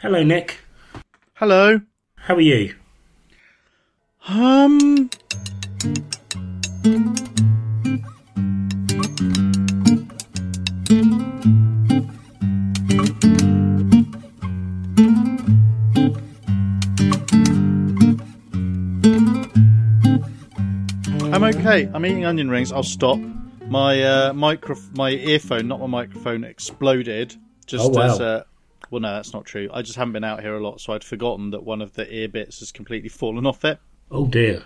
Hello, 0.00 0.22
Nick. 0.22 0.58
Hello. 1.34 1.80
How 2.16 2.34
are 2.34 2.40
you? 2.40 2.74
Um. 4.26 5.10
I'm 21.32 21.44
okay. 21.44 21.88
I'm 21.94 22.04
eating 22.04 22.24
onion 22.24 22.50
rings. 22.50 22.72
I'll 22.72 22.82
stop. 22.82 23.18
My 23.68 24.02
uh, 24.02 24.32
micro, 24.32 24.76
my 24.96 25.10
earphone, 25.10 25.68
not 25.68 25.80
my 25.80 25.86
microphone, 25.86 26.42
exploded. 26.44 27.36
Just 27.66 27.84
Oh, 27.84 27.88
wow. 27.90 28.02
as 28.14 28.20
uh, 28.20 28.44
well, 28.90 29.00
no, 29.00 29.14
that's 29.14 29.32
not 29.32 29.44
true. 29.44 29.68
I 29.72 29.82
just 29.82 29.96
haven't 29.96 30.12
been 30.12 30.24
out 30.24 30.40
here 30.40 30.54
a 30.54 30.62
lot, 30.62 30.80
so 30.80 30.92
I'd 30.92 31.04
forgotten 31.04 31.50
that 31.50 31.64
one 31.64 31.82
of 31.82 31.94
the 31.94 32.12
ear 32.12 32.28
bits 32.28 32.60
has 32.60 32.72
completely 32.72 33.08
fallen 33.08 33.46
off 33.46 33.64
it. 33.64 33.78
Oh 34.10 34.26
dear. 34.26 34.64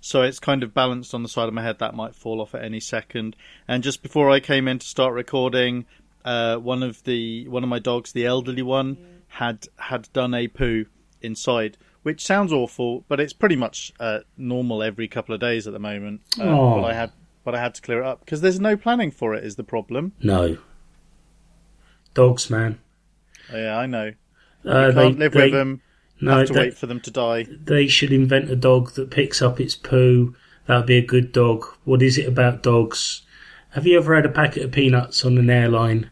So 0.00 0.22
it's 0.22 0.38
kind 0.38 0.62
of 0.62 0.72
balanced 0.72 1.14
on 1.14 1.22
the 1.22 1.28
side 1.28 1.48
of 1.48 1.54
my 1.54 1.62
head. 1.62 1.78
That 1.78 1.94
might 1.94 2.14
fall 2.14 2.40
off 2.40 2.54
at 2.54 2.64
any 2.64 2.80
second. 2.80 3.36
And 3.68 3.82
just 3.82 4.02
before 4.02 4.30
I 4.30 4.40
came 4.40 4.66
in 4.66 4.78
to 4.78 4.86
start 4.86 5.12
recording, 5.12 5.84
uh, 6.24 6.56
one 6.56 6.82
of 6.82 7.02
the 7.04 7.46
one 7.48 7.62
of 7.62 7.68
my 7.68 7.78
dogs, 7.78 8.12
the 8.12 8.26
elderly 8.26 8.62
one, 8.62 8.96
had 9.28 9.66
had 9.76 10.08
done 10.12 10.32
a 10.34 10.48
poo 10.48 10.86
inside, 11.20 11.76
which 12.02 12.24
sounds 12.24 12.52
awful, 12.52 13.04
but 13.08 13.20
it's 13.20 13.32
pretty 13.32 13.56
much 13.56 13.92
uh, 14.00 14.20
normal 14.36 14.82
every 14.82 15.08
couple 15.08 15.34
of 15.34 15.40
days 15.40 15.66
at 15.66 15.72
the 15.72 15.78
moment. 15.78 16.22
Uh, 16.38 16.44
Aw. 16.44 16.80
but 16.80 16.84
I 16.84 16.94
had 16.94 17.12
but 17.44 17.54
I 17.54 17.60
had 17.60 17.74
to 17.74 17.82
clear 17.82 18.00
it 18.00 18.06
up 18.06 18.20
because 18.20 18.40
there's 18.40 18.60
no 18.60 18.76
planning 18.76 19.10
for 19.10 19.34
it. 19.34 19.44
Is 19.44 19.56
the 19.56 19.64
problem? 19.64 20.12
No. 20.22 20.58
Dogs, 22.14 22.50
man. 22.50 22.78
Yeah, 23.52 23.76
I 23.78 23.86
know. 23.86 24.12
Uh, 24.64 24.92
Can't 24.92 24.94
they, 24.94 25.12
live 25.12 25.32
they, 25.32 25.44
with 25.44 25.52
them. 25.52 25.82
No, 26.20 26.38
have 26.38 26.48
to 26.48 26.52
they, 26.52 26.60
wait 26.60 26.76
for 26.76 26.86
them 26.86 27.00
to 27.00 27.10
die. 27.10 27.46
they 27.64 27.86
should 27.86 28.12
invent 28.12 28.50
a 28.50 28.56
dog 28.56 28.92
that 28.92 29.10
picks 29.10 29.40
up 29.40 29.58
its 29.58 29.74
poo. 29.74 30.34
That'd 30.66 30.86
be 30.86 30.98
a 30.98 31.06
good 31.06 31.32
dog. 31.32 31.64
What 31.84 32.02
is 32.02 32.18
it 32.18 32.28
about 32.28 32.62
dogs? 32.62 33.22
Have 33.70 33.86
you 33.86 33.98
ever 33.98 34.14
had 34.14 34.26
a 34.26 34.30
packet 34.30 34.64
of 34.64 34.72
peanuts 34.72 35.24
on 35.24 35.38
an 35.38 35.48
airline 35.48 36.10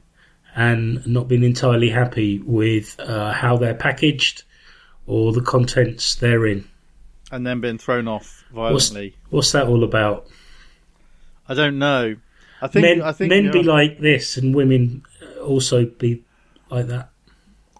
and 0.56 1.06
not 1.06 1.28
been 1.28 1.44
entirely 1.44 1.90
happy 1.90 2.38
with 2.40 2.98
uh, 2.98 3.32
how 3.32 3.56
they're 3.56 3.74
packaged 3.74 4.44
or 5.06 5.32
the 5.32 5.42
contents 5.42 6.14
therein? 6.14 6.66
And 7.30 7.46
then 7.46 7.60
been 7.60 7.78
thrown 7.78 8.08
off 8.08 8.44
What's, 8.50 8.88
violently. 8.88 9.16
what's 9.28 9.52
that 9.52 9.66
all 9.66 9.84
about? 9.84 10.26
I 11.46 11.54
don't 11.54 11.78
know. 11.78 12.16
I 12.60 12.66
think 12.68 12.82
men 12.82 13.02
I 13.02 13.12
think 13.12 13.30
men 13.30 13.50
be 13.52 13.62
like 13.62 14.00
this 14.00 14.36
and 14.36 14.54
women 14.54 15.02
also 15.42 15.84
be 15.84 16.24
like 16.70 16.86
that. 16.88 17.10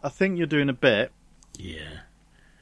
I 0.03 0.09
think 0.09 0.39
you're 0.39 0.47
doing 0.47 0.69
a 0.69 0.73
bit. 0.75 1.13
Yeah. 1.59 2.01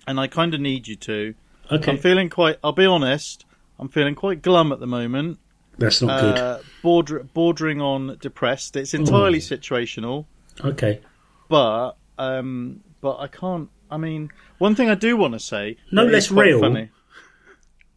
and 0.07 0.19
I 0.19 0.27
kind 0.27 0.55
of 0.55 0.61
need 0.61 0.89
you 0.89 0.97
to. 0.97 1.35
Okay. 1.71 1.91
I'm 1.93 1.99
feeling 1.99 2.31
quite. 2.31 2.59
I'll 2.65 2.73
be 2.73 2.87
honest. 2.87 3.45
I'm 3.79 3.89
feeling 3.89 4.15
quite 4.15 4.41
glum 4.41 4.73
at 4.73 4.81
the 4.81 4.87
moment. 4.87 5.39
That's 5.79 6.01
not 6.01 6.21
good. 6.21 6.39
Uh, 6.39 6.59
border, 6.83 7.23
bordering 7.35 7.81
on 7.83 8.17
depressed. 8.21 8.77
It's 8.77 8.95
entirely 8.95 9.41
situational, 9.41 10.25
Okay. 10.65 11.01
but 11.49 11.97
um, 12.19 12.81
but 13.03 13.19
I 13.19 13.27
can't. 13.29 13.69
I 13.91 13.99
mean, 13.99 14.31
one 14.59 14.75
thing 14.75 14.89
I 14.89 14.95
do 14.95 15.17
want 15.19 15.35
to 15.35 15.41
say. 15.41 15.77
No 15.93 16.05
less 16.05 16.31
real. 16.31 16.61
Funny. 16.61 16.89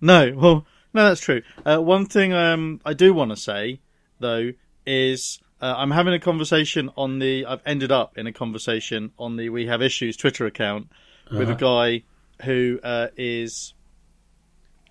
No, 0.01 0.33
well, 0.35 0.65
no, 0.93 1.07
that's 1.07 1.21
true. 1.21 1.41
Uh, 1.65 1.77
one 1.77 2.05
thing 2.05 2.33
um, 2.33 2.81
I 2.85 2.93
do 2.93 3.13
want 3.13 3.31
to 3.31 3.37
say 3.37 3.79
though 4.19 4.51
is 4.85 5.39
uh, 5.61 5.73
I'm 5.77 5.91
having 5.91 6.13
a 6.13 6.19
conversation 6.19 6.89
on 6.95 7.19
the. 7.19 7.45
I've 7.45 7.61
ended 7.65 7.91
up 7.91 8.17
in 8.17 8.27
a 8.27 8.31
conversation 8.33 9.11
on 9.17 9.35
the 9.35 9.49
We 9.49 9.65
Have 9.67 9.81
Issues 9.81 10.15
Twitter 10.17 10.45
account 10.45 10.87
with 11.31 11.49
a 11.49 11.53
Uh-huh. 11.53 11.53
guy 11.55 12.03
who 12.45 12.79
uh, 12.83 13.07
is 13.17 13.73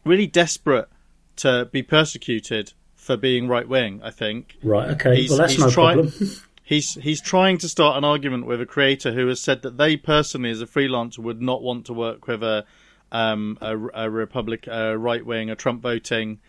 really 0.05 0.27
desperate 0.27 0.89
to 1.37 1.69
be 1.73 1.83
persecuted 1.83 2.73
for 2.95 3.17
being 3.17 3.49
right 3.49 3.69
wing. 3.69 4.01
I 4.03 4.11
think 4.11 4.57
Right. 4.63 4.91
Okay. 4.91 5.17
He's- 5.17 5.31
well, 5.31 5.39
that's 5.39 5.53
he's 5.55 5.61
no 5.65 5.71
try- 5.71 5.95
problem. 5.95 6.13
he's 6.63 6.95
he's 6.95 7.21
trying 7.23 7.57
to 7.59 7.69
start 7.69 7.97
an 7.97 8.05
argument 8.05 8.45
with 8.47 8.61
a 8.61 8.67
creator 8.67 9.13
who 9.13 9.27
has 9.29 9.41
said 9.41 9.63
that 9.63 9.79
they 9.79 9.97
personally, 9.97 10.51
as 10.51 10.61
a 10.61 10.67
freelancer, 10.67 11.19
would 11.21 11.41
not 11.41 11.63
want 11.63 11.87
to 11.87 11.93
work 11.93 12.27
with 12.27 12.43
a 12.43 12.65
um, 13.11 13.57
a, 13.63 13.75
a 13.95 14.11
Republic, 14.11 14.67
a 14.67 14.99
right 14.99 15.25
wing, 15.25 15.49
a 15.49 15.57
Trump 15.57 15.81
voting 15.81 16.41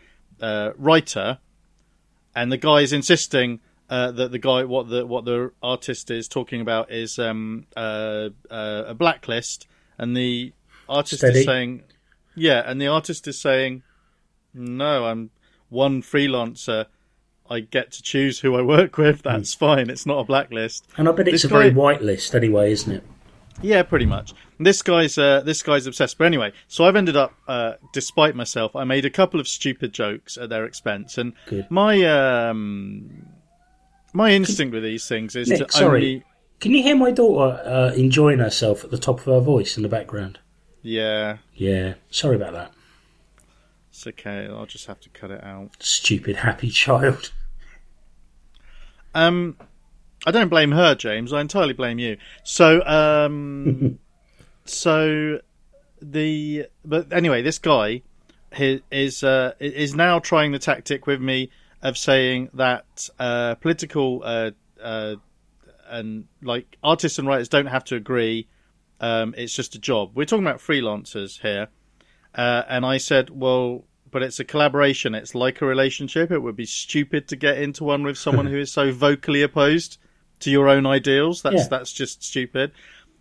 uh, 0.42 0.72
writer, 0.78 1.40
and 2.36 2.52
the 2.52 2.58
guy 2.58 2.82
is 2.82 2.92
insisting. 2.92 3.62
Uh, 3.90 4.12
that 4.12 4.32
the 4.32 4.38
guy, 4.38 4.64
what 4.66 4.88
the 4.88 5.06
what 5.06 5.26
the 5.26 5.52
artist 5.64 6.12
is 6.12 6.28
talking 6.28 6.62
about 6.62 6.92
is 6.92 7.18
um, 7.18 7.66
uh, 7.76 8.30
uh, 8.52 8.84
a 8.88 8.94
blacklist, 8.94 9.68
and 9.98 10.16
the 10.16 10.54
artist 10.88 11.22
Steady. 11.22 11.40
is 11.40 11.46
saying, 11.46 11.84
yeah, 12.36 12.62
and 12.66 12.80
the 12.80 12.88
artist 12.88 13.28
is 13.28 13.40
saying, 13.40 13.82
no, 14.54 15.06
I'm 15.06 15.32
one 15.70 16.02
freelancer. 16.04 16.86
I 17.50 17.62
get 17.62 17.92
to 17.94 18.04
choose 18.04 18.40
who 18.40 18.56
I 18.56 18.62
work 18.62 18.98
with. 18.98 19.24
That's 19.24 19.56
fine. 19.56 19.90
It's 19.90 20.06
not 20.06 20.20
a 20.20 20.24
blacklist. 20.24 20.88
And 20.98 21.10
I 21.10 21.12
bet 21.12 21.28
it's 21.28 21.42
This 21.42 21.46
a 21.46 21.48
very 21.48 21.72
white 21.72 22.04
list 22.04 22.36
anyway, 22.36 22.72
isn't 22.72 22.94
it? 22.94 23.04
Yeah, 23.62 23.84
pretty 23.84 24.06
much. 24.06 24.34
This 24.60 24.82
guy's 24.82 25.18
uh, 25.18 25.42
this 25.42 25.62
guy's 25.64 25.88
obsessed. 25.88 26.18
But 26.18 26.26
anyway, 26.26 26.54
so 26.68 26.86
I've 26.86 26.96
ended 26.96 27.18
up, 27.18 27.34
uh, 27.48 27.74
despite 27.92 28.36
myself, 28.36 28.76
I 28.76 28.84
made 28.84 29.06
a 29.06 29.10
couple 29.10 29.40
of 29.40 29.48
stupid 29.48 29.94
jokes 29.94 30.38
at 30.38 30.50
their 30.50 30.66
expense, 30.66 31.18
and 31.18 31.34
Good. 31.48 31.70
my 31.70 32.04
um, 32.04 33.26
my 34.14 34.32
instinct 34.32 34.74
with 34.74 34.84
these 34.84 35.08
things 35.08 35.36
is 35.36 35.50
Nick, 35.50 35.68
to 35.68 35.72
sorry. 35.72 35.86
only 36.00 36.24
Can 36.60 36.72
you 36.72 36.84
hear 36.84 36.96
my 36.96 37.12
daughter 37.12 37.62
uh, 37.66 37.94
enjoying 37.94 38.40
herself 38.40 38.84
at 38.84 38.92
the 38.92 38.98
top 38.98 39.20
of 39.20 39.26
her 39.26 39.40
voice 39.40 39.78
in 39.78 39.84
the 39.84 39.90
background? 39.90 40.40
yeah, 40.82 41.38
Yeah. 41.54 41.96
Sorry 42.10 42.36
about 42.38 42.54
that. 42.54 42.72
it's 43.90 44.08
okay. 44.08 44.48
I'll 44.50 44.66
just 44.66 44.86
have 44.88 45.00
to 45.02 45.10
cut 45.10 45.30
it 45.32 45.44
out. 45.44 45.72
Stupid 45.80 46.38
happy 46.38 46.70
child. 46.70 47.32
Um, 49.14 49.58
I 50.26 50.32
don't 50.32 50.50
blame 50.50 50.72
her, 50.72 50.96
James. 50.96 51.34
I 51.34 51.42
entirely 51.42 51.74
blame 51.74 52.00
you. 52.00 52.18
So, 52.44 52.82
um, 52.86 54.00
so 54.66 55.40
the 56.02 56.68
but 56.86 57.12
anyway, 57.12 57.42
this 57.42 57.58
guy 57.60 58.04
hi- 58.54 58.82
is 58.92 59.24
uh, 59.24 59.54
is 59.60 59.96
now 59.96 60.20
trying 60.20 60.52
the 60.52 60.60
tactic 60.60 61.08
with 61.08 61.22
me 61.22 61.50
of 61.82 61.98
saying 61.98 62.50
that 62.54 63.10
uh, 63.20 63.56
political 63.56 64.22
uh, 64.24 64.52
uh, 64.82 65.16
and 65.90 66.26
like 66.42 66.78
artists 66.84 67.20
and 67.20 67.28
writers 67.28 67.50
don't 67.50 67.68
have 67.68 67.84
to 67.86 67.96
agree. 67.96 68.48
Um, 69.00 69.34
it's 69.38 69.54
just 69.54 69.76
a 69.76 69.80
job. 69.80 70.12
We're 70.14 70.26
talking 70.26 70.46
about 70.46 70.60
freelancers 70.60 71.42
here, 71.42 71.68
uh, 72.36 72.64
and 72.70 72.86
I 72.86 72.98
said, 72.98 73.30
well. 73.30 73.86
But 74.12 74.24
it's 74.24 74.40
a 74.40 74.44
collaboration. 74.44 75.14
It's 75.14 75.36
like 75.36 75.62
a 75.62 75.68
relationship. 75.68 76.32
It 76.32 76.40
would 76.40 76.56
be 76.56 76.66
stupid 76.66 77.28
to 77.28 77.36
get 77.36 77.60
into 77.60 77.84
one 77.84 78.02
with 78.02 78.18
someone 78.18 78.48
who 78.52 78.58
is 78.58 78.72
so 78.72 78.92
vocally 78.92 79.44
opposed 79.44 80.00
to 80.40 80.50
your 80.50 80.68
own 80.68 80.88
ideals. 80.88 81.44
That's 81.44 81.56
Yeah. 81.56 81.68
that's 81.70 81.94
just 81.94 82.24
stupid. 82.24 82.72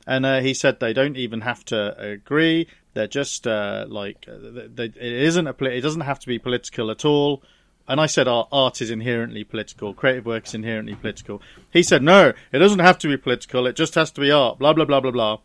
And 0.07 0.25
uh, 0.25 0.41
he 0.41 0.55
said 0.55 0.81
they 0.81 0.95
don't 0.95 1.19
even 1.19 1.43
have 1.43 1.63
to 1.67 1.95
agree. 2.01 2.69
They're 2.95 3.07
just 3.07 3.47
uh, 3.47 3.85
like 3.87 4.25
uh, 4.27 4.39
they, 4.73 4.85
it 4.87 4.97
isn't 4.97 5.47
a 5.47 5.55
it 5.67 5.83
doesn't 5.83 6.01
have 6.01 6.21
to 6.21 6.27
be 6.27 6.39
political 6.39 6.91
at 6.91 7.05
all. 7.05 7.43
And 7.89 8.01
I 8.01 8.07
said 8.07 8.29
art, 8.29 8.49
art 8.53 8.83
is 8.83 8.91
inherently 8.91 9.45
political. 9.45 9.95
Creative 9.95 10.27
work 10.27 10.47
is 10.47 10.55
inherently 10.55 10.95
political. 10.95 11.41
He 11.73 11.83
said 11.83 12.03
no, 12.03 12.33
it 12.53 12.59
doesn't 12.59 12.81
have 12.81 12.99
to 12.99 13.09
be 13.09 13.17
political. 13.17 13.67
It 13.67 13.77
just 13.77 13.95
has 13.95 14.11
to 14.13 14.21
be 14.21 14.31
art. 14.31 14.59
Blah 14.59 14.75
blah 14.75 14.85
blah 14.85 15.01
blah 15.01 15.11
blah. 15.11 15.39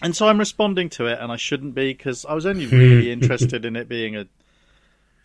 And 0.00 0.14
so 0.14 0.28
I'm 0.28 0.38
responding 0.38 0.88
to 0.90 1.06
it, 1.06 1.18
and 1.20 1.32
I 1.32 1.36
shouldn't 1.36 1.74
be 1.74 1.92
because 1.92 2.24
I 2.24 2.34
was 2.34 2.46
only 2.46 2.66
really 2.82 3.10
interested 3.10 3.64
in 3.64 3.74
it 3.74 3.88
being 3.88 4.14
a 4.16 4.26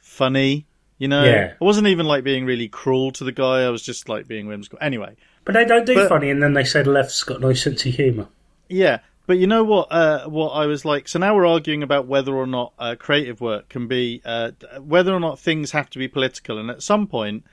funny. 0.02 0.66
You 1.00 1.08
know, 1.08 1.24
Yeah. 1.24 1.54
I 1.60 1.64
wasn't 1.64 1.88
even 1.88 2.06
like 2.06 2.24
being 2.24 2.46
really 2.46 2.68
cruel 2.68 3.12
to 3.14 3.24
the 3.24 3.32
guy. 3.32 3.62
I 3.64 3.70
was 3.70 3.82
just 3.82 4.08
like 4.10 4.28
being 4.28 4.48
whimsical. 4.48 4.78
Anyway, 4.82 5.16
But 5.46 5.54
they 5.54 5.66
don't 5.66 5.86
do 5.86 5.96
But- 5.96 6.10
funny, 6.10 6.30
and 6.30 6.42
then 6.42 6.54
they 6.54 6.64
said 6.64 6.88
left's 6.88 7.24
got 7.24 7.42
no 7.42 7.54
sense 7.54 7.86
of 7.86 7.94
humour. 7.96 8.28
Yeah, 8.70 9.00
but 9.26 9.38
you 9.38 9.48
know 9.48 9.64
what? 9.64 9.92
Uh, 9.92 10.28
what 10.28 10.50
I 10.50 10.66
was 10.66 10.84
like. 10.84 11.08
So 11.08 11.20
now 11.20 11.36
we're 11.36 11.48
arguing 11.48 11.84
about 11.84 12.08
whether 12.08 12.34
or 12.34 12.48
not 12.48 12.74
uh, 12.78 12.96
creative 13.00 13.40
work 13.40 13.70
can 13.70 13.88
be, 13.88 14.22
uh, 14.26 14.52
whether 14.82 15.14
or 15.14 15.20
not 15.20 15.40
things 15.40 15.72
have 15.72 15.90
to 15.92 16.00
be 16.00 16.08
political. 16.08 16.60
And 16.60 16.70
at 16.70 16.84
some 16.84 17.08
point, 17.08 17.46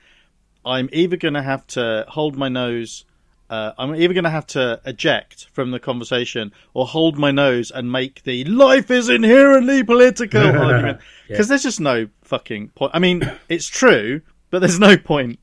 I'm 0.65 0.89
either 0.91 1.17
going 1.17 1.35
to 1.35 1.41
have 1.41 1.65
to 1.67 2.05
hold 2.09 2.35
my 2.35 2.49
nose. 2.49 3.05
Uh, 3.49 3.73
I'm 3.77 3.95
either 3.95 4.13
going 4.13 4.25
to 4.25 4.29
have 4.29 4.47
to 4.47 4.81
eject 4.85 5.47
from 5.51 5.71
the 5.71 5.79
conversation 5.79 6.51
or 6.73 6.85
hold 6.85 7.17
my 7.17 7.31
nose 7.31 7.71
and 7.71 7.91
make 7.91 8.23
the 8.23 8.43
"life 8.45 8.91
is 8.91 9.09
inherently 9.09 9.83
political" 9.83 10.41
argument 10.57 10.99
because 11.27 11.47
there's 11.47 11.63
just 11.63 11.79
no 11.79 12.07
fucking 12.23 12.69
point. 12.69 12.91
I 12.93 12.99
mean, 12.99 13.29
it's 13.49 13.67
true, 13.67 14.21
but 14.49 14.59
there's 14.59 14.79
no 14.79 14.97
point. 14.97 15.39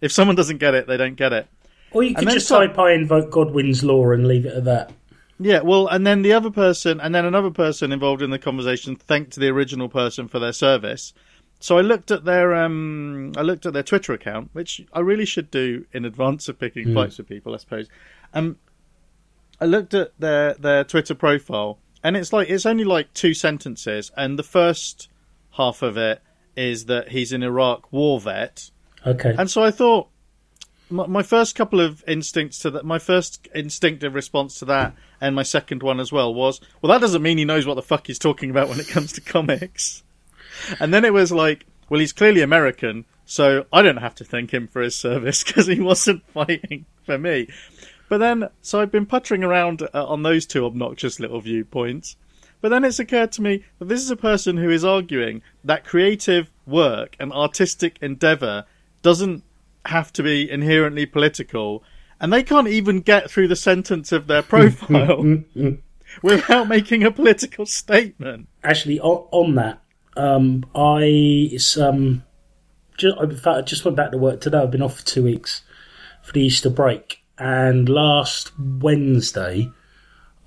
If 0.00 0.12
someone 0.12 0.36
doesn't 0.36 0.58
get 0.58 0.74
it, 0.74 0.86
they 0.86 0.96
don't 0.96 1.16
get 1.16 1.32
it. 1.32 1.46
Or 1.90 2.02
you 2.02 2.14
could 2.14 2.28
just 2.28 2.48
so- 2.48 2.66
type 2.66 2.78
I 2.78 2.92
invoke 2.92 3.30
Godwin's 3.30 3.82
law 3.82 4.10
and 4.10 4.26
leave 4.28 4.46
it 4.46 4.54
at 4.54 4.64
that. 4.64 4.92
Yeah, 5.40 5.60
well, 5.60 5.86
and 5.86 6.06
then 6.06 6.22
the 6.22 6.32
other 6.32 6.50
person, 6.50 7.00
and 7.00 7.14
then 7.14 7.24
another 7.24 7.50
person 7.50 7.92
involved 7.92 8.22
in 8.22 8.30
the 8.30 8.38
conversation 8.38 8.96
thanked 8.96 9.36
the 9.36 9.48
original 9.48 9.88
person 9.88 10.26
for 10.26 10.38
their 10.38 10.52
service. 10.52 11.12
So 11.60 11.78
I 11.78 11.80
looked 11.80 12.10
at 12.10 12.24
their, 12.24 12.54
um, 12.54 13.32
I 13.36 13.42
looked 13.42 13.66
at 13.66 13.72
their 13.72 13.82
Twitter 13.82 14.12
account, 14.12 14.50
which 14.52 14.80
I 14.92 15.00
really 15.00 15.24
should 15.24 15.50
do 15.50 15.86
in 15.92 16.04
advance 16.04 16.48
of 16.48 16.58
picking 16.58 16.92
fights 16.94 17.18
with 17.18 17.28
people, 17.28 17.54
I 17.54 17.58
suppose. 17.58 17.88
Um, 18.34 18.58
I 19.60 19.64
looked 19.64 19.92
at 19.94 20.12
their 20.20 20.54
their 20.54 20.84
Twitter 20.84 21.14
profile, 21.16 21.78
and 22.04 22.16
it's 22.16 22.32
like 22.32 22.48
it's 22.48 22.66
only 22.66 22.84
like 22.84 23.12
two 23.12 23.34
sentences, 23.34 24.12
and 24.16 24.38
the 24.38 24.44
first 24.44 25.08
half 25.52 25.82
of 25.82 25.96
it 25.96 26.22
is 26.56 26.84
that 26.86 27.08
he's 27.08 27.32
an 27.32 27.42
Iraq 27.42 27.92
war 27.92 28.20
vet, 28.20 28.70
Okay. 29.06 29.34
and 29.36 29.50
so 29.50 29.62
I 29.64 29.72
thought 29.72 30.08
my, 30.90 31.06
my 31.06 31.22
first 31.24 31.56
couple 31.56 31.80
of 31.80 32.04
instincts 32.06 32.60
to 32.60 32.70
that, 32.70 32.84
my 32.84 32.98
first 33.00 33.48
instinctive 33.54 34.14
response 34.14 34.58
to 34.60 34.64
that, 34.66 34.94
and 35.20 35.34
my 35.34 35.42
second 35.42 35.82
one 35.82 36.00
as 36.00 36.12
well 36.12 36.32
was, 36.32 36.60
well, 36.80 36.92
that 36.92 37.00
doesn't 37.00 37.22
mean 37.22 37.38
he 37.38 37.44
knows 37.44 37.66
what 37.66 37.74
the 37.74 37.82
fuck 37.82 38.06
he's 38.06 38.18
talking 38.18 38.50
about 38.50 38.68
when 38.68 38.80
it 38.80 38.88
comes 38.88 39.12
to 39.12 39.20
comics. 39.20 40.02
And 40.80 40.92
then 40.92 41.04
it 41.04 41.12
was 41.12 41.32
like, 41.32 41.66
well, 41.88 42.00
he's 42.00 42.12
clearly 42.12 42.40
American, 42.40 43.04
so 43.24 43.66
I 43.72 43.82
don't 43.82 43.98
have 43.98 44.14
to 44.16 44.24
thank 44.24 44.52
him 44.52 44.68
for 44.68 44.82
his 44.82 44.96
service 44.96 45.42
because 45.44 45.66
he 45.66 45.80
wasn't 45.80 46.28
fighting 46.28 46.86
for 47.04 47.18
me. 47.18 47.48
But 48.08 48.18
then, 48.18 48.48
so 48.62 48.80
I've 48.80 48.90
been 48.90 49.06
puttering 49.06 49.44
around 49.44 49.82
uh, 49.82 50.06
on 50.06 50.22
those 50.22 50.46
two 50.46 50.64
obnoxious 50.64 51.20
little 51.20 51.40
viewpoints. 51.40 52.16
But 52.60 52.70
then 52.70 52.84
it's 52.84 52.98
occurred 52.98 53.32
to 53.32 53.42
me 53.42 53.64
that 53.78 53.88
this 53.88 54.00
is 54.00 54.10
a 54.10 54.16
person 54.16 54.56
who 54.56 54.70
is 54.70 54.84
arguing 54.84 55.42
that 55.62 55.84
creative 55.84 56.50
work 56.66 57.16
and 57.20 57.32
artistic 57.32 57.98
endeavour 58.00 58.64
doesn't 59.02 59.44
have 59.86 60.12
to 60.14 60.22
be 60.22 60.50
inherently 60.50 61.06
political, 61.06 61.84
and 62.20 62.32
they 62.32 62.42
can't 62.42 62.68
even 62.68 63.00
get 63.00 63.30
through 63.30 63.48
the 63.48 63.56
sentence 63.56 64.12
of 64.12 64.26
their 64.26 64.42
profile 64.54 65.42
without 66.22 66.68
making 66.68 67.04
a 67.04 67.10
political 67.10 67.66
statement. 67.66 68.48
Actually, 68.62 69.00
on, 69.00 69.26
on 69.30 69.54
that, 69.56 69.82
um, 70.16 70.64
I 70.74 71.56
um, 71.80 72.24
just, 72.96 73.18
in 73.18 73.36
fact, 73.36 73.46
I 73.46 73.62
just 73.62 73.84
went 73.84 73.96
back 73.96 74.10
to 74.12 74.18
work 74.18 74.40
today. 74.40 74.58
I've 74.58 74.70
been 74.70 74.82
off 74.82 74.98
for 74.98 75.06
two 75.06 75.22
weeks 75.22 75.62
for 76.22 76.32
the 76.32 76.42
Easter 76.42 76.70
break, 76.70 77.22
and 77.38 77.88
last 77.88 78.52
Wednesday, 78.58 79.70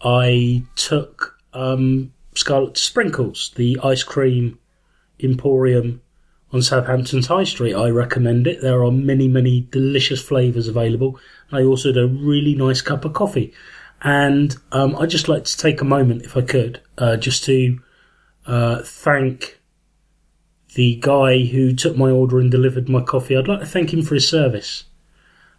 I 0.04 0.64
took 0.76 1.38
um, 1.54 2.14
Scarlet 2.36 2.78
Sprinkles, 2.78 3.52
the 3.56 3.80
ice 3.84 4.04
cream 4.04 4.60
emporium 5.24 6.02
on 6.52 6.62
Southampton's 6.62 7.28
High 7.28 7.44
Street. 7.44 7.74
I 7.74 7.90
recommend 7.90 8.48
it. 8.48 8.62
There 8.62 8.84
are 8.84 8.92
many, 8.92 9.28
many 9.28 9.68
delicious 9.72 10.22
flavours 10.22 10.68
available. 10.68 11.20
I 11.52 11.64
also 11.64 11.90
had 11.90 11.98
a 11.98 12.08
really 12.08 12.56
nice 12.56 12.82
cup 12.82 13.06
of 13.06 13.14
coffee. 13.14 13.54
And 14.02 14.56
um, 14.72 14.96
I'd 14.96 15.10
just 15.10 15.30
like 15.30 15.46
to 15.46 15.58
take 15.58 15.82
a 15.82 15.86
moment, 15.86 16.24
if 16.24 16.36
I 16.36 16.42
could, 16.42 16.82
uh, 16.98 17.18
just 17.18 17.44
to 17.46 17.80
uh, 18.48 18.82
thank 18.84 19.60
the 20.74 20.96
guy 21.02 21.44
who 21.46 21.76
took 21.76 21.98
my 21.98 22.10
order 22.10 22.40
and 22.40 22.50
delivered 22.50 22.90
my 22.90 23.02
coffee. 23.02 23.38
I'd 23.38 23.48
like 23.48 23.60
to 23.60 23.66
thank 23.66 23.94
him 23.94 24.02
for 24.02 24.16
his 24.16 24.28
service. 24.28 24.86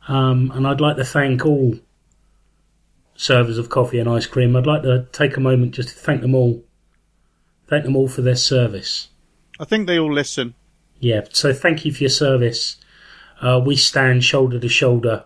Um, 0.08 0.50
and 0.54 0.66
I'd 0.66 0.80
like 0.80 0.96
to 0.96 1.04
thank 1.04 1.46
all 1.46 1.76
servers 3.14 3.58
of 3.58 3.68
coffee 3.68 3.98
and 3.98 4.08
ice 4.08 4.26
cream. 4.26 4.56
I'd 4.56 4.66
like 4.66 4.82
to 4.82 5.06
take 5.12 5.36
a 5.36 5.40
moment 5.40 5.74
just 5.74 5.90
to 5.90 5.94
thank 5.94 6.22
them 6.22 6.34
all. 6.34 6.64
Thank 7.68 7.84
them 7.84 7.94
all 7.94 8.08
for 8.08 8.22
their 8.22 8.36
service. 8.36 9.08
I 9.60 9.64
think 9.64 9.86
they 9.86 9.98
all 9.98 10.12
listen. 10.12 10.54
Yeah, 10.98 11.22
so 11.32 11.52
thank 11.52 11.84
you 11.84 11.92
for 11.92 12.04
your 12.04 12.10
service. 12.10 12.76
Uh, 13.40 13.60
we 13.64 13.76
stand 13.76 14.24
shoulder 14.24 14.58
to 14.58 14.68
shoulder 14.68 15.24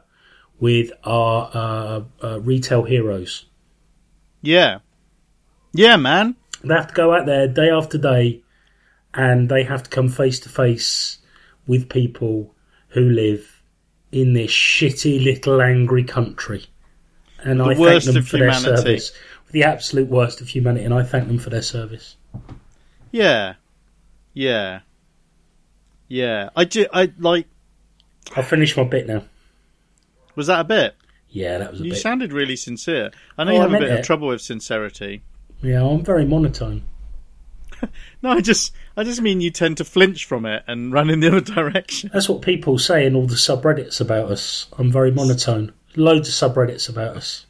with 0.58 0.91
our 1.05 1.50
uh, 1.53 2.03
uh, 2.26 2.41
retail 2.41 2.82
heroes. 2.85 3.47
Yeah. 4.43 4.79
Yeah, 5.73 5.97
man. 5.97 6.37
They 6.64 6.75
have 6.75 6.88
to 6.88 6.94
go 6.94 7.14
out 7.14 7.26
there 7.26 7.47
day 7.49 7.69
after 7.70 7.99
day 7.99 8.43
and 9.14 9.49
they 9.49 9.64
have 9.64 9.82
to 9.85 9.91
come 9.91 10.08
face 10.08 10.41
to 10.41 10.49
face 10.49 11.19
with 11.67 11.88
people 11.88 12.55
who 12.88 13.03
live 13.03 13.62
in 14.12 14.32
this 14.32 14.50
shitty 14.50 15.23
little 15.23 15.61
angry 15.61 16.05
country. 16.05 16.64
And 17.43 17.61
The 17.61 17.64
I 17.64 17.75
thank 17.75 18.05
them 18.05 18.23
for 18.23 18.38
their 18.38 18.50
humanity. 18.50 18.76
service. 18.82 19.12
The 19.50 19.64
absolute 19.64 20.08
worst 20.08 20.41
of 20.41 20.49
humanity, 20.49 20.85
and 20.85 20.93
I 20.94 21.03
thank 21.03 21.29
them 21.29 21.38
for 21.38 21.50
their 21.50 21.62
service. 21.62 22.17
Yeah. 23.12 23.55
Yeah. 24.35 24.81
Yeah. 26.08 26.50
I, 26.56 26.64
ju- 26.64 26.88
I 26.93 27.12
like. 27.19 27.47
I'll 28.35 28.43
finish 28.43 28.76
my 28.76 28.85
bit 28.85 29.06
now. 29.06 29.23
Was 30.37 30.47
that 30.47 30.61
a 30.61 30.65
bit? 30.65 30.94
Yeah, 31.29 31.59
that 31.59 31.73
was 31.73 31.81
a 31.81 31.85
You 31.85 31.91
bit. 31.91 31.97
You 31.97 32.00
sounded 32.00 32.33
really 32.33 32.56
sincere. 32.56 33.11
I 33.37 33.44
know 33.44 33.50
Oh, 33.50 33.55
you 33.55 33.61
have 33.62 33.73
a 33.75 33.79
bit 33.79 33.91
of 33.91 34.05
trouble 34.06 34.29
with 34.29 34.41
sincerity. 34.41 35.23
Yeah, 35.62 35.85
I'm 35.85 36.05
very 36.05 36.25
monotone. 36.25 36.83
No, 38.23 38.31
I 38.31 38.41
just, 38.41 38.73
I 38.97 39.05
just 39.05 39.21
mean 39.21 39.41
you 39.43 39.50
tend 39.50 39.77
to 39.77 39.85
flinch 39.85 40.25
from 40.25 40.47
it 40.47 40.65
and 40.67 40.93
run 40.93 41.11
in 41.11 41.21
the 41.21 41.29
other 41.29 41.41
direction. 41.43 42.11
That's 42.12 42.29
what 42.29 42.41
people 42.41 42.79
say 42.79 43.05
in 43.05 43.15
all 43.15 43.27
the 43.27 43.35
subreddits 43.35 44.00
about 44.00 44.31
us. 44.31 44.67
I'm 44.79 44.91
very 44.91 45.11
monotone. 45.11 45.73
Loads 45.94 46.29
of 46.43 46.53
subreddits 46.55 46.89
about 46.89 47.17
us. 47.17 47.44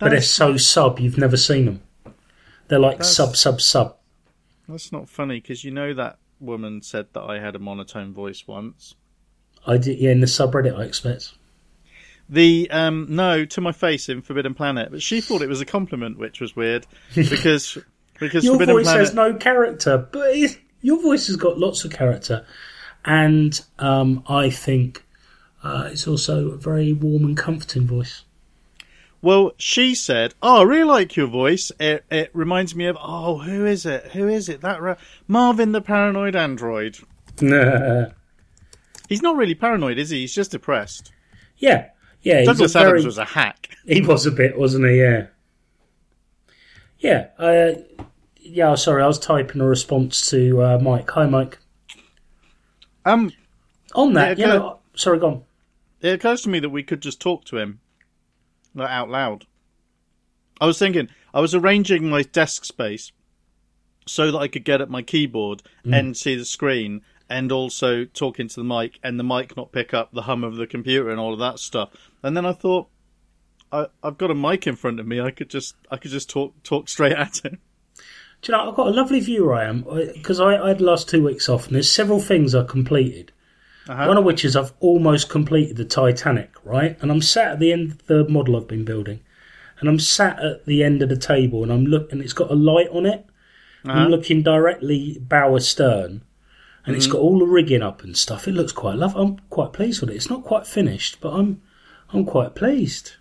But 0.00 0.10
they're 0.10 0.20
so 0.20 0.56
sub, 0.56 0.98
you've 0.98 1.16
never 1.18 1.36
seen 1.36 1.64
them. 1.66 1.82
They're 2.66 2.80
like 2.80 2.98
That's- 2.98 3.14
sub, 3.14 3.36
sub, 3.36 3.60
sub. 3.60 3.96
That's 4.68 4.90
not 4.92 5.08
funny 5.08 5.40
because 5.40 5.62
you 5.64 5.70
know 5.70 5.94
that 5.94 6.18
woman 6.40 6.82
said 6.82 7.06
that 7.12 7.22
I 7.22 7.38
had 7.38 7.54
a 7.54 7.58
monotone 7.60 8.12
voice 8.12 8.46
once. 8.48 8.96
I 9.66 9.76
did, 9.78 9.98
yeah, 9.98 10.10
in 10.10 10.20
the 10.20 10.26
subreddit, 10.26 10.76
I 10.76 10.82
expect. 10.82 11.32
The 12.28 12.68
um 12.70 13.06
no 13.08 13.44
to 13.46 13.60
my 13.60 13.72
face 13.72 14.08
in 14.08 14.20
Forbidden 14.22 14.54
Planet, 14.54 14.90
but 14.90 15.02
she 15.02 15.20
thought 15.20 15.40
it 15.42 15.48
was 15.48 15.60
a 15.60 15.66
compliment, 15.66 16.18
which 16.18 16.40
was 16.40 16.54
weird 16.54 16.86
because 17.14 17.78
because 18.20 18.44
Your 18.44 18.54
Forbidden 18.54 18.74
voice 18.74 18.84
Planet. 18.84 19.00
has 19.00 19.14
no 19.14 19.34
character, 19.34 19.96
but 19.98 20.34
it, 20.36 20.58
your 20.82 21.00
voice 21.00 21.26
has 21.28 21.36
got 21.36 21.58
lots 21.58 21.84
of 21.84 21.90
character. 21.92 22.44
And 23.04 23.58
um, 23.78 24.22
I 24.28 24.50
think 24.50 25.04
uh, 25.62 25.88
it's 25.90 26.06
also 26.06 26.50
a 26.50 26.56
very 26.56 26.92
warm 26.92 27.24
and 27.24 27.36
comforting 27.36 27.86
voice. 27.86 28.24
Well, 29.22 29.52
she 29.56 29.94
said, 29.94 30.34
"Oh, 30.42 30.60
I 30.60 30.62
really 30.64 30.84
like 30.84 31.16
your 31.16 31.26
voice. 31.28 31.72
It 31.80 32.04
it 32.10 32.30
reminds 32.34 32.74
me 32.74 32.86
of 32.86 32.96
oh, 33.00 33.38
who 33.38 33.64
is 33.64 33.86
it? 33.86 34.04
Who 34.12 34.28
is 34.28 34.48
it? 34.48 34.60
That 34.60 34.82
ra- 34.82 34.96
Marvin 35.26 35.72
the 35.72 35.80
paranoid 35.80 36.36
android. 36.36 36.98
yeah, 37.40 38.10
He's 39.08 39.22
not 39.22 39.36
really 39.36 39.54
paranoid, 39.54 39.98
is 39.98 40.10
he? 40.10 40.20
He's 40.20 40.34
just 40.34 40.50
depressed. 40.50 41.10
yeah. 41.56 41.88
He's 42.20 42.46
Douglas 42.46 42.72
very, 42.72 42.88
Adams 42.90 43.06
was 43.06 43.18
a 43.18 43.24
hack. 43.24 43.68
He 43.86 44.02
was 44.02 44.26
a 44.26 44.30
bit, 44.30 44.58
wasn't 44.58 44.86
he? 44.86 44.98
Yeah. 45.00 45.28
Yeah. 46.98 47.28
Uh, 47.38 47.72
yeah. 48.40 48.74
Sorry, 48.74 49.02
I 49.02 49.06
was 49.06 49.18
typing 49.18 49.60
a 49.62 49.66
response 49.66 50.28
to 50.30 50.62
uh, 50.62 50.78
Mike. 50.78 51.10
Hi, 51.12 51.26
Mike. 51.26 51.58
Um, 53.04 53.32
On 53.94 54.12
that, 54.14 54.36
Yeah, 54.38 54.46
you 54.46 54.52
know, 54.58 54.78
sorry, 54.94 55.18
go 55.18 55.26
on. 55.28 55.42
it 56.02 56.12
occurs 56.14 56.42
to 56.42 56.50
me 56.50 56.60
that 56.60 56.68
we 56.68 56.82
could 56.82 57.00
just 57.00 57.20
talk 57.20 57.44
to 57.46 57.56
him, 57.56 57.80
like 58.74 58.90
out 58.90 59.08
loud. 59.08 59.46
I 60.60 60.66
was 60.66 60.78
thinking, 60.78 61.08
I 61.32 61.40
was 61.40 61.54
arranging 61.54 62.10
my 62.10 62.22
desk 62.22 62.64
space 62.66 63.12
so 64.06 64.30
that 64.32 64.38
I 64.38 64.48
could 64.48 64.64
get 64.64 64.80
at 64.82 64.90
my 64.90 65.00
keyboard 65.02 65.62
and 65.84 66.16
see 66.16 66.34
the 66.34 66.44
screen, 66.44 67.00
and 67.30 67.52
also 67.52 68.04
talk 68.04 68.40
into 68.40 68.56
the 68.56 68.64
mic, 68.64 68.98
and 69.02 69.18
the 69.18 69.24
mic 69.24 69.56
not 69.56 69.72
pick 69.72 69.92
up 69.92 70.12
the 70.12 70.22
hum 70.22 70.44
of 70.44 70.56
the 70.56 70.66
computer 70.66 71.10
and 71.10 71.20
all 71.20 71.32
of 71.32 71.38
that 71.38 71.58
stuff. 71.58 71.90
And 72.22 72.36
then 72.36 72.46
I 72.46 72.52
thought, 72.52 72.88
I, 73.70 73.86
I've 74.02 74.18
got 74.18 74.30
a 74.30 74.34
mic 74.34 74.66
in 74.66 74.76
front 74.76 74.98
of 74.98 75.06
me. 75.06 75.20
I 75.20 75.30
could 75.30 75.50
just, 75.50 75.76
I 75.90 75.96
could 75.98 76.10
just 76.10 76.30
talk, 76.30 76.62
talk 76.62 76.88
straight 76.88 77.12
at 77.12 77.44
him. 77.44 77.58
Do 78.40 78.52
you 78.52 78.56
know, 78.56 78.70
I've 78.70 78.76
got 78.76 78.86
a 78.86 78.90
lovely 78.90 79.20
view 79.20 79.50
I 79.52 79.64
am 79.64 79.82
because 80.14 80.40
I, 80.40 80.56
I 80.56 80.68
had 80.68 80.78
the 80.78 80.84
last 80.84 81.08
two 81.08 81.24
weeks 81.24 81.48
off, 81.48 81.66
and 81.66 81.74
there's 81.74 81.90
several 81.90 82.20
things 82.20 82.54
I 82.54 82.64
completed. 82.64 83.32
Uh-huh. 83.88 84.06
One 84.06 84.16
of 84.18 84.24
which 84.24 84.44
is 84.44 84.54
I've 84.54 84.72
almost 84.80 85.28
completed 85.28 85.76
the 85.76 85.84
Titanic, 85.84 86.50
right? 86.62 86.96
And 87.00 87.10
I'm 87.10 87.22
sat 87.22 87.52
at 87.52 87.58
the 87.58 87.72
end 87.72 87.92
of 87.92 88.06
the 88.06 88.28
model 88.28 88.56
I've 88.56 88.68
been 88.68 88.84
building, 88.84 89.20
and 89.80 89.88
I'm 89.88 89.98
sat 89.98 90.38
at 90.40 90.66
the 90.66 90.84
end 90.84 91.02
of 91.02 91.08
the 91.08 91.16
table, 91.16 91.62
and 91.62 91.72
I'm 91.72 91.84
look, 91.84 92.12
and 92.12 92.22
it's 92.22 92.32
got 92.32 92.50
a 92.50 92.54
light 92.54 92.88
on 92.90 93.06
it. 93.06 93.26
Uh-huh. 93.84 93.92
I'm 93.92 94.08
looking 94.08 94.42
directly 94.42 95.18
bow 95.20 95.56
astern, 95.56 96.22
and 96.88 96.96
it's 96.96 97.06
got 97.06 97.20
all 97.20 97.38
the 97.38 97.44
rigging 97.46 97.82
up 97.82 98.02
and 98.02 98.16
stuff. 98.16 98.48
It 98.48 98.52
looks 98.52 98.72
quite 98.72 98.96
lovely. 98.96 99.22
I'm 99.22 99.38
quite 99.50 99.72
pleased 99.72 100.00
with 100.00 100.10
it. 100.10 100.16
It's 100.16 100.30
not 100.30 100.42
quite 100.44 100.66
finished, 100.66 101.20
but 101.20 101.32
I'm 101.34 101.62
I'm 102.12 102.24
quite 102.24 102.54
pleased. 102.54 103.12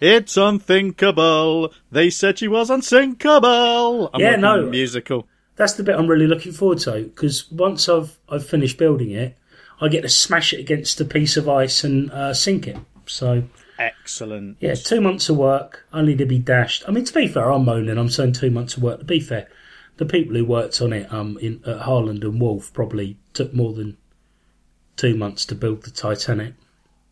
It's 0.00 0.36
unthinkable. 0.36 1.72
They 1.90 2.10
said 2.10 2.38
she 2.38 2.48
was 2.48 2.68
unsinkable. 2.70 4.10
I'm 4.12 4.20
Yeah, 4.20 4.36
no. 4.36 4.66
musical. 4.66 5.26
That's 5.56 5.72
the 5.72 5.82
bit 5.82 5.96
I'm 5.96 6.06
really 6.06 6.26
looking 6.26 6.52
forward 6.52 6.78
to 6.80 7.02
because 7.04 7.50
once 7.50 7.88
I've 7.88 8.18
I've 8.28 8.46
finished 8.46 8.76
building 8.78 9.10
it, 9.10 9.36
I 9.80 9.88
get 9.88 10.02
to 10.02 10.08
smash 10.08 10.52
it 10.52 10.60
against 10.60 11.00
a 11.00 11.04
piece 11.04 11.36
of 11.36 11.48
ice 11.48 11.82
and 11.84 12.10
uh, 12.12 12.34
sink 12.34 12.66
it. 12.68 12.76
So 13.06 13.44
Excellent. 13.78 14.56
yeah, 14.60 14.74
two 14.74 15.00
months 15.00 15.28
of 15.30 15.36
work 15.38 15.86
only 15.92 16.14
to 16.16 16.26
be 16.26 16.38
dashed. 16.38 16.84
I 16.86 16.90
mean, 16.90 17.04
to 17.04 17.14
be 17.14 17.28
fair, 17.28 17.50
I'm 17.50 17.64
moaning. 17.64 17.96
I'm 17.98 18.10
saying 18.10 18.32
two 18.34 18.50
months 18.50 18.76
of 18.76 18.82
work. 18.82 18.98
To 18.98 19.04
be 19.06 19.20
fair, 19.20 19.48
the 19.96 20.06
people 20.06 20.34
who 20.36 20.44
worked 20.44 20.80
on 20.80 20.92
it 20.92 21.12
um 21.12 21.38
in 21.40 21.62
at 21.66 21.80
Harland 21.80 22.24
and 22.24 22.40
Wolff 22.40 22.72
probably 22.72 23.16
took 23.32 23.52
more 23.54 23.72
than 23.72 23.96
two 24.96 25.16
months 25.16 25.44
to 25.46 25.54
build 25.54 25.82
the 25.82 25.90
Titanic. 25.90 26.54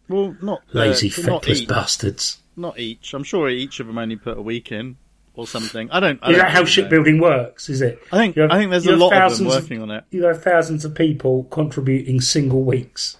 Well, 0.09 0.37
not 0.43 0.61
uh, 0.75 0.79
Lazy, 0.81 1.09
not 1.09 1.43
feckless 1.45 1.61
each. 1.63 1.69
bastards. 1.69 2.39
Not 2.57 2.79
each. 2.79 3.15
I'm 3.15 3.25
sure 3.25 3.49
each 3.49 3.81
of 3.81 3.87
them 3.87 3.99
only 3.99 4.17
put 4.17 4.39
a 4.39 4.43
week 4.43 4.71
in 4.71 4.97
or 5.35 5.47
something. 5.47 5.91
I 5.91 5.99
don't. 6.01 6.21
I 6.23 6.31
Is 6.31 6.37
don't 6.37 6.45
that 6.47 6.53
how 6.53 6.65
shipbuilding 6.65 7.19
works? 7.21 7.69
Is 7.69 7.81
it? 7.83 8.01
I 8.13 8.19
think. 8.19 8.37
Have- 8.37 8.51
I 8.51 8.59
think 8.59 8.71
there's 8.71 8.87
a 8.87 8.97
lot 8.97 9.13
of 9.13 9.39
them 9.39 9.49
working 9.49 9.83
on 9.83 9.91
it. 9.91 10.05
You 10.11 10.25
have 10.25 10.43
thousands 10.43 10.85
of 10.85 10.95
people 10.95 11.45
contributing 11.45 12.21
single 12.21 12.63
weeks. 12.63 13.17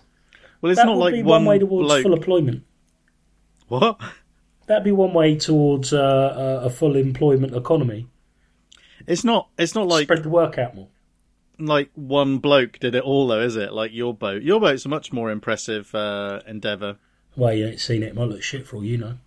Well, 0.61 0.71
it's 0.71 0.79
that 0.81 0.87
not 0.87 0.97
would 0.97 1.01
like 1.05 1.15
be 1.15 1.23
one, 1.23 1.45
one 1.45 1.47
way 1.47 1.59
towards 1.59 1.89
bloke. 1.89 2.03
full 2.05 2.15
employment. 2.15 2.63
What? 3.69 3.99
That'd 4.67 4.85
be 4.85 4.93
one 4.93 5.13
way 5.13 5.37
towards 5.37 5.93
uh, 5.93 6.61
a, 6.63 6.67
a 6.67 6.71
full 6.71 6.97
employment 6.97 7.55
economy. 7.55 8.07
It's 9.07 9.25
not. 9.25 9.49
It's 9.59 9.75
not 9.75 9.87
like 9.87 10.05
Spread 10.05 10.23
the 10.23 10.29
work 10.31 10.59
out 10.59 10.75
more. 10.75 10.89
like 11.59 11.91
one 11.95 12.39
bloke 12.39 12.79
did 12.79 12.95
it 12.95 13.03
all, 13.03 13.27
though, 13.29 13.41
is 13.41 13.57
it? 13.57 13.73
Like 13.73 13.93
your 13.93 14.15
boat. 14.15 14.43
Your 14.43 14.61
boat's 14.61 14.85
a 14.85 14.89
much 14.89 15.13
more 15.13 15.31
impressive 15.31 15.95
uh, 15.95 16.41
endeavor. 16.47 16.97
Well, 17.37 17.53
you 17.53 17.67
ain't 17.67 17.81
seen 17.81 18.03
it. 18.03 18.09
It 18.11 18.15
might 18.15 18.29
look 18.29 18.43
shit 18.43 18.67
for 18.67 18.77
all 18.77 18.85
you 18.85 18.97
know. 18.99 19.19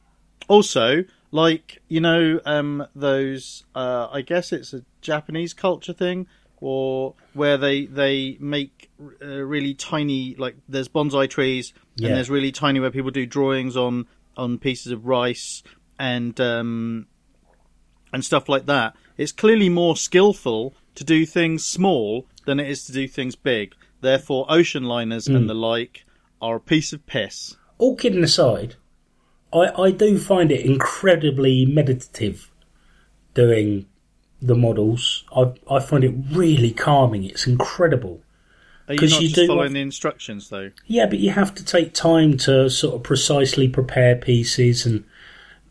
Also, 0.47 1.03
like 1.31 1.81
you 1.87 1.99
know, 2.01 2.39
um, 2.45 2.87
those. 2.95 3.63
Uh, 3.75 4.07
I 4.11 4.21
guess 4.21 4.51
it's 4.53 4.73
a 4.73 4.83
Japanese 5.01 5.53
culture 5.53 5.93
thing, 5.93 6.25
or 6.61 7.15
where 7.33 7.57
they 7.57 7.85
they 7.85 8.37
make 8.39 8.89
uh, 9.21 9.25
really 9.27 9.73
tiny. 9.73 10.35
Like 10.37 10.55
there's 10.69 10.87
bonsai 10.87 11.29
trees, 11.29 11.73
Yeah. 11.97 12.07
and 12.07 12.17
there's 12.17 12.29
really 12.29 12.51
tiny 12.51 12.79
where 12.79 12.91
people 12.91 13.11
do 13.11 13.25
drawings 13.25 13.75
on 13.75 14.07
on 14.37 14.57
pieces 14.57 14.91
of 14.93 15.05
rice 15.05 15.63
and 15.99 16.39
um, 16.39 17.07
and 18.13 18.23
stuff 18.23 18.47
like 18.47 18.67
that. 18.67 18.95
It's 19.17 19.31
clearly 19.31 19.69
more 19.69 19.97
skillful 19.97 20.75
to 20.95 21.03
do 21.03 21.25
things 21.25 21.65
small 21.65 22.27
than 22.45 22.59
it 22.59 22.69
is 22.69 22.85
to 22.85 22.91
do 22.91 23.07
things 23.07 23.35
big. 23.35 23.73
Therefore, 24.01 24.45
ocean 24.49 24.83
liners 24.83 25.27
and 25.27 25.37
hmm. 25.39 25.47
the 25.47 25.55
like 25.55 26.05
are 26.41 26.57
a 26.57 26.61
piece 26.61 26.93
of 26.93 27.05
piss. 27.05 27.55
All 27.77 27.95
kidding 27.95 28.23
aside, 28.23 28.75
I, 29.53 29.69
I 29.81 29.91
do 29.91 30.17
find 30.17 30.51
it 30.51 30.65
incredibly 30.65 31.65
meditative 31.65 32.51
doing 33.33 33.87
the 34.41 34.55
models. 34.55 35.23
I 35.35 35.53
I 35.69 35.79
find 35.79 36.03
it 36.03 36.13
really 36.31 36.71
calming. 36.71 37.23
It's 37.23 37.47
incredible. 37.47 38.21
Are 38.87 38.93
you 38.93 39.09
not 39.09 39.21
you 39.21 39.29
just 39.29 39.47
following 39.47 39.67
have- 39.67 39.73
the 39.73 39.81
instructions 39.81 40.49
though? 40.49 40.71
Yeah, 40.85 41.07
but 41.07 41.19
you 41.19 41.31
have 41.31 41.53
to 41.55 41.65
take 41.65 41.93
time 41.93 42.37
to 42.39 42.69
sort 42.69 42.95
of 42.95 43.03
precisely 43.03 43.67
prepare 43.67 44.15
pieces 44.15 44.85
and 44.85 45.03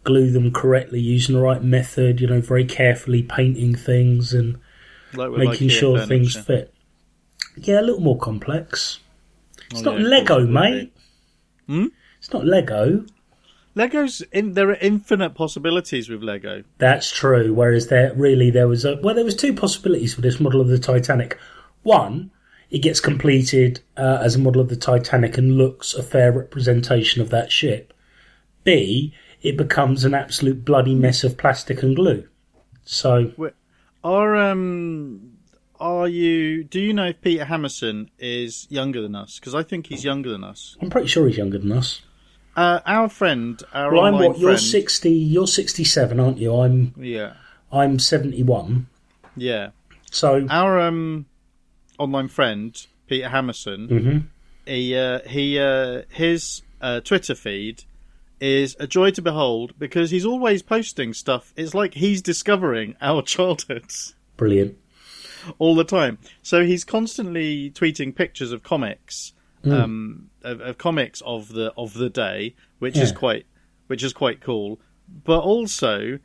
glue 0.06 0.30
them 0.30 0.50
correctly 0.52 1.00
using 1.00 1.34
the 1.34 1.42
right 1.42 1.62
method. 1.62 2.20
You 2.20 2.28
know, 2.28 2.40
very 2.40 2.64
carefully 2.64 3.22
painting 3.22 3.74
things 3.74 4.32
and 4.32 4.58
Like 5.12 5.32
making 5.32 5.68
sure 5.68 5.98
things 6.06 6.34
fit. 6.34 6.72
Yeah, 7.56 7.80
a 7.80 7.82
little 7.82 8.00
more 8.00 8.18
complex. 8.18 9.00
It's 9.70 9.80
Oh, 9.80 9.92
not 9.92 10.00
yeah, 10.00 10.06
Lego, 10.06 10.38
course 10.38 10.48
mate. 10.48 10.92
Hmm? 11.66 11.86
It's 12.18 12.32
not 12.32 12.46
Lego. 12.46 13.04
Lego's 13.74 14.22
in. 14.32 14.54
There 14.54 14.70
are 14.70 14.78
infinite 14.80 15.34
possibilities 15.34 16.08
with 16.08 16.22
Lego. 16.22 16.64
That's 16.78 17.10
true. 17.10 17.52
Whereas 17.52 17.88
there 17.88 18.14
really 18.14 18.50
there 18.50 18.68
was 18.68 18.84
a 18.86 18.96
well, 19.02 19.14
there 19.14 19.24
was 19.24 19.36
two 19.36 19.52
possibilities 19.52 20.14
for 20.14 20.22
this 20.22 20.40
model 20.40 20.60
of 20.62 20.68
the 20.68 20.78
Titanic. 20.78 21.38
One, 21.82 22.30
it 22.70 22.78
gets 22.78 23.00
completed 23.00 23.80
uh, 23.96 24.18
as 24.22 24.34
a 24.34 24.38
model 24.38 24.62
of 24.62 24.68
the 24.68 24.76
Titanic 24.76 25.36
and 25.36 25.58
looks 25.58 25.92
a 25.94 26.02
fair 26.02 26.32
representation 26.32 27.20
of 27.20 27.30
that 27.30 27.52
ship. 27.52 27.92
B, 28.64 29.12
it 29.42 29.56
becomes 29.56 30.04
an 30.04 30.14
absolute 30.14 30.64
bloody 30.64 30.94
mess 30.94 31.24
of 31.24 31.36
plastic 31.38 31.82
and 31.82 31.94
glue. 31.96 32.26
So 32.84 33.32
Are 34.04 34.36
um 34.36 35.32
are 35.78 36.08
you? 36.08 36.64
Do 36.64 36.80
you 36.80 36.94
know 36.94 37.08
if 37.08 37.20
Peter 37.20 37.44
Hammerson 37.44 38.08
is 38.18 38.66
younger 38.70 39.02
than 39.02 39.14
us? 39.14 39.38
Because 39.38 39.54
I 39.54 39.62
think 39.62 39.88
he's 39.88 40.04
younger 40.04 40.30
than 40.30 40.42
us. 40.44 40.76
I'm 40.80 40.88
pretty 40.90 41.08
sure 41.08 41.26
he's 41.28 41.36
younger 41.36 41.58
than 41.58 41.72
us. 41.72 42.00
Uh, 42.56 42.80
our 42.86 43.08
friend, 43.10 43.62
our 43.74 43.92
Well, 43.92 44.04
I'm 44.06 44.14
what? 44.14 44.38
You're 44.38 44.56
sixty. 44.56 45.10
You're 45.10 45.46
sixty-seven, 45.46 46.18
aren't 46.18 46.38
you? 46.38 46.54
I'm. 46.56 46.94
Yeah, 46.98 47.34
I'm 47.70 47.98
seventy-one. 47.98 48.86
yeah. 49.36 49.70
So 50.10 50.46
Our 50.48 50.80
um 50.80 51.26
online 51.98 52.28
friend 52.28 52.86
Peter 53.08 53.28
Hammerson. 53.28 53.88
Mhm. 53.88 54.26
He 54.66 54.96
uh, 54.96 55.18
he 55.28 55.58
uh, 55.58 56.02
his 56.08 56.62
uh, 56.80 57.00
Twitter 57.00 57.34
feed 57.34 57.84
is 58.40 58.76
a 58.78 58.86
joy 58.86 59.10
to 59.12 59.22
behold 59.22 59.72
because 59.78 60.10
he's 60.10 60.26
always 60.26 60.62
posting 60.62 61.14
stuff. 61.14 61.52
It's 61.56 61.74
like 61.74 61.94
he's 61.94 62.20
discovering 62.22 62.94
our 63.00 63.22
childhoods. 63.22 64.14
brilliant. 64.36 64.76
all 65.58 65.74
the 65.74 65.84
time. 65.84 66.18
So 66.42 66.64
he's 66.64 66.84
constantly 66.84 67.70
tweeting 67.70 68.14
pictures 68.14 68.52
of 68.52 68.62
comics, 68.62 69.32
um, 69.64 70.30
of, 70.42 70.60
of 70.60 70.78
comics 70.78 71.20
of 71.22 71.48
the 71.48 71.72
of 71.76 71.94
the 71.94 72.10
day, 72.10 72.54
which 72.78 72.96
is 72.98 73.10
quite 73.12 73.46
which 73.86 74.02
is 74.02 74.12
quite 74.12 74.40
cool. 74.40 74.80
But 75.24 75.40
also, 75.40 76.18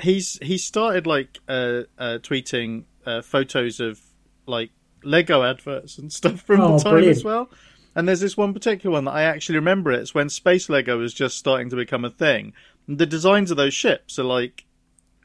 he's 0.00 0.38
he 0.42 0.58
started 0.58 1.06
like 1.06 1.38
uh, 1.48 1.82
uh, 1.98 2.18
tweeting 2.22 2.84
uh, 3.04 3.22
photos 3.22 3.80
of 3.80 4.00
like 4.46 4.70
Lego 5.04 5.42
adverts 5.42 5.98
and 5.98 6.12
stuff 6.12 6.40
from 6.42 6.60
Oh, 6.60 6.76
the 6.78 6.84
time 6.84 6.92
brilliant. 6.94 7.16
as 7.16 7.24
well. 7.24 7.48
And 7.96 8.06
there's 8.06 8.20
this 8.20 8.36
one 8.36 8.52
particular 8.52 8.92
one 8.92 9.06
that 9.06 9.14
I 9.14 9.22
actually 9.22 9.56
remember. 9.56 9.90
It's 9.90 10.14
when 10.14 10.28
Space 10.28 10.68
Lego 10.68 10.98
was 10.98 11.14
just 11.14 11.38
starting 11.38 11.70
to 11.70 11.76
become 11.76 12.04
a 12.04 12.10
thing. 12.10 12.52
And 12.86 12.98
the 12.98 13.06
designs 13.06 13.50
of 13.50 13.56
those 13.56 13.72
ships 13.74 14.18
are 14.18 14.22
like 14.24 14.66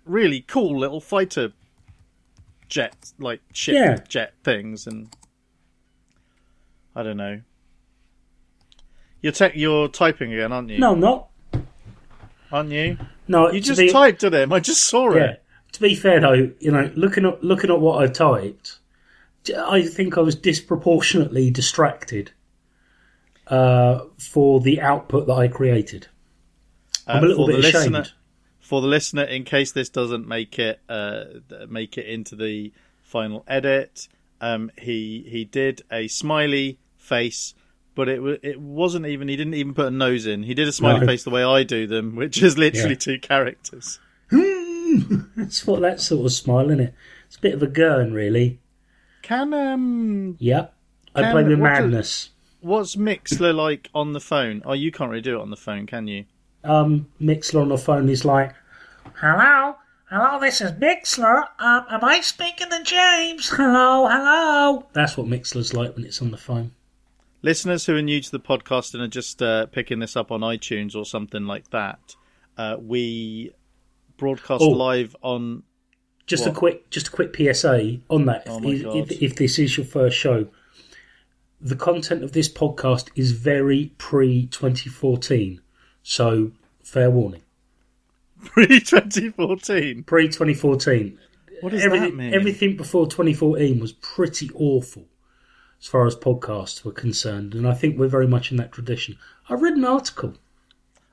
really 0.05 0.39
cool 0.41 0.79
little 0.79 1.01
fighter 1.01 1.51
jet, 2.69 3.11
like 3.19 3.41
ship 3.53 3.75
Yeah. 3.75 3.97
jet 4.07 4.33
things, 4.45 4.87
and 4.87 5.09
I 6.95 7.03
don't 7.03 7.17
know. 7.17 7.41
You're 9.21 9.33
te- 9.33 9.51
you're 9.59 9.89
typing 9.89 10.33
again, 10.33 10.51
aren't 10.53 10.69
you? 10.69 10.79
No, 10.79 10.93
I'm 10.93 10.99
not. 11.01 11.27
aren't 12.53 12.71
you? 12.71 12.97
No, 13.27 13.51
You 13.51 13.61
just 13.61 13.79
be- 13.79 13.91
typed 13.91 14.21
to 14.21 14.29
them. 14.29 14.51
I 14.51 14.59
just 14.59 14.83
saw 14.85 15.13
Yeah. 15.13 15.23
it. 15.23 15.43
To 15.73 15.81
be 15.81 15.95
fair 15.95 16.19
though, 16.21 16.51
you 16.59 16.71
know, 16.71 16.89
looking 16.95 17.25
at 17.25 17.43
looking 17.43 17.69
at 17.69 17.79
what 17.81 18.01
I 18.01 18.07
typed, 18.07 18.79
I 19.57 19.81
think 19.83 20.17
I 20.17 20.21
was 20.21 20.35
disproportionately 20.35 21.49
distracted 21.51 22.31
uh, 23.51 24.05
for 24.17 24.59
the 24.61 24.81
output 24.81 25.27
that 25.27 25.33
I 25.33 25.47
created. 25.47 26.07
I'm 27.07 27.17
a 27.23 27.25
Uh, 27.25 27.29
little 27.29 27.45
for 27.47 27.51
bit 27.53 27.61
the 27.61 27.67
ashamed. 27.67 27.93
listener, 27.93 28.05
for 28.59 28.81
the 28.81 28.87
listener, 28.87 29.23
in 29.23 29.43
case 29.43 29.71
this 29.71 29.89
doesn't 29.89 30.27
make 30.27 30.57
it 30.57 30.79
uh, 30.89 31.25
make 31.69 31.97
it 31.97 32.05
into 32.07 32.35
the 32.35 32.71
final 33.03 33.43
edit, 33.47 34.07
um, 34.39 34.71
he 34.77 35.25
he 35.27 35.43
did 35.45 35.81
a 35.91 36.07
smiley 36.07 36.79
face, 36.97 37.53
but 37.95 38.07
it 38.07 38.39
it 38.43 38.59
wasn't 38.61 39.05
even. 39.05 39.27
He 39.27 39.35
didn't 39.35 39.55
even 39.55 39.73
put 39.73 39.87
a 39.87 39.91
nose 39.91 40.25
in. 40.25 40.43
He 40.43 40.53
did 40.53 40.67
a 40.67 40.71
smiley 40.71 41.01
No. 41.01 41.05
face 41.07 41.23
the 41.23 41.29
way 41.31 41.43
I 41.43 41.63
do 41.63 41.85
them, 41.87 42.15
which 42.15 42.41
is 42.41 42.57
literally 42.57 42.91
Yeah. 42.91 42.95
two 42.99 43.19
characters. 43.19 43.99
That's 45.35 45.65
what 45.67 45.81
that 45.81 45.99
sort 45.99 46.25
of 46.25 46.31
smile, 46.31 46.67
isn't 46.67 46.79
it? 46.79 46.93
It's 47.27 47.37
a 47.37 47.41
bit 47.41 47.53
of 47.53 47.63
a 47.63 47.67
gurn, 47.67 48.13
really. 48.13 48.59
Can 49.21 49.53
um, 49.53 50.35
Yep. 50.39 50.73
I 51.15 51.21
Can- 51.21 51.31
play 51.31 51.43
with 51.43 51.59
madness. 51.59 52.29
What's 52.61 52.95
Mixlr 52.95 53.53
like 53.53 53.89
on 53.93 54.13
the 54.13 54.19
phone? 54.19 54.61
Oh, 54.65 54.73
you 54.73 54.91
can't 54.91 55.09
really 55.09 55.21
do 55.21 55.37
it 55.37 55.41
on 55.41 55.49
the 55.49 55.57
phone, 55.57 55.85
can 55.87 56.07
you? 56.07 56.25
Um, 56.63 57.07
Mixlr 57.21 57.61
on 57.61 57.69
the 57.69 57.77
phone 57.77 58.07
is 58.09 58.23
like, 58.23 58.53
"Hello, 59.15 59.75
hello, 60.09 60.39
this 60.39 60.61
is 60.61 60.71
Mixlr. 60.73 61.43
Um, 61.59 61.85
am 61.89 62.03
I 62.03 62.21
speaking 62.21 62.69
to 62.69 62.83
James? 62.83 63.49
Hello, 63.49 64.07
hello." 64.07 64.85
That's 64.93 65.17
what 65.17 65.27
Mixlr's 65.27 65.73
like 65.73 65.95
when 65.95 66.05
it's 66.05 66.21
on 66.21 66.31
the 66.31 66.37
phone. 66.37 66.71
Listeners 67.41 67.87
who 67.87 67.95
are 67.95 68.01
new 68.03 68.21
to 68.21 68.31
the 68.31 68.39
podcast 68.39 68.93
and 68.93 69.01
are 69.01 69.07
just 69.07 69.41
uh, 69.41 69.65
picking 69.65 69.97
this 69.97 70.15
up 70.15 70.31
on 70.31 70.41
iTunes 70.41 70.95
or 70.95 71.03
something 71.05 71.47
like 71.47 71.71
that, 71.71 72.15
uh, 72.57 72.77
we 72.79 73.51
broadcast 74.17 74.61
Oh. 74.61 74.69
live 74.69 75.15
on. 75.23 75.63
Just 76.27 76.45
What? 76.45 76.51
a 76.51 76.55
quick, 76.55 76.89
just 76.91 77.07
a 77.07 77.11
quick 77.11 77.35
PSA 77.35 77.97
on 78.11 78.25
that. 78.25 78.43
Oh 78.47 78.61
if, 78.63 79.11
if, 79.11 79.21
if 79.23 79.35
this 79.37 79.57
is 79.57 79.75
your 79.75 79.87
first 79.87 80.15
show, 80.15 80.47
the 81.61 81.75
content 81.75 82.23
of 82.23 82.31
this 82.31 82.49
podcast 82.49 83.09
is 83.15 83.31
very 83.31 83.93
pre 83.97 84.47
2014, 84.47 85.61
so 86.03 86.51
fair 86.83 87.09
warning. 87.11 87.43
Pre 88.43 88.65
2014. 88.79 90.03
Pre 90.03 90.27
2014, 90.27 91.19
What 91.61 91.71
does 91.71 91.83
everything, 91.83 92.09
that 92.11 92.15
mean? 92.15 92.33
everything 92.33 92.75
before 92.75 93.05
2014 93.05 93.79
was 93.79 93.91
pretty 93.93 94.49
awful 94.55 95.05
as 95.79 95.87
far 95.87 96.07
as 96.07 96.15
podcasts 96.15 96.83
were 96.83 96.91
concerned, 96.91 97.53
and 97.53 97.67
I 97.67 97.73
think 97.75 97.97
we're 97.97 98.07
very 98.07 98.27
much 98.27 98.51
in 98.51 98.57
that 98.57 98.71
tradition. 98.71 99.17
I 99.47 99.53
read 99.55 99.73
an 99.73 99.85
article. 99.85 100.33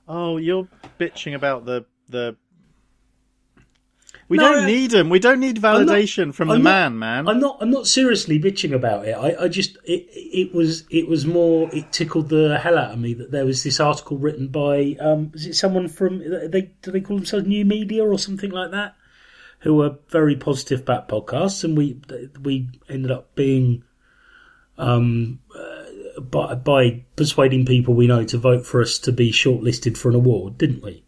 Oh, 0.07 0.39
you're 0.39 0.69
bitching 0.99 1.35
about 1.35 1.67
the 1.67 1.85
the. 2.09 2.37
We 4.29 4.37
No, 4.37 4.53
don't 4.53 4.67
need 4.67 4.91
them. 4.91 5.09
We 5.09 5.21
don't 5.21 5.41
need 5.41 5.65
I'm 5.65 5.87
not- 5.87 5.97
validation 5.97 6.35
from 6.35 6.49
the 6.49 6.55
I'm 6.55 6.63
not- 6.63 6.71
man, 6.71 6.99
man. 6.99 7.29
I'm 7.29 7.41
not. 7.41 7.59
I'm 7.63 7.71
not 7.71 7.87
seriously 7.87 8.39
bitching 8.39 8.75
about 8.75 9.09
it. 9.09 9.13
I, 9.13 9.45
I 9.45 9.49
just 9.49 9.79
it, 9.85 10.07
it 10.13 10.55
was 10.55 10.85
it 10.91 11.09
was 11.09 11.25
more. 11.27 11.71
It 11.75 11.93
tickled 11.93 12.29
the 12.29 12.59
hell 12.59 12.77
out 12.77 12.93
of 12.93 12.99
me 12.99 13.15
that 13.15 13.31
there 13.31 13.47
was 13.47 13.63
this 13.63 13.81
article 13.81 14.19
written 14.19 14.49
by 14.49 14.97
um, 15.01 15.31
is 15.35 15.47
it 15.47 15.55
someone 15.55 15.89
from 15.89 16.19
they 16.51 16.71
do 16.83 16.91
they 16.91 17.01
call 17.01 17.17
themselves 17.17 17.47
New 17.47 17.65
Media 17.65 18.05
or 18.05 18.19
something 18.19 18.51
like 18.51 18.71
that, 18.73 18.97
who 19.61 19.75
were 19.77 19.97
very 20.11 20.37
positive 20.37 20.81
about 20.81 21.09
podcasts, 21.09 21.65
and 21.65 21.75
we 21.79 21.99
we 22.43 22.69
ended 22.89 23.11
up 23.11 23.35
being 23.35 23.83
um 24.77 25.41
uh, 25.59 26.21
by 26.21 26.55
by 26.55 27.05
persuading 27.17 27.65
people 27.65 27.95
we 27.95 28.07
know 28.07 28.25
to 28.25 28.37
vote 28.37 28.67
for 28.67 28.83
us 28.83 28.99
to 28.99 29.11
be 29.13 29.33
shortlisted 29.33 29.97
for 29.97 30.11
an 30.11 30.15
award, 30.17 30.59
didn't 30.59 30.83
we? 30.83 31.03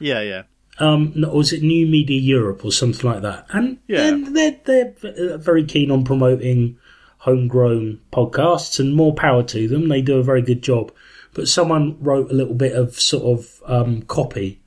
yeah, 0.00 0.20
yeah. 0.20 0.42
Um, 0.78 1.12
or 1.28 1.36
was 1.38 1.52
it 1.52 1.62
New 1.62 1.86
Media 1.86 2.20
Europe 2.20 2.64
or 2.64 2.72
something 2.72 3.08
like 3.10 3.22
that? 3.22 3.46
And 3.50 3.78
Yeah. 3.88 4.18
they're, 4.30 4.56
they're, 4.64 4.94
they're 5.02 5.38
very 5.38 5.64
keen 5.64 5.90
on 5.90 6.04
promoting 6.04 6.78
homegrown 7.18 8.00
podcasts, 8.12 8.80
and 8.80 8.94
more 8.96 9.14
power 9.14 9.42
to 9.44 9.68
them. 9.68 9.88
They 9.88 10.02
do 10.02 10.18
a 10.18 10.22
very 10.24 10.42
good 10.42 10.62
job. 10.62 10.92
But 11.34 11.48
someone 11.48 11.96
wrote 12.00 12.30
a 12.30 12.34
little 12.34 12.54
bit 12.54 12.72
of 12.72 12.98
sort 12.98 13.38
of 13.38 13.62
um, 13.66 14.02
copy 14.02 14.60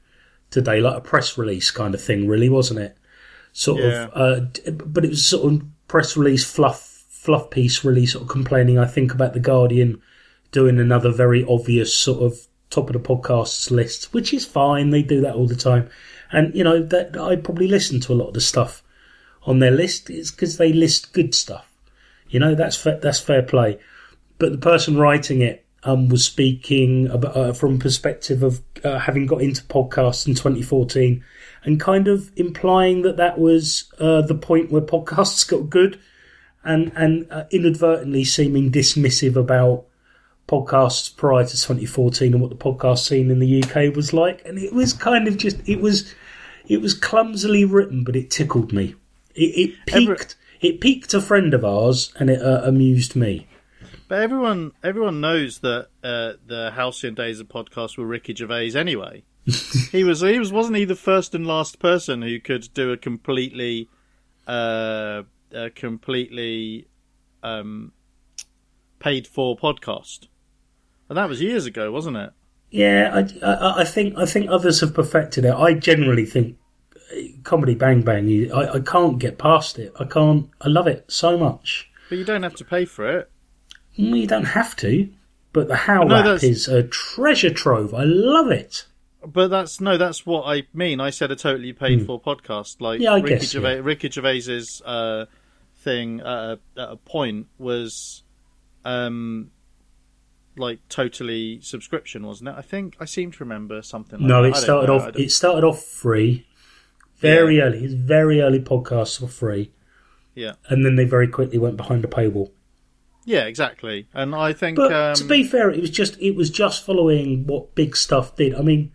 today, 0.52 0.80
like 0.80 0.98
a 0.98 1.02
press 1.02 1.38
release 1.38 1.70
kind 1.70 1.94
of 1.94 2.02
thing, 2.02 2.28
really, 2.28 2.50
wasn't 2.50 2.80
it? 2.80 2.98
Sort 3.52 3.82
Yeah. 3.82 4.08
of, 4.14 4.42
uh, 4.72 4.72
but 4.86 5.04
it 5.04 5.10
was 5.10 5.26
sort 5.26 5.52
of 5.54 5.62
press 5.88 6.16
release 6.16 6.44
fluff, 6.50 7.04
fluff 7.10 7.50
piece, 7.50 7.84
really 7.84 8.06
sort 8.06 8.24
of 8.24 8.30
complaining. 8.30 8.80
I 8.80 8.86
think 8.86 9.14
about 9.14 9.34
the 9.34 9.40
Guardian 9.40 10.02
doing 10.52 10.80
another 10.80 11.12
very 11.12 11.44
obvious 11.48 11.94
sort 11.94 12.24
of 12.24 12.48
top 12.76 12.90
of 12.90 12.94
the 12.94 13.00
podcasts 13.00 13.72
list, 13.72 14.14
which 14.14 14.34
is 14.34 14.46
fine. 14.46 14.90
They 14.90 15.02
do 15.02 15.22
that 15.22 15.36
all 15.36 15.48
the 15.48 15.56
time, 15.56 15.90
and 16.32 16.54
you 16.56 16.64
know 16.64 16.82
that 16.84 17.18
I 17.18 17.36
probably 17.38 17.68
listen 17.68 18.00
to 18.02 18.14
a 18.14 18.16
lot 18.16 18.30
of 18.30 18.34
the 18.34 18.42
stuff 18.42 18.84
on 19.44 19.60
their 19.60 19.72
list 19.72 20.10
It's 20.10 20.32
because 20.32 20.58
they 20.58 20.74
list 20.74 21.14
good 21.14 21.34
stuff. 21.36 21.72
You 22.30 22.40
know 22.40 22.56
that's 22.56 22.76
fair, 22.76 23.00
that's 23.00 23.20
fair 23.20 23.44
play. 23.44 23.80
But 24.38 24.52
the 24.52 24.58
person 24.58 24.98
writing 24.98 25.42
it 25.42 25.66
um, 25.84 26.10
was 26.10 26.26
speaking 26.26 27.08
about, 27.08 27.38
uh, 27.38 27.54
from 27.54 27.80
perspective 27.80 28.44
of 28.44 28.62
uh, 28.84 29.00
having 29.00 29.26
got 29.28 29.42
into 29.42 29.64
podcasts 29.64 30.28
in 30.28 30.34
2014 30.34 31.24
and 31.64 31.80
kind 31.80 32.08
of 32.08 32.32
implying 32.36 33.04
that 33.04 33.18
that 33.18 33.40
was 33.40 33.92
uh, 34.00 34.22
the 34.22 34.36
point 34.36 34.72
where 34.72 34.82
podcasts 34.96 35.48
got 35.48 35.70
good 35.70 36.00
and 36.64 36.92
and 36.96 37.32
uh, 37.32 37.46
inadvertently 37.52 38.24
seeming 38.24 38.72
dismissive 38.72 39.36
about 39.36 39.86
podcasts 40.48 41.16
prior 41.16 41.44
to 41.44 41.52
2014 41.54 42.34
and 42.34 42.42
what 42.42 42.50
the 42.52 42.56
podcast 42.56 43.00
scene 43.00 43.32
in 43.32 43.40
the 43.40 43.64
UK 43.64 43.96
was 43.96 44.14
like 44.14 44.44
and 44.46 44.60
it 44.60 44.72
was 44.74 44.94
kind 44.94 45.28
of 45.28 45.38
just 45.38 45.58
it 45.68 45.82
was 45.82 46.14
it 46.68 46.82
was 46.82 46.94
clumsily 46.94 47.66
written 47.66 48.04
but 48.04 48.16
it 48.16 48.30
tickled 48.30 48.72
me 48.72 48.94
it, 49.34 49.76
it 49.88 49.94
Every- 49.94 50.18
it 50.62 50.80
piqued 50.82 51.14
a 51.14 51.22
friend 51.22 51.54
of 51.54 51.66
ours 51.66 52.14
and 52.20 52.30
it 52.30 52.42
uh, 52.42 52.62
amused 52.64 53.16
me 53.16 53.48
But 54.08 54.22
everyone 54.22 54.72
everyone 54.84 55.20
knows 55.20 55.60
that 55.60 55.88
uh, 56.04 56.34
the 56.46 56.72
Halcyon 56.76 57.16
Days 57.16 57.40
of 57.40 57.48
podcast 57.48 57.98
were 57.98 58.06
Ricky 58.06 58.36
Gervais 58.36 58.74
anyway. 58.76 59.24
he 59.92 60.04
was 60.04 60.22
he 60.22 60.38
was 60.38 60.52
wasn't 60.52 60.78
he 60.78 60.86
the 60.86 60.96
first 60.96 61.34
and 61.34 61.46
last 61.48 61.80
person 61.80 62.22
who 62.22 62.40
could 62.40 62.72
do 62.76 62.92
a 62.92 62.98
completely 62.98 63.90
uh, 64.48 65.24
a 65.52 65.70
completely 65.72 66.88
um, 67.42 67.92
paid 69.00 69.28
for 69.28 69.56
podcast. 69.58 70.28
And 71.10 71.18
that 71.18 71.30
was 71.30 71.42
years 71.42 71.66
ago, 71.66 71.92
wasn't 71.92 72.18
it? 72.18 72.32
Yeah, 72.72 73.12
I, 73.42 73.46
I, 73.46 73.82
I 73.82 73.84
think 73.86 74.18
I 74.18 74.26
think 74.26 74.50
others 74.50 74.82
have 74.82 74.94
perfected 74.94 75.46
it. 75.46 75.54
I 75.54 75.74
generally 75.74 76.26
think 76.26 76.58
uh, 77.12 77.16
comedy 77.44 77.76
Bang 77.76 78.02
Bang. 78.02 78.52
I, 78.52 78.74
I 78.74 78.80
can't 78.80 79.20
get 79.20 79.38
past 79.38 79.78
it. 79.80 79.94
I 80.00 80.06
can't. 80.06 80.50
I 80.62 80.68
love 80.68 80.88
it 80.88 81.06
so 81.08 81.38
much. 81.38 81.90
But 82.10 82.18
you 82.18 82.26
don't 82.26 82.44
have 82.44 82.56
to 82.56 82.66
pay 82.66 82.86
for 82.86 83.18
it. 83.20 83.30
Mm, 83.98 84.20
You 84.20 84.28
don't 84.28 84.46
have 84.46 84.76
to, 84.78 85.10
but 85.54 85.68
the 85.68 85.76
How 85.76 86.04
No, 86.04 86.16
app 86.16 86.26
that's- 86.26 86.44
is 86.44 86.68
a 86.68 86.84
treasure 86.84 87.50
trove. 87.54 87.94
I 87.94 88.04
love 88.04 88.52
it. 88.52 88.86
But 89.26 89.48
that's 89.48 89.80
no, 89.82 89.98
that's 89.98 90.26
what 90.26 90.44
I 90.44 90.64
mean. 90.74 91.00
I 91.00 91.10
said 91.12 91.32
a 91.32 91.36
totally 91.36 91.72
paid 91.74 92.06
for 92.06 92.20
podcast. 92.22 92.82
Like. 92.82 93.00
Yeah, 93.00 93.14
I 93.14 93.22
Ricky 93.22 93.30
guess, 93.40 93.52
Gervais, 93.52 93.76
yeah. 93.76 93.82
Ricky 93.84 94.10
Gervais's 94.10 94.82
uh, 94.86 95.26
thing 95.78 96.20
at 96.20 96.28
a, 96.28 96.60
at 96.78 96.90
a 96.92 96.96
point 96.98 97.48
was, 97.58 98.22
um, 98.84 99.50
like 100.58 100.80
totally 100.90 101.60
subscription, 101.62 102.26
wasn't 102.26 102.50
it? 102.50 102.56
I 102.58 102.62
think 102.62 102.96
I 103.00 103.06
seem 103.06 103.32
to 103.32 103.44
remember 103.44 103.82
something. 103.82 104.20
like 104.20 104.28
no, 104.28 104.42
that. 104.44 104.48
it 104.50 104.52
I 104.52 104.54
don't 104.56 104.64
started 104.64 104.88
know. 104.88 104.94
I 104.94 104.98
off. 104.98 105.04
don't- 105.14 105.20
It 105.24 105.32
started 105.32 105.64
off 105.66 105.84
free, 105.84 106.46
very 107.20 107.60
early. 107.62 107.84
It's 107.84 107.94
very 107.94 108.42
early 108.42 108.60
podcasts 108.60 109.20
were 109.22 109.28
free, 109.28 109.72
yeah, 110.34 110.54
and 110.70 110.86
then 110.86 110.96
they 110.96 111.06
very 111.06 111.28
quickly 111.28 111.58
went 111.58 111.78
behind 111.78 112.04
a 112.06 112.08
paywall. 112.08 112.52
yeah, 113.26 113.46
exactly. 113.46 114.08
And 114.14 114.36
I 114.36 114.54
think, 114.54 114.78
But 114.78 114.94
um, 114.94 115.16
to 115.16 115.24
be 115.24 115.44
fair, 115.44 115.70
it 115.72 115.82
was 115.82 115.90
just 115.90 116.20
it 116.22 116.36
was 116.36 116.50
just 116.50 116.86
following 116.86 117.48
what 117.48 117.74
big 117.76 117.96
stuff 117.98 118.36
did. 118.36 118.54
I 118.56 118.62
mean, 118.62 118.92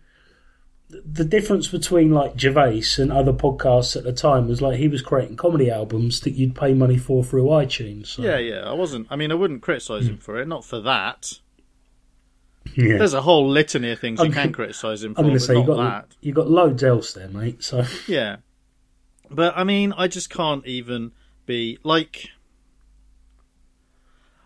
th- 0.89 1.03
the 1.05 1.25
difference 1.25 1.67
between 1.67 2.11
like 2.11 2.39
Gervais 2.39 2.83
and 2.97 3.11
other 3.11 3.33
podcasts 3.33 3.95
at 3.97 4.03
the 4.03 4.13
time 4.13 4.47
was 4.47 4.61
like 4.61 4.77
he 4.77 4.87
was 4.87 5.01
creating 5.01 5.35
comedy 5.35 5.69
albums 5.69 6.21
that 6.21 6.31
you'd 6.31 6.55
pay 6.55 6.73
money 6.73 6.97
for 6.97 7.23
through 7.23 7.45
iTunes. 7.45 8.07
So, 8.07 8.21
yeah, 8.21 8.37
yeah, 8.37 8.61
I 8.69 8.73
wasn't. 8.73 9.07
I 9.09 9.15
mean, 9.15 9.31
I 9.31 9.35
wouldn't 9.35 9.61
criticize 9.61 10.03
Hmm. 10.05 10.11
him 10.13 10.17
for 10.19 10.39
it. 10.41 10.47
Not 10.47 10.63
for 10.63 10.79
that. 10.81 11.39
Yeah. 12.75 12.97
There's 12.97 13.13
a 13.13 13.21
whole 13.21 13.49
litany 13.49 13.91
of 13.91 13.99
things 13.99 14.19
you 14.19 14.25
I'm- 14.25 14.33
can 14.33 14.51
criticize 14.53 15.03
him 15.03 15.13
for, 15.15 15.21
I'm 15.21 15.25
going 15.27 15.35
but 15.35 15.39
to 15.39 15.45
say 15.45 15.55
you 15.57 15.65
got 15.65 15.77
that. 15.77 16.15
you 16.21 16.33
got 16.33 16.49
loads 16.49 16.83
else 16.83 17.13
there, 17.13 17.27
mate. 17.29 17.63
So 17.63 17.83
Yeah. 18.07 18.37
But 19.29 19.53
I 19.57 19.63
mean, 19.63 19.93
I 19.97 20.07
just 20.07 20.29
can't 20.29 20.65
even 20.67 21.11
be 21.45 21.77
like 21.83 22.29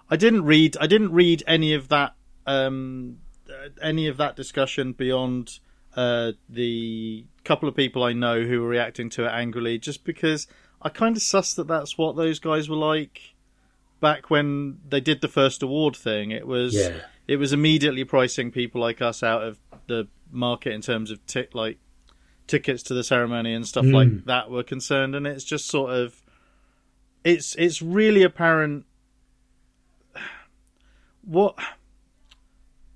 I 0.10 0.16
didn't 0.16 0.44
read 0.44 0.78
I 0.80 0.88
didn't 0.88 1.12
read 1.12 1.44
any 1.48 1.74
of 1.74 1.88
that 1.90 2.14
um 2.46 3.18
uh, 3.50 3.70
any 3.82 4.08
of 4.08 4.18
that 4.18 4.36
discussion 4.36 4.94
beyond 4.94 5.60
uh 5.96 6.34
the 6.50 7.26
couple 7.44 7.68
of 7.70 7.76
people 7.76 8.04
I 8.04 8.14
know 8.14 8.42
who 8.44 8.62
were 8.62 8.68
reacting 8.68 9.10
to 9.12 9.26
it 9.26 9.30
angrily 9.30 9.78
just 9.80 10.04
because 10.04 10.48
I 10.82 10.90
kind 10.90 11.16
of 11.16 11.24
sussed 11.24 11.56
that 11.56 11.68
that's 11.68 11.98
what 11.98 12.16
those 12.16 12.40
guys 12.40 12.70
were 12.70 12.76
like 12.76 13.34
back 14.00 14.30
when 14.30 14.80
they 14.88 15.00
did 15.02 15.22
the 15.22 15.28
first 15.28 15.64
award 15.64 15.96
thing 15.96 16.32
it 16.32 16.46
was 16.46 16.76
Yeah. 16.76 16.98
It 17.28 17.38
was 17.38 17.54
immediately 17.54 18.04
pricing 18.04 18.52
people 18.52 18.80
like 18.82 19.02
us 19.02 19.24
out 19.24 19.44
of 19.44 19.60
the 19.88 20.08
market 20.32 20.74
in 20.74 20.82
terms 20.82 21.12
of 21.12 21.26
tick 21.26 21.54
like 21.56 21.78
tickets 22.48 22.84
to 22.84 22.94
the 22.94 23.04
ceremony 23.04 23.54
and 23.54 23.68
stuff 23.68 23.86
Mm. 23.86 23.94
like 23.94 24.26
that 24.26 24.50
were 24.52 24.64
concerned 24.64 25.16
and 25.16 25.26
it's 25.26 25.44
just 25.44 25.68
sort 25.68 25.92
of 25.92 26.22
it's 27.24 27.56
it's 27.56 27.82
really 27.82 28.22
apparent 28.24 28.86
what 31.24 31.56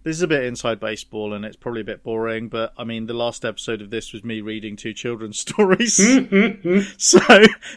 this 0.03 0.15
is 0.15 0.21
a 0.21 0.27
bit 0.27 0.43
inside 0.45 0.79
baseball 0.79 1.33
and 1.33 1.43
it's 1.45 1.55
probably 1.57 1.81
a 1.81 1.85
bit 1.85 2.03
boring 2.03 2.47
but 2.47 2.73
i 2.77 2.83
mean 2.83 3.05
the 3.07 3.13
last 3.13 3.43
episode 3.43 3.81
of 3.81 3.89
this 3.89 4.13
was 4.13 4.23
me 4.23 4.39
reading 4.41 4.75
two 4.75 4.93
children's 4.93 5.39
stories 5.47 5.95
so 6.97 7.19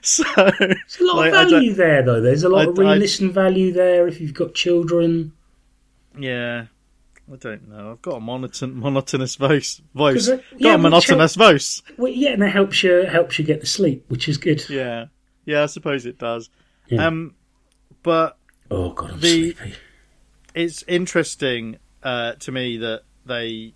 so 0.02 0.22
there's 0.58 0.98
a 1.00 1.04
lot 1.04 1.16
like, 1.16 1.32
of 1.32 1.50
value 1.50 1.72
there, 1.74 2.02
though. 2.02 2.20
There's 2.20 2.42
a 2.44 2.48
lot 2.48 2.66
I- 2.66 2.70
of 2.70 2.78
I- 2.78 2.92
re-listen 2.94 3.32
value 3.32 3.72
there 3.72 4.06
if 4.08 4.20
you've 4.20 4.34
got 4.34 4.54
children. 4.54 5.32
Yeah 6.18 6.66
I 7.32 7.36
don't 7.36 7.68
know. 7.68 7.92
I've 7.92 8.02
got 8.02 8.16
a 8.16 8.20
monoton- 8.20 8.74
monotonous 8.74 9.36
voice. 9.36 9.80
Voice. 9.94 10.28
uh, 10.28 10.36
got 10.36 10.44
yeah, 10.58 10.74
a 10.74 10.76
but 10.76 10.82
monotonous 10.82 11.36
voice. 11.36 11.80
Well, 11.96 12.12
yeah, 12.12 12.30
and 12.30 12.42
it 12.42 12.50
helps 12.50 12.82
you 12.82 13.04
helps 13.04 13.38
you 13.38 13.44
get 13.44 13.60
to 13.60 13.66
sleep, 13.66 14.04
which 14.08 14.28
is 14.28 14.38
good. 14.38 14.68
Yeah, 14.68 15.06
yeah. 15.44 15.62
I 15.62 15.66
suppose 15.66 16.04
it 16.04 16.18
does. 16.18 16.50
Yeah. 16.88 17.06
Um, 17.06 17.34
but 18.02 18.36
Oh 18.70 18.92
god, 18.92 19.12
I'm 19.12 19.20
The- 19.20 19.52
sleepy. 19.54 19.74
it's 20.54 20.82
interesting 20.88 21.78
uh, 22.02 22.32
to 22.40 22.52
me 22.52 22.76
that 22.78 23.02
they. 23.24 23.74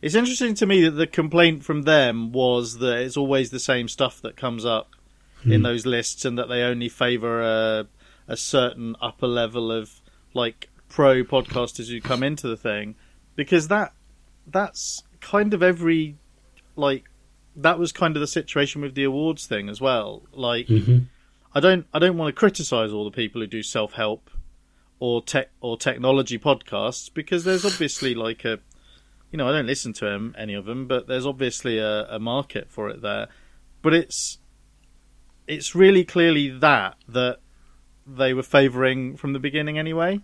It's 0.00 0.14
interesting 0.14 0.54
to 0.56 0.66
me 0.66 0.82
that 0.84 0.92
the 0.92 1.06
complaint 1.06 1.62
from 1.64 1.82
them 1.82 2.32
was 2.32 2.78
that 2.78 2.98
it's 2.98 3.16
always 3.16 3.50
the 3.50 3.60
same 3.60 3.86
stuff 3.88 4.20
that 4.22 4.36
comes 4.36 4.64
up 4.64 4.90
in 5.44 5.62
those 5.62 5.84
lists, 5.84 6.24
and 6.24 6.38
that 6.38 6.48
they 6.48 6.62
only 6.62 6.88
favour 6.88 7.42
a 7.42 7.86
a 8.26 8.36
certain 8.36 8.96
upper 9.02 9.26
level 9.26 9.70
of 9.70 10.00
like 10.32 10.70
pro 10.94 11.24
podcasters 11.24 11.90
who 11.90 12.00
come 12.00 12.22
into 12.22 12.46
the 12.46 12.56
thing, 12.56 12.94
because 13.34 13.66
that 13.66 13.92
that's 14.46 15.02
kind 15.20 15.52
of 15.52 15.60
every 15.60 16.16
like 16.76 17.10
that 17.56 17.80
was 17.80 17.90
kind 17.90 18.16
of 18.16 18.20
the 18.20 18.28
situation 18.28 18.80
with 18.80 18.94
the 18.94 19.02
awards 19.02 19.44
thing 19.44 19.68
as 19.68 19.80
well. 19.80 20.22
Like 20.32 20.68
hmm 20.68 20.98
I 21.52 21.58
don't 21.58 21.86
I 21.92 21.98
don't 21.98 22.16
want 22.16 22.34
to 22.34 22.38
criticize 22.38 22.92
all 22.92 23.04
the 23.04 23.10
people 23.10 23.40
who 23.40 23.48
do 23.48 23.62
self 23.62 23.94
help 23.94 24.30
or 25.00 25.20
tech 25.20 25.50
or 25.60 25.76
technology 25.76 26.38
podcasts 26.38 27.12
because 27.12 27.42
there's 27.42 27.64
obviously 27.64 28.14
like 28.14 28.44
a 28.44 28.60
you 29.32 29.36
know 29.36 29.48
I 29.48 29.52
don't 29.52 29.66
listen 29.66 29.92
to 29.94 30.04
them 30.04 30.32
any 30.38 30.54
of 30.54 30.64
them 30.64 30.86
but 30.86 31.08
there's 31.08 31.26
obviously 31.26 31.78
a, 31.78 32.06
a 32.08 32.20
market 32.20 32.70
for 32.70 32.88
it 32.88 33.02
there. 33.02 33.26
But 33.82 33.94
it's 33.94 34.38
it's 35.48 35.74
really 35.74 36.04
clearly 36.04 36.50
that 36.50 36.96
that 37.08 37.38
they 38.06 38.32
were 38.32 38.44
favoring 38.44 39.16
from 39.16 39.32
the 39.32 39.40
beginning 39.40 39.76
anyway 39.76 40.20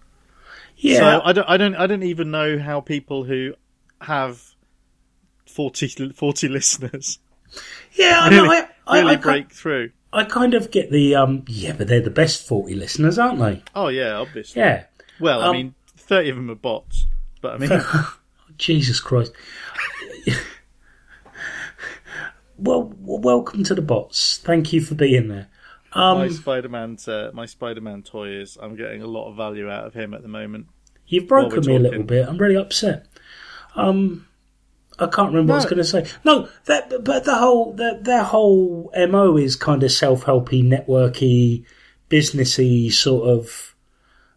Yeah, 0.80 0.98
so 0.98 1.22
I 1.24 1.32
don't 1.32 1.48
I 1.48 1.56
don't 1.56 1.74
I 1.74 1.86
don't 1.86 2.02
even 2.02 2.30
know 2.30 2.58
how 2.58 2.80
people 2.80 3.24
who 3.24 3.54
have 4.00 4.42
40, 5.46 6.12
40 6.12 6.48
listeners 6.48 7.18
yeah. 7.92 8.18
I 8.20 8.28
really, 8.28 8.48
know. 8.48 8.52
I, 8.54 8.68
I, 8.86 9.00
really 9.00 9.12
I, 9.12 9.16
break 9.16 9.52
through 9.52 9.90
I 10.12 10.24
kind 10.24 10.54
of 10.54 10.70
get 10.70 10.90
the 10.90 11.14
um. 11.14 11.44
Yeah, 11.46 11.72
but 11.72 11.86
they're 11.86 12.00
the 12.00 12.10
best 12.10 12.46
forty 12.46 12.74
listeners, 12.74 13.18
aren't 13.18 13.38
they? 13.38 13.62
oh 13.74 13.88
yeah 13.88 14.14
obviously 14.16 14.60
Yeah. 14.60 14.84
Well, 15.20 15.42
I 15.42 15.46
Um, 15.48 15.52
mean, 15.56 15.74
thirty 15.96 16.30
of 16.30 16.36
them 16.36 16.50
are 16.50 16.56
bots, 16.56 17.06
but 17.40 17.54
I 17.54 17.58
mean, 17.58 17.80
Jesus 18.58 18.98
Christ. 19.00 19.32
well, 22.58 22.92
welcome 22.98 23.62
to 23.64 23.74
the 23.74 23.82
bots. 23.82 24.38
Thank 24.38 24.72
you 24.72 24.80
for 24.80 24.94
being 24.94 25.28
there. 25.28 25.48
My 25.94 26.24
Um, 26.26 26.31
Spider-Man, 26.31 26.98
uh, 27.09 27.31
my 27.33 27.46
Spider-Man 27.46 28.03
toy 28.03 28.29
is. 28.40 28.57
I'm 28.61 28.76
getting 28.76 29.03
a 29.03 29.07
lot 29.07 29.29
of 29.31 29.37
value 29.37 29.68
out 29.68 29.87
of 29.87 29.94
him 29.94 30.14
at 30.14 30.22
the 30.22 30.29
moment. 30.29 30.66
you've 31.07 31.26
broken 31.26 31.64
me 31.66 31.76
a 31.76 31.79
little 31.81 32.05
bit. 32.05 32.29
I'm 32.29 32.38
really 32.38 32.57
upset. 32.57 33.07
Um, 33.74 34.26
I 34.98 35.07
can't 35.07 35.29
remember 35.33 35.53
what 35.55 35.61
I 35.61 35.64
was 35.64 35.64
going 35.64 35.79
to 35.79 35.85
say. 35.85 36.07
No, 36.24 36.48
that 36.66 37.03
but 37.05 37.24
the 37.24 37.35
whole 37.37 37.72
that 37.74 38.05
their 38.05 38.22
whole 38.22 38.92
mo 39.09 39.37
is 39.37 39.57
kind 39.57 39.83
of 39.83 39.90
self 39.90 40.24
helpy, 40.24 40.62
networky, 40.62 41.64
businessy 42.11 42.92
sort 42.92 43.29
of 43.29 43.74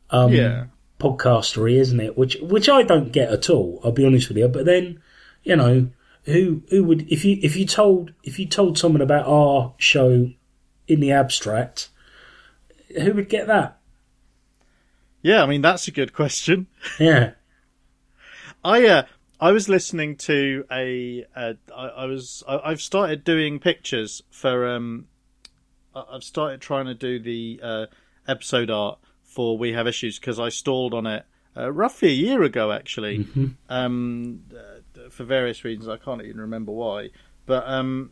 um, 0.09 0.31
Yeah. 0.33 0.65
podcastery, 0.99 1.73
isn't 1.75 1.99
it? 1.99 2.17
Which 2.17 2.37
which 2.41 2.69
I 2.69 2.83
don't 2.83 3.11
get 3.11 3.29
at 3.31 3.49
all. 3.49 3.81
I'll 3.83 3.91
be 3.91 4.05
honest 4.05 4.29
with 4.29 4.37
you. 4.37 4.47
But 4.47 4.65
then, 4.65 4.99
you 5.43 5.55
know, 5.55 5.89
who 6.25 6.63
who 6.69 6.83
would 6.85 7.11
if 7.11 7.25
you 7.25 7.37
if 7.43 7.55
you 7.57 7.65
told 7.65 8.13
if 8.23 8.39
you 8.39 8.47
told 8.47 8.77
someone 8.77 9.01
about 9.01 9.27
our 9.27 9.73
show 9.77 10.29
in 10.87 10.99
the 10.99 11.11
abstract, 11.11 11.89
who 12.95 13.13
would 13.13 13.29
get 13.29 13.47
that? 13.47 13.79
Yeah, 15.21 15.43
I 15.43 15.45
mean 15.45 15.61
that's 15.61 15.87
a 15.87 15.91
good 15.91 16.13
question. 16.13 16.67
Yeah. 16.99 17.31
I 18.65 18.87
uh, 18.87 19.03
I 19.39 19.51
was 19.51 19.67
listening 19.67 20.15
to 20.17 20.63
a. 20.71 21.25
Uh, 21.35 21.53
I, 21.75 21.87
I 21.87 22.05
was. 22.05 22.43
I, 22.47 22.59
I've 22.63 22.81
started 22.81 23.25
doing 23.25 23.59
pictures 23.59 24.21
for. 24.31 24.67
Um, 24.67 25.07
I've 25.93 26.23
started 26.23 26.61
trying 26.61 26.85
to 26.85 26.93
do 26.93 27.19
the 27.19 27.59
uh, 27.61 27.85
episode 28.27 28.69
art 28.69 28.99
for 29.23 29.57
We 29.57 29.73
Have 29.73 29.85
Issues 29.85 30.17
because 30.17 30.39
I 30.39 30.49
stalled 30.49 30.93
on 30.93 31.05
it 31.05 31.25
uh, 31.57 31.71
roughly 31.71 32.09
a 32.09 32.13
year 32.13 32.41
ago, 32.43 32.71
actually. 32.71 33.27
Um, 33.69 34.43
uh, 34.55 35.09
for 35.09 35.23
various 35.23 35.63
reasons, 35.63 35.87
I 35.87 35.97
can't 35.97 36.21
even 36.21 36.39
remember 36.39 36.71
why. 36.71 37.09
But 37.45 37.67
um, 37.67 38.11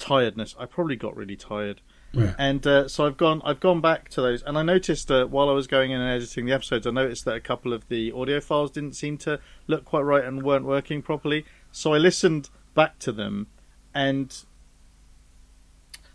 tiredness. 0.00 0.56
I 0.58 0.66
probably 0.66 0.96
got 0.96 1.16
really 1.16 1.36
tired. 1.36 1.80
Yeah. 2.12 2.34
And 2.38 2.66
uh, 2.66 2.88
so 2.88 3.06
I've 3.06 3.16
gone, 3.16 3.40
I've 3.44 3.60
gone 3.60 3.80
back 3.80 4.08
to 4.10 4.20
those, 4.20 4.42
and 4.42 4.58
I 4.58 4.62
noticed 4.62 5.12
uh, 5.12 5.26
while 5.26 5.48
I 5.48 5.52
was 5.52 5.68
going 5.68 5.92
in 5.92 6.00
and 6.00 6.10
editing 6.10 6.46
the 6.46 6.52
episodes, 6.52 6.84
I 6.84 6.90
noticed 6.90 7.24
that 7.26 7.36
a 7.36 7.40
couple 7.40 7.72
of 7.72 7.86
the 7.88 8.10
audio 8.10 8.40
files 8.40 8.72
didn't 8.72 8.94
seem 8.94 9.16
to 9.18 9.38
look 9.68 9.84
quite 9.84 10.00
right 10.00 10.24
and 10.24 10.42
weren't 10.42 10.64
working 10.64 11.02
properly. 11.02 11.44
So 11.70 11.94
I 11.94 11.98
listened 11.98 12.50
back 12.74 12.98
to 13.00 13.12
them, 13.12 13.46
and 13.94 14.36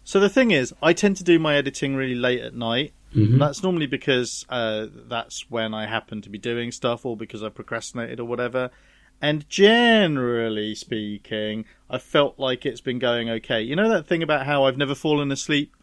so 0.04 0.19
the 0.19 0.30
thing 0.30 0.52
is, 0.52 0.74
I 0.82 0.91
tend 0.91 1.15
to 1.17 1.24
do 1.24 1.39
my 1.39 1.56
editing 1.56 1.95
really 1.95 2.15
late 2.15 2.41
at 2.41 2.54
night. 2.54 2.91
Mhm. 3.15 3.39
That's 3.39 3.63
normally 3.63 3.88
because 3.88 4.45
uh, 4.50 4.88
that's 5.08 5.50
when 5.50 5.74
I 5.74 5.86
happen 5.88 6.21
to 6.24 6.30
be 6.30 6.38
doing 6.38 6.71
stuff, 6.74 7.06
or 7.06 7.15
because 7.15 7.41
I 7.41 7.48
procrastinated, 7.48 8.19
or 8.19 8.26
whatever. 8.26 8.69
And 9.21 9.47
generally 9.49 10.75
speaking, 10.75 11.65
I 11.89 11.97
felt 11.97 12.38
like 12.38 12.65
it's 12.65 12.82
been 12.82 12.99
going 12.99 13.30
okay. 13.30 13.62
You 13.62 13.75
know 13.75 13.89
that 13.89 14.08
thing 14.08 14.21
about 14.21 14.45
how 14.45 14.65
I've 14.65 14.78
never 14.78 14.95
fallen 14.95 15.32
asleep? 15.32 15.73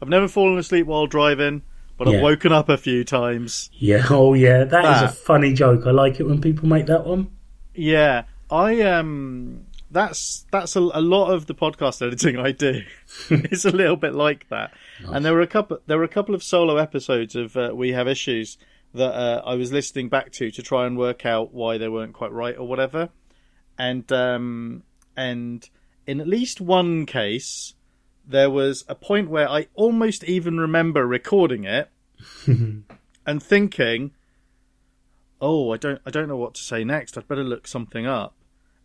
I've 0.00 0.08
never 0.08 0.28
fallen 0.28 0.58
asleep 0.58 0.86
while 0.86 1.06
driving, 1.06 1.62
but 1.96 2.08
Yeah. 2.08 2.16
I've 2.16 2.22
woken 2.22 2.52
up 2.52 2.68
a 2.68 2.76
few 2.76 3.04
times. 3.04 3.70
Yeah. 3.74 4.04
Oh, 4.10 4.34
yeah. 4.34 4.64
that, 4.64 4.70
That 4.70 5.04
is 5.04 5.10
a 5.10 5.14
funny 5.14 5.52
joke. 5.52 5.86
I 5.86 5.90
like 5.90 6.18
it 6.20 6.24
when 6.26 6.40
people 6.40 6.68
make 6.68 6.86
that 6.86 7.06
one. 7.06 7.30
Yeah, 7.74 8.24
I 8.50 8.80
um, 8.82 9.66
that's 9.90 10.46
that's 10.50 10.74
a, 10.74 10.80
a 10.80 11.00
lot 11.00 11.30
of 11.32 11.46
the 11.46 11.54
podcast 11.54 12.04
editing 12.04 12.36
I 12.36 12.50
do. 12.50 12.82
it's 13.30 13.64
a 13.64 13.70
little 13.70 13.96
bit 13.96 14.14
like 14.14 14.48
that. 14.48 14.72
And 15.06 15.24
there 15.24 15.32
were 15.34 15.42
a 15.42 15.46
couple 15.46 15.78
there 15.86 15.98
were 15.98 16.04
a 16.04 16.08
couple 16.08 16.34
of 16.34 16.42
solo 16.42 16.76
episodes 16.76 17.36
of 17.36 17.56
uh, 17.56 17.70
We 17.74 17.92
Have 17.92 18.08
Issues 18.08 18.58
that 18.94 19.14
uh, 19.14 19.42
I 19.44 19.54
was 19.54 19.72
listening 19.72 20.08
back 20.08 20.32
to 20.32 20.50
to 20.50 20.62
try 20.62 20.86
and 20.86 20.96
work 20.96 21.26
out 21.26 21.52
why 21.52 21.78
they 21.78 21.88
weren't 21.88 22.14
quite 22.14 22.32
right 22.32 22.56
or 22.56 22.66
whatever. 22.66 23.10
And 23.78 24.10
um, 24.12 24.82
and 25.16 25.68
in 26.06 26.20
at 26.20 26.26
least 26.26 26.60
one 26.60 27.06
case, 27.06 27.74
there 28.26 28.50
was 28.50 28.84
a 28.88 28.94
point 28.94 29.30
where 29.30 29.48
I 29.48 29.68
almost 29.74 30.24
even 30.24 30.58
remember 30.58 31.06
recording 31.06 31.64
it 31.64 31.90
and 32.46 33.42
thinking, 33.42 34.12
"Oh, 35.40 35.72
I 35.72 35.76
don't, 35.76 36.00
I 36.06 36.10
don't 36.10 36.28
know 36.28 36.36
what 36.36 36.54
to 36.54 36.62
say 36.62 36.82
next. 36.84 37.16
I'd 37.16 37.28
better 37.28 37.44
look 37.44 37.66
something 37.66 38.06
up." 38.06 38.34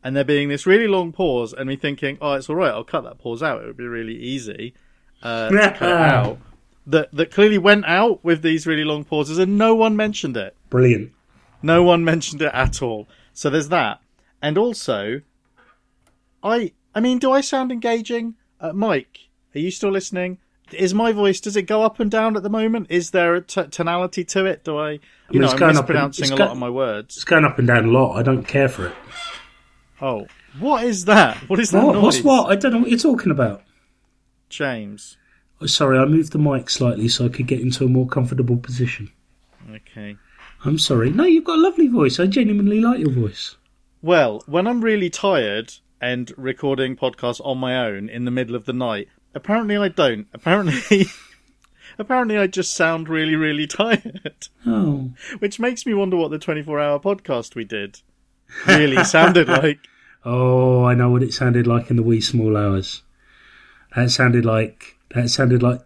And 0.04 0.18
there 0.18 0.26
being 0.26 0.50
this 0.50 0.66
really 0.66 0.88
long 0.88 1.14
pause, 1.14 1.54
and 1.54 1.68
me 1.68 1.76
thinking, 1.76 2.18
"Oh, 2.22 2.34
it's 2.34 2.50
all 2.50 2.58
right. 2.58 2.72
I'll 2.72 2.84
cut 2.84 3.04
that 3.06 3.20
pause 3.20 3.42
out. 3.42 3.64
It 3.64 3.68
would 3.68 3.78
be 3.78 3.88
really 3.88 4.18
easy 4.18 4.74
uh, 5.22 5.50
to 5.50 5.76
cut 5.78 5.82
out." 5.84 6.40
That 6.86 7.12
that 7.14 7.32
clearly 7.32 7.58
went 7.58 7.86
out 7.86 8.24
with 8.26 8.42
these 8.42 8.68
really 8.68 8.84
long 8.84 9.04
pauses, 9.06 9.38
and 9.38 9.58
no 9.58 9.74
one 9.74 9.96
mentioned 9.96 10.36
it. 10.36 10.56
Brilliant. 10.70 11.12
No 11.62 11.82
one 11.84 12.04
mentioned 12.04 12.42
it 12.42 12.52
at 12.54 12.82
all. 12.82 13.08
So 13.34 13.50
there's 13.50 13.70
that. 13.70 14.02
And 14.42 14.58
also, 14.58 15.22
I 16.44 16.74
I 16.94 17.00
mean, 17.00 17.20
do 17.20 17.32
I 17.32 17.42
sound 17.42 17.72
engaging? 17.72 18.36
Uh, 18.60 18.74
Mike, 18.74 19.30
are 19.56 19.60
you 19.60 19.72
still 19.72 19.92
listening? 19.92 20.40
Is 20.72 20.94
my 20.94 21.12
voice 21.12 21.40
does 21.40 21.56
it 21.56 21.64
go 21.64 21.84
up 21.84 22.00
and 22.00 22.10
down 22.10 22.36
at 22.36 22.44
the 22.44 22.50
moment? 22.50 22.88
Is 22.90 23.12
there 23.12 23.36
a 23.36 23.42
t- 23.42 23.64
tonality 23.68 24.24
to 24.26 24.46
it? 24.46 24.64
Do 24.64 24.78
I 24.78 24.92
you 24.92 25.00
mean, 25.32 25.42
know 25.42 25.50
I'm 25.50 25.62
and- 25.64 25.78
mispronouncing 25.78 26.24
it's 26.24 26.32
a 26.32 26.36
go- 26.36 26.46
lot 26.46 26.52
of 26.52 26.58
my 26.58 26.70
words? 26.70 27.16
It's 27.16 27.24
going 27.26 27.46
up 27.46 27.60
and 27.60 27.68
down 27.68 27.86
a 27.86 27.92
lot. 27.92 28.18
I 28.18 28.24
don't 28.24 28.44
care 28.44 28.68
for 28.70 28.88
it. 28.88 28.96
Oh, 30.02 30.28
what 30.60 30.84
is 30.84 31.06
that? 31.06 31.38
What 31.50 31.60
is 31.60 31.72
that 31.72 31.84
What? 31.86 31.94
noise? 31.96 32.04
What's 32.04 32.22
what? 32.24 32.52
I 32.52 32.56
don't 32.56 32.74
know 32.74 32.80
what 32.80 32.90
you're 32.90 33.00
talking 33.00 33.32
about. 33.32 33.62
James. 34.50 35.18
Oh, 35.62 35.66
sorry, 35.66 35.98
I 35.98 36.06
moved 36.06 36.32
the 36.34 36.40
mic 36.40 36.70
slightly 36.70 37.08
so 37.08 37.26
I 37.26 37.30
could 37.30 37.48
get 37.48 37.62
into 37.62 37.86
a 37.86 37.90
more 37.90 38.08
comfortable 38.08 38.58
position. 38.58 39.12
Okay. 39.72 40.18
I'm 40.66 40.78
sorry. 40.78 41.10
No, 41.12 41.24
you've 41.24 41.44
got 41.46 41.58
a 41.58 41.62
lovely 41.62 41.88
voice. 41.88 42.20
I 42.20 42.26
genuinely 42.28 42.82
like 42.82 43.00
your 43.00 43.12
voice. 43.12 43.56
Well, 44.02 44.44
when 44.46 44.68
I'm 44.68 44.82
really 44.84 45.10
tired 45.10 45.74
and 46.02 46.32
recording 46.38 46.96
podcasts 46.96 47.42
on 47.46 47.58
my 47.58 47.86
own 47.86 48.10
in 48.10 48.26
the 48.26 48.32
middle 48.32 48.56
of 48.56 48.66
the 48.66 48.74
night, 48.74 49.08
apparently 49.34 49.78
I 49.78 49.88
don't. 49.88 50.28
Apparently, 50.34 51.06
apparently 52.00 52.38
I 52.38 52.48
just 52.48 52.76
sound 52.76 53.08
really, 53.08 53.36
really 53.36 53.68
tired. 53.68 54.48
Oh, 54.66 55.12
Which 55.40 55.60
makes 55.60 55.86
me 55.86 55.94
wonder 55.94 56.18
what 56.18 56.32
the 56.32 56.40
24 56.40 56.80
hour 56.80 57.00
podcast 57.00 57.56
we 57.56 57.64
did 57.64 58.02
really 58.68 59.04
sounded 59.06 59.48
like. 59.48 59.80
oh, 60.26 60.84
I 60.86 60.94
know 60.96 61.10
what 61.10 61.24
it 61.24 61.34
sounded 61.34 61.68
like 61.68 61.90
in 61.90 61.96
the 61.96 62.04
wee 62.04 62.22
small 62.22 62.58
hours. 62.58 63.04
That 63.96 64.12
sounded 64.12 64.44
like 64.46 64.93
that 65.14 65.30
sounded 65.30 65.64
like 65.64 65.82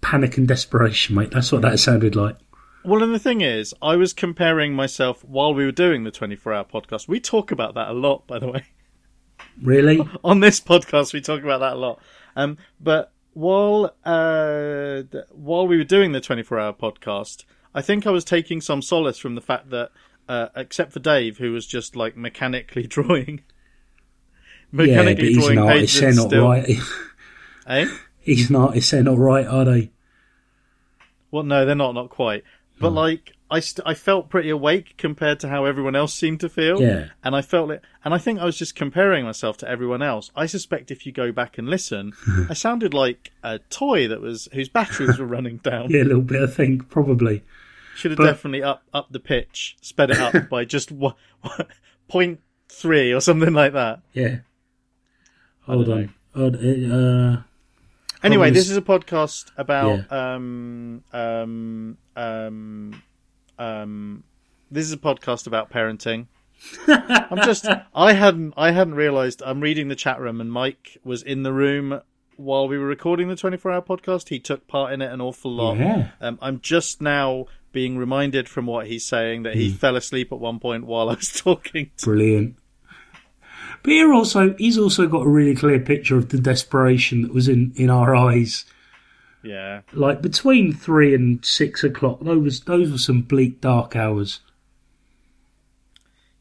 panic 0.00 0.36
and 0.36 0.46
desperation, 0.46 1.14
mate. 1.14 1.30
That's 1.30 1.52
what 1.52 1.62
that 1.62 1.78
sounded 1.78 2.14
like. 2.16 2.36
Well, 2.84 3.02
and 3.02 3.14
the 3.14 3.18
thing 3.18 3.40
is, 3.40 3.72
I 3.80 3.96
was 3.96 4.12
comparing 4.12 4.74
myself 4.74 5.24
while 5.24 5.54
we 5.54 5.64
were 5.64 5.72
doing 5.72 6.04
the 6.04 6.10
24 6.10 6.52
hour 6.52 6.64
podcast. 6.64 7.06
We 7.06 7.20
talk 7.20 7.52
about 7.52 7.74
that 7.74 7.88
a 7.88 7.92
lot, 7.92 8.26
by 8.26 8.38
the 8.38 8.50
way. 8.50 8.64
Really? 9.60 10.00
On 10.24 10.40
this 10.40 10.60
podcast, 10.60 11.12
we 11.12 11.20
talk 11.20 11.42
about 11.42 11.60
that 11.60 11.74
a 11.74 11.76
lot. 11.76 12.00
Um, 12.34 12.58
but 12.80 13.12
while, 13.34 13.94
uh, 14.04 15.02
while 15.30 15.66
we 15.68 15.76
were 15.76 15.84
doing 15.84 16.12
the 16.12 16.20
24 16.20 16.58
hour 16.58 16.72
podcast, 16.72 17.44
I 17.74 17.82
think 17.82 18.06
I 18.06 18.10
was 18.10 18.24
taking 18.24 18.60
some 18.60 18.82
solace 18.82 19.18
from 19.18 19.36
the 19.36 19.40
fact 19.40 19.70
that, 19.70 19.90
uh, 20.28 20.48
except 20.56 20.92
for 20.92 21.00
Dave, 21.00 21.38
who 21.38 21.52
was 21.52 21.66
just 21.66 21.94
like 21.94 22.16
mechanically 22.16 22.86
drawing, 22.88 23.38
yeah, 23.38 24.72
but 24.72 24.86
mechanically 24.86 25.34
he's 25.34 25.38
drawing 25.38 25.58
an 25.58 25.64
artist. 25.64 26.00
pages 26.00 26.00
They're 26.00 26.24
not 26.24 26.30
still, 26.30 26.48
right. 26.48 26.78
eh? 27.68 27.86
He's 28.22 28.50
an 28.50 28.56
artist. 28.56 28.90
They're 28.90 29.02
not 29.02 29.18
right, 29.18 29.46
are 29.46 29.64
they? 29.64 29.90
Well, 31.30 31.42
no, 31.44 31.64
they're 31.64 31.74
not, 31.74 31.92
not 31.94 32.10
quite. 32.10 32.44
But 32.80 32.90
like, 32.92 33.32
I 33.50 33.60
st- 33.60 33.86
I 33.86 33.94
felt 33.94 34.28
pretty 34.28 34.50
awake 34.50 34.94
compared 34.98 35.38
to 35.40 35.48
how 35.48 35.66
everyone 35.66 35.94
else 35.94 36.12
seemed 36.14 36.40
to 36.40 36.48
feel. 36.48 36.80
Yeah. 36.80 37.08
And 37.22 37.36
I 37.36 37.42
felt 37.42 37.70
it, 37.70 37.80
and 38.04 38.12
I 38.12 38.18
think 38.18 38.40
I 38.40 38.44
was 38.44 38.56
just 38.58 38.74
comparing 38.74 39.24
myself 39.24 39.56
to 39.58 39.68
everyone 39.68 40.02
else. 40.02 40.30
I 40.34 40.46
suspect 40.46 40.90
if 40.90 41.06
you 41.06 41.12
go 41.12 41.30
back 41.30 41.58
and 41.58 41.68
listen, 41.68 42.12
I 42.50 42.54
sounded 42.54 42.92
like 42.92 43.30
a 43.44 43.60
toy 43.70 44.08
that 44.08 44.20
was 44.20 44.48
whose 44.52 44.68
batteries 44.68 45.18
were 45.18 45.26
running 45.26 45.58
down. 45.58 45.86
Yeah, 45.90 46.02
a 46.02 46.04
little 46.04 46.22
bit. 46.22 46.42
I 46.42 46.46
think 46.52 46.88
probably. 46.88 47.44
Should 47.94 48.12
have 48.12 48.18
But- 48.18 48.24
definitely 48.26 48.62
up 48.64 48.82
up 48.92 49.12
the 49.12 49.20
pitch, 49.20 49.76
sped 49.80 50.10
it 50.10 50.18
up 50.18 50.48
by 50.48 50.64
just 50.64 50.90
one, 50.92 51.14
point 52.08 52.40
three 52.68 53.12
or 53.12 53.20
something 53.20 53.52
like 53.52 53.74
that. 53.74 54.00
Yeah. 54.12 54.38
Hold 55.66 55.88
on. 55.88 56.14
Hold, 56.34 56.56
uh, 56.56 57.42
Anyway, 58.22 58.46
Problems- 58.48 58.56
this 58.56 58.70
is 58.70 58.76
a 58.76 58.82
podcast 58.82 59.50
about 59.56 60.10
um 60.12 61.02
um 61.12 61.98
um 62.16 63.02
um. 63.58 64.24
This 64.70 64.86
is 64.86 64.92
a 64.92 64.96
podcast 64.98 65.46
about 65.46 65.70
parenting. 65.70 66.26
I'm 66.88 67.38
just. 67.42 67.66
I 67.94 68.12
hadn't. 68.12 68.54
I 68.56 68.70
hadn't 68.70 68.94
realised. 68.94 69.42
I'm 69.44 69.60
reading 69.60 69.88
the 69.88 69.96
chat 69.96 70.20
room, 70.20 70.40
and 70.40 70.50
Mike 70.52 70.98
was 71.04 71.22
in 71.22 71.42
the 71.42 71.52
room 71.52 72.00
while 72.36 72.66
we 72.68 72.78
were 72.78 72.86
recording 72.86 73.28
the 73.28 73.36
24 73.36 73.70
hour 73.72 73.82
podcast. 73.82 74.28
He 74.30 74.38
took 74.38 74.66
part 74.66 74.92
in 74.92 75.02
it 75.02 75.12
an 75.12 75.20
awful 75.20 75.52
lot. 75.52 75.78
Yeah. 75.78 76.10
Um, 76.20 76.38
I'm 76.40 76.60
just 76.60 77.02
now 77.02 77.46
being 77.72 77.98
reminded 77.98 78.48
from 78.48 78.66
what 78.66 78.86
he's 78.86 79.04
saying 79.04 79.42
that 79.44 79.54
he 79.54 79.70
Hmm. 79.70 79.76
fell 79.76 79.96
asleep 79.96 80.30
at 80.32 80.38
one 80.38 80.58
point 80.58 80.84
while 80.86 81.08
I 81.10 81.14
was 81.14 81.32
talking. 81.36 81.90
To 81.98 82.04
Brilliant. 82.06 82.56
But 83.82 83.92
here 83.92 84.12
also, 84.12 84.54
he's 84.58 84.78
also 84.78 85.06
got 85.08 85.26
a 85.26 85.28
really 85.28 85.54
clear 85.56 85.80
picture 85.80 86.16
of 86.16 86.28
the 86.28 86.38
desperation 86.38 87.22
that 87.22 87.34
was 87.34 87.48
in, 87.48 87.72
in 87.74 87.90
our 87.90 88.14
eyes. 88.14 88.64
yeah. 89.42 89.80
Like 89.92 90.22
between 90.22 90.72
three 90.72 91.14
and 91.14 91.44
six 91.44 91.82
o'clock, 91.82 92.20
those 92.20 92.42
was 92.42 92.60
those 92.60 92.90
were 92.92 92.98
some 92.98 93.22
bleak, 93.22 93.60
dark 93.60 93.96
hours. 93.96 94.40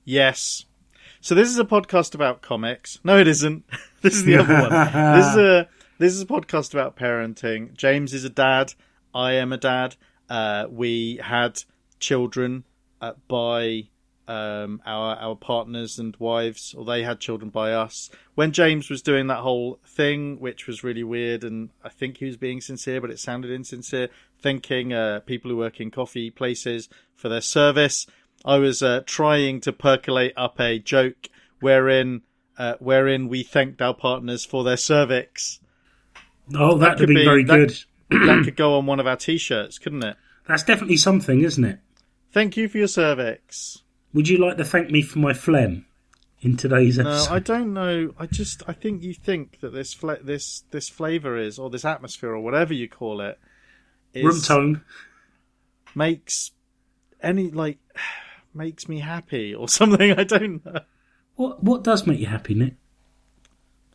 Yes. 0.03 0.65
So 1.19 1.35
this 1.35 1.49
is 1.49 1.59
a 1.59 1.65
podcast 1.65 2.15
about 2.15 2.41
comics. 2.41 2.99
No, 3.03 3.17
it 3.17 3.27
isn't. 3.27 3.63
This 4.01 4.15
is 4.15 4.23
the 4.23 4.37
other 4.37 4.53
one. 4.55 4.71
This 5.15 5.27
is 5.27 5.37
a 5.37 5.69
this 5.99 6.13
is 6.13 6.21
a 6.21 6.25
podcast 6.25 6.73
about 6.73 6.95
parenting. 6.95 7.75
James 7.77 8.15
is 8.15 8.23
a 8.23 8.29
dad. 8.31 8.73
I 9.13 9.33
am 9.33 9.53
a 9.53 9.57
dad. 9.57 9.95
Uh, 10.27 10.65
we 10.71 11.19
had 11.23 11.63
children 11.99 12.63
uh, 12.99 13.13
by 13.27 13.89
um, 14.31 14.81
our 14.85 15.15
our 15.17 15.35
partners 15.35 15.99
and 15.99 16.15
wives, 16.19 16.73
or 16.77 16.85
they 16.85 17.03
had 17.03 17.19
children 17.19 17.49
by 17.49 17.73
us. 17.73 18.09
When 18.35 18.51
James 18.51 18.89
was 18.89 19.01
doing 19.01 19.27
that 19.27 19.39
whole 19.39 19.79
thing, 19.85 20.39
which 20.39 20.67
was 20.67 20.83
really 20.83 21.03
weird, 21.03 21.43
and 21.43 21.69
I 21.83 21.89
think 21.89 22.17
he 22.17 22.25
was 22.25 22.37
being 22.37 22.61
sincere, 22.61 23.01
but 23.01 23.09
it 23.11 23.19
sounded 23.19 23.51
insincere. 23.51 24.09
Thanking 24.41 24.93
uh, 24.93 25.19
people 25.25 25.51
who 25.51 25.57
work 25.57 25.79
in 25.79 25.91
coffee 25.91 26.29
places 26.31 26.89
for 27.15 27.29
their 27.29 27.41
service. 27.41 28.07
I 28.43 28.57
was 28.57 28.81
uh, 28.81 29.01
trying 29.05 29.61
to 29.61 29.71
percolate 29.73 30.33
up 30.35 30.59
a 30.59 30.79
joke 30.79 31.27
wherein 31.59 32.21
uh, 32.57 32.75
wherein 32.79 33.27
we 33.27 33.43
thanked 33.43 33.81
our 33.81 33.93
partners 33.93 34.45
for 34.45 34.63
their 34.63 34.77
cervix. 34.77 35.59
Oh, 36.55 36.77
that 36.79 36.97
could 36.97 37.09
would 37.09 37.15
be, 37.15 37.21
be- 37.21 37.25
very 37.25 37.43
that- 37.43 37.55
good. 37.57 37.77
that 38.27 38.41
could 38.43 38.55
go 38.57 38.77
on 38.77 38.85
one 38.85 38.99
of 38.99 39.07
our 39.07 39.15
t-shirts, 39.15 39.77
couldn't 39.77 40.03
it? 40.03 40.17
That's 40.47 40.63
definitely 40.63 40.97
something, 40.97 41.41
isn't 41.41 41.63
it? 41.63 41.79
Thank 42.33 42.57
you 42.57 42.67
for 42.67 42.77
your 42.77 42.87
cervix. 42.87 43.83
Would 44.13 44.27
you 44.27 44.37
like 44.37 44.57
to 44.57 44.65
thank 44.65 44.89
me 44.91 45.01
for 45.01 45.19
my 45.19 45.33
phlegm 45.33 45.85
in 46.41 46.57
today's 46.57 46.97
No, 46.97 47.09
episode? 47.09 47.33
I 47.33 47.39
don't 47.39 47.73
know. 47.73 48.13
I 48.19 48.25
just 48.25 48.63
I 48.67 48.73
think 48.73 49.03
you 49.03 49.13
think 49.13 49.59
that 49.61 49.73
this 49.73 49.93
fla- 49.93 50.21
this 50.21 50.63
this 50.71 50.89
flavor 50.89 51.37
is 51.37 51.57
or 51.59 51.69
this 51.69 51.85
atmosphere 51.85 52.29
or 52.31 52.39
whatever 52.39 52.73
you 52.73 52.89
call 52.89 53.21
it 53.21 53.39
is 54.13 54.25
Room 54.25 54.41
tone. 54.41 54.81
makes 55.95 56.51
any 57.21 57.49
like 57.51 57.77
makes 58.53 58.89
me 58.89 58.99
happy 58.99 59.53
or 59.55 59.67
something. 59.79 60.11
I 60.17 60.23
don't 60.23 60.65
know. 60.65 60.81
What 61.35 61.63
what 61.63 61.83
does 61.83 62.05
make 62.05 62.19
you 62.19 62.27
happy, 62.27 62.53
Nick? 62.53 62.75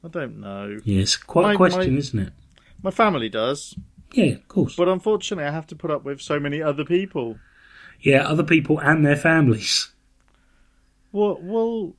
I 0.05 0.09
don't 0.09 0.41
know. 0.41 0.79
Yes, 0.85 1.17
quite 1.17 1.43
My- 1.43 1.53
a 1.55 1.57
question, 1.57 1.93
my- 1.95 1.99
isn't 1.99 2.19
it? 2.19 2.33
My 2.83 2.91
family 2.91 3.29
does, 3.31 3.75
Yeah, 4.13 4.35
of 4.35 4.47
course. 4.49 4.77
but 4.77 4.87
unfortunately, 4.87 5.45
I 5.49 5.51
have 5.51 5.67
to 5.69 5.75
put 5.75 5.91
up 5.91 6.05
with 6.05 6.21
so 6.21 6.39
many 6.39 6.63
other 6.63 6.85
people. 6.85 7.39
Yeah, 8.01 8.29
other 8.29 8.45
people 8.45 8.79
and 8.79 9.05
their 9.05 9.17
families. 9.17 9.93
Well, 11.17 11.39
well, 11.41 11.95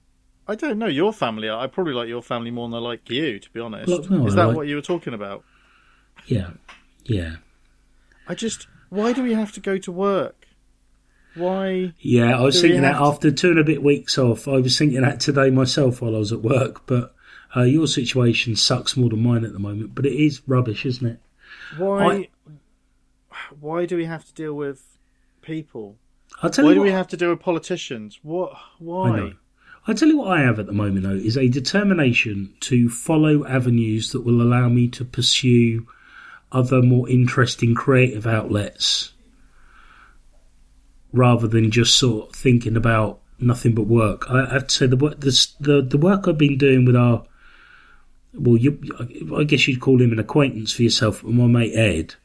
I 0.47 0.53
don't 0.53 0.77
know 0.77 0.85
your 0.85 1.11
family. 1.11 1.49
I 1.49 1.65
probably 1.65 1.93
like 1.93 2.07
your 2.07 2.21
family 2.21 2.51
more 2.51 2.69
than 2.69 2.75
I 2.75 2.79
like 2.79 3.09
you, 3.09 3.39
to 3.39 3.49
be 3.49 3.59
honest. 3.59 3.89
Look, 3.89 4.07
no, 4.11 4.27
is 4.27 4.35
that 4.35 4.49
like- 4.49 4.55
what 4.55 4.67
you 4.67 4.75
were 4.75 4.81
talking 4.83 5.15
about? 5.15 5.43
Yeah, 6.27 6.51
yeah, 7.03 7.37
I 8.27 8.35
just 8.35 8.67
why 8.89 9.13
do 9.13 9.23
we 9.23 9.33
have 9.33 9.51
to 9.53 9.59
go 9.59 9.79
to 9.79 9.91
work? 9.91 10.47
Why? 11.33 11.93
yeah. 11.99 12.37
I 12.37 12.41
was 12.41 12.61
thinking 12.61 12.81
that 12.81 12.95
after 12.95 13.31
two 13.31 13.51
and 13.51 13.59
a 13.59 13.63
bit 13.63 13.81
weeks 13.83 14.19
off, 14.19 14.47
I 14.47 14.57
was 14.57 14.77
thinking 14.77 15.01
that 15.01 15.19
today 15.19 15.49
myself 15.49 15.99
while 16.01 16.15
I 16.15 16.19
was 16.19 16.31
at 16.31 16.41
work. 16.41 16.85
But 16.85 17.15
uh, 17.55 17.63
your 17.63 17.87
situation 17.87 18.55
sucks 18.55 18.95
more 18.97 19.09
than 19.09 19.23
mine 19.23 19.45
at 19.45 19.53
the 19.53 19.59
moment. 19.59 19.95
But 19.95 20.05
it 20.05 20.13
is 20.13 20.41
rubbish, 20.47 20.85
isn't 20.85 21.07
it? 21.07 21.19
Why? 21.77 22.29
Why 23.59 23.85
do 23.85 23.97
we 23.97 24.05
have 24.05 24.25
to 24.25 24.33
deal 24.33 24.53
with 24.53 24.97
people? 25.41 25.97
I'll 26.41 26.49
tell 26.49 26.65
Why 26.65 26.71
you 26.71 26.75
do 26.75 26.81
what, 26.81 26.85
we 26.85 26.91
have 26.91 27.07
to 27.09 27.17
do 27.17 27.29
with 27.29 27.39
politicians? 27.39 28.19
What? 28.21 28.53
I 28.53 28.59
Why? 28.79 29.09
know. 29.17 29.33
I 29.87 29.93
tell 29.93 30.09
you 30.09 30.17
what 30.17 30.37
I 30.37 30.41
have 30.41 30.59
at 30.59 30.65
the 30.65 30.73
moment 30.73 31.03
though 31.03 31.11
is 31.11 31.37
a 31.37 31.47
determination 31.47 32.53
to 32.61 32.89
follow 32.89 33.45
avenues 33.47 34.11
that 34.11 34.21
will 34.21 34.41
allow 34.41 34.67
me 34.67 34.89
to 34.89 35.05
pursue 35.05 35.87
other 36.51 36.81
more 36.81 37.09
interesting 37.09 37.73
creative 37.73 38.27
outlets 38.27 39.13
rather 41.13 41.47
than 41.47 41.71
just 41.71 41.95
sort 41.95 42.29
of 42.29 42.35
thinking 42.35 42.75
about 42.75 43.19
nothing 43.39 43.73
but 43.73 43.83
work. 43.83 44.29
I 44.29 44.51
have 44.51 44.67
to 44.67 44.75
say 44.75 44.87
the 44.87 44.97
work 44.97 45.21
the 45.21 45.47
the, 45.59 45.81
the 45.81 45.97
work 45.97 46.27
I've 46.27 46.37
been 46.37 46.57
doing 46.57 46.85
with 46.85 46.95
our 46.95 47.23
well, 48.33 48.57
you, 48.57 48.79
I 49.35 49.45
guess 49.45 49.67
you'd 49.67 49.79
call 49.79 50.01
him 50.01 50.11
an 50.11 50.19
acquaintance 50.19 50.73
for 50.73 50.83
yourself, 50.83 51.23
my 51.23 51.47
mate 51.47 51.75
Ed. 51.75 52.15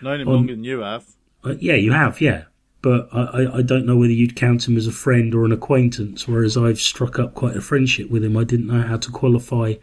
Known 0.00 0.20
him 0.20 0.28
On- 0.28 0.34
longer 0.34 0.54
than 0.54 0.64
you 0.64 0.80
have. 0.80 1.04
Uh, 1.42 1.54
yeah, 1.58 1.74
you 1.74 1.92
have, 1.92 2.20
yeah. 2.20 2.44
But 2.82 3.08
I, 3.12 3.58
I, 3.58 3.62
don't 3.62 3.84
know 3.84 3.96
whether 3.98 4.12
you'd 4.12 4.36
count 4.36 4.66
him 4.66 4.78
as 4.78 4.86
a 4.86 4.92
friend 4.92 5.34
or 5.34 5.44
an 5.44 5.52
acquaintance, 5.52 6.26
whereas 6.26 6.56
I've 6.56 6.80
struck 6.80 7.18
up 7.18 7.34
quite 7.34 7.54
a 7.54 7.60
friendship 7.60 8.10
with 8.10 8.24
him. 8.24 8.38
I 8.38 8.44
didn't 8.44 8.68
know 8.68 8.80
how 8.80 8.96
to 8.96 9.10
qualify 9.10 9.74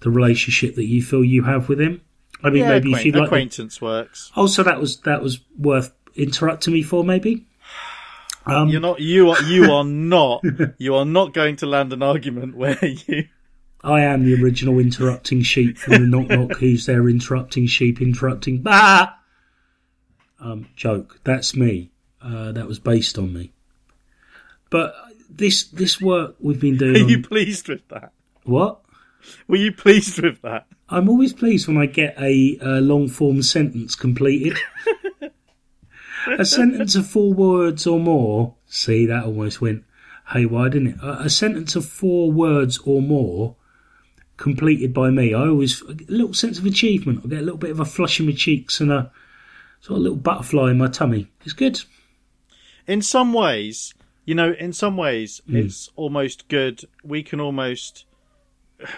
the 0.00 0.10
relationship 0.10 0.74
that 0.76 0.86
you 0.86 1.02
feel 1.02 1.22
you 1.22 1.42
have 1.42 1.68
with 1.68 1.78
him. 1.78 2.00
I 2.42 2.48
mean, 2.48 2.62
yeah, 2.62 2.70
maybe 2.70 2.92
if 2.92 3.04
you'd 3.04 3.16
like. 3.16 3.26
acquaintance 3.26 3.82
works. 3.82 4.32
Oh, 4.36 4.46
so 4.46 4.62
that 4.62 4.80
was 4.80 5.00
that 5.00 5.22
was 5.22 5.40
worth 5.58 5.92
interrupting 6.14 6.72
me 6.72 6.82
for, 6.82 7.04
maybe. 7.04 7.46
Um, 8.46 8.68
You're 8.68 8.80
not. 8.80 9.00
You 9.00 9.30
are. 9.30 9.42
You 9.42 9.72
are 9.72 9.84
not. 9.84 10.42
you 10.78 10.94
are 10.94 11.04
not 11.04 11.34
going 11.34 11.56
to 11.56 11.66
land 11.66 11.92
an 11.92 12.02
argument 12.02 12.56
where 12.56 12.82
you. 13.06 13.28
I 13.82 14.02
am 14.02 14.24
the 14.24 14.42
original 14.42 14.78
interrupting 14.78 15.42
sheep 15.42 15.78
from 15.78 15.92
the 15.92 15.98
knock 16.00 16.28
knock. 16.28 16.58
Who's 16.58 16.86
there 16.86 17.08
interrupting 17.08 17.66
sheep? 17.66 18.00
Interrupting 18.00 18.62
bah. 18.62 19.14
Um, 20.42 20.68
joke. 20.74 21.20
That's 21.22 21.54
me. 21.54 21.90
Uh, 22.22 22.52
that 22.52 22.66
was 22.66 22.78
based 22.78 23.18
on 23.18 23.32
me. 23.32 23.52
But 24.68 24.94
this 25.28 25.64
this 25.64 26.00
work 26.00 26.36
we've 26.38 26.60
been 26.60 26.76
doing. 26.76 26.96
Are 26.96 27.02
on- 27.04 27.08
you 27.08 27.22
pleased 27.22 27.68
with 27.68 27.86
that? 27.88 28.12
what? 28.44 28.80
Were 29.48 29.56
you 29.56 29.72
pleased 29.72 30.20
with 30.20 30.40
that? 30.42 30.66
I'm 30.88 31.08
always 31.08 31.32
pleased 31.32 31.68
when 31.68 31.76
I 31.76 31.86
get 31.86 32.16
a, 32.20 32.58
uh 32.60 32.80
long 32.80 33.08
form 33.08 33.42
sentence 33.42 33.94
completed. 33.94 34.58
a 36.38 36.44
sentence 36.44 36.94
of 36.94 37.06
four 37.06 37.32
words 37.32 37.86
or 37.86 37.98
more. 37.98 38.54
See, 38.66 39.06
that 39.06 39.24
almost 39.24 39.60
went 39.60 39.84
haywire, 40.32 40.70
didn't 40.70 40.88
it? 40.88 40.96
A, 41.02 41.22
a 41.22 41.30
sentence 41.30 41.76
of 41.76 41.86
four 41.86 42.30
words 42.30 42.78
or 42.78 43.02
more 43.02 43.56
completed 44.36 44.94
by 44.94 45.10
me. 45.10 45.34
I 45.34 45.46
always 45.48 45.82
get 45.82 46.08
a 46.08 46.12
little 46.12 46.34
sense 46.34 46.58
of 46.58 46.66
achievement. 46.66 47.20
I 47.24 47.28
get 47.28 47.40
a 47.40 47.42
little 47.42 47.58
bit 47.58 47.70
of 47.70 47.80
a 47.80 47.84
flush 47.84 48.20
in 48.20 48.26
my 48.26 48.32
cheeks 48.32 48.80
and 48.80 48.90
a 48.90 49.10
sort 49.80 49.98
of 49.98 50.02
little 50.02 50.16
butterfly 50.18 50.70
in 50.70 50.78
my 50.78 50.88
tummy. 50.88 51.28
It's 51.44 51.52
good. 51.52 51.80
In 52.86 53.02
some 53.02 53.32
ways, 53.32 53.94
you 54.24 54.34
know, 54.34 54.52
in 54.52 54.72
some 54.72 54.96
ways, 54.96 55.40
Hmm. 55.46 55.56
it's 55.56 55.90
almost 55.96 56.48
good. 56.48 56.82
We 57.04 57.22
can 57.22 57.40
almost, 57.40 58.04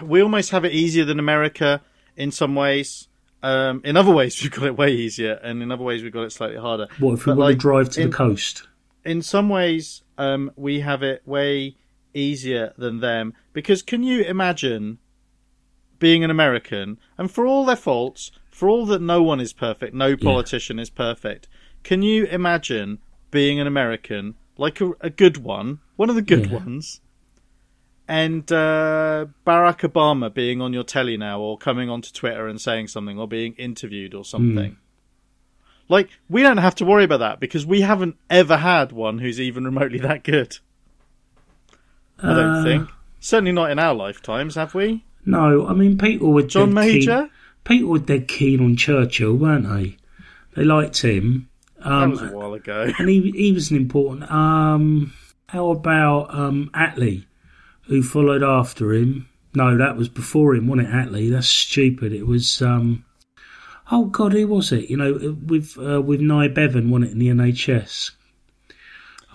we 0.01 0.21
almost 0.21 0.51
have 0.51 0.65
it 0.65 0.71
easier 0.73 1.05
than 1.05 1.19
America 1.19 1.81
in 2.15 2.31
some 2.31 2.55
ways. 2.55 3.07
Um, 3.41 3.81
in 3.83 3.97
other 3.97 4.11
ways, 4.11 4.39
we've 4.41 4.51
got 4.51 4.65
it 4.65 4.77
way 4.77 4.91
easier, 4.93 5.33
and 5.43 5.61
in 5.61 5.71
other 5.71 5.83
ways, 5.83 6.01
we've 6.03 6.13
got 6.13 6.23
it 6.23 6.31
slightly 6.31 6.57
harder. 6.57 6.87
What 6.99 7.13
if 7.13 7.25
we 7.25 7.31
But, 7.31 7.37
want 7.37 7.49
like, 7.49 7.55
to 7.57 7.61
drive 7.61 7.89
to 7.91 8.01
in- 8.01 8.09
the 8.09 8.15
coast? 8.15 8.67
In 9.05 9.21
some 9.21 9.49
ways, 9.49 10.01
um, 10.17 10.51
we 10.55 10.79
have 10.79 11.03
it 11.03 11.21
way 11.25 11.75
easier 12.13 12.73
than 12.77 12.99
them 12.99 13.33
because 13.53 13.81
can 13.81 14.03
you 14.03 14.21
imagine 14.21 14.99
being 15.99 16.23
an 16.23 16.29
American 16.29 16.97
and 17.17 17.29
for 17.31 17.45
all 17.47 17.65
their 17.65 17.75
faults, 17.75 18.31
for 18.51 18.69
all 18.69 18.85
that 18.85 19.01
no 19.01 19.21
one 19.23 19.39
is 19.41 19.51
perfect, 19.51 19.93
no 19.95 20.15
politician 20.15 20.77
is 20.79 20.89
perfect, 20.91 21.47
can 21.81 22.01
you 22.03 22.25
imagine 22.27 22.99
being 23.33 23.59
an 23.59 23.67
American 23.67 24.35
like 24.57 24.79
a, 24.79 24.91
a 25.01 25.09
good 25.09 25.37
one, 25.37 25.79
one 25.97 26.09
of 26.09 26.15
the 26.15 26.21
good 26.21 26.45
Yeah. 26.45 26.53
ones, 26.59 27.01
and 28.07 28.49
uh, 28.51 29.25
Barack 29.45 29.79
Obama 29.89 30.31
being 30.33 30.61
on 30.61 30.71
your 30.73 30.83
telly 30.83 31.17
now 31.17 31.39
or 31.41 31.57
coming 31.57 31.89
onto 31.89 32.11
Twitter 32.11 32.47
and 32.47 32.61
saying 32.61 32.87
something 32.87 33.17
or 33.19 33.27
being 33.27 33.53
interviewed 33.55 34.13
or 34.13 34.23
something? 34.23 34.77
Like, 35.89 36.09
we 36.29 36.41
don't 36.43 36.57
have 36.57 36.75
to 36.75 36.85
worry 36.85 37.03
about 37.03 37.19
that 37.19 37.39
because 37.39 37.65
we 37.65 37.81
haven't 37.81 38.15
ever 38.29 38.57
had 38.57 38.91
one 38.91 39.19
who's 39.19 39.39
even 39.41 39.63
remotely 39.71 39.99
that 39.99 40.23
good. 40.23 40.57
I 42.19 42.33
don't 42.33 42.55
Uh, 42.59 42.63
think. 42.63 42.89
Certainly 43.19 43.51
not 43.53 43.71
in 43.71 43.79
our 43.79 43.93
lifetimes, 43.95 44.55
have 44.55 44.75
we? 44.75 45.03
No, 45.25 45.65
I 45.67 45.73
mean 45.73 45.97
people 45.97 46.31
were 46.33 46.43
John 46.43 46.73
Major? 46.73 47.21
Keen, 47.21 47.29
people 47.63 47.89
were 47.89 47.99
dead 47.99 48.27
keen 48.27 48.59
on 48.61 48.75
Churchill, 48.75 49.33
weren't 49.35 49.67
they? 49.67 49.97
They 50.55 50.63
liked 50.65 51.01
him. 51.01 51.49
That 51.83 51.91
Um, 51.91 52.11
was 52.11 52.21
a 52.21 52.27
while 52.27 52.53
ago. 52.53 52.91
and 52.99 53.09
he 53.09 53.31
he 53.31 53.51
was 53.51 53.71
an 53.71 53.77
important. 53.77 54.29
Um, 54.31 55.13
how 55.49 55.69
about 55.69 56.33
um, 56.33 56.69
Attlee, 56.73 57.25
who 57.83 58.01
followed 58.03 58.43
after 58.43 58.93
him? 58.93 59.27
No, 59.55 59.77
that 59.77 59.97
was 59.97 60.09
before 60.09 60.55
him, 60.55 60.67
wasn't 60.67 60.87
it? 60.87 60.91
Attlee. 60.91 61.29
That's 61.31 61.47
stupid. 61.47 62.13
It 62.13 62.25
was. 62.25 62.61
Um, 62.61 63.05
oh 63.91 64.05
God, 64.05 64.33
who 64.33 64.47
was 64.47 64.71
it? 64.71 64.89
You 64.89 64.97
know, 64.97 65.37
with 65.45 65.77
uh, 65.77 66.01
with 66.01 66.21
Nye 66.21 66.47
Bevan, 66.47 66.89
won 66.89 67.03
it 67.03 67.11
in 67.11 67.19
the 67.19 67.27
NHS. 67.29 68.11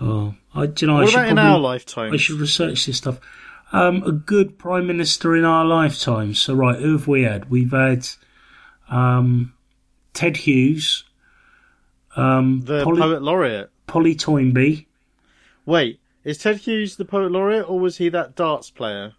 Oh, 0.01 0.35
I 0.55 0.65
do 0.65 0.85
you 0.85 0.91
know. 0.91 0.97
I 0.97 1.01
What 1.01 1.09
should 1.09 1.19
about 1.19 1.29
in 1.31 1.37
our 1.39 1.59
lifetimes? 1.59 2.13
I 2.13 2.17
should 2.17 2.39
research 2.39 2.85
this 2.85 2.97
stuff. 2.97 3.19
Um, 3.71 4.01
a 4.03 4.11
good 4.11 4.57
prime 4.57 4.87
minister 4.87 5.35
in 5.35 5.45
our 5.45 5.63
lifetime. 5.63 6.33
So 6.33 6.55
right, 6.55 6.79
who 6.79 6.93
have 6.93 7.07
we 7.07 7.23
had? 7.23 7.49
We've 7.51 7.71
had 7.71 8.07
um, 8.89 9.53
Ted 10.13 10.37
Hughes, 10.37 11.03
um, 12.15 12.61
the 12.61 12.83
Polly, 12.83 12.99
poet 13.01 13.21
laureate. 13.21 13.69
Polly 13.87 14.15
Toynbee. 14.15 14.85
Wait, 15.65 15.99
is 16.23 16.37
Ted 16.37 16.57
Hughes 16.57 16.95
the 16.95 17.05
poet 17.05 17.31
laureate 17.31 17.69
or 17.69 17.79
was 17.79 17.97
he 17.97 18.09
that 18.09 18.35
darts 18.35 18.69
player? 18.69 19.13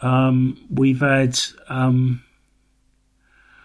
Um, 0.00 0.64
we've 0.70 1.00
had 1.00 1.38
um, 1.68 2.22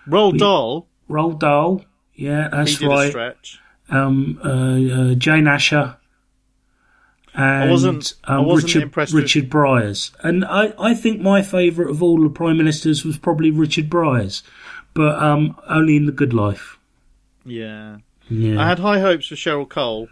Roald 0.08 0.38
Dahl. 0.40 0.88
Roald 1.10 1.40
Dahl. 1.40 1.86
Yeah, 2.16 2.46
He 2.50 2.56
that's 2.58 2.82
right. 2.82 3.10
stretch. 3.10 3.60
Um, 3.90 4.40
uh, 4.44 5.12
uh, 5.12 5.16
Jane 5.16 5.48
Asher. 5.48 5.98
And, 7.36 7.72
wasn't- 7.72 8.14
I 8.24 8.36
um, 8.36 8.46
wasn't 8.46 8.68
Richard, 8.70 8.84
impressed 8.84 9.14
with- 9.14 9.24
Richard 9.24 9.50
Briers. 9.50 10.12
And 10.24 10.46
I, 10.46 10.74
I 10.80 10.94
think 10.94 11.20
my 11.22 11.42
favourite 11.42 11.90
of 11.90 12.04
all 12.04 12.22
the 12.22 12.30
prime 12.30 12.58
ministers 12.58 13.04
was 13.04 13.18
probably 13.18 13.50
Richard 13.50 13.90
Briers, 13.90 14.44
but 14.94 15.18
um, 15.22 15.56
only 15.68 15.96
in 15.96 16.06
the 16.06 16.12
good 16.12 16.34
life. 16.34 16.78
Yeah. 17.46 17.98
Yeah, 18.42 18.62
I 18.62 18.68
had 18.68 18.80
high 18.80 19.00
hopes 19.00 19.28
for 19.28 19.36
Cheryl 19.36 19.68
Cole. 19.70 20.08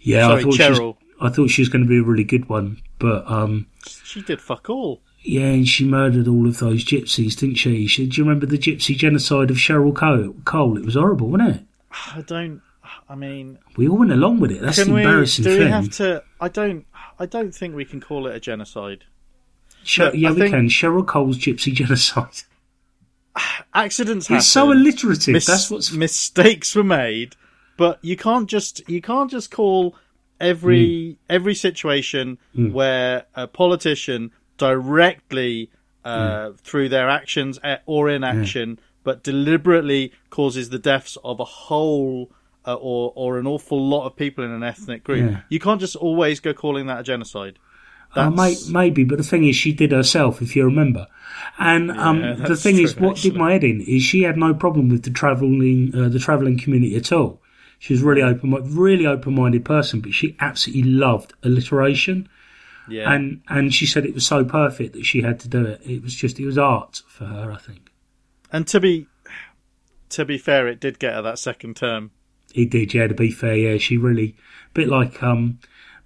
yeah. 0.00 0.22
sorry, 0.28 0.40
I 0.40 0.42
thought 0.44 0.54
she 0.54 0.68
was, 0.68 0.78
Cheryl. 0.78 0.96
I 1.20 1.28
thought 1.30 1.50
she 1.50 1.62
was 1.62 1.68
going 1.68 1.82
to 1.84 1.88
be 1.88 1.98
a 1.98 2.02
really 2.02 2.24
good 2.24 2.48
one, 2.48 2.80
but 2.98 3.28
um, 3.30 3.66
She 4.04 4.22
did 4.22 4.40
fuck 4.40 4.70
all. 4.70 5.02
yeah, 5.22 5.46
and 5.46 5.66
she 5.68 5.84
murdered 5.84 6.28
all 6.28 6.46
of 6.46 6.58
those 6.58 6.84
gypsies, 6.84 7.36
didn't 7.38 7.56
she? 7.56 7.86
she 7.86 8.06
do 8.06 8.16
you 8.16 8.24
remember 8.24 8.46
the 8.46 8.58
gypsy 8.58 8.96
genocide 8.96 9.50
of 9.50 9.56
Cheryl 9.56 9.94
Cole? 9.94 10.34
Cole? 10.44 10.76
It 10.78 10.84
was 10.84 10.94
horrible, 10.94 11.28
wasn't 11.28 11.56
it? 11.56 11.62
I 12.14 12.22
don't. 12.22 12.62
I 13.08 13.14
mean, 13.14 13.58
We 13.76 13.88
all 13.88 13.98
went 13.98 14.12
along 14.12 14.40
with 14.40 14.50
it. 14.52 14.60
That's 14.62 14.78
can 14.78 14.88
the 14.88 14.94
we? 14.94 15.02
embarrassing 15.02 15.44
Do 15.44 15.50
thing. 15.56 15.64
we 15.66 15.70
have 15.70 15.90
to? 15.92 16.22
I 16.40 16.48
don't. 16.48 16.86
I 17.18 17.26
don't 17.26 17.54
think 17.54 17.74
we 17.74 17.84
can 17.84 18.00
call 18.00 18.26
it 18.26 18.34
a 18.36 18.40
genocide. 18.40 19.04
Look, 19.98 20.14
yeah, 20.14 20.28
I 20.28 20.32
we 20.32 20.40
think 20.40 20.54
can. 20.54 20.68
Cheryl 20.68 21.06
Cole's 21.06 21.38
Gypsy 21.38 21.72
Genocide. 21.74 22.42
Accidents 23.74 24.26
happen. 24.26 24.38
It's 24.38 24.46
so 24.48 24.72
alliterative. 24.72 25.32
Mis- 25.32 25.46
That's 25.46 25.70
what's. 25.70 25.92
mistakes 25.92 26.74
were 26.74 26.84
made, 26.84 27.36
but 27.76 27.98
you 28.02 28.16
can't 28.16 28.48
just 28.48 28.82
you 28.88 29.00
can't 29.00 29.30
just 29.30 29.50
call 29.50 29.94
every 30.40 31.10
Hmm. 31.10 31.14
every 31.28 31.54
situation 31.54 32.38
where 32.54 33.24
a 33.34 33.46
politician 33.46 34.30
directly 34.56 35.70
uh, 36.04 36.52
through 36.62 36.88
their 36.88 37.08
actions 37.08 37.58
uh, 37.62 37.76
or 37.86 38.08
inaction, 38.08 38.78
but 39.04 39.22
deliberately 39.22 40.12
causes 40.30 40.70
the 40.70 40.78
deaths 40.78 41.16
of 41.24 41.40
a 41.40 41.44
whole. 41.44 42.30
Uh, 42.66 42.74
or, 42.74 43.14
or 43.16 43.38
an 43.38 43.46
awful 43.46 43.80
lot 43.88 44.04
of 44.04 44.14
people 44.14 44.44
in 44.44 44.50
an 44.50 44.62
ethnic 44.62 45.02
group. 45.02 45.30
Yeah. 45.30 45.40
You 45.48 45.58
can't 45.58 45.80
just 45.80 45.96
always 45.96 46.38
go 46.38 46.52
calling 46.52 46.86
that 46.88 47.00
a 47.00 47.02
genocide. 47.02 47.58
Uh, 48.14 48.30
may, 48.30 48.56
maybe, 48.70 49.04
but 49.04 49.18
the 49.18 49.24
thing 49.24 49.44
is, 49.44 49.54
she 49.54 49.72
did 49.72 49.92
herself, 49.92 50.40
if 50.40 50.56
you 50.56 50.64
remember. 50.64 51.06
And 51.58 51.90
um, 51.90 52.42
the 52.42 52.56
thing 52.56 52.78
is, 52.78 52.94
true, 52.94 53.08
what 53.08 53.16
did 53.18 53.36
my 53.36 53.52
head 53.52 53.64
in 53.64 53.80
is 53.82 54.02
she 54.02 54.22
had 54.22 54.36
no 54.36 54.54
problem 54.54 54.88
with 54.88 55.02
the 55.02 55.10
traveling, 55.10 55.92
uh, 55.94 56.08
the 56.08 56.18
traveling 56.18 56.58
community 56.58 56.96
at 56.96 57.12
all. 57.12 57.40
She 57.78 57.92
was 57.92 58.02
really 58.02 58.22
open, 58.22 58.50
really 58.76 59.06
open-minded 59.06 59.64
person, 59.64 60.00
but 60.00 60.12
she 60.12 60.36
absolutely 60.40 60.90
loved 60.90 61.34
alliteration. 61.42 62.28
Yeah. 62.88 63.12
And 63.12 63.42
and 63.48 63.74
she 63.74 63.86
said 63.86 64.06
it 64.06 64.14
was 64.14 64.26
so 64.26 64.44
perfect 64.44 64.94
that 64.94 65.04
she 65.04 65.20
had 65.20 65.38
to 65.40 65.48
do 65.48 65.64
it. 65.66 65.82
It 65.84 66.02
was 66.02 66.14
just, 66.14 66.40
it 66.40 66.46
was 66.46 66.56
art 66.58 67.02
for 67.06 67.26
her, 67.26 67.52
I 67.52 67.58
think. 67.58 67.90
And 68.50 68.66
to 68.68 68.80
be 68.80 69.06
to 70.10 70.24
be 70.24 70.38
fair, 70.38 70.66
it 70.66 70.80
did 70.80 70.98
get 70.98 71.14
her 71.14 71.22
that 71.22 71.38
second 71.38 71.76
term. 71.76 72.10
He 72.52 72.64
did, 72.64 72.94
yeah. 72.94 73.06
To 73.06 73.14
be 73.14 73.30
fair, 73.30 73.54
yeah, 73.54 73.78
she 73.78 73.98
really, 73.98 74.34
bit 74.72 74.88
like, 74.88 75.22
um, 75.22 75.58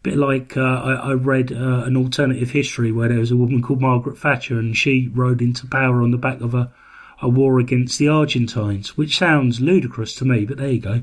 bit 0.02 0.16
like 0.16 0.56
uh, 0.56 0.60
I, 0.60 0.92
I 0.94 1.12
read 1.12 1.52
uh, 1.52 1.84
an 1.84 1.96
alternative 1.96 2.50
history 2.50 2.92
where 2.92 3.08
there 3.08 3.18
was 3.18 3.30
a 3.30 3.36
woman 3.36 3.62
called 3.62 3.80
Margaret 3.80 4.18
Thatcher, 4.18 4.58
and 4.58 4.76
she 4.76 5.08
rode 5.12 5.40
into 5.40 5.66
power 5.66 6.02
on 6.02 6.10
the 6.10 6.18
back 6.18 6.40
of 6.40 6.54
a, 6.54 6.72
a 7.20 7.28
war 7.28 7.60
against 7.60 7.98
the 7.98 8.08
Argentines, 8.08 8.96
which 8.96 9.16
sounds 9.16 9.60
ludicrous 9.60 10.14
to 10.16 10.24
me, 10.24 10.44
but 10.44 10.58
there 10.58 10.70
you 10.70 10.80
go. 10.80 11.02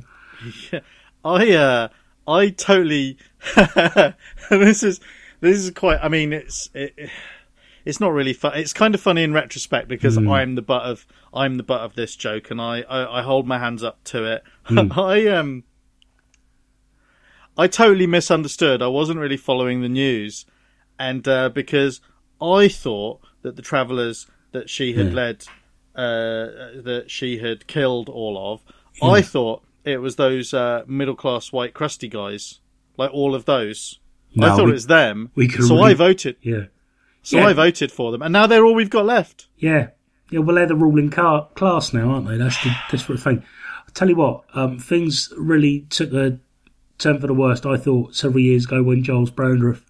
Yeah, 0.71 0.79
I 1.25 1.51
uh 1.53 1.87
I 2.27 2.49
totally 2.49 3.17
this 4.49 4.83
is 4.83 4.99
this 5.39 5.57
is 5.57 5.71
quite 5.71 5.99
I 6.01 6.07
mean 6.07 6.31
it's 6.31 6.69
it, 6.73 7.09
it's 7.83 7.99
not 7.99 8.13
really 8.13 8.33
fun 8.33 8.53
it's 8.55 8.71
kind 8.71 8.95
of 8.95 9.01
funny 9.01 9.23
in 9.23 9.33
retrospect 9.33 9.87
because 9.87 10.15
I'm 10.17 10.55
the 10.55 10.61
butt 10.61 10.83
of 10.83 11.05
I'm 11.33 11.57
the 11.57 11.63
butt 11.63 11.81
of 11.81 11.95
this 11.95 12.15
joke 12.15 12.51
and 12.51 12.61
I 12.61 12.81
I, 12.81 13.19
I 13.19 13.21
hold 13.23 13.47
my 13.47 13.59
hands 13.59 13.83
up 13.83 14.03
to 14.05 14.25
it. 14.25 14.43
I 14.69 15.27
um 15.27 15.63
I 17.57 17.67
totally 17.67 18.07
misunderstood 18.07 18.81
I 18.81 18.87
wasn't 18.87 19.19
really 19.19 19.37
following 19.37 19.81
the 19.81 19.89
news 19.89 20.45
and 20.97 21.27
uh, 21.27 21.49
because 21.49 22.01
I 22.41 22.67
thought 22.69 23.19
that 23.41 23.55
the 23.55 23.61
travelers 23.61 24.27
that 24.51 24.69
she 24.69 24.93
had 24.93 25.07
Yeah. 25.07 25.13
led 25.13 25.45
uh, 25.95 26.81
that 26.83 27.05
she 27.07 27.39
had 27.39 27.67
killed 27.67 28.07
all 28.09 28.53
of 28.53 28.61
I 29.01 29.21
thought 29.21 29.63
it 29.85 29.97
was 30.01 30.15
those 30.17 30.53
uh, 30.53 30.83
middle 30.87 31.15
class 31.15 31.51
white 31.53 31.73
crusty 31.73 32.07
guys, 32.09 32.59
like 32.97 33.11
all 33.13 33.33
of 33.33 33.45
those. 33.45 33.99
I 34.39 34.49
thought 34.49 34.65
we- 34.65 34.71
it 34.71 34.73
was 34.73 34.87
them, 34.87 35.31
we 35.35 35.47
could 35.47 35.65
so 35.65 35.75
really- 35.75 35.91
I 35.91 35.93
voted. 35.93 36.35
Yeah, 36.41 36.65
So 37.21 37.37
Yeah. 37.37 37.47
I 37.47 37.53
voted 37.53 37.91
for 37.91 38.11
them, 38.11 38.21
and 38.21 38.33
now 38.33 38.45
they're 38.45 38.65
all 38.65 38.75
we've 38.75 38.89
got 38.89 39.05
left. 39.05 39.47
yeah, 39.57 39.87
yeah. 40.31 40.39
Well, 40.39 40.55
they're 40.57 40.65
the 40.67 40.75
ruling 40.75 41.09
car- 41.09 41.47
class 41.55 41.93
now, 41.93 42.09
aren't 42.11 42.27
they? 42.27 42.35
That's 42.37 42.61
the 42.63 42.75
desperate 42.91 43.19
thing. 43.21 43.43
I 43.87 43.91
tell 43.93 44.09
you 44.09 44.15
what, 44.17 44.43
um, 44.53 44.79
things 44.79 45.31
really 45.37 45.85
took 45.89 46.11
a 46.13 46.39
turn 46.99 47.19
for 47.19 47.27
the 47.27 47.33
worst. 47.33 47.65
I 47.65 47.77
thought 47.77 48.15
several 48.15 48.41
years 48.41 48.65
ago 48.65 48.83
when 48.83 49.03
Giles 49.03 49.31
Brandreth 49.31 49.81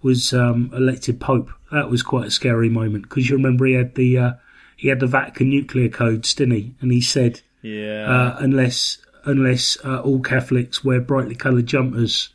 was 0.00 0.32
um, 0.32 0.70
elected 0.74 1.20
Pope. 1.20 1.50
That 1.70 1.90
was 1.90 2.02
quite 2.02 2.28
a 2.28 2.30
scary 2.30 2.68
moment 2.68 3.08
because 3.08 3.28
you 3.28 3.36
remember 3.36 3.66
he 3.66 3.74
had 3.74 3.94
the 3.94 4.18
uh, 4.18 4.32
he 4.76 4.88
had 4.88 5.00
the 5.00 5.06
Vatican 5.06 5.50
nuclear 5.50 5.88
codes, 5.88 6.32
didn't 6.34 6.54
he? 6.54 6.74
And 6.80 6.90
he 6.90 7.00
said 7.00 7.42
Yeah, 7.60 8.06
uh, 8.08 8.36
unless 8.38 8.98
unless 9.24 9.76
uh, 9.84 10.00
all 10.00 10.20
Catholics 10.20 10.82
wear 10.82 11.00
brightly 11.00 11.34
coloured 11.34 11.66
jumpers 11.66 12.30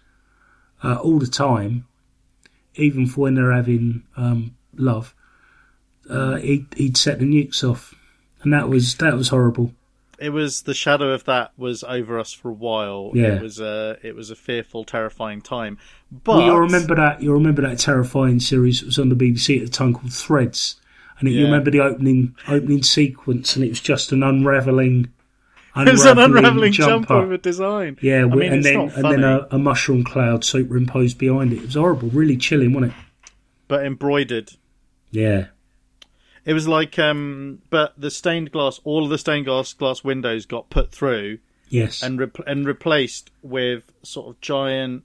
uh, 0.84 0.96
all 0.96 1.18
the 1.18 1.28
time, 1.28 1.88
even 2.76 3.08
for 3.08 3.22
when 3.22 3.36
they're 3.36 3.52
having 3.52 4.04
um, 4.18 4.56
love, 4.76 5.16
uh, 6.10 6.36
he'd, 6.36 6.68
he'd 6.76 6.98
set 6.98 7.20
the 7.20 7.26
nukes 7.26 7.63
off, 7.63 7.96
and 8.42 8.54
that 8.54 8.70
was 8.70 8.96
that 8.96 9.16
was 9.16 9.30
horrible. 9.30 9.74
It 10.24 10.30
was 10.30 10.62
the 10.62 10.74
shadow 10.74 11.12
of 11.12 11.26
that 11.26 11.52
was 11.58 11.84
over 11.84 12.20
us 12.20 12.32
for 12.32 12.50
a 12.50 12.54
while. 12.54 13.12
Yeah. 13.14 13.36
it 13.36 13.42
was 13.42 13.60
a 13.60 13.98
it 14.02 14.16
was 14.16 14.32
a 14.32 14.36
fearful, 14.36 14.84
terrifying 14.86 15.42
time. 15.42 15.78
But 16.12 16.38
Well, 16.38 16.46
you'll 16.46 16.60
remember 16.60 16.96
that 16.96 17.22
you'll 17.22 17.34
remember 17.34 17.62
that 17.64 17.80
terrifying 17.80 18.40
series 18.40 18.80
that 18.80 18.88
was 18.88 19.00
on 19.00 19.10
the 19.10 19.16
BBC 19.16 19.60
at 19.60 19.66
the 19.66 19.72
time 19.72 19.94
called 19.94 20.14
Threads, 20.14 20.78
and 21.20 21.28
it, 21.28 21.34
you 21.34 21.46
remember 21.46 21.72
the 21.72 21.82
opening 21.82 22.36
opening 22.48 22.84
sequence, 22.84 23.56
and 23.56 23.66
it 23.66 23.70
was 23.70 23.82
just 23.82 24.12
an 24.12 24.24
unraveling. 24.24 25.12
it 25.76 25.92
was 25.92 26.06
an 26.06 26.20
unraveling 26.20 26.74
of 26.80 27.32
a 27.32 27.38
design. 27.38 27.98
Yeah, 28.02 28.22
I 28.22 28.26
mean, 28.26 28.54
and 28.54 28.56
it's 28.56 28.68
then 28.68 28.80
and 28.80 28.92
then 28.92 29.22
funny, 29.22 29.24
a, 29.24 29.48
a 29.56 29.58
mushroom 29.58 30.04
cloud 30.04 30.46
superimposed 30.46 31.18
behind 31.18 31.52
it. 31.52 31.58
It 31.58 31.66
was 31.66 31.76
horrible, 31.76 32.10
really 32.10 32.38
chilling, 32.38 32.74
wasn't 32.74 32.94
it? 32.94 32.98
but 33.68 33.86
embroidered. 33.86 34.52
Yeah, 35.12 35.48
It 36.46 36.54
was 36.54 36.68
like, 36.68 37.00
um, 37.00 37.62
but 37.70 37.94
the 37.98 38.12
stained 38.12 38.52
glass, 38.52 38.80
all 38.84 39.04
of 39.04 39.10
the 39.10 39.18
stained 39.18 39.46
glass 39.46 39.74
glass 39.74 40.04
windows 40.04 40.46
got 40.46 40.70
put 40.70 40.92
through 40.92 41.40
yes, 41.70 42.02
and 42.04 42.20
re- 42.20 42.32
and 42.46 42.66
replaced 42.66 43.32
with 43.42 43.84
sort 44.04 44.28
of 44.28 44.42
giant, 44.42 45.04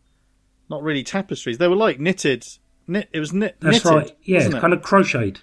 not 0.69 0.83
really 0.83 1.05
tapestries. 1.05 1.59
They 1.59 1.69
were 1.69 1.77
like 1.77 2.01
knitted. 2.01 2.47
Knit. 2.87 3.09
It 3.13 3.21
was 3.21 3.33
knit. 3.33 3.57
that's 3.61 3.85
knitted, 3.85 3.91
right. 3.91 4.17
Yeah, 4.23 4.39
wasn't 4.39 4.55
it? 4.57 4.61
kind 4.61 4.73
of 4.73 4.83
crocheted. 4.83 5.41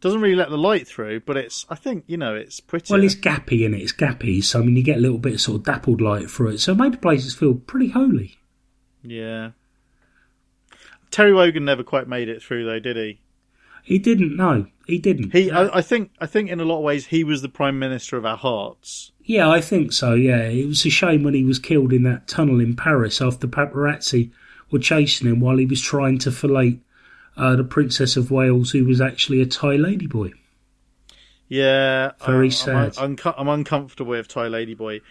doesn't 0.00 0.20
really 0.20 0.34
let 0.34 0.50
the 0.50 0.58
light 0.58 0.86
through, 0.86 1.20
but 1.20 1.36
it's. 1.38 1.64
I 1.70 1.76
think 1.76 2.04
you 2.06 2.18
know 2.18 2.34
it's 2.34 2.60
pretty. 2.60 2.92
Well, 2.92 3.02
it's 3.02 3.14
gappy 3.14 3.64
in 3.64 3.72
it. 3.72 3.80
It's 3.80 3.92
gappy, 3.92 4.44
so 4.44 4.60
I 4.60 4.62
mean, 4.64 4.76
you 4.76 4.82
get 4.82 4.98
a 4.98 5.00
little 5.00 5.18
bit 5.18 5.34
of 5.34 5.40
sort 5.40 5.56
of 5.56 5.64
dappled 5.64 6.00
light 6.02 6.30
through 6.30 6.48
it. 6.50 6.58
So 6.58 6.72
it 6.72 6.78
made 6.78 6.92
the 6.92 6.98
places 6.98 7.34
feel 7.34 7.54
pretty 7.54 7.88
holy. 7.88 8.36
yeah. 9.02 9.52
Terry 11.10 11.34
Wogan 11.34 11.66
never 11.66 11.82
quite 11.82 12.08
made 12.08 12.30
it 12.30 12.42
through, 12.42 12.64
though, 12.64 12.78
did 12.80 12.96
he? 12.96 13.20
He 13.82 13.98
didn't. 13.98 14.36
No, 14.36 14.66
he 14.86 14.98
didn't. 14.98 15.32
He, 15.32 15.50
I, 15.50 15.78
I 15.78 15.82
think, 15.82 16.12
I 16.20 16.26
think, 16.26 16.50
in 16.50 16.60
a 16.60 16.64
lot 16.64 16.78
of 16.78 16.84
ways, 16.84 17.06
he 17.06 17.24
was 17.24 17.42
the 17.42 17.48
prime 17.48 17.78
minister 17.78 18.16
of 18.16 18.24
our 18.24 18.36
hearts. 18.36 19.12
Yeah, 19.24 19.48
I 19.48 19.60
think 19.60 19.92
so. 19.92 20.14
Yeah, 20.14 20.42
it 20.42 20.66
was 20.66 20.84
a 20.86 20.90
shame 20.90 21.22
when 21.22 21.34
he 21.34 21.44
was 21.44 21.58
killed 21.58 21.92
in 21.92 22.02
that 22.04 22.28
tunnel 22.28 22.60
in 22.60 22.76
Paris 22.76 23.20
after 23.20 23.46
paparazzi 23.46 24.30
were 24.70 24.78
chasing 24.78 25.28
him 25.28 25.40
while 25.40 25.58
he 25.58 25.66
was 25.66 25.80
trying 25.80 26.18
to 26.18 26.32
fillet 26.32 26.80
uh, 27.36 27.56
the 27.56 27.64
Princess 27.64 28.16
of 28.16 28.30
Wales, 28.30 28.70
who 28.70 28.84
was 28.84 29.00
actually 29.00 29.40
a 29.40 29.46
Thai 29.46 29.76
ladyboy. 29.76 30.32
Yeah, 31.48 32.12
Very 32.24 32.46
I'm, 32.46 32.50
sad. 32.50 32.94
I'm, 32.96 33.18
I'm 33.36 33.48
uncomfortable 33.48 34.12
with 34.12 34.26
Thai 34.26 34.48
Ladyboy, 34.48 35.02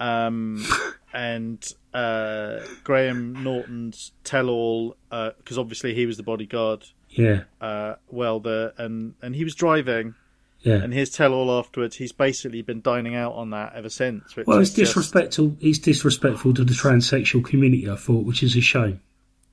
um, 0.00 0.66
and 1.14 1.64
uh, 1.94 2.58
Graham 2.82 3.44
Norton's 3.44 4.10
tell-all 4.24 4.96
because 5.08 5.56
obviously 5.56 5.94
he 5.94 6.04
was 6.04 6.16
the 6.16 6.24
bodyguard. 6.24 6.86
Yeah, 7.16 7.42
Uh, 7.60 7.94
well, 8.10 8.40
the 8.40 8.72
and 8.78 9.14
and 9.22 9.34
he 9.34 9.42
was 9.44 9.54
driving, 9.54 10.14
yeah. 10.60 10.74
and 10.74 10.92
his 10.92 11.10
tell-all 11.10 11.50
afterwards, 11.50 11.96
he's 11.96 12.12
basically 12.12 12.62
been 12.62 12.80
dining 12.82 13.14
out 13.14 13.32
on 13.32 13.50
that 13.50 13.72
ever 13.74 13.88
since. 13.88 14.36
Which 14.36 14.46
Well, 14.46 14.58
it's 14.60 14.70
just- 14.70 14.94
disrespectful. 14.94 15.56
He's 15.60 15.78
disrespectful 15.78 16.54
to 16.54 16.64
the 16.64 16.74
transsexual 16.74 17.44
community. 17.44 17.88
I 17.90 17.96
thought, 17.96 18.24
which 18.24 18.42
is 18.42 18.54
a 18.56 18.60
shame. 18.60 19.00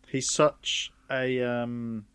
he's 0.07 0.29
such 0.31 0.91
a 1.09 1.41
um, 1.41 2.05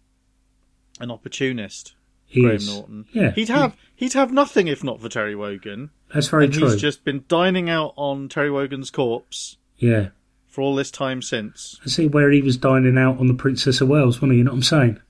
an 1.01 1.11
opportunist. 1.11 1.95
He 2.27 2.43
Graham 2.43 2.57
is. 2.57 2.69
Norton. 2.69 3.07
Yeah, 3.13 3.31
He'd 3.33 3.49
have 3.49 3.75
he'd 3.97 4.13
have 4.13 4.31
nothing 4.33 4.69
if 4.69 4.85
not 4.85 5.01
for 5.01 5.09
Terry 5.09 5.35
Wogan. 5.35 5.91
That's 6.13 6.29
very 6.29 6.45
and 6.45 6.53
true. 6.53 6.71
he's 6.71 6.81
just 6.81 7.03
been 7.05 7.25
dining 7.29 7.71
out 7.71 7.95
on 7.97 8.29
Terry 8.29 8.51
Wogan's 8.51 8.91
corpse 8.91 9.57
Yeah, 9.79 10.09
for 10.47 10.61
all 10.63 10.75
this 10.75 10.91
time 10.91 11.23
since. 11.23 11.81
I 11.85 11.89
see 11.89 12.07
where 12.07 12.31
he 12.31 12.42
was 12.42 12.57
dining 12.59 12.99
out 12.99 13.19
on 13.19 13.29
the 13.29 13.35
Princess 13.35 13.81
of 13.81 13.88
Wales, 13.88 14.17
wasn't 14.19 14.33
he? 14.33 14.38
You 14.38 14.44
know 14.44 14.51
what 14.51 14.57
I'm 14.59 14.63
saying? 14.63 15.01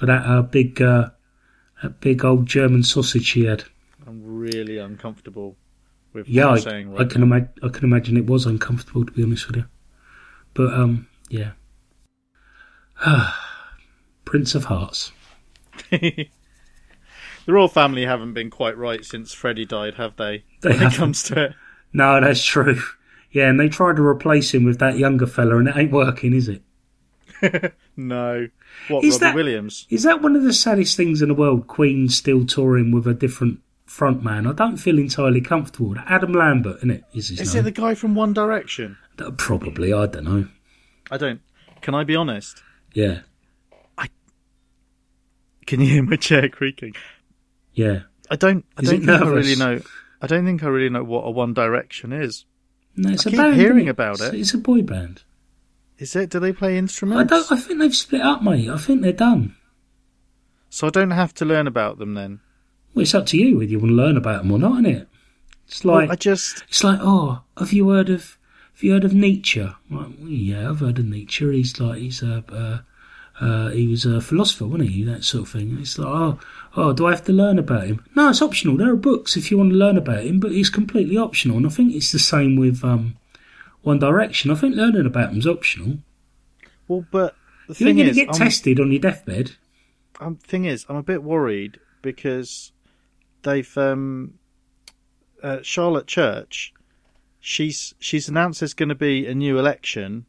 With 0.00 0.08
that 0.08 0.24
uh, 0.26 0.42
big, 0.42 0.80
uh, 0.80 1.10
that 1.82 2.00
big 2.00 2.24
old 2.24 2.46
German 2.46 2.82
sausage 2.82 3.24
she 3.26 3.44
had. 3.44 3.64
I'm 4.06 4.22
really 4.24 4.78
uncomfortable 4.78 5.56
with 6.12 6.28
Yeah, 6.28 6.46
what 6.46 6.58
I, 6.58 6.60
saying 6.60 6.96
I 6.98 7.04
can 7.04 7.22
imagine. 7.22 7.50
I 7.62 7.68
can 7.68 7.84
imagine 7.84 8.16
it 8.16 8.26
was 8.26 8.46
uncomfortable 8.46 9.04
to 9.04 9.12
be 9.12 9.22
honest 9.22 9.46
with 9.48 9.56
you. 9.56 9.64
But 10.54 10.72
um, 10.74 11.08
yeah. 11.28 11.52
Prince 14.24 14.54
of 14.54 14.64
Hearts. 14.64 15.12
the 15.90 16.28
royal 17.46 17.68
family 17.68 18.04
haven't 18.04 18.34
been 18.34 18.50
quite 18.50 18.76
right 18.76 19.04
since 19.04 19.32
Freddie 19.32 19.64
died, 19.66 19.94
have 19.94 20.16
they? 20.16 20.44
They 20.60 20.72
when 20.72 20.82
it 20.82 20.90
haven't. 20.90 20.98
comes 20.98 21.22
to 21.24 21.42
it. 21.44 21.52
No, 21.92 22.20
that's 22.20 22.44
true. 22.44 22.80
Yeah, 23.30 23.48
and 23.48 23.58
they 23.60 23.68
tried 23.68 23.96
to 23.96 24.02
replace 24.02 24.52
him 24.54 24.64
with 24.64 24.78
that 24.78 24.98
younger 24.98 25.26
fella, 25.26 25.58
and 25.58 25.68
it 25.68 25.76
ain't 25.76 25.92
working, 25.92 26.32
is 26.32 26.48
it? 26.48 26.62
No. 27.96 28.48
What, 28.88 29.04
Is 29.04 29.14
Robbie 29.14 29.20
that- 29.24 29.34
Williams? 29.34 29.86
Is 29.90 30.02
that 30.04 30.22
one 30.22 30.36
of 30.36 30.42
the 30.44 30.52
saddest 30.52 30.96
things 30.96 31.20
in 31.22 31.28
the 31.28 31.34
world? 31.34 31.66
Queen 31.66 32.08
still 32.08 32.46
touring 32.46 32.92
with 32.92 33.06
a 33.06 33.14
different 33.14 33.60
frontman. 33.88 34.48
I 34.48 34.52
don't 34.52 34.76
feel 34.76 34.98
entirely 34.98 35.40
comfortable. 35.40 35.96
Adam 36.06 36.32
Lambert, 36.32 36.76
isn't 36.78 36.90
it? 36.90 37.04
Is 37.14 37.28
his 37.30 37.40
Is 37.40 37.54
it 37.54 37.62
the 37.64 37.70
guy 37.72 37.94
from 37.94 38.14
One 38.14 38.32
Direction? 38.32 38.96
Uh, 39.18 39.30
Probably. 39.32 39.92
I 39.92 40.06
don't 40.06 40.24
know. 40.24 40.48
I 41.10 41.16
don't. 41.16 41.40
Can 41.80 41.94
I 41.94 42.04
be 42.04 42.14
honest? 42.14 42.62
Yeah. 42.94 43.20
I 43.96 44.08
Can 45.66 45.80
you 45.80 45.86
hear 45.88 46.02
my 46.02 46.16
chair 46.16 46.48
creaking? 46.48 46.94
Yeah. 47.72 48.00
I 48.30 48.36
don't. 48.36 48.64
I 48.76 48.82
Is 48.82 48.90
don't 48.90 49.00
think 49.00 49.10
I 49.10 49.26
really 49.28 49.56
know. 49.56 49.80
I 50.20 50.26
don't 50.26 50.44
think 50.44 50.62
I 50.62 50.66
really 50.68 50.90
know 50.90 51.02
what 51.04 51.22
a 51.22 51.30
One 51.30 51.54
Direction 51.54 52.12
is. 52.12 52.44
No, 52.96 53.10
it's 53.10 53.26
I 53.26 53.30
a 53.30 53.32
keep 53.32 53.38
band, 53.40 53.56
hearing 53.56 53.88
about 53.88 54.20
it. 54.20 54.34
It's 54.34 54.54
a 54.54 54.58
boy 54.58 54.82
band. 54.82 55.22
Is 55.98 56.14
it? 56.14 56.30
Do 56.30 56.38
they 56.38 56.52
play 56.52 56.78
instruments? 56.78 57.20
I 57.20 57.36
don't. 57.36 57.52
I 57.52 57.56
think 57.56 57.80
they've 57.80 57.94
split 57.94 58.22
up, 58.22 58.42
mate. 58.42 58.68
I 58.68 58.78
think 58.78 59.02
they're 59.02 59.12
done. 59.12 59.56
So 60.70 60.86
I 60.86 60.90
don't 60.90 61.10
have 61.10 61.34
to 61.34 61.44
learn 61.44 61.66
about 61.66 61.98
them 61.98 62.14
then. 62.14 62.40
Well, 62.94 63.02
it's 63.02 63.14
up 63.14 63.26
to 63.26 63.38
you 63.38 63.58
whether 63.58 63.70
you 63.70 63.78
want 63.78 63.90
to 63.90 63.96
learn 63.96 64.16
about 64.16 64.42
them 64.42 64.52
or 64.52 64.58
not, 64.58 64.72
isn't 64.72 64.86
it? 64.86 65.08
It's 65.66 65.84
like 65.84 66.08
well, 66.08 66.12
I 66.12 66.16
just. 66.16 66.64
it's 66.68 66.84
like, 66.84 66.98
oh, 67.02 67.42
have 67.58 67.72
you 67.72 67.88
heard 67.90 68.10
of 68.10 68.38
have 68.74 68.82
you 68.82 68.92
heard 68.92 69.04
of 69.04 69.12
Nietzsche? 69.12 69.60
Like, 69.60 69.76
well, 69.90 70.28
yeah, 70.28 70.70
I've 70.70 70.80
heard 70.80 70.98
of 70.98 71.06
Nietzsche. 71.06 71.50
He's 71.52 71.78
like 71.80 71.98
he's 71.98 72.22
a 72.22 72.44
uh, 72.52 72.78
uh, 73.44 73.70
he 73.70 73.86
was 73.86 74.04
a 74.04 74.20
philosopher, 74.20 74.66
wasn't 74.66 74.90
he? 74.90 75.04
That 75.04 75.24
sort 75.24 75.44
of 75.44 75.52
thing. 75.52 75.78
It's 75.80 75.98
like, 75.98 76.08
oh, 76.08 76.38
oh, 76.76 76.92
do 76.92 77.06
I 77.06 77.10
have 77.10 77.24
to 77.24 77.32
learn 77.32 77.58
about 77.58 77.86
him? 77.86 78.04
No, 78.14 78.30
it's 78.30 78.42
optional. 78.42 78.76
There 78.76 78.90
are 78.90 78.96
books 78.96 79.36
if 79.36 79.50
you 79.50 79.58
want 79.58 79.70
to 79.70 79.76
learn 79.76 79.96
about 79.96 80.24
him, 80.24 80.40
but 80.40 80.52
it's 80.52 80.70
completely 80.70 81.16
optional. 81.16 81.56
And 81.56 81.66
I 81.66 81.70
think 81.70 81.94
it's 81.94 82.12
the 82.12 82.18
same 82.18 82.56
with 82.56 82.84
um, 82.84 83.16
One 83.88 83.98
Direction. 83.98 84.50
I 84.50 84.54
think 84.54 84.76
learning 84.76 85.06
about 85.06 85.30
them's 85.30 85.46
optional. 85.46 85.98
Well, 86.86 87.06
but 87.10 87.34
the 87.68 87.74
You 87.78 87.88
ain't 87.88 87.96
going 87.96 88.08
to 88.10 88.14
get 88.14 88.28
I'm, 88.28 88.34
tested 88.34 88.78
on 88.78 88.92
your 88.92 89.00
deathbed. 89.00 89.52
I'm, 90.20 90.36
thing 90.36 90.66
is, 90.66 90.84
I'm 90.90 90.96
a 90.96 91.02
bit 91.02 91.22
worried 91.22 91.80
because 92.02 92.72
they've 93.44 93.78
um, 93.78 94.34
uh, 95.42 95.60
Charlotte 95.62 96.06
Church. 96.06 96.74
She's 97.40 97.94
she's 97.98 98.28
announced 98.28 98.60
there's 98.60 98.74
going 98.74 98.90
to 98.90 98.94
be 98.94 99.26
a 99.26 99.34
new 99.34 99.58
election, 99.58 100.26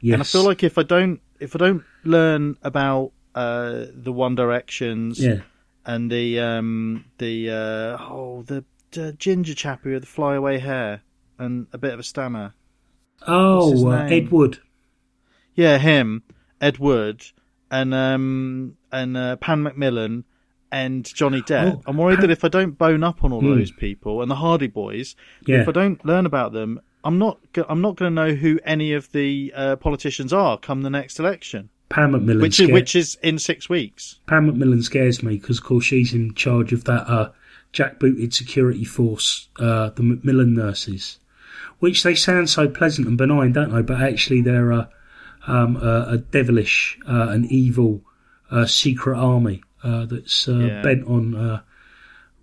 Yes. 0.00 0.14
and 0.14 0.22
I 0.22 0.24
feel 0.24 0.44
like 0.44 0.62
if 0.62 0.78
I 0.78 0.82
don't 0.82 1.20
if 1.38 1.54
I 1.54 1.58
don't 1.58 1.84
learn 2.04 2.56
about 2.62 3.12
uh, 3.34 3.86
the 3.92 4.12
One 4.12 4.34
Directions 4.36 5.18
yeah. 5.18 5.40
and 5.84 6.10
the 6.10 6.40
um, 6.40 7.04
the 7.18 7.50
uh, 7.50 8.02
oh 8.02 8.42
the, 8.46 8.64
the 8.92 9.12
ginger 9.12 9.54
chappie 9.54 9.92
with 9.92 10.02
the 10.02 10.06
flyaway 10.06 10.58
hair 10.60 11.02
and 11.38 11.66
a 11.72 11.78
bit 11.78 11.92
of 11.92 11.98
a 12.00 12.04
stammer, 12.04 12.54
Oh, 13.26 13.88
uh. 13.90 14.04
Ed 14.04 14.30
Wood. 14.30 14.58
yeah, 15.54 15.78
him, 15.78 16.22
Ed 16.60 16.78
Wood, 16.78 17.24
and 17.70 17.94
um 17.94 18.76
and 18.90 19.16
uh, 19.16 19.36
Pan 19.36 19.62
Macmillan 19.62 20.24
and 20.70 21.04
Johnny 21.04 21.42
Depp. 21.42 21.74
Oh, 21.76 21.82
I'm 21.86 21.96
worried 21.98 22.16
Pan- 22.16 22.28
that 22.28 22.32
if 22.32 22.44
I 22.44 22.48
don't 22.48 22.78
bone 22.78 23.02
up 23.04 23.22
on 23.24 23.32
all 23.32 23.38
of 23.38 23.56
those 23.58 23.70
people 23.72 24.22
and 24.22 24.30
the 24.30 24.34
Hardy 24.36 24.66
Boys, 24.68 25.16
Yeah. 25.46 25.60
if 25.62 25.68
I 25.68 25.72
don't 25.72 26.02
learn 26.04 26.24
about 26.26 26.52
them, 26.52 26.80
I'm 27.04 27.18
not 27.18 27.38
go- 27.52 27.66
I'm 27.68 27.80
not 27.80 27.96
going 27.96 28.10
to 28.10 28.14
know 28.14 28.34
who 28.34 28.58
any 28.64 28.92
of 28.94 29.10
the 29.12 29.52
uh, 29.54 29.76
politicians 29.76 30.32
are 30.32 30.56
come 30.58 30.82
the 30.82 30.90
next 30.90 31.18
election, 31.18 31.68
Pam 31.90 32.12
McMillan. 32.12 32.40
which 32.40 32.58
is 32.60 32.66
scares, 32.66 32.72
which 32.72 32.96
is 32.96 33.18
in 33.22 33.38
six 33.38 33.68
weeks. 33.68 34.20
Pam 34.26 34.50
McMillan 34.50 34.82
scares 34.82 35.22
me 35.22 35.36
because, 35.36 35.58
of 35.58 35.64
course, 35.64 35.84
she's 35.84 36.14
in 36.14 36.32
charge 36.34 36.72
of 36.72 36.84
that 36.84 37.06
uh, 37.10 37.30
jackbooted 37.72 38.32
security 38.32 38.84
force, 38.84 39.48
uh, 39.58 39.90
the 39.90 40.02
McMillan 40.02 40.52
nurses, 40.54 41.18
which 41.82 42.04
they 42.04 42.14
sound 42.14 42.48
so 42.48 42.68
pleasant 42.68 43.08
and 43.08 43.18
benign, 43.18 43.52
don't 43.52 43.72
they? 43.74 43.82
But 43.82 44.00
actually, 44.00 44.40
they're 44.40 44.70
a, 44.70 44.88
um, 45.48 45.76
a, 45.76 46.06
a 46.10 46.18
devilish, 46.18 46.96
uh, 47.08 47.26
an 47.30 47.44
evil 47.50 48.02
uh, 48.52 48.66
secret 48.66 49.18
army 49.18 49.64
uh, 49.82 50.06
that's 50.06 50.46
uh, 50.46 50.52
Yeah. 50.58 50.82
bent 50.82 51.04
on 51.08 51.34
uh, 51.34 51.60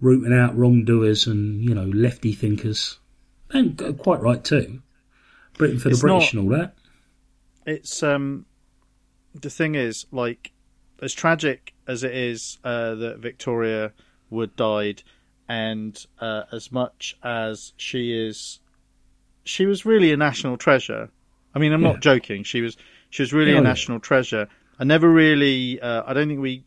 rooting 0.01 0.33
out 0.37 0.57
wrongdoers 0.57 1.25
and 1.25 1.63
you 1.63 1.73
know 1.73 1.85
lefty 1.85 2.33
thinkers, 2.33 2.99
and 3.51 3.81
uh, 3.81 3.93
quite 3.93 4.19
right 4.19 4.43
too. 4.43 4.81
Britain 5.57 5.79
for 5.79 5.87
the 5.89 5.93
It's 5.93 6.01
British 6.01 6.33
not- 6.33 6.41
and 6.43 6.51
all 6.51 6.57
that. 6.59 6.75
It's 7.65 8.03
um 8.03 8.45
the 9.33 9.49
thing 9.49 9.75
is 9.75 10.05
like 10.11 10.51
as 11.01 11.13
tragic 11.13 11.73
as 11.87 12.03
it 12.03 12.13
is 12.13 12.57
uh, 12.65 12.95
that 12.95 13.19
Victoria 13.19 13.93
Wood 14.29 14.55
died, 14.57 15.03
and 15.47 16.05
uh, 16.19 16.43
as 16.51 16.71
much 16.73 17.15
as 17.23 17.71
she 17.77 18.11
is, 18.11 18.59
she 19.49 19.65
was 19.65 19.85
really 19.85 20.11
a 20.13 20.17
national 20.17 20.57
treasure. 20.57 21.09
I 21.55 21.59
mean, 21.59 21.73
I'm 21.73 21.81
Yeah. 21.81 21.93
not 21.93 22.01
joking. 22.01 22.43
She 22.43 22.61
was 22.61 22.77
she 23.09 23.23
was 23.23 23.33
really 23.33 23.51
Yeah, 23.51 23.57
a 23.57 23.61
yeah. 23.63 23.69
national 23.73 23.99
treasure. 23.99 24.47
I 24.79 24.83
never 24.83 25.09
really. 25.09 25.81
Uh, 25.81 26.03
I 26.05 26.13
don't 26.13 26.27
think 26.29 26.39
we. 26.39 26.63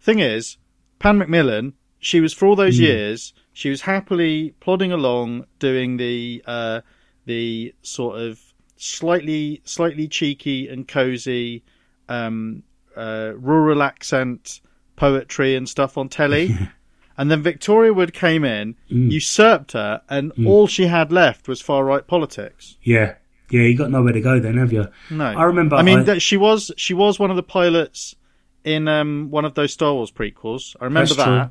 Thing 0.00 0.18
is, 0.18 0.58
Pan 0.98 1.18
Macmillan. 1.18 1.74
She 1.98 2.20
was 2.20 2.32
for 2.34 2.46
all 2.46 2.56
those 2.56 2.78
Mm. 2.78 2.82
years. 2.90 3.32
She 3.52 3.70
was 3.70 3.82
happily 3.82 4.54
plodding 4.60 4.92
along, 4.92 5.46
doing 5.58 5.96
the 5.96 6.42
uh, 6.46 6.80
the 7.24 7.74
sort 7.82 8.20
of 8.20 8.40
slightly 8.76 9.62
slightly 9.64 10.08
cheeky 10.08 10.68
and 10.68 10.86
cozy 10.86 11.62
um, 12.08 12.62
uh, 12.96 13.32
rural 13.36 13.82
accent 13.82 14.60
poetry 14.96 15.54
and 15.54 15.68
stuff 15.68 15.96
on 15.96 16.08
telly. 16.08 16.54
and 17.16 17.30
then 17.30 17.42
Victoria 17.42 17.92
Wood 17.92 18.12
came 18.12 18.44
in, 18.44 18.74
Mm. 18.90 19.10
usurped 19.10 19.72
her, 19.72 20.02
and 20.08 20.32
all 20.46 20.66
she 20.66 20.86
had 20.86 21.12
left 21.12 21.48
was 21.48 21.60
far 21.60 21.84
right 21.84 22.06
politics. 22.06 22.76
Yeah, 22.82 23.14
yeah, 23.50 23.62
you 23.62 23.76
got 23.76 23.90
nowhere 23.90 24.12
to 24.12 24.20
go 24.20 24.40
then, 24.40 24.56
have 24.56 24.72
you? 24.72 24.86
No, 25.10 25.24
I 25.26 25.44
remember 25.44 25.76
I 25.76 25.82
mean, 25.82 26.00
I- 26.00 26.02
that 26.04 26.22
she 26.22 26.36
was 26.36 26.72
she 26.76 26.94
was 26.94 27.18
one 27.18 27.30
of 27.30 27.36
the 27.36 27.42
pilots 27.42 28.16
in 28.64 28.88
um, 28.88 29.28
one 29.30 29.44
of 29.44 29.54
those 29.54 29.72
Star 29.72 29.92
Wars 29.94 30.10
prequels. 30.10 30.74
I 30.80 30.84
remember 30.84 31.14
That's 31.14 31.28
that. 31.28 31.50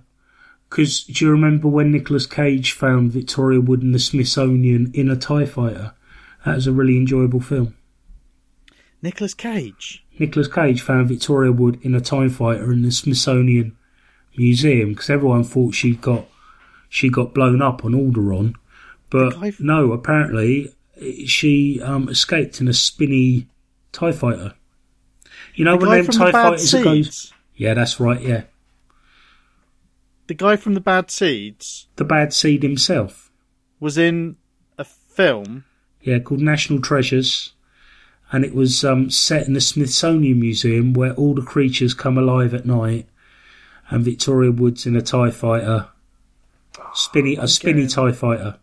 Because 0.69 1.03
do 1.03 1.23
you 1.25 1.29
remember 1.29 1.67
when 1.67 1.91
Nicolas 1.91 2.25
Cage 2.25 2.71
found 2.71 3.11
Victoria 3.11 3.61
Wood 3.61 3.83
in 3.83 3.91
the 3.91 3.99
Smithsonian 3.99 4.89
in 4.95 5.11
a 5.11 5.15
TIE 5.15 5.45
fighter? 5.45 5.93
That 6.45 6.55
was 6.55 6.65
a 6.65 6.71
really 6.71 6.97
enjoyable 6.97 7.39
film. 7.41 7.75
Nicolas 9.01 9.33
Cage. 9.33 10.03
Nicolas 10.19 10.47
Cage 10.47 10.81
found 10.81 11.09
Victoria 11.09 11.51
Wood 11.51 11.77
in 11.83 11.93
a 11.93 12.01
TIE 12.01 12.27
fighter 12.29 12.71
in 12.71 12.81
the 12.81 12.91
Smithsonian 12.91 13.75
Museum 14.37 14.89
because 14.89 15.09
everyone 15.09 15.43
thought 15.43 15.73
she 15.75 15.95
got 15.95 16.25
she 16.89 17.09
got 17.09 17.33
blown 17.33 17.61
up 17.61 17.83
on 17.85 17.93
Alderaan, 17.93 18.55
but 19.09 19.35
no, 19.59 19.91
apparently 19.91 20.73
she 21.25 21.81
um, 21.81 22.07
escaped 22.09 22.61
in 22.61 22.67
a 22.67 22.73
spinny 22.73 23.47
TIE 23.91 24.11
fighter. 24.11 24.53
You 25.55 25.65
know 25.65 25.77
The 25.77 25.87
when 25.87 26.03
them 26.03 26.11
TIE 26.13 26.25
the 26.27 26.31
fighters 26.31 26.71
that 26.71 26.83
goes, 26.83 27.33
yeah, 27.55 27.73
that's 27.73 27.99
right, 27.99 28.21
yeah, 28.21 28.43
The 30.27 30.33
guy 30.33 30.55
from 30.55 30.73
the 30.73 30.81
Bad 30.81 31.11
Seeds 31.11 31.87
the 31.95 32.03
bad 32.05 32.33
seed 32.33 32.63
himself. 32.63 33.31
was 33.79 33.97
in 33.97 34.37
a 34.77 34.83
film. 34.85 35.65
yeah, 36.01 36.19
called 36.19 36.41
National 36.41 36.81
Treasures, 36.81 37.53
and 38.31 38.43
it 38.45 38.55
was 38.55 38.83
um, 38.83 39.09
set 39.09 39.47
in 39.47 39.53
the 39.53 39.61
Smithsonian 39.61 40.39
Museum 40.39 40.93
where 40.93 41.13
all 41.13 41.35
the 41.35 41.41
creatures 41.41 41.93
come 41.93 42.17
alive 42.17 42.53
at 42.53 42.65
night, 42.65 43.07
and 43.93 44.03
Victoria 44.03 44.51
Wood's 44.51 44.87
in 44.87 44.95
a 44.95 45.03
Tie 45.03 45.29
Fighter, 45.29 45.87
spinny 46.95 47.35
a 47.35 47.47
spinny 47.47 47.85
Tie 47.85 48.11
Fighter. 48.11 48.57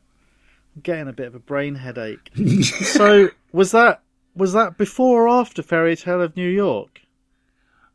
I'm 0.75 0.83
getting 0.83 1.07
a 1.07 1.13
bit 1.13 1.29
of 1.29 1.37
a 1.37 1.39
brain 1.39 1.77
headache. 1.77 2.33
so 2.65 3.29
was 3.53 3.71
that 3.71 4.03
was 4.35 4.55
that 4.55 4.77
before 4.77 5.23
or 5.23 5.29
after 5.29 5.63
Fairy 5.63 5.95
Tale 5.95 6.21
of 6.21 6.37
New 6.37 6.49
York? 6.49 7.03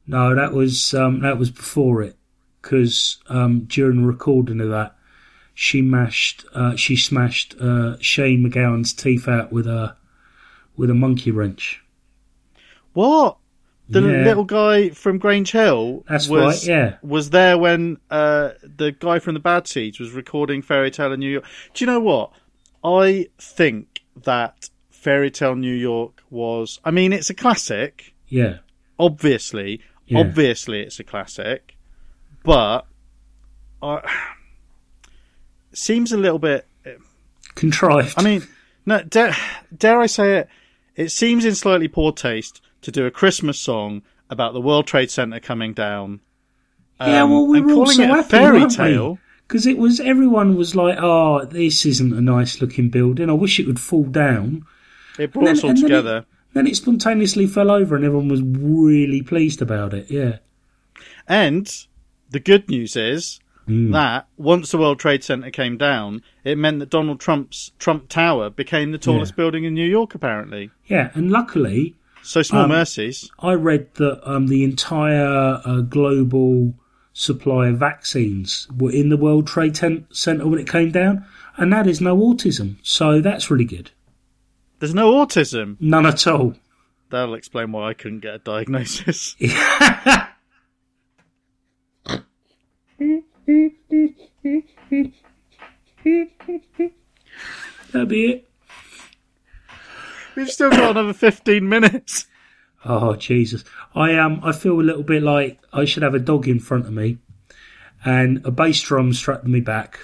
No, 0.08 0.34
that 0.34 0.54
was 0.54 0.94
um, 0.94 1.20
that 1.22 1.38
was 1.38 1.52
before 1.52 2.02
it, 2.02 2.16
because 2.62 3.18
um, 3.28 3.66
during 3.66 4.02
the 4.02 4.08
recording 4.08 4.62
of 4.62 4.70
that, 4.70 4.96
she 5.54 5.82
mashed 5.82 6.46
uh, 6.54 6.78
she 6.78 6.96
smashed 6.96 7.54
uh, 7.60 7.98
Shane 8.00 8.50
MacGowan's 8.50 8.94
teeth 8.94 9.28
out 9.28 9.52
with 9.52 9.68
a 9.68 9.98
with 10.78 10.90
a 10.90 10.96
monkey 10.96 11.32
wrench. 11.32 11.84
What? 12.94 13.40
The 13.88 14.02
Yeah. 14.02 14.24
little 14.24 14.46
guy 14.46 14.90
from 14.90 15.20
Grange 15.20 15.52
Hill 15.52 16.04
That's 16.10 16.28
was, 16.28 16.68
right, 16.68 16.76
yeah. 16.76 16.96
was 17.04 17.30
there 17.30 17.56
when 17.58 17.98
uh, 18.10 18.52
the 18.64 18.92
guy 18.92 19.20
from 19.20 19.36
the 19.36 19.40
Bad 19.40 19.68
Seeds 19.68 20.00
was 20.00 20.12
recording 20.12 20.62
Fairy 20.64 20.90
Tale 20.90 21.14
in 21.14 21.20
New 21.20 21.30
York. 21.30 21.46
Do 21.76 21.84
you 21.86 21.92
know 21.92 22.00
what? 22.00 22.32
I 22.84 23.28
think 23.40 24.02
that 24.24 24.70
Fairy 24.90 25.30
Tale 25.30 25.56
New 25.56 25.74
York 25.76 26.24
was. 26.32 26.80
I 26.84 26.90
mean, 26.92 27.14
it's 27.14 27.30
a 27.30 27.34
classic. 27.36 28.14
Yeah, 28.28 28.58
Obviously, 28.98 29.82
Yeah. 30.08 30.20
obviously, 30.22 30.80
it's 30.82 31.00
a 31.00 31.04
classic, 31.04 31.76
but 32.44 32.88
I 33.84 34.02
seems 35.74 36.12
a 36.12 36.18
little 36.18 36.40
bit. 36.40 36.66
contrived. 37.56 38.14
I 38.18 38.24
mean, 38.24 38.44
no, 38.86 39.02
dare, 39.04 39.36
dare 39.78 40.00
I 40.00 40.08
say 40.08 40.38
it? 40.40 40.50
It 40.96 41.10
seems 41.10 41.46
in 41.46 41.56
slightly 41.56 41.88
poor 41.88 42.12
taste 42.12 42.62
to 42.86 42.92
do 42.92 43.06
a 43.06 43.12
Christmas 43.12 43.60
song 43.60 44.02
about 44.30 44.54
the 44.54 44.62
World 44.62 44.88
Trade 44.88 45.12
Center 45.12 45.40
coming 45.40 45.74
down. 45.74 46.22
yeah, 47.00 47.24
um, 47.24 47.32
well, 47.32 47.48
we 47.48 47.58
and 47.58 47.68
were 47.68 47.74
all 47.74 47.78
calling 47.84 47.98
so 47.98 48.04
it 48.04 48.10
a 48.10 48.14
happy, 48.16 48.30
fairy 48.30 48.68
tale. 48.68 49.20
Because 49.48 49.68
it 49.68 49.78
was 49.78 50.00
everyone 50.00 50.56
was 50.56 50.76
like, 50.76 50.98
"Oh, 51.00 51.46
this 51.46 51.86
isn't 51.86 52.14
a 52.14 52.22
nice 52.22 52.62
looking 52.62 52.90
building. 52.90 53.30
I 53.30 53.34
wish 53.34 53.60
it 53.60 53.68
would 53.68 53.80
fall 53.80 54.06
down." 54.06 54.66
It 55.20 55.32
brought 55.34 55.50
us 55.50 55.64
all 55.64 55.70
and 55.70 55.78
then 55.78 55.84
together. 55.84 56.18
It, 56.20 56.26
then 56.54 56.68
it 56.68 56.76
spontaneously 56.76 57.46
fell 57.48 57.70
over, 57.70 57.96
and 57.96 58.04
everyone 58.06 58.28
was 58.30 58.42
really 58.42 59.22
pleased 59.22 59.62
about 59.62 59.94
it. 59.94 60.10
Yeah, 60.10 60.38
And 61.28 61.72
the 62.32 62.40
good 62.40 62.70
news 62.70 62.96
is 62.96 63.40
Mm. 63.68 63.92
that 63.94 64.28
once 64.38 64.70
the 64.72 64.78
World 64.78 65.00
Trade 65.00 65.24
Center 65.24 65.50
came 65.50 65.76
down, 65.78 66.22
it 66.44 66.56
meant 66.58 66.78
that 66.80 66.90
Donald 66.92 67.20
Trump's 67.20 67.72
Trump 67.80 68.10
Tower 68.10 68.52
became 68.52 68.92
the 68.92 69.00
tallest 69.00 69.32
Yeah. 69.34 69.38
building 69.38 69.64
in 69.64 69.74
New 69.74 69.88
York. 69.88 70.14
Apparently, 70.14 70.70
yeah, 70.86 71.10
and 71.16 71.32
luckily, 71.32 71.96
So 72.26 72.42
small 72.42 72.64
Um, 72.64 72.70
mercies. 72.70 73.30
I 73.40 73.54
read 73.54 73.94
that 73.96 74.20
um, 74.30 74.48
the 74.48 74.64
entire 74.64 75.62
uh, 75.64 75.82
global 75.82 76.74
supply 77.14 77.68
of 77.68 77.78
vaccines 77.78 78.68
were 78.78 78.92
in 78.92 79.10
the 79.10 79.16
World 79.18 79.46
Trade 79.48 79.76
Ten- 79.76 80.08
Center 80.12 80.48
when 80.48 80.60
it 80.60 80.68
came 80.68 80.92
down, 80.92 81.24
and 81.56 81.72
that 81.72 81.86
is 81.88 82.02
no 82.02 82.18
autism. 82.18 82.78
So 82.82 83.22
that's 83.22 83.50
really 83.52 83.64
good. 83.66 83.92
There's 84.80 84.94
no 84.96 85.14
autism. 85.14 85.78
None 85.80 86.06
at 86.06 86.26
all. 86.28 86.56
That'll 87.12 87.36
explain 87.36 87.72
why 87.72 87.90
I 87.90 87.94
couldn't 87.94 88.20
get 88.22 88.34
a 88.36 88.40
diagnosis. 88.40 89.36
That'll 97.92 98.08
be 98.08 98.26
it. 98.32 98.50
We've 100.36 100.50
still 100.50 100.70
got 100.70 100.92
another 100.92 101.14
15 101.14 101.68
minutes. 101.68 102.28
Oh 102.84 103.16
Jesus! 103.16 103.64
I 103.96 104.16
um 104.18 104.40
I 104.44 104.52
feel 104.52 104.80
a 104.80 104.84
little 104.84 105.02
bit 105.04 105.24
like 105.24 105.60
I 105.74 105.86
should 105.86 106.04
have 106.04 106.14
a 106.14 106.20
dog 106.20 106.48
in 106.48 106.60
front 106.60 106.86
of 106.86 106.94
me, 106.94 107.18
and 108.06 108.46
a 108.46 108.52
bass 108.52 108.80
drum 108.82 109.12
strapped 109.14 109.46
to 109.46 109.50
me 109.50 109.60
back, 109.60 110.00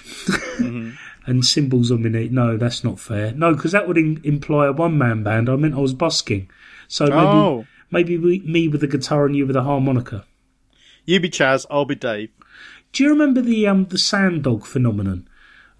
and 1.26 1.44
cymbals 1.44 1.90
on 1.92 2.02
my 2.02 2.08
knee. 2.08 2.28
No, 2.28 2.56
that's 2.56 2.82
not 2.82 2.98
fair. 2.98 3.32
No, 3.32 3.54
because 3.54 3.72
that 3.72 3.86
would 3.86 3.98
in- 3.98 4.20
imply 4.24 4.66
a 4.66 4.72
one 4.72 4.98
man 4.98 5.22
band. 5.22 5.48
I 5.48 5.56
meant 5.56 5.74
I 5.74 5.78
was 5.78 5.94
busking. 5.94 6.50
So 6.88 7.04
maybe 7.06 7.16
Oh. 7.16 7.66
maybe 7.90 8.18
we, 8.18 8.40
me 8.40 8.68
with 8.68 8.80
the 8.80 8.86
guitar 8.88 9.26
and 9.26 9.36
you 9.36 9.46
with 9.46 9.54
the 9.54 9.62
harmonica. 9.62 10.24
You 11.04 11.20
be 11.20 11.28
Chas, 11.30 11.66
I'll 11.70 11.84
be 11.84 11.94
Dave. 11.94 12.30
Do 12.92 13.04
you 13.04 13.10
remember 13.10 13.40
the 13.42 13.66
um 13.68 13.84
the 13.86 13.98
sand 13.98 14.42
dog 14.42 14.66
phenomenon? 14.66 15.28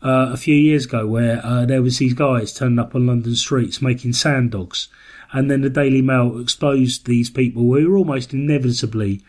Uh, 0.03 0.31
a 0.33 0.37
few 0.37 0.57
years 0.57 0.85
ago, 0.85 1.07
where 1.07 1.41
uh, 1.47 1.65
there 1.65 1.81
was 1.81 1.99
these 1.99 2.13
guys 2.13 2.53
turning 2.53 2.81
up 2.81 2.93
on 2.93 3.07
London 3.07 3.37
streets 3.37 3.81
making 3.81 4.13
sand 4.13 4.51
dogs, 4.51 4.89
and 5.33 5.49
then 5.49 5.61
the 5.61 5.71
Daily 5.71 6.03
Mail 6.03 6.41
exposed 6.41 7.07
these 7.07 7.31
people 7.31 7.63
who 7.63 7.89
were 7.89 7.97
almost 7.97 8.35
inevitably 8.35 9.23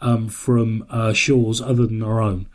um, 0.00 0.28
from 0.28 0.86
uh, 0.88 1.12
shores 1.12 1.60
other 1.60 1.84
than 1.86 2.02
our 2.02 2.20
own, 2.20 2.46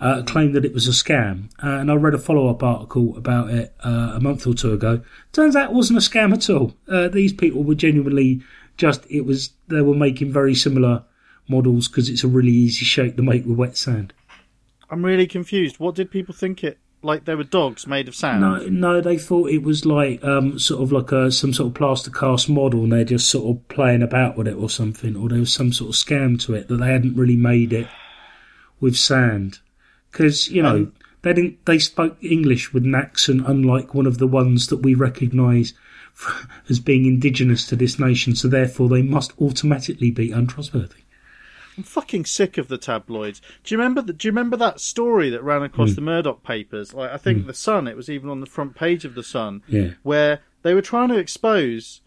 uh, 0.00 0.22
claimed 0.22 0.54
that 0.54 0.64
it 0.64 0.72
was 0.72 0.86
a 0.86 0.92
scam. 0.92 1.50
Uh, 1.62 1.78
and 1.78 1.90
I 1.90 1.94
read 1.94 2.14
a 2.14 2.18
follow 2.18 2.48
up 2.48 2.62
article 2.62 3.16
about 3.16 3.50
it 3.50 3.74
uh, 3.84 4.12
a 4.14 4.20
month 4.20 4.46
or 4.46 4.54
two 4.54 4.72
ago. 4.72 5.02
Turns 5.32 5.56
out 5.56 5.70
it 5.70 5.74
wasn't 5.74 5.98
a 5.98 6.08
scam 6.08 6.32
at 6.32 6.48
all. 6.48 6.74
Uh, 6.88 7.08
these 7.08 7.32
people 7.32 7.64
were 7.64 7.74
genuinely 7.74 8.42
just, 8.76 9.04
it 9.10 9.22
was, 9.22 9.50
they 9.68 9.80
were 9.80 9.94
making 9.94 10.32
very 10.32 10.54
similar 10.54 11.04
models 11.48 11.88
because 11.88 12.08
it's 12.08 12.24
a 12.24 12.28
really 12.28 12.52
easy 12.52 12.84
shape 12.84 13.16
to 13.16 13.22
make 13.22 13.44
with 13.44 13.58
wet 13.58 13.76
sand. 13.76 14.12
I'm 14.88 15.04
really 15.04 15.26
confused. 15.26 15.80
What 15.80 15.94
did 15.94 16.10
people 16.10 16.34
think 16.34 16.62
it 16.62 16.78
like 17.04 17.24
they 17.24 17.34
were 17.34 17.44
dogs 17.44 17.86
made 17.86 18.08
of 18.08 18.14
sand? 18.14 18.40
No, 18.40 18.56
no, 18.66 19.00
they 19.00 19.18
thought 19.18 19.50
it 19.50 19.62
was 19.62 19.84
like 19.84 20.24
um, 20.24 20.58
sort 20.58 20.82
of 20.82 20.92
like 20.92 21.12
a 21.12 21.30
some 21.30 21.52
sort 21.52 21.68
of 21.68 21.74
plaster 21.74 22.10
cast 22.10 22.48
model, 22.48 22.84
and 22.84 22.92
they're 22.92 23.04
just 23.04 23.30
sort 23.30 23.56
of 23.56 23.68
playing 23.68 24.02
about 24.02 24.36
with 24.36 24.48
it 24.48 24.56
or 24.56 24.70
something, 24.70 25.16
or 25.16 25.28
there 25.28 25.38
was 25.38 25.52
some 25.52 25.72
sort 25.72 25.90
of 25.90 25.94
scam 25.94 26.40
to 26.44 26.54
it 26.54 26.68
that 26.68 26.76
they 26.76 26.90
hadn't 26.90 27.16
really 27.16 27.36
made 27.36 27.72
it 27.72 27.88
with 28.80 28.96
sand, 28.96 29.60
because 30.10 30.48
you 30.48 30.62
know 30.62 30.76
Um, 30.76 30.92
they 31.22 31.32
didn't. 31.32 31.64
They 31.64 31.78
spoke 31.78 32.16
English 32.22 32.72
with 32.72 32.84
an 32.84 32.94
accent 32.94 33.42
unlike 33.46 33.94
one 33.94 34.06
of 34.06 34.18
the 34.18 34.26
ones 34.26 34.66
that 34.68 34.82
we 34.82 34.94
recognise 34.94 35.72
as 36.68 36.80
being 36.80 37.06
indigenous 37.06 37.66
to 37.66 37.76
this 37.76 37.98
nation, 37.98 38.36
so 38.36 38.48
therefore 38.48 38.88
they 38.88 39.02
must 39.02 39.32
automatically 39.40 40.10
be 40.10 40.30
untrustworthy. 40.32 41.03
I'm 41.76 41.82
fucking 41.84 42.24
sick 42.26 42.56
of 42.58 42.68
the 42.68 42.78
tabloids. 42.78 43.40
Do 43.64 43.74
you 43.74 43.78
remember 43.78 44.02
that? 44.02 44.18
Do 44.18 44.28
you 44.28 44.32
remember 44.32 44.56
that 44.58 44.80
story 44.80 45.30
that 45.30 45.42
ran 45.42 45.62
across 45.62 45.90
Hmm. 45.90 45.94
the 45.96 46.00
Murdoch 46.02 46.42
papers? 46.42 46.94
Like 46.94 47.10
I 47.10 47.16
think 47.16 47.46
the 47.46 47.54
Sun. 47.54 47.88
It 47.88 47.96
was 47.96 48.08
even 48.08 48.30
on 48.30 48.40
the 48.40 48.46
front 48.46 48.74
page 48.76 49.04
of 49.04 49.14
the 49.14 49.22
Sun. 49.24 49.62
Yeah. 49.68 49.90
where 50.02 50.40
they 50.62 50.72
were 50.74 50.82
trying 50.82 51.08
to 51.10 51.18
expose, 51.18 52.00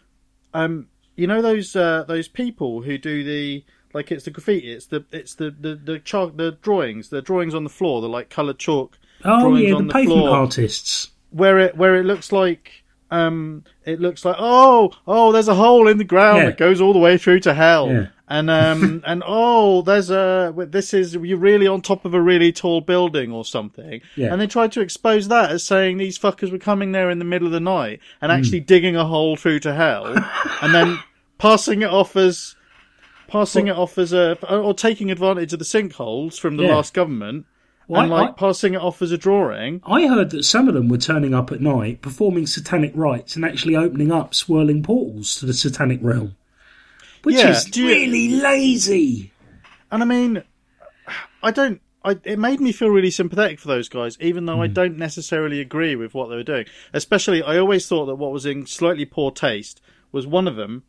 um, 0.54 0.88
you 1.16 1.26
know 1.26 1.42
those 1.42 1.74
uh, 1.76 2.04
those 2.06 2.28
people 2.28 2.82
who 2.82 2.96
do 2.98 3.22
the 3.24 3.64
like 3.94 4.10
it's 4.12 4.24
the 4.24 4.30
graffiti, 4.30 4.70
it's 4.72 4.86
the 4.86 5.04
it's 5.12 5.34
the 5.34 5.50
the 5.50 5.74
the, 5.74 5.98
chalk, 5.98 6.36
the 6.36 6.52
drawings, 6.52 7.08
the 7.10 7.22
drawings 7.22 7.54
on 7.54 7.64
the 7.64 7.70
floor, 7.70 8.00
the 8.00 8.08
like 8.08 8.30
coloured 8.30 8.58
chalk 8.58 8.98
Oh 9.24 9.54
yeah, 9.56 9.74
on 9.74 9.86
the 9.86 9.92
the 9.92 9.92
pavement 9.98 10.20
floor, 10.20 10.30
artists. 10.36 11.10
where 11.30 11.58
it 11.58 11.76
where 11.76 11.96
it 11.96 12.04
looks 12.04 12.30
like 12.32 12.84
um 13.10 13.64
it 13.86 14.00
looks 14.00 14.24
like 14.24 14.36
oh 14.38 14.92
oh 15.06 15.32
there's 15.32 15.48
a 15.48 15.54
hole 15.54 15.88
in 15.88 15.96
the 15.98 16.04
ground 16.04 16.38
Yeah. 16.38 16.44
that 16.46 16.58
goes 16.58 16.80
all 16.80 16.92
the 16.92 16.98
way 16.98 17.16
through 17.18 17.40
to 17.40 17.54
hell. 17.54 17.88
Yeah. 17.88 18.06
And 18.30 18.50
um 18.50 19.02
and 19.06 19.22
oh 19.26 19.80
there's 19.82 20.10
a 20.10 20.52
this 20.68 20.92
is 20.92 21.14
you're 21.14 21.38
really 21.38 21.66
on 21.66 21.80
top 21.80 22.04
of 22.04 22.12
a 22.12 22.20
really 22.20 22.52
tall 22.52 22.80
building 22.82 23.32
or 23.32 23.44
something 23.44 24.00
Yeah. 24.16 24.32
and 24.32 24.40
they 24.40 24.46
tried 24.46 24.72
to 24.72 24.80
expose 24.82 25.28
that 25.28 25.50
as 25.50 25.64
saying 25.64 25.96
these 25.96 26.18
fuckers 26.18 26.52
were 26.52 26.58
coming 26.58 26.92
there 26.92 27.08
in 27.10 27.18
the 27.18 27.24
middle 27.24 27.46
of 27.46 27.52
the 27.52 27.60
night 27.60 28.00
and 28.20 28.30
actually 28.30 28.60
digging 28.60 28.96
a 28.96 29.06
hole 29.06 29.36
through 29.36 29.60
to 29.60 29.74
hell 29.74 30.04
and 30.62 30.74
then 30.74 30.98
passing 31.38 31.80
it 31.82 31.88
off 31.90 32.16
as 32.16 32.54
passing 33.28 33.68
it 33.68 33.76
off 33.76 33.98
as 33.98 34.12
a 34.12 34.36
or 34.54 34.74
taking 34.74 35.10
advantage 35.10 35.52
of 35.52 35.58
the 35.58 35.64
sinkholes 35.64 36.38
from 36.38 36.56
the 36.56 36.64
Yeah. 36.64 36.74
last 36.76 36.94
government 36.94 37.46
Well, 37.86 38.02
and 38.02 38.12
I- 38.12 38.20
like 38.22 38.36
passing 38.36 38.74
it 38.74 38.80
off 38.82 39.00
as 39.02 39.10
a 39.10 39.18
drawing 39.18 39.80
I 39.86 40.06
heard 40.06 40.30
that 40.30 40.44
some 40.44 40.68
of 40.68 40.74
them 40.74 40.88
were 40.88 40.98
turning 40.98 41.32
up 41.32 41.50
at 41.50 41.60
night, 41.62 42.02
performing 42.02 42.46
satanic 42.46 42.92
rites, 42.94 43.36
and 43.36 43.44
actually 43.44 43.74
opening 43.76 44.12
up 44.12 44.34
swirling 44.34 44.82
portals 44.82 45.36
to 45.36 45.46
the 45.46 45.54
satanic 45.54 46.00
realm. 46.02 46.34
Which 47.28 47.36
Yeah, 47.36 47.50
is 47.50 47.76
you- 47.76 47.86
really 47.86 48.28
lazy. 48.30 49.32
And 49.90 50.02
I 50.02 50.06
mean, 50.06 50.42
I 51.42 51.50
don't. 51.50 51.80
I, 52.04 52.16
it 52.24 52.38
made 52.38 52.60
me 52.60 52.72
feel 52.72 52.88
really 52.88 53.10
sympathetic 53.10 53.58
for 53.58 53.68
those 53.68 53.88
guys, 53.88 54.16
even 54.20 54.46
though 54.46 54.62
I 54.62 54.66
don't 54.68 54.96
necessarily 54.96 55.60
agree 55.60 55.96
with 55.96 56.14
what 56.14 56.28
they 56.28 56.36
were 56.36 56.42
doing. 56.42 56.64
Especially, 56.92 57.42
I 57.42 57.58
always 57.58 57.86
thought 57.88 58.06
that 58.06 58.14
what 58.14 58.32
was 58.32 58.46
in 58.46 58.66
slightly 58.66 59.04
poor 59.04 59.30
taste 59.30 59.80
was 60.12 60.26
one 60.26 60.46
of 60.48 60.56
them. 60.56 60.84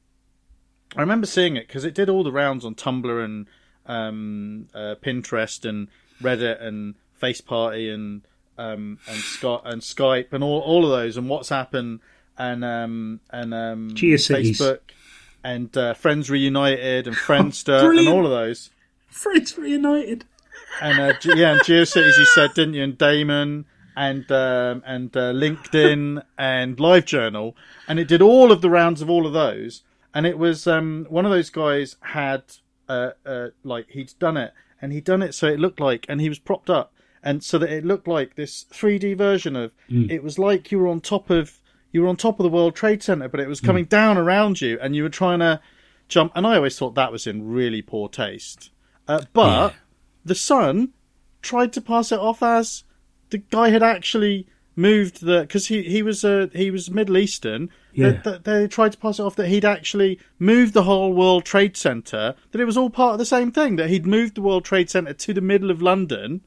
I 0.95 1.01
remember 1.01 1.25
seeing 1.27 1.55
it 1.57 1.67
because 1.67 1.83
it 1.83 1.93
did 1.95 2.09
all 2.09 2.23
the 2.23 2.31
rounds 2.31 2.63
on 2.63 2.75
Tumblr 2.75 3.23
and 3.25 3.47
um, 3.85 4.67
uh, 4.73 4.95
Pinterest 5.03 5.67
and 5.67 5.87
Reddit 6.21 6.63
and 6.63 6.95
Face 7.15 7.41
Party 7.41 7.89
and 7.89 8.21
um, 8.57 8.99
and 9.07 9.17
Skype 9.17 9.61
and 9.65 9.81
Skype 9.81 10.31
and 10.31 10.43
all 10.43 10.59
all 10.61 10.85
of 10.85 10.91
those 10.91 11.17
and 11.17 11.27
WhatsApp 11.27 11.73
and 11.73 11.99
and 12.37 12.63
um, 12.63 13.19
and 13.31 13.53
um, 13.53 13.89
GeoCities. 13.91 14.57
Facebook 14.59 14.79
and 15.43 15.75
uh, 15.77 15.93
Friends 15.93 16.29
Reunited 16.29 17.07
and 17.07 17.15
Friendster 17.27 17.97
and 17.97 18.07
all 18.07 18.25
of 18.25 18.31
those. 18.31 18.69
Friends 19.07 19.57
reunited. 19.57 20.25
And 20.81 20.99
uh, 20.99 21.13
Ge- 21.19 21.35
yeah, 21.35 21.53
and 21.53 21.61
GeoCities 21.61 22.17
you 22.17 22.25
said, 22.25 22.53
didn't 22.53 22.75
you? 22.75 22.83
And 22.83 22.97
Damon 22.97 23.65
and 23.95 24.31
um, 24.31 24.83
and 24.85 25.15
uh, 25.17 25.33
LinkedIn 25.33 26.23
and 26.37 26.77
LiveJournal, 26.77 27.53
and 27.87 27.99
it 27.99 28.07
did 28.07 28.21
all 28.21 28.51
of 28.51 28.61
the 28.61 28.69
rounds 28.69 29.01
of 29.01 29.09
all 29.09 29.25
of 29.25 29.33
those. 29.33 29.81
And 30.13 30.25
it 30.25 30.37
was 30.37 30.65
um, 30.67 31.05
one 31.09 31.25
of 31.25 31.31
those 31.31 31.49
guys 31.49 31.97
had 32.01 32.43
uh, 32.87 33.11
uh, 33.25 33.47
like 33.63 33.89
he'd 33.89 34.13
done 34.19 34.37
it, 34.37 34.53
and 34.81 34.93
he'd 34.93 35.03
done 35.03 35.21
it 35.21 35.33
so 35.35 35.47
it 35.47 35.59
looked 35.59 35.79
like, 35.79 36.05
and 36.07 36.21
he 36.21 36.29
was 36.29 36.39
propped 36.39 36.69
up, 36.69 36.93
and 37.23 37.43
so 37.43 37.57
that 37.57 37.69
it 37.71 37.83
looked 37.85 38.07
like 38.07 38.35
this 38.35 38.65
3D 38.71 39.17
version 39.17 39.55
of. 39.55 39.73
It 40.09 40.23
was 40.23 40.39
like 40.39 40.71
you 40.71 40.79
were 40.79 40.87
on 40.87 41.01
top 41.01 41.29
of 41.29 41.58
you 41.91 42.01
were 42.01 42.07
on 42.07 42.15
top 42.15 42.39
of 42.39 42.43
the 42.43 42.49
World 42.49 42.75
Trade 42.75 43.01
Center, 43.03 43.27
but 43.27 43.39
it 43.39 43.47
was 43.47 43.59
coming 43.61 43.85
down 43.85 44.17
around 44.17 44.61
you, 44.61 44.77
and 44.81 44.95
you 44.95 45.03
were 45.03 45.09
trying 45.09 45.39
to 45.39 45.59
jump. 46.07 46.31
And 46.35 46.45
I 46.45 46.55
always 46.57 46.77
thought 46.77 46.95
that 46.95 47.11
was 47.11 47.25
in 47.27 47.47
really 47.49 47.81
poor 47.81 48.09
taste. 48.09 48.71
Uh, 49.07 49.21
but 49.33 49.73
Yeah. 49.73 49.79
the 50.25 50.35
Sun 50.35 50.89
tried 51.41 51.73
to 51.73 51.81
pass 51.81 52.11
it 52.11 52.19
off 52.19 52.43
as 52.43 52.83
the 53.29 53.37
guy 53.39 53.69
had 53.69 53.81
actually 53.83 54.47
moved 54.75 55.21
the 55.25 55.41
because 55.41 55.67
he 55.67 55.83
he 55.83 56.01
was 56.01 56.23
uh, 56.23 56.47
he 56.53 56.71
was 56.71 56.89
Middle 56.91 57.17
Eastern. 57.17 57.69
Yeah. 57.93 58.21
They, 58.23 58.37
they 58.43 58.67
tried 58.67 58.91
to 58.93 58.97
pass 58.97 59.19
it 59.19 59.23
off 59.23 59.35
that 59.35 59.47
he'd 59.47 59.65
actually 59.65 60.19
moved 60.37 60.73
the 60.73 60.83
whole 60.83 61.11
World 61.13 61.43
Trade 61.43 61.75
Center. 61.75 62.35
That 62.51 62.61
it 62.61 62.65
was 62.65 62.77
all 62.77 62.89
part 62.89 63.13
of 63.13 63.19
the 63.19 63.25
same 63.25 63.51
thing. 63.51 63.75
That 63.77 63.89
he'd 63.89 64.05
moved 64.05 64.35
the 64.35 64.41
World 64.41 64.63
Trade 64.65 64.89
Center 64.89 65.13
to 65.13 65.33
the 65.33 65.41
middle 65.41 65.71
of 65.71 65.81
London, 65.81 66.41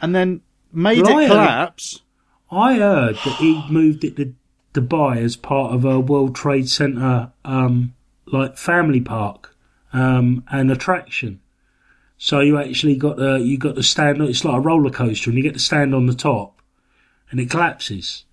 and 0.00 0.14
then 0.14 0.40
made 0.72 1.04
I 1.06 1.10
it 1.24 1.28
heard- 1.28 1.28
collapse. 1.28 2.00
I 2.50 2.74
heard 2.74 3.14
that 3.16 3.36
he 3.38 3.64
moved 3.70 4.04
it 4.04 4.16
to 4.16 4.34
Dubai 4.74 5.18
as 5.18 5.36
part 5.36 5.74
of 5.74 5.84
a 5.84 6.00
World 6.00 6.34
Trade 6.34 6.68
Center, 6.68 7.32
um, 7.44 7.94
like 8.26 8.56
family 8.56 9.00
park, 9.00 9.54
um, 9.92 10.44
and 10.50 10.70
attraction. 10.70 11.40
So 12.18 12.40
you 12.40 12.58
actually 12.58 12.96
got 12.96 13.16
the 13.16 13.36
you 13.36 13.58
got 13.58 13.74
to 13.74 13.82
stand. 13.82 14.22
It's 14.22 14.44
like 14.44 14.56
a 14.56 14.60
roller 14.60 14.90
coaster, 14.90 15.30
and 15.30 15.36
you 15.36 15.42
get 15.42 15.54
to 15.54 15.60
stand 15.60 15.94
on 15.94 16.06
the 16.06 16.14
top, 16.14 16.62
and 17.30 17.40
it 17.40 17.50
collapses, 17.50 18.24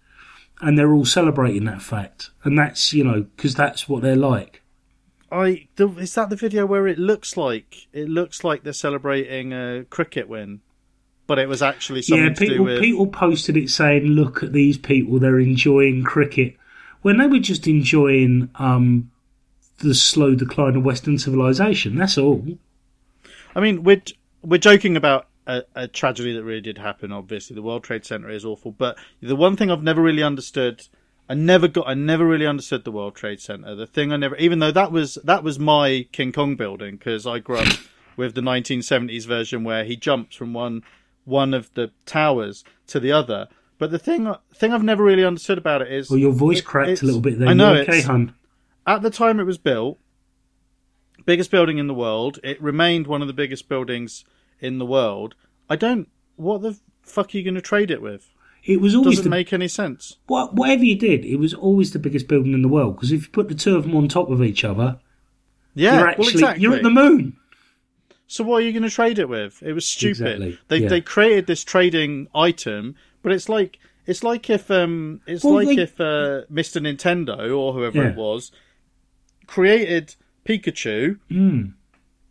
and 0.61 0.77
they're 0.77 0.93
all 0.93 1.05
celebrating 1.05 1.65
that 1.65 1.81
fact, 1.81 2.29
and 2.43 2.57
that's 2.57 2.93
you 2.93 3.03
know 3.03 3.23
because 3.35 3.55
that's 3.55 3.89
what 3.89 4.01
they're 4.01 4.15
like. 4.15 4.61
I 5.31 5.67
is 5.77 6.13
that 6.13 6.29
the 6.29 6.35
video 6.35 6.65
where 6.65 6.87
it 6.87 6.99
looks 6.99 7.35
like 7.35 7.87
it 7.91 8.09
looks 8.09 8.43
like 8.43 8.63
they're 8.63 8.73
celebrating 8.73 9.53
a 9.53 9.85
cricket 9.89 10.29
win, 10.29 10.61
but 11.29 11.37
it 11.37 11.47
was 11.47 11.61
actually 11.61 12.01
something 12.01 12.25
yeah, 12.25 12.33
to 12.33 12.39
do 12.39 12.47
people 12.47 12.65
with. 12.65 12.81
people 12.81 13.05
posted 13.05 13.55
it 13.55 13.69
saying, 13.69 14.03
"Look 14.03 14.41
at 14.41 14.51
these 14.51 14.79
people; 14.79 15.19
they're 15.19 15.39
enjoying 15.39 16.03
cricket," 16.03 16.55
when 17.03 17.17
they 17.17 17.27
were 17.27 17.37
just 17.37 17.67
enjoying 17.67 18.49
um, 18.55 19.11
the 19.77 19.93
slow 19.93 20.33
decline 20.33 20.75
of 20.75 20.83
Western 20.83 21.19
civilization. 21.19 21.95
That's 21.95 22.17
all. 22.17 22.43
I 23.55 23.59
mean, 23.59 23.83
we're 23.83 24.01
we're 24.41 24.57
joking 24.57 24.97
about 24.97 25.27
a, 25.45 25.61
a 25.75 25.87
tragedy 25.87 26.33
that 26.33 26.43
really 26.43 26.61
did 26.61 26.79
happen. 26.79 27.11
Obviously, 27.11 27.53
the 27.53 27.61
World 27.61 27.83
Trade 27.83 28.05
Center 28.05 28.31
is 28.31 28.43
awful, 28.43 28.71
but 28.71 28.97
the 29.21 29.35
one 29.35 29.55
thing 29.55 29.69
I've 29.69 29.83
never 29.83 30.01
really 30.01 30.23
understood 30.23 30.87
I 31.29 31.35
never 31.35 31.67
got. 31.67 31.87
I 31.87 31.93
never 31.93 32.25
really 32.25 32.47
understood 32.47 32.85
the 32.85 32.91
World 32.91 33.15
Trade 33.15 33.39
Center. 33.39 33.75
The 33.75 33.85
thing 33.85 34.11
I 34.11 34.17
never, 34.17 34.35
even 34.37 34.57
though 34.57 34.71
that 34.71 34.91
was 34.91 35.19
that 35.23 35.43
was 35.43 35.59
my 35.59 36.07
King 36.11 36.31
Kong 36.31 36.55
building 36.55 36.95
because 36.95 37.27
I 37.27 37.37
grew 37.37 37.59
up 37.59 37.77
with 38.17 38.33
the 38.33 38.41
1970s 38.41 39.27
version 39.27 39.63
where 39.63 39.83
he 39.83 39.95
jumps 39.95 40.35
from 40.35 40.53
one 40.53 40.81
one 41.29 41.53
of 41.53 41.73
the 41.75 41.91
towers 42.05 42.63
to 42.87 42.99
the 42.99 43.11
other. 43.11 43.47
But 43.77 43.91
the 43.91 43.99
thing 43.99 44.33
thing 44.53 44.73
I've 44.73 44.83
never 44.83 45.03
really 45.03 45.23
understood 45.23 45.57
about 45.57 45.81
it 45.81 45.91
is 45.91 46.09
Well, 46.09 46.19
your 46.19 46.33
voice 46.33 46.59
it- 46.59 46.65
cracked 46.65 47.01
a 47.01 47.05
little 47.05 47.21
bit 47.21 47.39
there. 47.39 47.47
I 47.47 47.53
know 47.53 47.75
okay, 47.75 48.01
hun. 48.01 48.33
at 48.85 49.01
the 49.01 49.09
time 49.09 49.39
it 49.39 49.45
was 49.45 49.57
built, 49.57 49.99
biggest 51.25 51.51
building 51.51 51.77
in 51.77 51.87
the 51.87 51.93
world. 51.93 52.39
It 52.43 52.61
remained 52.61 53.07
one 53.07 53.21
of 53.21 53.27
the 53.27 53.33
biggest 53.33 53.69
buildings 53.69 54.25
in 54.59 54.77
the 54.79 54.85
world. 54.85 55.35
I 55.69 55.75
don't. 55.75 56.09
What 56.35 56.61
the 56.61 56.77
fuck 57.03 57.33
are 57.33 57.37
you 57.37 57.43
going 57.43 57.55
to 57.55 57.61
trade 57.61 57.91
it 57.91 58.01
with? 58.01 58.33
It 58.65 58.81
was 58.81 58.93
always 58.93 59.17
Doesn't 59.17 59.23
the 59.23 59.35
make 59.35 59.53
any 59.53 59.67
sense. 59.69 60.17
What, 60.27 60.53
whatever 60.55 60.83
you 60.83 60.97
did, 60.97 61.23
it 61.23 61.37
was 61.37 61.53
always 61.53 61.91
the 61.93 61.99
biggest 61.99 62.27
building 62.27 62.53
in 62.53 62.61
the 62.61 62.67
world. 62.67 62.95
Because 62.95 63.11
if 63.13 63.23
you 63.23 63.29
put 63.29 63.47
the 63.47 63.55
two 63.55 63.77
of 63.77 63.83
them 63.83 63.95
on 63.95 64.07
top 64.09 64.29
of 64.29 64.43
each 64.43 64.65
other, 64.65 64.99
Yeah, 65.75 65.99
you're 65.99 66.07
actually 66.09 66.21
well, 66.23 66.29
exactly. 66.31 66.63
you're 66.63 66.75
at 66.75 66.83
the 66.83 66.89
moon. 66.89 67.37
So 68.31 68.43
what 68.43 68.57
are 68.57 68.65
you 68.65 68.71
going 68.71 68.83
to 68.83 68.91
trade 68.91 69.17
it 69.17 69.27
with? 69.27 69.63
It 69.63 69.73
was 69.73 69.87
stupid. 69.87 70.11
Exactly, 70.21 70.59
They 70.67 70.77
yeah. 70.83 70.87
they 70.89 71.01
created 71.01 71.47
this 71.47 71.63
trading 71.63 72.27
item, 72.35 72.93
but 73.23 73.31
it's 73.31 73.49
like 73.49 73.79
it's 74.05 74.23
like 74.23 74.49
if 74.51 74.69
um 74.69 75.21
it's 75.25 75.43
Well, 75.43 75.55
like 75.55 75.75
they- 75.75 75.81
if 75.81 75.99
uh, 75.99 76.45
Mr. 76.51 76.79
Nintendo 76.79 77.57
or 77.57 77.73
whoever 77.73 77.97
Yeah. 78.03 78.09
it 78.09 78.15
was 78.15 78.51
created 79.47 80.15
Pikachu 80.45 81.17
Mm. 81.31 81.73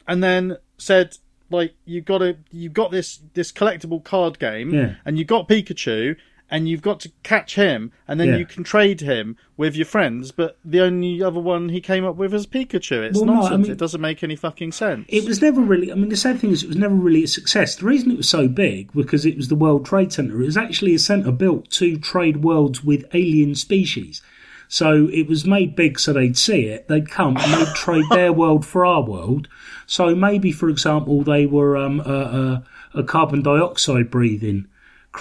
and 0.07 0.23
then 0.23 0.57
said 0.77 1.17
like 1.51 1.75
you 1.85 2.01
got 2.01 2.19
to 2.19 2.37
you 2.53 2.69
got 2.69 2.91
this 2.93 3.21
this 3.35 3.51
collectible 3.51 4.03
card 4.05 4.39
game 4.39 4.73
Yeah. 4.73 4.95
and 5.05 5.19
you 5.19 5.25
got 5.25 5.49
Pikachu 5.49 6.15
and 6.51 6.69
you've 6.69 6.81
got 6.83 6.99
to 7.01 7.11
catch 7.23 7.57
him 7.57 7.93
and 8.07 8.19
then 8.19 8.29
Yeah. 8.29 8.37
you 8.39 8.47
can 8.47 8.65
trade 8.65 9.01
him 9.03 9.37
with 9.57 9.77
your 9.77 9.85
friends 9.85 10.33
but 10.33 10.57
the 10.65 10.81
only 10.81 11.23
other 11.23 11.41
one 11.41 11.69
he 11.69 11.81
came 11.81 12.05
up 12.07 12.17
with 12.17 12.33
is 12.33 12.47
Pikachu 12.47 13.03
it's 13.03 13.17
Well, 13.19 13.27
no, 13.27 13.33
I 13.33 13.37
nonsense 13.41 13.63
mean- 13.65 13.73
it 13.73 13.79
doesn't 13.79 14.01
make 14.01 14.23
any 14.23 14.37
fucking 14.37 14.73
sense 14.73 15.07
It 15.09 15.25
was 15.27 15.43
never 15.43 15.61
really. 15.61 15.93
I 15.93 15.95
mean, 15.95 16.09
the 16.09 16.17
sad 16.17 16.39
thing 16.41 16.51
is, 16.51 16.63
it 16.63 16.69
was 16.69 16.77
never 16.77 16.95
really 16.95 17.25
a 17.25 17.29
success. 17.29 17.75
The 17.77 17.87
reason 17.87 18.11
it 18.11 18.17
was 18.17 18.29
so 18.29 18.49
big 18.49 18.93
because 18.93 19.27
it 19.27 19.37
was 19.37 19.49
the 19.49 19.55
World 19.55 19.85
Trade 19.85 20.13
Center. 20.13 20.41
It 20.41 20.47
was 20.47 20.57
actually 20.57 20.95
a 20.95 20.99
center 20.99 21.31
built 21.33 21.71
to 21.73 21.99
trade 21.99 22.39
worlds 22.45 22.83
with 22.83 23.05
alien 23.13 23.55
species. 23.55 24.23
So 24.71 25.09
it 25.13 25.27
was 25.29 25.47
made 25.47 25.75
big 25.77 25.99
so 25.99 26.13
they'd 26.13 26.37
see 26.37 26.65
it, 26.67 26.89
they'd 26.89 27.09
come 27.11 27.37
and 27.39 27.53
they'd 27.55 27.75
trade 27.75 28.05
their 28.11 28.33
world 28.33 28.67
for 28.67 28.85
our 28.85 29.03
world. 29.03 29.49
So 29.87 30.15
maybe, 30.15 30.53
for 30.53 30.69
example, 30.69 31.23
they 31.23 31.47
were 31.47 31.77
um, 31.77 32.01
a, 32.01 32.63
a, 32.95 33.01
a 33.01 33.03
carbon 33.03 33.43
dioxide 33.43 34.11
breathing 34.11 34.67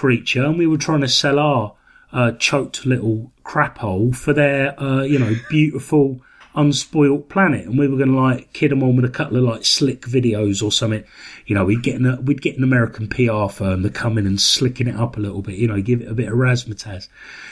creature, 0.02 0.44
and 0.44 0.56
we 0.56 0.66
were 0.68 0.78
trying 0.78 1.00
to 1.00 1.08
sell 1.08 1.40
our 1.40 1.74
uh, 2.12 2.30
choked 2.38 2.86
little 2.86 3.32
crap 3.42 3.78
hole 3.78 4.12
for 4.12 4.32
their, 4.32 4.80
uh, 4.80 5.02
you 5.02 5.18
know, 5.18 5.34
beautiful, 5.50 6.20
unspoilt 6.54 7.28
planet. 7.28 7.66
And 7.66 7.76
we 7.76 7.88
were 7.88 7.96
going 7.96 8.12
to 8.12 8.20
like 8.20 8.52
kid 8.52 8.70
them 8.70 8.84
on 8.84 8.94
with 8.94 9.04
a 9.04 9.08
couple 9.10 9.36
of 9.38 9.42
like 9.42 9.64
slick 9.64 10.02
videos 10.02 10.62
or 10.62 10.70
something. 10.70 11.02
You 11.46 11.56
know, 11.56 11.64
we'd 11.64 11.82
get 11.82 12.00
an, 12.00 12.24
we'd 12.24 12.40
get 12.40 12.56
an 12.56 12.62
American 12.62 13.08
PR 13.08 13.48
firm 13.48 13.82
to 13.82 13.90
come 13.90 14.18
in 14.18 14.26
and 14.26 14.38
slicken 14.38 14.86
it 14.86 14.94
up 14.96 15.16
a 15.16 15.20
little 15.20 15.42
bit. 15.42 15.56
You 15.56 15.66
know, 15.66 15.82
give 15.82 16.00
it 16.00 16.08
a 16.08 16.14
bit 16.14 16.28
of 16.28 16.34
razzmatazz, 16.38 17.08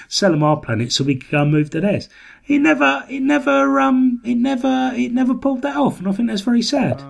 sell 0.09 0.31
them 0.31 0.45
our 0.45 0.57
planet 0.59 0.93
so 0.93 1.03
we 1.03 1.17
could 1.17 1.31
go 1.33 1.43
and 1.43 1.51
move 1.51 1.71
to 1.71 1.81
theirs. 1.81 2.09
It 2.47 2.61
never, 2.61 3.05
it 3.11 3.23
never, 3.23 3.81
um, 3.81 4.23
it 4.25 4.37
never, 4.37 4.93
it 4.95 5.13
never 5.13 5.35
pulled 5.35 5.63
that 5.63 5.77
off, 5.77 5.99
and 5.99 6.07
I 6.09 6.13
think 6.13 6.29
that's 6.29 6.43
very 6.43 6.63
sad. 6.63 7.03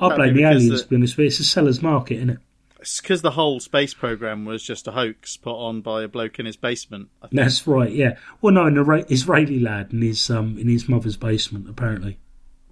I 0.00 0.08
That'd 0.08 0.16
blame 0.16 0.36
the 0.36 0.44
aliens. 0.44 0.68
the- 0.70 0.82
To 0.84 0.88
be 0.88 0.96
honest 0.96 1.16
with 1.16 1.24
you, 1.24 1.26
it's 1.28 1.40
a 1.40 1.44
seller's 1.44 1.82
market, 1.82 2.14
isn't 2.18 2.30
it? 2.30 2.38
It's 2.80 3.00
because 3.00 3.22
the 3.22 3.32
whole 3.32 3.58
space 3.58 3.92
program 3.92 4.44
was 4.44 4.62
just 4.62 4.86
a 4.86 4.92
hoax 4.92 5.36
put 5.36 5.56
on 5.56 5.80
by 5.80 6.04
a 6.04 6.08
bloke 6.08 6.38
in 6.38 6.46
his 6.46 6.56
basement. 6.56 7.08
I 7.20 7.26
think. 7.26 7.40
That's 7.42 7.66
right. 7.66 7.90
Yeah. 7.90 8.16
Well, 8.40 8.54
no, 8.54 8.66
an 8.66 9.04
Israeli 9.08 9.58
lad 9.58 9.92
in 9.92 10.02
his 10.02 10.30
um 10.30 10.56
in 10.58 10.68
his 10.68 10.88
mother's 10.88 11.16
basement, 11.16 11.68
apparently. 11.68 12.18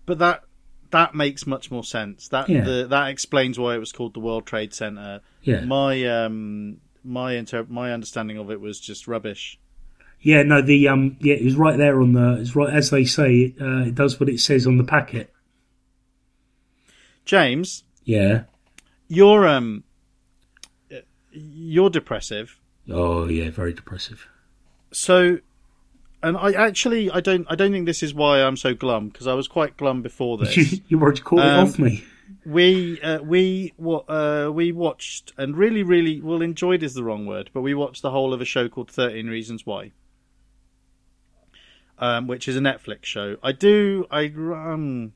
But 0.05 0.19
that 0.21 0.45
that 0.93 1.15
makes 1.17 1.45
much 1.47 1.73
more 1.73 1.83
sense. 1.83 2.29
That 2.29 2.49
Yeah. 2.49 2.63
the, 2.65 2.87
that 2.89 3.09
explains 3.09 3.59
why 3.59 3.75
it 3.75 3.79
was 3.79 3.91
called 3.91 4.15
the 4.15 4.21
World 4.21 4.47
Trade 4.47 4.73
Center. 4.73 5.23
Yeah. 5.43 5.65
My 5.65 6.05
um 6.05 6.77
my 7.03 7.33
inter- 7.35 7.67
my 7.69 7.93
understanding 7.93 8.39
of 8.39 8.51
it 8.53 8.61
was 8.61 8.79
just 8.79 9.09
rubbish. 9.09 9.59
Yeah. 10.21 10.45
No. 10.45 10.63
The 10.63 10.87
um. 10.87 11.17
Yeah. 11.21 11.35
It 11.35 11.45
was 11.45 11.57
right 11.57 11.77
there 11.77 12.01
on 12.01 12.13
the. 12.13 12.39
It's 12.41 12.55
right 12.55 12.73
as 12.73 12.91
they 12.91 13.05
say. 13.05 13.35
It, 13.39 13.61
uh, 13.61 13.87
it 13.89 13.97
does 13.97 14.21
what 14.21 14.29
it 14.29 14.39
says 14.39 14.69
on 14.69 14.77
the 14.77 14.85
packet. 14.85 15.33
James, 17.25 17.83
Yeah. 18.05 18.45
you're 19.09 19.49
um 19.49 19.83
you're 21.37 21.91
depressive. 21.91 22.59
Oh 22.91 23.27
yeah. 23.29 23.51
Very 23.51 23.73
depressive. 23.73 24.27
So 24.93 25.39
and 26.23 26.37
I 26.37 26.53
actually 26.53 27.11
I 27.11 27.21
don't 27.21 27.47
I 27.51 27.55
don't 27.55 27.73
think 27.73 27.87
this 27.87 28.03
is 28.03 28.15
why 28.15 28.43
I'm 28.43 28.57
so 28.57 28.75
glum 28.75 29.09
because 29.09 29.27
I 29.27 29.35
was 29.35 29.49
quite 29.49 29.77
glum 29.77 30.03
before 30.03 30.39
this. 30.39 30.57
you 30.89 30.99
caught 30.99 31.39
it 31.41 31.45
Um, 31.45 31.69
off 31.69 31.79
me. 31.79 32.05
we 32.45 33.01
uh, 33.03 33.21
we 33.23 33.73
uh, 33.79 34.51
we 34.53 34.73
watched 34.73 35.33
and 35.37 35.57
really 35.57 35.83
really 35.83 36.21
well 36.21 36.43
enjoyed 36.43 36.83
is 36.83 36.95
the 36.95 37.05
wrong 37.05 37.27
word, 37.27 37.51
but 37.53 37.61
we 37.61 37.75
watched 37.75 38.03
the 38.03 38.11
whole 38.11 38.33
of 38.33 38.41
a 38.41 38.45
show 38.45 38.69
called 38.69 38.91
Thirteen 38.91 39.27
Reasons 39.29 39.67
Why, 39.67 39.93
um, 41.99 42.27
which 42.27 42.49
is 42.49 42.57
a 42.57 42.61
Netflix 42.61 43.05
show. 43.05 43.37
I 43.43 43.53
do 43.53 44.07
I 44.11 44.27
um, 44.27 45.13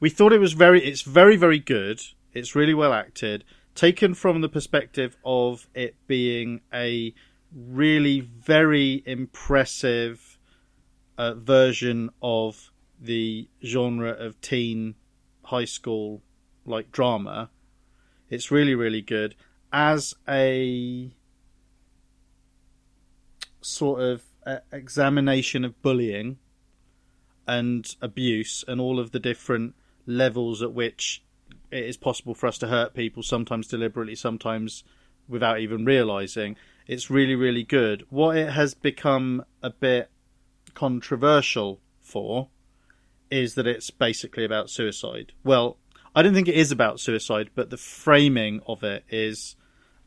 we 0.00 0.10
thought 0.10 0.32
it 0.32 0.38
was 0.40 0.52
very 0.52 0.82
it's 0.84 1.02
very 1.02 1.36
very 1.36 1.58
good. 1.58 2.00
It's 2.32 2.54
really 2.54 2.74
well 2.74 2.92
acted, 2.92 3.44
taken 3.76 4.14
from 4.14 4.40
the 4.40 4.48
perspective 4.48 5.16
of 5.24 5.68
it 5.74 5.94
being 6.06 6.60
a 6.72 7.14
really 7.54 8.20
very 8.20 9.02
impressive 9.06 10.38
uh, 11.16 11.34
version 11.34 12.10
of 12.20 12.72
the 13.00 13.48
genre 13.64 14.10
of 14.10 14.40
teen 14.40 14.94
high 15.44 15.64
school 15.64 16.22
like 16.64 16.90
drama. 16.90 17.50
It's 18.28 18.50
really 18.50 18.74
really 18.74 19.02
good 19.02 19.36
as 19.72 20.14
a 20.28 21.10
sort 23.60 24.00
of 24.00 24.22
uh, 24.46 24.58
examination 24.72 25.64
of 25.64 25.80
bullying 25.82 26.38
and 27.46 27.94
abuse 28.00 28.64
and 28.66 28.80
all 28.80 28.98
of 28.98 29.12
the 29.12 29.20
different 29.20 29.74
levels 30.06 30.62
at 30.62 30.72
which 30.72 31.22
it 31.70 31.84
is 31.84 31.96
possible 31.96 32.34
for 32.34 32.46
us 32.46 32.58
to 32.58 32.68
hurt 32.68 32.94
people 32.94 33.22
sometimes 33.22 33.66
deliberately 33.66 34.14
sometimes 34.14 34.84
without 35.28 35.58
even 35.60 35.84
realizing 35.84 36.56
it's 36.86 37.10
really 37.10 37.34
really 37.34 37.64
good 37.64 38.04
what 38.10 38.36
it 38.36 38.50
has 38.50 38.74
become 38.74 39.44
a 39.62 39.70
bit 39.70 40.10
controversial 40.74 41.80
for 42.00 42.48
is 43.30 43.54
that 43.54 43.66
it's 43.66 43.90
basically 43.90 44.44
about 44.44 44.70
suicide. 44.70 45.32
Well, 45.44 45.78
I 46.14 46.22
don't 46.22 46.34
think 46.34 46.48
it 46.48 46.54
is 46.54 46.70
about 46.70 47.00
suicide, 47.00 47.50
but 47.54 47.70
the 47.70 47.76
framing 47.76 48.60
of 48.66 48.82
it 48.84 49.04
is 49.10 49.56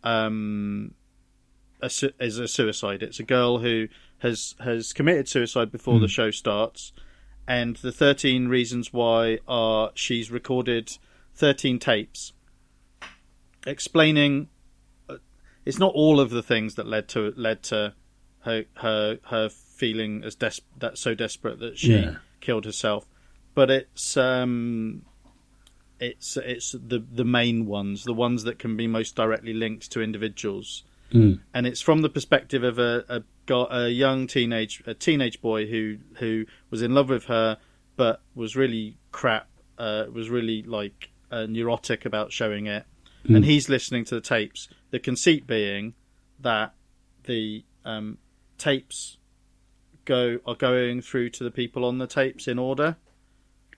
um, 0.04 0.94
a, 1.82 1.90
su- 1.90 2.14
is 2.20 2.40
a 2.40 2.48
suicide. 2.48 3.04
It's 3.04 3.20
a 3.20 3.24
girl 3.24 3.60
who 3.60 3.88
has 4.20 4.56
has 4.60 4.94
committed 4.94 5.28
suicide 5.28 5.72
before 5.72 6.00
the 6.00 6.08
show 6.08 6.32
starts, 6.32 6.94
and 7.48 7.76
the 7.78 7.92
thirteen 7.92 8.48
reasons 8.48 8.92
why 8.92 9.40
are 9.48 9.92
she's 9.94 10.32
recorded 10.32 10.98
thirteen 11.40 11.80
tapes 11.80 12.34
explaining. 13.66 14.50
uh, 15.10 15.16
It's 15.66 15.80
not 15.80 15.94
all 15.94 16.20
of 16.20 16.30
the 16.30 16.44
things 16.44 16.76
that 16.76 16.88
led 16.88 17.08
to 17.10 17.34
led 17.36 17.64
to 17.64 17.94
her 18.42 18.66
her 18.76 19.20
her 19.24 19.50
feeling 19.50 20.24
as 20.24 20.36
des- 20.36 20.62
that 20.78 20.98
so 20.98 21.14
desperate 21.14 21.60
that 21.60 21.78
she 21.78 21.94
Yeah. 21.94 22.16
killed 22.42 22.66
herself, 22.66 23.06
but 23.54 23.70
it's 23.70 24.16
um, 24.18 25.04
it's 26.00 26.38
it's 26.38 26.72
the 26.72 27.00
the 27.12 27.26
main 27.26 27.66
ones, 27.66 28.04
the 28.04 28.14
ones 28.14 28.44
that 28.44 28.60
can 28.60 28.78
be 28.78 28.88
most 28.88 29.16
directly 29.16 29.54
linked 29.54 29.92
to 29.92 30.02
individuals, 30.02 30.84
Mm. 31.12 31.40
and 31.54 31.66
it's 31.68 31.82
from 31.82 32.02
the 32.02 32.10
perspective 32.10 32.64
of 32.64 32.78
a 32.80 33.04
a, 33.10 33.54
a 33.72 33.90
young 33.90 34.28
teenage 34.28 34.82
a 34.86 34.94
teenage 34.94 35.42
boy 35.42 35.66
who 35.68 35.98
who 36.20 36.46
was 36.70 36.82
in 36.82 36.94
love 36.94 37.10
with 37.10 37.26
her, 37.26 37.58
but 37.98 38.22
was 38.36 38.56
really 38.56 38.98
crap, 39.12 39.50
uh, 39.78 40.06
was 40.14 40.30
really 40.30 40.62
like 40.64 41.10
uh, 41.32 41.46
neurotic 41.48 42.06
about 42.06 42.32
showing 42.32 42.68
it, 42.68 42.86
and 43.26 43.46
he's 43.46 43.70
listening 43.70 44.06
to 44.06 44.16
the 44.16 44.22
tapes. 44.22 44.70
The 44.92 45.00
conceit 45.00 45.46
being 45.46 45.94
that 46.40 46.74
the 47.26 47.64
um, 47.86 48.18
tapes 48.58 49.18
go 50.06 50.40
are 50.46 50.56
going 50.56 51.02
through 51.02 51.30
to 51.32 51.44
the 51.44 51.52
people 51.52 51.86
on 51.86 51.98
the 51.98 52.08
tapes 52.08 52.48
in 52.48 52.58
order. 52.58 52.98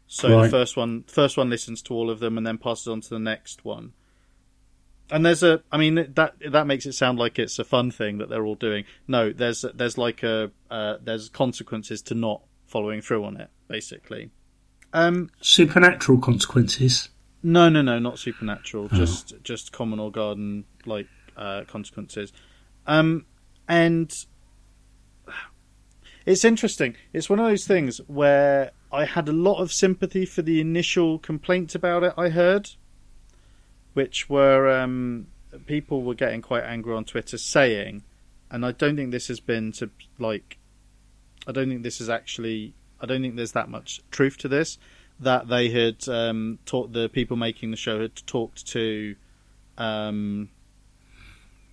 So 0.08 0.41
the 0.41 0.49
first 0.49 0.76
one, 0.76 1.04
first 1.08 1.38
one 1.38 1.49
listens 1.49 1.82
to 1.84 1.93
all 1.93 2.10
of 2.10 2.20
them 2.20 2.38
and 2.38 2.45
then 2.45 2.58
passes 2.58 2.88
on 2.88 2.99
to 3.02 3.10
the 3.10 3.20
next 3.20 3.64
one. 3.64 3.93
And 5.10 5.26
there's 5.26 5.43
a, 5.43 5.62
I 5.72 5.78
mean 5.78 5.95
that 6.16 6.36
that 6.52 6.68
makes 6.68 6.86
it 6.86 6.93
sound 6.93 7.18
like 7.18 7.39
it's 7.39 7.60
a 7.60 7.64
fun 7.64 7.91
thing 7.91 8.18
that 8.18 8.30
they're 8.30 8.45
all 8.45 8.56
doing. 8.56 8.86
No, 9.08 9.32
there's 9.32 9.64
there's 9.74 9.97
like 9.97 10.24
a 10.24 10.52
uh, 10.70 10.97
there's 11.02 11.30
consequences 11.30 12.02
to 12.04 12.16
not 12.16 12.41
following 12.66 13.02
through 13.02 13.24
on 13.24 13.38
it, 13.38 13.49
basically. 13.68 14.32
Um, 14.93 15.30
Supernatural 15.41 16.20
consequences. 16.20 17.10
No, 17.43 17.69
no, 17.69 17.81
no, 17.81 17.99
not 17.99 18.19
supernatural. 18.19 18.87
Just 18.89 19.35
just 19.43 19.71
common 19.71 19.99
or 19.99 20.11
garden 20.11 20.65
like 20.85 21.07
uh, 21.35 21.63
consequences. 21.67 22.33
Um, 22.87 23.25
and 23.67 24.13
it's 26.25 26.45
interesting. 26.45 26.95
It's 27.13 27.29
one 27.29 27.39
of 27.39 27.45
those 27.45 27.65
things 27.65 27.99
where 28.07 28.71
I 28.91 29.05
had 29.05 29.27
a 29.27 29.33
lot 29.33 29.61
of 29.61 29.71
sympathy 29.71 30.25
for 30.25 30.41
the 30.41 30.61
initial 30.61 31.19
complaints 31.19 31.73
about 31.75 32.03
it 32.03 32.13
I 32.17 32.29
heard, 32.29 32.71
which 33.93 34.29
were 34.29 34.69
um, 34.69 35.27
people 35.65 36.03
were 36.03 36.13
getting 36.15 36.41
quite 36.41 36.63
angry 36.63 36.93
on 36.93 37.05
Twitter 37.05 37.37
saying, 37.37 38.03
and 38.49 38.65
I 38.65 38.71
don't 38.71 38.95
think 38.95 39.11
this 39.11 39.27
has 39.29 39.39
been 39.39 39.71
to 39.73 39.89
like, 40.19 40.57
I 41.47 41.51
don't 41.51 41.69
think 41.69 41.83
this 41.83 42.01
is 42.01 42.09
actually, 42.09 42.73
I 42.99 43.05
don't 43.05 43.21
think 43.21 43.35
there's 43.35 43.53
that 43.53 43.69
much 43.69 44.01
truth 44.11 44.37
to 44.39 44.47
this, 44.47 44.77
that 45.22 45.47
they 45.47 45.69
had 45.69 46.07
um, 46.09 46.59
taught 46.65 46.91
the 46.93 47.07
people 47.09 47.38
making 47.38 47.72
the 47.72 47.78
show 47.78 48.01
had 48.01 48.15
talked 48.28 48.67
to 48.67 49.15
um, 49.78 50.49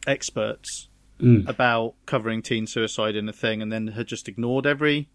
experts 0.07 0.89
Mm. 1.21 1.49
about 1.49 1.95
covering 2.07 2.43
teen 2.43 2.69
suicide 2.69 3.17
in 3.17 3.29
a 3.29 3.33
thing 3.33 3.61
and 3.61 3.73
then 3.73 3.89
had 3.89 4.07
just 4.07 4.29
ignored 4.29 4.69
every 4.69 5.09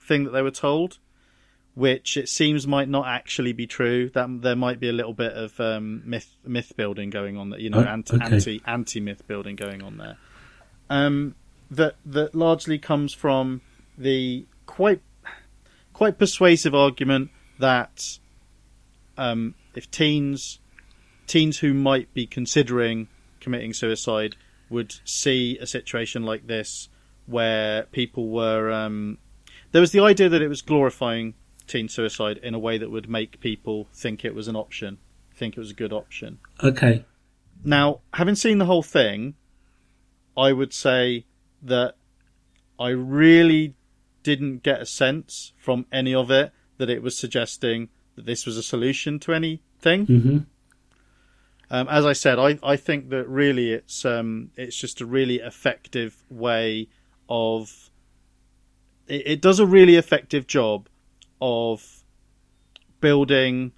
thing 0.00 0.24
that 0.24 0.32
they 0.32 0.42
were 0.42 0.50
told, 0.50 0.98
which 1.76 2.16
it 2.16 2.28
seems 2.28 2.66
might 2.66 2.88
not 2.88 3.06
actually 3.06 3.52
be 3.52 3.64
true. 3.64 4.10
That 4.10 4.42
there 4.42 4.56
might 4.56 4.80
be 4.80 4.88
a 4.88 4.92
little 4.92 5.12
bit 5.14 5.32
of 5.34 5.60
um, 5.60 6.02
myth 6.04 6.34
myth 6.44 6.72
building 6.76 7.10
going 7.10 7.36
on. 7.36 7.50
That 7.50 7.60
you 7.60 7.70
know, 7.70 7.78
Oh, 7.78 7.82
anti 7.88 8.16
okay. 8.16 8.24
anti 8.24 8.60
anti 8.66 8.98
myth 8.98 9.24
building 9.28 9.54
going 9.54 9.82
on 9.84 9.98
there. 9.98 10.16
Um, 10.90 11.36
that 11.70 11.94
that 12.04 12.34
largely 12.34 12.80
comes 12.80 13.14
from 13.14 13.60
the 13.96 14.46
quite 14.66 15.00
quite 15.94 16.18
persuasive 16.18 16.74
argument 16.74 17.30
that 17.58 18.18
um, 19.16 19.54
if 19.74 19.90
teens 19.90 20.58
teens 21.26 21.60
who 21.60 21.72
might 21.72 22.12
be 22.12 22.26
considering 22.26 23.08
committing 23.40 23.72
suicide 23.72 24.36
would 24.68 24.94
see 25.04 25.56
a 25.58 25.66
situation 25.66 26.22
like 26.22 26.46
this 26.46 26.90
where 27.26 27.84
people 27.84 28.28
were 28.28 28.70
um, 28.70 29.16
there 29.72 29.80
was 29.80 29.92
the 29.92 30.00
idea 30.00 30.28
that 30.28 30.42
it 30.42 30.48
was 30.48 30.60
glorifying 30.60 31.32
teen 31.66 31.88
suicide 31.88 32.36
in 32.42 32.52
a 32.52 32.58
way 32.58 32.76
that 32.76 32.90
would 32.90 33.08
make 33.08 33.40
people 33.40 33.88
think 33.94 34.22
it 34.24 34.34
was 34.34 34.48
an 34.48 34.56
option 34.56 34.98
think 35.34 35.56
it 35.56 35.60
was 35.60 35.70
a 35.70 35.74
good 35.74 35.92
option 35.92 36.38
Okay. 36.62 37.04
now, 37.64 38.00
having 38.12 38.34
seen 38.34 38.58
the 38.58 38.66
whole 38.66 38.82
thing, 38.82 39.34
I 40.36 40.52
would 40.52 40.74
say 40.74 41.24
that 41.62 41.94
I 42.78 42.88
really 42.88 43.74
didn't 44.24 44.64
get 44.64 44.80
a 44.80 44.86
sense 44.86 45.52
from 45.56 45.86
any 45.92 46.12
of 46.12 46.30
it 46.32 46.50
that 46.78 46.90
it 46.90 47.02
was 47.02 47.16
suggesting 47.16 47.90
that 48.16 48.26
this 48.26 48.44
was 48.44 48.56
a 48.56 48.62
solution 48.62 49.20
to 49.20 49.32
anything. 49.32 50.06
hmm 50.06 50.38
Um, 51.70 51.88
as 51.88 52.04
I 52.04 52.12
said, 52.12 52.38
I, 52.38 52.58
I 52.62 52.76
think 52.76 53.10
that 53.10 53.28
really 53.28 53.72
it's 53.72 54.04
um, 54.04 54.50
it's 54.56 54.76
just 54.76 55.00
a 55.00 55.06
really 55.06 55.36
effective 55.36 56.24
way 56.28 56.88
of 57.28 57.90
it, 59.06 59.22
it 59.26 59.40
does 59.40 59.60
a 59.60 59.66
really 59.66 59.96
effective 59.96 60.46
job 60.46 60.88
of 61.40 62.04
building 63.00 63.72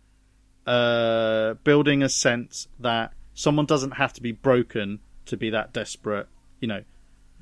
uh, 0.67 1.55
building 1.65 2.03
a 2.03 2.09
sense 2.09 2.69
that 2.81 3.13
someone 3.35 3.67
doesn't 3.67 3.93
have 3.93 4.13
to 4.15 4.23
be 4.23 4.33
broken 4.33 5.01
to 5.27 5.37
be 5.37 5.51
that 5.51 5.73
desperate. 5.73 6.29
You 6.61 6.69
know, 6.69 6.83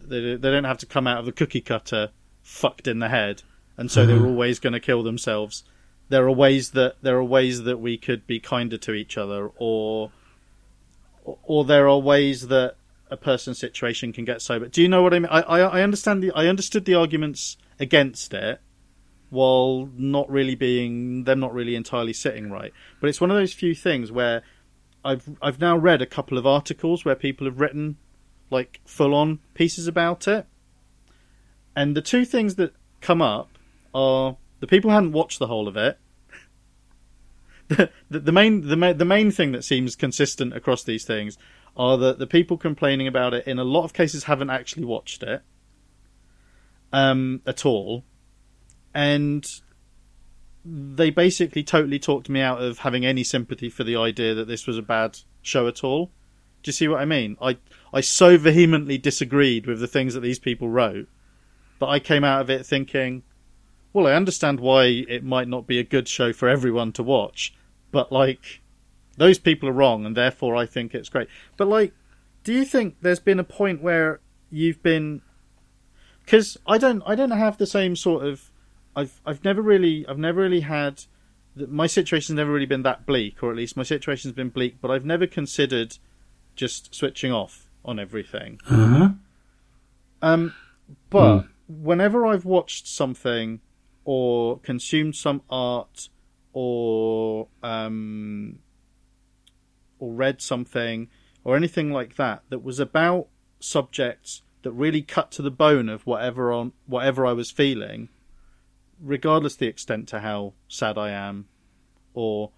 they 0.01 0.37
they 0.37 0.51
don't 0.51 0.65
have 0.65 0.79
to 0.79 0.87
come 0.87 1.07
out 1.07 1.19
of 1.19 1.27
the 1.27 1.33
cookie 1.33 1.61
cutter 1.61 2.11
fucked 2.45 2.87
in 2.87 3.01
the 3.01 3.09
head, 3.09 3.43
and 3.77 3.91
so 3.91 4.07
they're 4.07 4.17
mm-hmm. 4.17 4.27
always 4.27 4.61
going 4.61 4.75
to 4.75 4.81
kill 4.81 5.03
themselves. 5.03 5.65
There 6.11 6.25
are 6.25 6.33
ways 6.33 6.71
that 6.73 6.97
there 7.03 7.17
are 7.17 7.25
ways 7.25 7.65
that 7.65 7.81
we 7.81 7.97
could 7.97 8.27
be 8.29 8.39
kinder 8.39 8.77
to 8.77 8.93
each 8.93 9.19
other, 9.19 9.51
or 9.57 10.13
or 11.25 11.65
there 11.65 11.89
are 11.89 11.99
ways 11.99 12.49
that 12.49 12.77
a 13.11 13.17
person's 13.17 13.59
situation 13.59 14.13
can 14.13 14.25
get 14.25 14.43
sober. 14.43 14.69
Do 14.69 14.83
you 14.83 14.89
know 14.89 15.03
what 15.03 15.15
I 15.15 15.19
mean? 15.19 15.31
I, 15.31 15.41
I, 15.41 15.61
I 15.61 15.83
understand 15.83 16.23
the 16.23 16.31
I 16.33 16.47
understood 16.47 16.85
the 16.85 16.95
arguments 16.95 17.57
against 17.81 18.35
it, 18.35 18.61
while 19.31 19.89
not 19.97 20.31
really 20.31 20.55
being 20.55 21.25
them 21.25 21.41
not 21.41 21.55
really 21.55 21.75
entirely 21.75 22.13
sitting 22.13 22.51
right. 22.51 22.73
But 23.01 23.09
it's 23.09 23.21
one 23.21 23.31
of 23.31 23.37
those 23.37 23.55
few 23.55 23.75
things 23.75 24.13
where 24.13 24.43
I've 25.05 25.29
I've 25.41 25.61
now 25.61 25.77
read 25.77 26.03
a 26.03 26.07
couple 26.07 26.39
of 26.39 26.47
articles 26.47 27.05
where 27.05 27.15
people 27.15 27.47
have 27.47 27.61
written 27.61 27.97
like 28.51 28.81
full 28.85 29.15
on 29.15 29.41
pieces 29.55 29.87
about 29.87 30.29
it, 30.29 30.47
and 31.77 31.97
the 31.97 32.03
two 32.03 32.25
things 32.25 32.55
that 32.57 32.75
come 33.01 33.21
up 33.21 33.51
are 33.95 34.37
the 34.61 34.67
people 34.67 34.91
hadn't 34.91 35.13
watched 35.13 35.39
the 35.39 35.47
whole 35.47 35.69
of 35.69 35.77
it. 35.77 35.99
the, 37.69 37.91
the, 38.11 38.21
the 38.21 38.33
main 38.33 38.69
the, 38.69 38.77
ma- 38.77 38.93
the 38.93 39.05
main 39.05 39.31
thing 39.31 39.53
that 39.53 39.65
seems 39.65 39.97
consistent 39.97 40.55
across 40.55 40.83
these 40.85 41.05
things 41.05 41.39
are 41.77 41.97
that 41.99 42.19
the 42.19 42.27
people 42.27 42.57
complaining 42.57 43.07
about 43.07 43.35
it 43.35 43.47
in 43.47 43.59
a 43.59 43.65
lot 43.65 43.85
of 43.85 43.93
cases 43.93 44.25
haven't 44.25 44.51
actually 44.51 44.85
watched 44.85 45.23
it 45.23 45.43
um, 46.93 47.43
at 47.47 47.67
all, 47.67 48.05
and 48.95 49.45
they 50.65 51.11
basically 51.11 51.63
totally 51.63 51.99
talked 51.99 52.29
me 52.29 52.41
out 52.41 52.63
of 52.63 52.79
having 52.79 53.05
any 53.05 53.25
sympathy 53.25 53.69
for 53.69 53.85
the 53.85 53.97
idea 53.97 54.35
that 54.35 54.47
this 54.47 54.67
was 54.67 54.79
a 54.79 54.83
bad 54.83 55.19
show 55.43 55.67
at 55.67 55.83
all. 55.83 56.13
Do 56.63 56.69
you 56.69 56.73
see 56.73 56.89
what 56.89 57.01
I 57.01 57.05
mean? 57.05 57.37
I 57.43 57.59
I 57.93 58.01
so 58.01 58.39
vehemently 58.39 58.97
disagreed 58.99 59.67
with 59.67 59.81
the 59.81 59.87
things 59.87 60.15
that 60.15 60.21
these 60.21 60.39
people 60.39 60.69
wrote 60.69 61.09
that 61.85 61.91
I 61.91 61.99
came 62.01 62.25
out 62.25 62.41
of 62.41 62.49
it 62.49 62.65
thinking, 62.65 63.23
well, 63.93 64.07
I 64.07 64.15
understand 64.15 64.59
why 64.59 64.85
it 64.87 65.23
might 65.23 65.49
not 65.49 65.67
be 65.67 65.79
a 65.79 65.85
good 65.85 66.09
show 66.09 66.33
for 66.33 66.49
everyone 66.49 66.93
to 66.93 67.03
watch, 67.03 67.55
but 67.93 68.11
like 68.11 68.63
those 69.19 69.39
people 69.39 69.69
are 69.69 69.73
wrong, 69.73 70.07
and 70.07 70.17
therefore 70.17 70.57
I 70.57 70.67
think 70.67 70.95
it's 70.95 71.09
great. 71.09 71.29
But 71.57 71.69
like, 71.69 71.93
do 72.43 72.53
you 72.53 72.65
think 72.65 72.97
there's 73.03 73.21
been 73.21 73.39
a 73.39 73.45
point 73.45 73.83
where 73.83 74.21
you've 74.51 74.83
been? 74.83 75.21
Because 76.25 76.57
I 76.67 76.79
don't, 76.79 77.03
I 77.07 77.15
don't 77.15 77.31
have 77.31 77.59
the 77.59 77.67
same 77.67 77.97
sort 77.97 78.25
of. 78.25 78.51
I've, 78.97 79.21
I've 79.27 79.45
never 79.45 79.61
really, 79.61 80.07
I've 80.09 80.19
never 80.19 80.41
really 80.41 80.61
had. 80.61 81.03
My 81.57 81.87
situation's 81.87 82.37
never 82.37 82.51
really 82.51 82.67
been 82.67 82.83
that 82.83 83.07
bleak, 83.07 83.43
or 83.43 83.51
at 83.51 83.57
least 83.57 83.77
my 83.77 83.83
situation's 83.83 84.35
been 84.35 84.49
bleak. 84.49 84.77
But 84.81 84.91
I've 84.91 85.05
never 85.05 85.27
considered 85.27 85.99
just 86.57 86.95
switching 86.95 87.31
off 87.31 87.69
on 87.85 88.01
everything. 88.01 88.59
Uh 88.69 88.87
huh. 88.87 89.09
Um, 90.23 90.55
but 91.11 91.47
whenever 91.69 92.27
I've 92.27 92.45
watched 92.45 92.87
something 92.87 93.61
or 94.05 94.59
consumed 94.61 95.17
some 95.17 95.43
art 95.49 96.09
or 96.53 97.49
um, 97.63 98.59
or 99.99 100.13
read 100.13 100.41
something 100.41 101.09
or 101.43 101.57
anything 101.57 101.91
like 101.91 102.17
that 102.17 102.43
that 102.49 102.63
was 102.63 102.79
about 102.79 103.29
subjects 103.61 104.43
that 104.63 104.73
really 104.73 105.03
cut 105.03 105.31
to 105.31 105.43
the 105.43 105.51
bone 105.51 105.89
of 105.89 106.07
whatever 106.07 106.53
on 106.53 106.73
whatever 106.87 107.27
I 107.27 107.33
was 107.33 107.51
feeling, 107.51 108.09
regardless 109.01 109.57
the 109.57 109.67
extent 109.67 110.09
to 110.09 110.21
how 110.21 110.55
sad 110.69 110.97
I 110.97 111.11
am, 111.11 111.49
or 112.15 112.51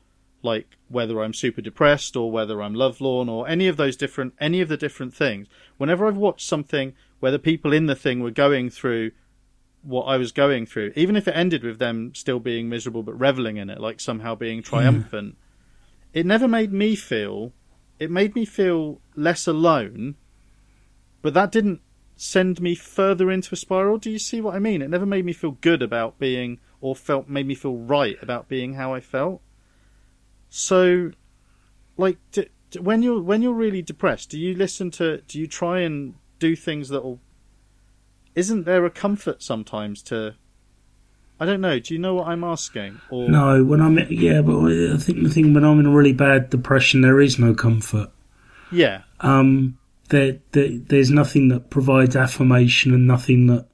like 0.42 0.76
whether 0.88 1.22
I'm 1.22 1.34
super 1.34 1.60
depressed 1.60 2.16
or 2.16 2.30
whether 2.30 2.62
I'm 2.62 2.74
lovelorn 2.74 3.28
or 3.28 3.48
any 3.48 3.66
of 3.66 3.76
those 3.76 3.96
different 3.96 4.34
any 4.40 4.60
of 4.60 4.68
the 4.68 4.76
different 4.76 5.14
things. 5.14 5.48
Whenever 5.76 6.06
I've 6.06 6.16
watched 6.16 6.46
something 6.46 6.94
where 7.20 7.32
the 7.32 7.38
people 7.38 7.72
in 7.72 7.86
the 7.86 7.96
thing 7.96 8.20
were 8.20 8.30
going 8.30 8.70
through 8.70 9.12
what 9.82 10.04
I 10.04 10.16
was 10.16 10.32
going 10.32 10.66
through, 10.66 10.92
even 10.96 11.16
if 11.16 11.28
it 11.28 11.36
ended 11.36 11.62
with 11.62 11.78
them 11.78 12.14
still 12.14 12.40
being 12.40 12.68
miserable 12.68 13.02
but 13.02 13.18
reveling 13.18 13.56
in 13.56 13.70
it, 13.70 13.80
like 13.80 14.00
somehow 14.00 14.34
being 14.34 14.58
hmm. 14.58 14.64
triumphant, 14.64 15.36
it 16.12 16.26
never 16.26 16.48
made 16.48 16.72
me 16.72 16.96
feel. 16.96 17.52
It 17.98 18.10
made 18.10 18.34
me 18.34 18.44
feel 18.44 19.00
less 19.14 19.46
alone, 19.46 20.16
but 21.22 21.34
that 21.34 21.52
didn't 21.52 21.80
send 22.16 22.60
me 22.60 22.74
further 22.74 23.30
into 23.30 23.54
a 23.54 23.56
spiral. 23.56 23.98
Do 23.98 24.10
you 24.10 24.18
see 24.18 24.40
what 24.40 24.54
I 24.54 24.58
mean? 24.58 24.82
It 24.82 24.90
never 24.90 25.06
made 25.06 25.24
me 25.24 25.32
feel 25.32 25.52
good 25.60 25.82
about 25.82 26.18
being, 26.18 26.58
or 26.80 26.96
felt 26.96 27.28
made 27.28 27.46
me 27.46 27.54
feel 27.54 27.76
right 27.76 28.16
about 28.22 28.48
being 28.48 28.74
how 28.74 28.92
I 28.92 29.00
felt. 29.00 29.40
So, 30.48 31.12
like, 31.96 32.18
d 32.32 32.48
d 32.70 32.78
when 32.80 33.02
you're 33.02 33.22
when 33.22 33.42
you're 33.42 33.54
really 33.54 33.82
depressed, 33.82 34.30
do 34.30 34.38
you 34.38 34.54
listen 34.54 34.90
to? 34.92 35.20
Do 35.22 35.38
you 35.38 35.46
try 35.46 35.80
and 35.80 36.14
do 36.38 36.56
things 36.56 36.88
that 36.90 37.02
will? 37.04 37.20
Isn't 38.34 38.64
there 38.64 38.84
a 38.84 38.90
comfort 38.90 39.42
sometimes 39.42 40.02
to? 40.04 40.34
I 41.38 41.44
don't 41.44 41.60
know. 41.60 41.78
Do 41.78 41.92
you 41.94 42.00
know 42.00 42.14
what 42.14 42.28
I'm 42.28 42.44
asking? 42.44 43.00
Or 43.10 43.28
No, 43.28 43.62
when 43.62 43.80
I'm 43.80 43.98
yeah, 44.10 44.40
but 44.42 44.58
I 44.66 44.96
think 44.96 45.22
the 45.22 45.30
thing 45.30 45.52
when 45.54 45.64
I'm 45.64 45.80
in 45.80 45.86
a 45.86 45.90
really 45.90 46.12
bad 46.14 46.50
depression, 46.50 47.00
there 47.02 47.20
is 47.20 47.38
no 47.38 47.54
comfort. 47.54 48.10
yeah, 48.72 49.02
Um, 49.20 49.78
there, 50.08 50.38
there 50.52 50.78
there's 50.78 51.10
nothing 51.10 51.48
that 51.48 51.68
provides 51.70 52.16
affirmation 52.16 52.94
and 52.94 53.06
nothing 53.06 53.46
that 53.48 53.66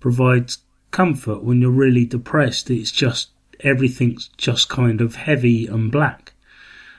provides 0.00 0.58
comfort 0.90 1.42
when 1.42 1.60
you're 1.60 1.70
really 1.70 2.04
depressed. 2.04 2.70
It's 2.70 2.92
just 2.92 3.30
everything's 3.60 4.28
just 4.36 4.68
kind 4.68 5.00
of 5.00 5.14
heavy 5.16 5.66
and 5.66 5.90
black. 5.90 6.32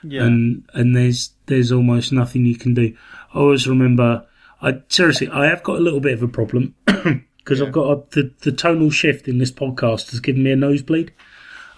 yeah, 0.02 0.24
and 0.24 0.64
and 0.74 0.94
there's 0.96 1.30
there's 1.46 1.72
almost 1.72 2.12
nothing 2.12 2.44
you 2.46 2.56
can 2.56 2.74
do. 2.74 2.94
I 3.34 3.38
always 3.38 3.66
remember. 3.66 4.26
I 4.66 4.80
seriously, 4.88 5.28
I 5.28 5.46
have 5.46 5.62
got 5.62 5.76
a 5.76 5.80
little 5.80 6.00
bit 6.00 6.14
of 6.14 6.22
a 6.22 6.28
problem 6.28 6.74
because 6.86 7.60
Yeah. 7.60 7.66
I've 7.66 7.72
got 7.72 7.90
a, 7.90 8.02
the 8.10 8.32
the 8.40 8.52
tonal 8.52 8.90
shift 8.90 9.28
in 9.28 9.38
this 9.38 9.52
podcast 9.52 10.10
has 10.10 10.20
given 10.20 10.42
me 10.42 10.52
a 10.52 10.56
nosebleed. 10.56 11.12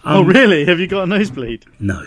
oh, 0.05 0.21
Um, 0.21 0.27
really? 0.29 0.65
Have 0.67 0.79
you 0.81 0.87
got 0.87 1.03
a 1.03 1.07
nosebleed? 1.07 1.65
No, 1.81 2.05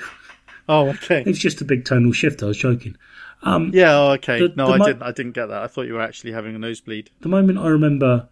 Oh, 0.68 0.90
okay. 0.90 1.24
it's 1.26 1.40
just 1.40 1.62
a 1.62 1.66
big 1.66 1.84
tonal 1.86 2.12
shift. 2.14 2.42
I 2.44 2.46
was 2.46 2.58
joking. 2.58 2.96
Um, 3.44 3.72
Yeah. 3.74 3.98
Oh, 3.98 4.12
okay. 4.14 4.40
The- 4.40 4.54
no, 4.56 4.68
the 4.68 4.74
I 4.74 4.78
mo- 4.78 4.86
didn't. 4.86 5.04
I 5.04 5.12
didn't 5.12 5.32
get 5.34 5.48
that. 5.48 5.62
I 5.64 5.68
thought 5.68 5.88
you 5.88 5.94
were 5.96 6.02
actually 6.02 6.32
having 6.34 6.56
a 6.56 6.60
nosebleed. 6.60 7.10
the 7.22 7.30
moment 7.30 7.58
I 7.60 7.68
remember, 7.68 8.28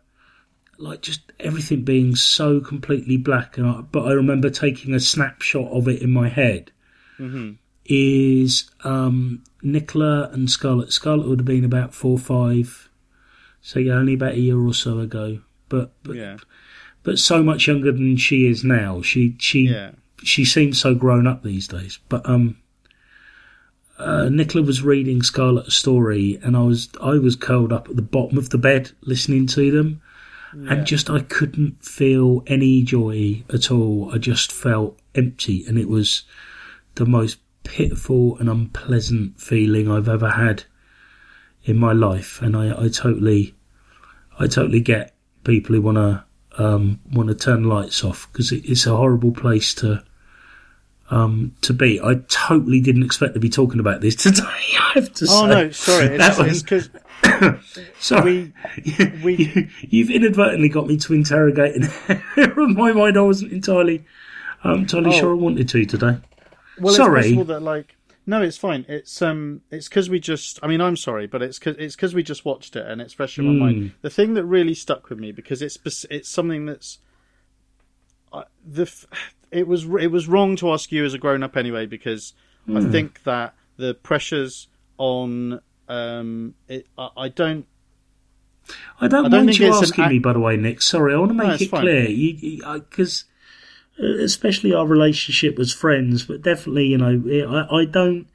like 0.77 1.01
just 1.01 1.31
everything 1.39 1.83
being 1.83 2.15
so 2.15 2.59
completely 2.59 3.17
black, 3.17 3.57
and 3.57 3.65
I, 3.67 3.81
but 3.81 4.03
I 4.05 4.11
remember 4.13 4.49
taking 4.49 4.93
a 4.93 4.99
snapshot 4.99 5.71
of 5.71 5.87
it 5.87 6.01
in 6.01 6.11
my 6.11 6.29
head. 6.29 6.71
Is 7.89 8.69
um, 8.83 9.43
Nicola 9.61 10.29
and 10.33 10.49
Scarlett? 10.51 10.91
Scarlett 10.91 11.27
would 11.27 11.39
have 11.39 11.45
been 11.45 11.63
about 11.63 11.93
four, 11.93 12.13
or 12.13 12.19
five, 12.19 12.89
so 13.61 13.79
yeah, 13.79 13.93
only 13.93 14.13
about 14.13 14.33
a 14.33 14.39
year 14.39 14.59
or 14.59 14.73
so 14.73 14.99
ago. 14.99 15.39
But 15.69 15.93
but 16.03 16.15
Yeah. 16.15 16.37
but 17.03 17.17
so 17.17 17.41
much 17.41 17.67
younger 17.67 17.91
than 17.91 18.17
she 18.17 18.45
is 18.45 18.63
now. 18.63 19.01
She 19.01 19.35
she 19.39 19.69
Yeah. 19.69 19.91
she 20.21 20.43
seems 20.43 20.79
so 20.79 20.95
grown 20.95 21.27
up 21.27 21.43
these 21.43 21.67
days. 21.67 21.99
But 22.09 22.27
um, 22.29 22.57
uh, 23.97 24.29
Nicola 24.29 24.63
was 24.65 24.81
reading 24.83 25.23
Scarlett 25.23 25.67
a 25.67 25.71
story, 25.71 26.39
and 26.43 26.55
I 26.57 26.63
was 26.63 26.89
I 27.01 27.11
was 27.19 27.35
curled 27.35 27.71
up 27.71 27.89
at 27.89 27.95
the 27.95 28.01
bottom 28.01 28.37
of 28.37 28.49
the 28.49 28.57
bed 28.57 28.91
listening 29.01 29.47
to 29.47 29.71
them, 29.71 30.01
and 30.53 30.85
just 30.85 31.09
I 31.09 31.21
couldn't 31.21 31.83
feel 31.85 32.43
any 32.47 32.83
joy 32.83 33.43
at 33.53 33.71
all. 33.71 34.11
I 34.13 34.17
just 34.17 34.51
felt 34.51 34.99
empty, 35.15 35.65
and 35.65 35.77
it 35.77 35.87
was 35.89 36.23
the 36.95 37.05
most 37.05 37.37
pitiful 37.67 38.37
and 38.39 38.49
unpleasant 38.49 39.39
feeling 39.39 39.91
I've 39.91 40.07
ever 40.07 40.29
had 40.31 40.63
in 41.65 41.77
my 41.77 41.91
life. 41.91 42.41
And 42.41 42.55
I, 42.55 42.85
I 42.85 42.87
totally, 42.87 43.53
I 44.39 44.47
totally 44.47 44.79
get 44.79 45.13
people 45.43 45.75
who 45.75 45.81
want 45.81 45.97
to 45.97 46.23
um, 46.57 46.99
want 47.11 47.29
to 47.29 47.35
turn 47.35 47.65
lights 47.65 48.03
off 48.03 48.27
because 48.31 48.51
it, 48.51 48.63
it's 48.65 48.85
a 48.87 48.95
horrible 48.95 49.31
place 49.31 49.73
to 49.75 50.03
um, 51.09 51.55
to 51.61 51.73
be. 51.73 51.99
I 52.01 52.15
totally 52.29 52.81
didn't 52.81 53.03
expect 53.03 53.33
to 53.35 53.39
be 53.39 53.49
talking 53.49 53.79
about 53.79 54.01
this 54.01 54.15
today. 54.23 54.41
I 54.43 54.91
have 54.95 55.13
to 55.15 55.27
say. 55.27 55.33
Oh 55.35 55.47
say. 55.47 55.53
no, 55.53 55.71
sorry. 55.71 56.17
That 56.17 56.37
was- 56.37 56.63
because 56.63 56.89
Sorry, 57.99 58.53
we- 59.23 59.69
you, 59.89 60.05
have 60.05 60.15
inadvertently 60.15 60.69
got 60.69 60.87
me 60.87 60.97
to 60.97 61.13
interrogate 61.13 61.75
an 61.75 62.21
area 62.37 62.51
of 62.53 62.69
my 62.77 62.91
mind 62.93 63.17
I 63.17 63.21
wasn't 63.21 63.51
entirely 63.53 64.05
um, 64.63 64.81
entirely 64.81 65.09
Oh. 65.09 65.19
sure 65.19 65.31
I 65.31 65.35
wanted 65.35 65.67
to 65.69 65.85
today. 65.85 66.17
Well, 66.79 66.93
Sorry. 66.93 67.19
it's 67.19 67.27
possible 67.29 67.45
that 67.45 67.61
like 67.61 67.95
no, 68.29 68.41
it's 68.41 68.57
fine. 68.57 68.85
It's 68.89 69.21
um, 69.21 69.61
it's 69.71 69.87
because 69.87 70.09
we 70.09 70.19
just. 70.19 70.59
I 70.61 70.67
mean, 70.67 70.81
I'm 70.81 70.97
sorry, 70.97 71.27
but 71.27 71.41
it's 71.41 71.59
cause, 71.59 71.75
it's 71.79 71.95
because 71.95 72.13
we 72.13 72.23
just 72.23 72.43
watched 72.43 72.75
it 72.75 72.85
and 72.85 72.99
it's 73.01 73.13
fresh 73.13 73.39
in 73.39 73.45
my 73.45 73.53
Hmm. 73.53 73.59
mind. 73.59 73.91
The 74.01 74.09
thing 74.09 74.33
that 74.33 74.43
really 74.45 74.73
stuck 74.73 75.09
with 75.09 75.17
me 75.17 75.31
because 75.31 75.61
it's 75.61 75.77
it's 76.09 76.27
something 76.27 76.65
that's 76.65 76.99
uh, 78.33 78.43
the 78.65 78.91
it 79.51 79.65
was 79.67 79.85
it 79.85 80.11
was 80.11 80.27
wrong 80.27 80.57
to 80.57 80.71
ask 80.73 80.91
you 80.91 81.05
as 81.05 81.13
a 81.13 81.17
grown 81.17 81.41
up 81.41 81.55
anyway 81.55 81.85
because 81.85 82.33
I 82.67 82.81
Hmm. 82.81 82.91
think 82.91 83.23
that 83.23 83.53
the 83.77 83.93
pressures 83.93 84.67
on 84.97 85.61
um, 85.87 86.53
it 86.67 86.85
I, 86.97 87.09
I 87.15 87.29
don't 87.29 87.65
I 88.99 89.07
don't 89.07 89.25
I 89.27 89.29
don't 89.29 89.45
mind 89.45 89.57
you 89.57 89.67
asking 89.71 90.03
ac- 90.03 90.13
me, 90.15 90.19
by 90.19 90.33
the 90.33 90.39
way, 90.39 90.57
Nick. 90.57 90.81
Sorry, 90.81 91.13
I 91.13 91.17
want 91.17 91.29
to 91.29 91.33
make 91.33 91.53
it's 91.53 91.63
it 91.63 91.69
fine. 91.69 91.81
clear. 91.83 92.09
You, 92.09 92.57
because 92.73 93.23
especially 93.99 94.73
our 94.73 94.85
relationship 94.85 95.59
as 95.59 95.73
friends, 95.73 96.23
but 96.23 96.41
definitely, 96.41 96.87
you 96.87 96.97
know, 96.97 97.67
I, 97.71 97.81
I 97.81 97.85
don't. 97.85 98.27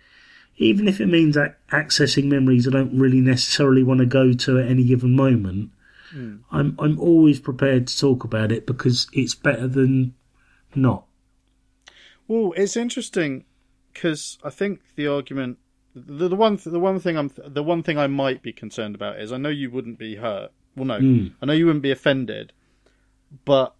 Even 0.58 0.86
if 0.86 1.00
it 1.00 1.06
means 1.06 1.36
ac- 1.36 1.54
accessing 1.70 2.24
memories, 2.24 2.68
I 2.68 2.70
don't 2.70 2.98
really 2.98 3.20
necessarily 3.20 3.82
want 3.82 4.00
to 4.00 4.06
go 4.06 4.32
to 4.32 4.58
at 4.58 4.68
any 4.68 4.84
given 4.84 5.16
moment. 5.16 5.70
Hmm. 6.10 6.36
I'm 6.50 6.76
I'm 6.78 7.00
always 7.00 7.40
prepared 7.40 7.86
to 7.86 7.98
talk 7.98 8.22
about 8.24 8.52
it 8.52 8.66
because 8.66 9.08
it's 9.12 9.34
better 9.34 9.66
than 9.66 10.14
not. 10.74 11.04
Well, 12.28 12.52
it's 12.56 12.76
interesting 12.76 13.44
because 13.92 14.38
I 14.44 14.50
think 14.50 14.80
the 14.94 15.06
argument, 15.06 15.58
the, 15.94 16.28
the 16.28 16.36
one, 16.36 16.58
the 16.64 16.78
one 16.80 17.00
thing 17.00 17.16
I'm, 17.16 17.30
the 17.46 17.62
one 17.62 17.82
thing 17.82 17.98
I 17.98 18.06
might 18.06 18.42
be 18.42 18.52
concerned 18.52 18.94
about 18.94 19.20
is 19.20 19.32
I 19.32 19.38
know 19.38 19.48
you 19.48 19.70
wouldn't 19.70 19.98
be 19.98 20.16
hurt. 20.16 20.50
Well, 20.76 20.86
no, 20.86 20.94
I 21.40 21.46
know 21.46 21.52
you 21.52 21.66
wouldn't 21.66 21.82
be 21.82 21.90
offended, 21.90 22.52
but 23.44 23.74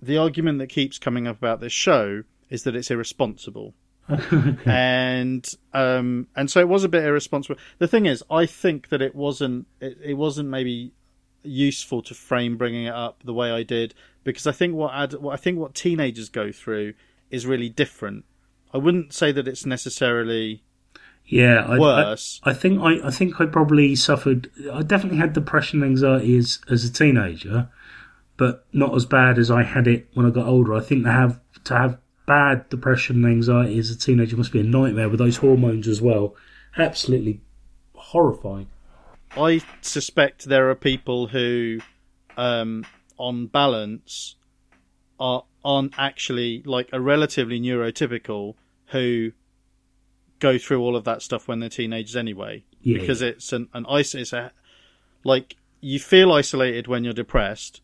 the 0.00 0.16
argument 0.16 0.58
that 0.58 0.68
keeps 0.68 0.98
coming 0.98 1.26
up 1.26 1.38
about 1.38 1.60
this 1.60 1.72
show 1.72 2.22
is 2.50 2.62
that 2.64 2.76
it's 2.76 2.90
irresponsible. 2.90 3.74
and 4.64 5.54
um 5.74 6.28
and 6.34 6.50
so 6.50 6.60
it 6.60 6.68
was 6.68 6.82
a 6.82 6.88
bit 6.88 7.04
irresponsible. 7.04 7.60
The 7.78 7.88
thing 7.88 8.06
is, 8.06 8.24
I 8.30 8.46
think 8.46 8.88
that 8.88 9.02
it 9.02 9.14
wasn't 9.14 9.66
it, 9.80 9.98
it 10.02 10.14
wasn't 10.14 10.48
maybe 10.48 10.92
useful 11.42 12.02
to 12.02 12.14
frame 12.14 12.56
bringing 12.56 12.86
it 12.86 12.94
up 12.94 13.22
the 13.24 13.34
way 13.34 13.50
I 13.50 13.62
did 13.62 13.94
because 14.24 14.46
I 14.46 14.52
think 14.52 14.74
what 14.74 14.94
ad, 14.94 15.14
what 15.14 15.34
I 15.34 15.36
think 15.36 15.58
what 15.58 15.74
teenagers 15.74 16.28
go 16.28 16.52
through 16.52 16.94
is 17.30 17.46
really 17.46 17.68
different. 17.68 18.24
I 18.72 18.78
wouldn't 18.78 19.12
say 19.12 19.32
that 19.32 19.48
it's 19.48 19.66
necessarily 19.66 20.62
Yeah, 21.26 21.64
I, 21.66 21.78
Worse. 21.78 22.40
I, 22.44 22.50
I 22.50 22.54
think 22.54 22.80
I, 22.80 23.06
I 23.06 23.10
think 23.10 23.40
I 23.40 23.46
probably 23.46 23.94
suffered. 23.94 24.50
I 24.72 24.82
definitely 24.82 25.18
had 25.18 25.32
depression 25.32 25.82
and 25.82 25.90
anxiety 25.90 26.36
as 26.36 26.60
as 26.70 26.84
a 26.84 26.92
teenager, 26.92 27.68
but 28.38 28.64
not 28.72 28.94
as 28.94 29.04
bad 29.04 29.38
as 29.38 29.50
I 29.50 29.64
had 29.64 29.86
it 29.86 30.08
when 30.14 30.24
I 30.24 30.30
got 30.30 30.46
older. 30.46 30.74
I 30.74 30.80
think 30.80 31.04
to 31.04 31.12
have 31.12 31.40
to 31.64 31.76
have 31.76 31.98
bad 32.26 32.68
depression 32.70 33.24
and 33.24 33.34
anxiety 33.34 33.78
as 33.78 33.90
a 33.90 33.98
teenager 33.98 34.36
must 34.36 34.52
be 34.52 34.60
a 34.60 34.64
nightmare 34.64 35.08
with 35.10 35.18
those 35.18 35.36
hormones 35.38 35.86
as 35.86 36.00
well. 36.00 36.34
Absolutely 36.78 37.40
horrifying. 37.94 38.68
I 39.36 39.60
suspect 39.82 40.46
there 40.46 40.70
are 40.70 40.74
people 40.74 41.26
who, 41.26 41.80
um, 42.36 42.86
on 43.18 43.46
balance, 43.46 44.36
are 45.20 45.44
aren't 45.64 45.98
actually 45.98 46.62
like 46.64 46.88
a 46.92 47.00
relatively 47.00 47.60
neurotypical 47.60 48.54
who 48.86 49.32
go 50.38 50.56
through 50.56 50.80
all 50.80 50.96
of 50.96 51.04
that 51.04 51.20
stuff 51.20 51.48
when 51.48 51.58
they're 51.58 51.68
teenagers 51.68 52.14
anyway. 52.14 52.64
Yeah. 52.82 53.00
Because 53.00 53.20
it's 53.20 53.52
an 53.52 53.68
an 53.74 53.84
it's 53.88 54.32
a 54.32 54.52
like 55.24 55.56
you 55.80 55.98
feel 55.98 56.32
isolated 56.32 56.86
when 56.86 57.04
you're 57.04 57.12
depressed, 57.12 57.80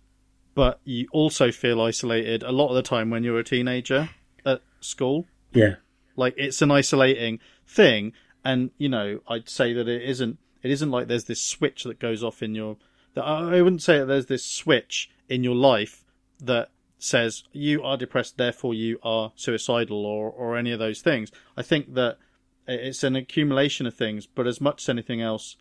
but 0.54 0.80
you 0.84 1.08
also 1.12 1.50
feel 1.50 1.80
isolated 1.80 2.42
a 2.42 2.52
lot 2.52 2.68
of 2.68 2.74
the 2.74 2.82
time 2.82 3.10
when 3.10 3.24
you're 3.24 3.38
a 3.38 3.44
teenager 3.44 4.10
at 4.46 4.62
school. 4.80 5.26
Yeah, 5.52 5.76
like 6.16 6.34
it's 6.36 6.62
an 6.62 6.70
isolating 6.70 7.40
thing 7.66 8.12
and 8.44 8.70
you 8.76 8.90
know 8.90 9.20
i'd 9.28 9.48
say 9.48 9.72
that 9.72 9.88
it 9.88 10.02
isn't 10.02 10.38
it 10.62 10.70
isn't 10.70 10.90
like 10.90 11.08
there's 11.08 11.24
this 11.24 11.40
switch 11.40 11.84
that 11.84 11.98
goes 11.98 12.22
off 12.22 12.42
in 12.42 12.54
your 12.54 12.76
that 13.14 13.22
i 13.22 13.62
wouldn't 13.62 13.82
say 13.82 13.98
that 13.98 14.04
there's 14.04 14.26
this 14.26 14.44
switch 14.44 15.10
in 15.30 15.42
your 15.42 15.54
life 15.54 16.04
that 16.38 16.68
says 16.98 17.44
you 17.52 17.82
are 17.82 17.96
depressed 17.96 18.36
therefore 18.36 18.74
you 18.74 18.98
are 19.02 19.32
suicidal 19.36 20.04
or 20.06 20.30
or 20.30 20.56
any 20.56 20.72
of 20.72 20.78
those 20.78 21.00
things. 21.00 21.30
I 21.56 21.62
think 21.62 21.94
that 21.94 22.18
it's 22.66 23.04
an 23.04 23.14
accumulation 23.14 23.86
of 23.86 23.94
things 23.94 24.26
but 24.26 24.46
as 24.46 24.60
much 24.60 24.84
as 24.84 24.88
anything 24.88 25.20
else 25.20 25.56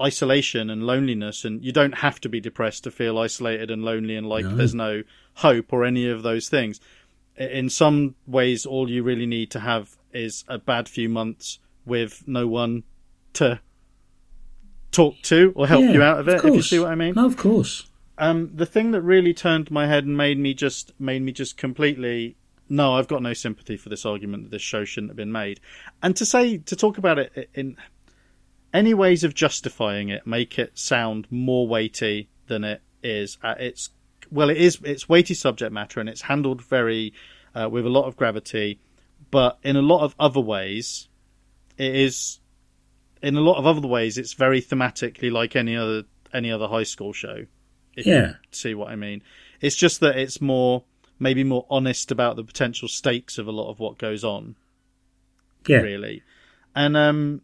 isolation 0.00 0.68
and 0.70 0.84
loneliness 0.86 1.44
and 1.44 1.64
you 1.64 1.72
don't 1.72 1.98
have 1.98 2.20
to 2.20 2.28
be 2.28 2.40
depressed 2.40 2.84
to 2.84 2.90
feel 2.90 3.18
isolated 3.18 3.70
and 3.70 3.82
lonely 3.82 4.14
and 4.16 4.28
like 4.28 4.44
there's 4.56 4.74
no 4.74 5.02
hope 5.34 5.72
or 5.72 5.84
any 5.84 6.08
of 6.08 6.22
those 6.22 6.48
things 6.48 6.80
in 7.36 7.68
some 7.68 8.14
ways, 8.26 8.64
all 8.64 8.90
you 8.90 9.02
really 9.02 9.26
need 9.26 9.50
to 9.50 9.60
have 9.60 9.96
is 10.12 10.44
a 10.48 10.58
bad 10.58 10.88
few 10.88 11.08
months 11.08 11.58
with 11.84 12.24
no 12.26 12.46
one 12.46 12.82
to 13.34 13.60
talk 14.90 15.20
to 15.22 15.52
or 15.54 15.66
help 15.66 15.82
Yeah, 15.82 15.92
you 15.92 16.02
out 16.02 16.18
of 16.18 16.28
it. 16.28 16.44
if 16.44 16.54
you 16.54 16.62
see 16.62 16.78
what 16.78 16.90
I 16.90 16.94
mean. 16.94 17.14
No, 17.14 17.26
of 17.26 17.36
course. 17.36 17.90
Um, 18.18 18.50
the 18.54 18.64
thing 18.64 18.92
that 18.92 19.02
really 19.02 19.34
turned 19.34 19.70
my 19.70 19.86
head 19.86 20.04
and 20.04 20.16
made 20.16 20.38
me 20.38 20.54
just 20.54 20.98
made 20.98 21.20
me 21.22 21.32
just 21.32 21.56
completely 21.56 22.36
no, 22.68 22.94
I've 22.94 23.06
got 23.06 23.22
no 23.22 23.32
sympathy 23.32 23.76
for 23.76 23.90
this 23.90 24.04
argument 24.04 24.44
that 24.44 24.50
this 24.50 24.62
show 24.62 24.84
shouldn't 24.84 25.10
have 25.10 25.16
been 25.16 25.30
made, 25.30 25.60
and 26.02 26.16
to 26.16 26.26
say 26.26 26.58
to 26.58 26.74
talk 26.74 26.98
about 26.98 27.18
it 27.18 27.48
in 27.54 27.76
any 28.76 28.94
ways 28.94 29.24
of 29.24 29.34
justifying 29.34 30.08
it 30.10 30.26
make 30.26 30.58
it 30.58 30.78
sound 30.78 31.26
more 31.30 31.66
weighty 31.66 32.28
than 32.46 32.62
it 32.64 32.82
is. 33.02 33.38
Uh, 33.42 33.54
it's 33.58 33.90
well, 34.30 34.50
it 34.50 34.56
is 34.58 34.78
it's 34.84 35.08
weighty 35.08 35.34
subject 35.34 35.72
matter 35.72 36.00
and 36.00 36.08
it's 36.08 36.22
handled 36.22 36.62
very 36.62 37.12
uh, 37.54 37.68
with 37.70 37.86
a 37.86 37.90
lot 37.90 38.04
of 38.06 38.16
gravity, 38.16 38.78
but 39.30 39.58
in 39.62 39.76
a 39.76 39.82
lot 39.82 40.02
of 40.02 40.14
other 40.18 40.40
ways, 40.40 41.08
it 41.78 41.94
is 41.94 42.40
in 43.22 43.36
a 43.36 43.40
lot 43.40 43.56
of 43.56 43.66
other 43.66 43.88
ways 43.88 44.18
it's 44.18 44.34
very 44.34 44.60
thematically 44.60 45.30
like 45.32 45.56
any 45.56 45.76
other 45.76 46.02
any 46.34 46.50
other 46.50 46.68
high 46.68 46.82
school 46.84 47.12
show. 47.12 47.46
If 47.96 48.06
Yeah. 48.06 48.28
you 48.28 48.34
see 48.50 48.74
what 48.74 48.90
I 48.90 48.96
mean. 48.96 49.22
It's 49.60 49.76
just 49.76 50.00
that 50.00 50.18
it's 50.18 50.40
more 50.40 50.84
maybe 51.18 51.42
more 51.44 51.66
honest 51.70 52.10
about 52.10 52.36
the 52.36 52.44
potential 52.44 52.88
stakes 52.88 53.38
of 53.38 53.46
a 53.46 53.52
lot 53.52 53.70
of 53.70 53.78
what 53.78 53.96
goes 53.96 54.22
on 54.22 54.54
Yeah, 55.66 55.78
really. 55.78 56.22
And 56.74 56.94
um 56.94 57.40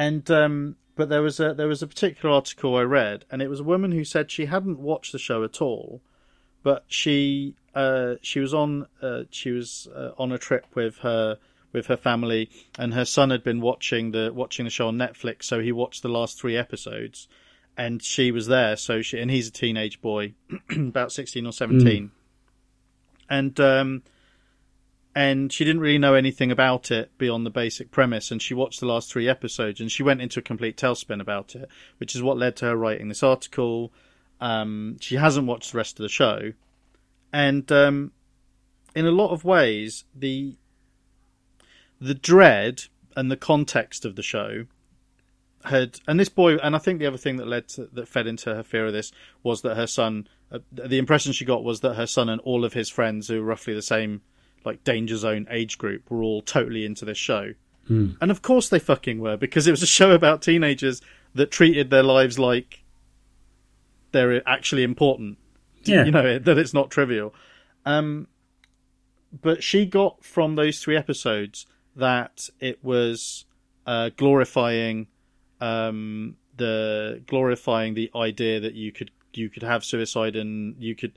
and 0.00 0.30
um 0.30 0.76
but 0.96 1.10
there 1.10 1.20
was 1.20 1.38
a 1.40 1.52
there 1.52 1.68
was 1.68 1.82
a 1.82 1.86
particular 1.86 2.34
article 2.34 2.74
I 2.74 2.82
read 2.82 3.26
and 3.30 3.42
it 3.42 3.48
was 3.48 3.60
a 3.60 3.64
woman 3.64 3.92
who 3.92 4.02
said 4.02 4.30
she 4.30 4.46
hadn't 4.46 4.78
watched 4.78 5.12
the 5.12 5.18
show 5.18 5.44
at 5.44 5.60
all, 5.60 6.00
but 6.62 6.84
she 6.88 7.54
uh 7.74 8.14
she 8.22 8.40
was 8.40 8.54
on 8.54 8.86
uh 9.02 9.24
she 9.30 9.50
was 9.50 9.88
uh, 9.94 10.12
on 10.16 10.32
a 10.32 10.38
trip 10.38 10.64
with 10.74 10.98
her 10.98 11.36
with 11.72 11.86
her 11.86 11.98
family 11.98 12.48
and 12.78 12.94
her 12.94 13.04
son 13.04 13.28
had 13.28 13.44
been 13.44 13.60
watching 13.60 14.12
the 14.12 14.32
watching 14.34 14.64
the 14.64 14.70
show 14.70 14.88
on 14.88 14.96
Netflix 14.96 15.44
so 15.44 15.60
he 15.60 15.70
watched 15.70 16.02
the 16.02 16.08
last 16.08 16.40
3 16.40 16.56
episodes 16.56 17.28
and 17.76 18.02
she 18.02 18.32
was 18.32 18.46
there 18.46 18.76
so 18.76 19.02
she 19.02 19.18
and 19.18 19.30
he's 19.30 19.48
a 19.48 19.52
teenage 19.52 20.00
boy 20.00 20.32
about 20.70 21.12
16 21.12 21.46
or 21.46 21.52
17 21.52 22.10
and 23.28 23.60
um 23.60 24.02
and 25.14 25.52
she 25.52 25.64
didn't 25.64 25.82
really 25.82 25.98
know 25.98 26.14
anything 26.14 26.52
about 26.52 26.90
it 26.90 27.10
beyond 27.18 27.44
the 27.44 27.50
basic 27.50 27.90
premise. 27.90 28.30
And 28.30 28.40
she 28.40 28.54
watched 28.54 28.80
the 28.80 28.86
last 28.86 29.10
three 29.10 29.28
episodes, 29.28 29.80
and 29.80 29.90
she 29.90 30.02
went 30.02 30.22
into 30.22 30.40
a 30.40 30.42
complete 30.42 30.76
tailspin 30.76 31.20
about 31.20 31.54
it, 31.54 31.68
which 31.98 32.14
is 32.14 32.22
what 32.22 32.38
led 32.38 32.56
to 32.56 32.66
her 32.66 32.76
writing 32.76 33.08
this 33.08 33.22
article. 33.22 33.92
Um, 34.40 34.96
she 35.00 35.16
hasn't 35.16 35.46
watched 35.46 35.72
the 35.72 35.78
rest 35.78 35.98
of 35.98 36.04
the 36.04 36.08
show, 36.08 36.52
and 37.32 37.70
um, 37.70 38.12
in 38.94 39.06
a 39.06 39.10
lot 39.10 39.30
of 39.30 39.44
ways, 39.44 40.04
the 40.14 40.56
the 42.00 42.14
dread 42.14 42.84
and 43.14 43.30
the 43.30 43.36
context 43.36 44.04
of 44.04 44.16
the 44.16 44.22
show 44.22 44.64
had, 45.64 46.00
and 46.08 46.18
this 46.18 46.28
boy, 46.28 46.56
and 46.56 46.74
I 46.74 46.78
think 46.78 46.98
the 46.98 47.06
other 47.06 47.18
thing 47.18 47.36
that 47.36 47.46
led 47.46 47.68
to, 47.68 47.88
that 47.92 48.08
fed 48.08 48.26
into 48.26 48.54
her 48.54 48.62
fear 48.62 48.86
of 48.86 48.92
this 48.92 49.12
was 49.42 49.62
that 49.62 49.76
her 49.76 49.86
son, 49.86 50.26
uh, 50.50 50.60
the 50.72 50.98
impression 50.98 51.32
she 51.32 51.44
got 51.44 51.62
was 51.62 51.80
that 51.80 51.94
her 51.94 52.06
son 52.06 52.28
and 52.28 52.40
all 52.42 52.64
of 52.64 52.72
his 52.72 52.88
friends, 52.88 53.28
who 53.28 53.40
were 53.40 53.46
roughly 53.46 53.74
the 53.74 53.82
same, 53.82 54.22
like 54.64 54.84
danger 54.84 55.16
zone 55.16 55.46
age 55.50 55.78
group, 55.78 56.10
were 56.10 56.22
all 56.22 56.42
totally 56.42 56.84
into 56.84 57.04
this 57.04 57.18
show. 57.18 57.54
Mm. 57.88 58.16
And 58.20 58.30
of 58.30 58.42
course 58.42 58.68
they 58.68 58.78
fucking 58.78 59.20
were, 59.20 59.36
because 59.36 59.66
it 59.66 59.70
was 59.70 59.82
a 59.82 59.86
show 59.86 60.12
about 60.12 60.42
teenagers 60.42 61.00
that 61.34 61.50
treated 61.50 61.90
their 61.90 62.02
lives 62.02 62.38
like 62.38 62.82
they're 64.12 64.46
actually 64.48 64.82
important. 64.82 65.38
Yeah. 65.84 66.04
You 66.04 66.10
know, 66.10 66.38
that 66.38 66.58
it's 66.58 66.74
not 66.74 66.90
trivial. 66.90 67.34
Um, 67.84 68.28
but 69.40 69.62
she 69.62 69.86
got 69.86 70.24
from 70.24 70.56
those 70.56 70.80
three 70.80 70.96
episodes 70.96 71.66
that 71.96 72.48
it 72.58 72.82
was 72.84 73.44
uh, 73.86 74.10
glorifying 74.16 75.06
um, 75.60 76.36
the 76.56 77.22
glorifying 77.26 77.94
the 77.94 78.10
idea 78.14 78.60
that 78.60 78.74
you 78.74 78.92
could 78.92 79.10
you 79.32 79.48
could 79.48 79.62
have 79.62 79.84
suicide 79.84 80.36
and 80.36 80.74
you 80.78 80.94
could 80.94 81.12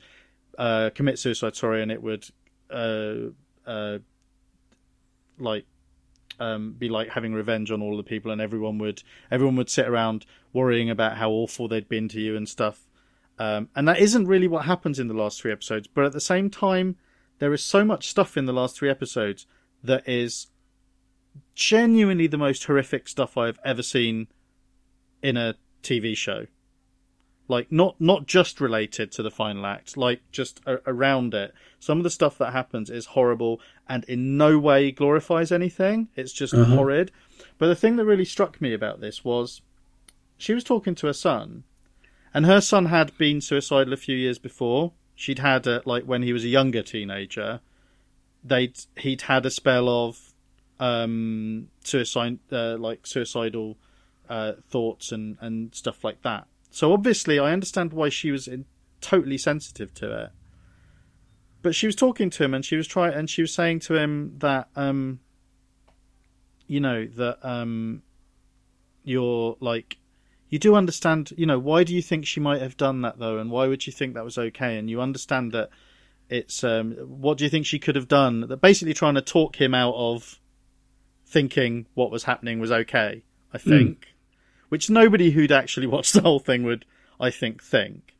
uh, 0.57 0.89
commit 0.93 1.19
suicide. 1.19 1.55
Sorry, 1.55 1.81
and 1.81 1.91
it 1.91 2.01
would 2.01 2.27
uh, 2.73 3.69
uh, 3.69 3.99
like 5.37 5.65
um, 6.39 6.73
be 6.73 6.89
like 6.89 7.09
having 7.09 7.33
revenge 7.33 7.71
on 7.71 7.81
all 7.81 7.95
the 7.97 8.03
people, 8.03 8.31
and 8.31 8.41
everyone 8.41 8.77
would 8.79 9.03
everyone 9.31 9.55
would 9.55 9.69
sit 9.69 9.87
around 9.87 10.25
worrying 10.51 10.89
about 10.89 11.17
how 11.17 11.29
awful 11.31 11.67
they'd 11.67 11.89
been 11.89 12.07
to 12.09 12.19
you 12.19 12.35
and 12.35 12.47
stuff. 12.47 12.87
Um, 13.39 13.69
and 13.75 13.87
that 13.87 13.99
isn't 13.99 14.27
really 14.27 14.47
what 14.47 14.65
happens 14.65 14.99
in 14.99 15.07
the 15.07 15.13
last 15.13 15.41
three 15.41 15.51
episodes. 15.51 15.87
But 15.87 16.05
at 16.05 16.13
the 16.13 16.21
same 16.21 16.49
time, 16.49 16.97
there 17.39 17.53
is 17.53 17.63
so 17.63 17.83
much 17.83 18.09
stuff 18.09 18.37
in 18.37 18.45
the 18.45 18.53
last 18.53 18.77
three 18.77 18.89
episodes 18.89 19.47
that 19.83 20.07
is 20.07 20.47
genuinely 21.55 22.27
the 22.27 22.37
most 22.37 22.63
horrific 22.65 23.07
stuff 23.07 23.37
I've 23.37 23.59
ever 23.65 23.81
seen 23.81 24.27
in 25.21 25.35
a 25.35 25.55
TV 25.81 26.15
show. 26.15 26.47
Like 27.49 27.71
not 27.71 27.99
not 27.99 28.25
just 28.25 28.61
related 28.61 29.11
to 29.13 29.23
the 29.23 29.29
final 29.31 29.65
act, 29.65 29.97
like 29.97 30.21
just 30.31 30.61
a- 30.65 30.79
around 30.87 31.33
it. 31.33 31.53
Some 31.79 31.97
of 31.97 32.03
the 32.05 32.09
stuff 32.09 32.37
that 32.37 32.53
happens 32.53 32.89
is 32.89 33.07
horrible 33.07 33.59
and 33.87 34.05
in 34.05 34.37
no 34.37 34.57
way 34.57 34.91
glorifies 34.91 35.51
anything. 35.51 36.07
It's 36.15 36.31
just 36.31 36.53
Uh-huh. 36.53 36.75
horrid. 36.75 37.11
But 37.57 37.67
the 37.67 37.75
thing 37.75 37.97
that 37.97 38.05
really 38.05 38.23
struck 38.25 38.61
me 38.61 38.73
about 38.73 39.01
this 39.01 39.25
was 39.25 39.61
she 40.37 40.53
was 40.53 40.63
talking 40.63 40.95
to 40.95 41.07
her 41.07 41.13
son, 41.13 41.63
and 42.33 42.45
her 42.45 42.61
son 42.61 42.85
had 42.85 43.15
been 43.17 43.41
suicidal 43.41 43.93
a 43.93 43.97
few 43.97 44.15
years 44.15 44.39
before. 44.39 44.93
She'd 45.15 45.39
had 45.39 45.67
a, 45.67 45.81
like 45.85 46.05
when 46.05 46.23
he 46.23 46.31
was 46.33 46.43
a 46.45 46.47
younger 46.49 46.81
teenager, 46.81 47.59
they'd 48.43 48.77
he'd 48.97 49.23
had 49.23 49.45
a 49.45 49.51
spell 49.51 49.87
of 49.89 50.33
um, 50.79 51.67
suicide, 51.83 52.39
uh, 52.51 52.77
like 52.77 53.05
suicidal 53.05 53.77
uh, 54.29 54.53
thoughts 54.69 55.11
and 55.11 55.37
and 55.41 55.75
stuff 55.75 56.03
like 56.05 56.21
that. 56.23 56.47
So 56.73 56.91
obviously, 56.91 57.37
I 57.37 57.53
understand 57.53 57.93
why 57.93 58.09
she 58.09 58.31
was 58.31 58.47
in, 58.47 58.65
totally 58.99 59.37
sensitive 59.37 59.93
to 59.93 60.23
it. 60.23 60.29
But 61.61 61.75
she 61.75 61.85
was 61.85 61.95
talking 61.95 62.31
to 62.31 62.43
him, 62.43 62.55
and 62.55 62.65
she 62.65 62.75
was 62.75 62.87
trying, 62.87 63.13
and 63.13 63.29
she 63.29 63.43
was 63.43 63.53
saying 63.53 63.81
to 63.81 63.95
him 63.95 64.39
that, 64.39 64.69
um, 64.75 65.19
you 66.65 66.79
know, 66.79 67.05
that 67.05 67.37
um, 67.47 68.01
you're 69.03 69.55
like, 69.59 69.97
you 70.49 70.57
do 70.57 70.73
understand, 70.73 71.31
you 71.37 71.45
know, 71.45 71.59
why 71.59 71.83
do 71.83 71.93
you 71.93 72.01
think 72.01 72.25
she 72.25 72.39
might 72.39 72.61
have 72.61 72.75
done 72.75 73.03
that 73.03 73.19
though, 73.19 73.37
and 73.37 73.51
why 73.51 73.67
would 73.67 73.85
you 73.85 73.93
think 73.93 74.15
that 74.15 74.25
was 74.25 74.39
okay? 74.39 74.79
And 74.79 74.89
you 74.89 74.99
understand 74.99 75.51
that 75.51 75.69
it's, 76.27 76.63
um, 76.63 76.93
what 76.93 77.37
do 77.37 77.43
you 77.43 77.51
think 77.51 77.67
she 77.67 77.77
could 77.77 77.95
have 77.95 78.07
done? 78.07 78.47
That 78.47 78.61
basically 78.61 78.95
trying 78.95 79.15
to 79.15 79.21
talk 79.21 79.61
him 79.61 79.75
out 79.75 79.93
of 79.93 80.39
thinking 81.27 81.85
what 81.93 82.09
was 82.09 82.23
happening 82.23 82.59
was 82.59 82.71
okay. 82.71 83.23
I 83.53 83.59
think 83.59 84.12
which 84.73 84.89
nobody 84.89 85.29
who'd 85.29 85.51
actually 85.51 85.85
watched 85.95 86.13
the 86.13 86.21
whole 86.21 86.39
thing 86.39 86.63
would, 86.63 86.83
I 87.19 87.29
think, 87.29 87.61
think. 87.61 88.15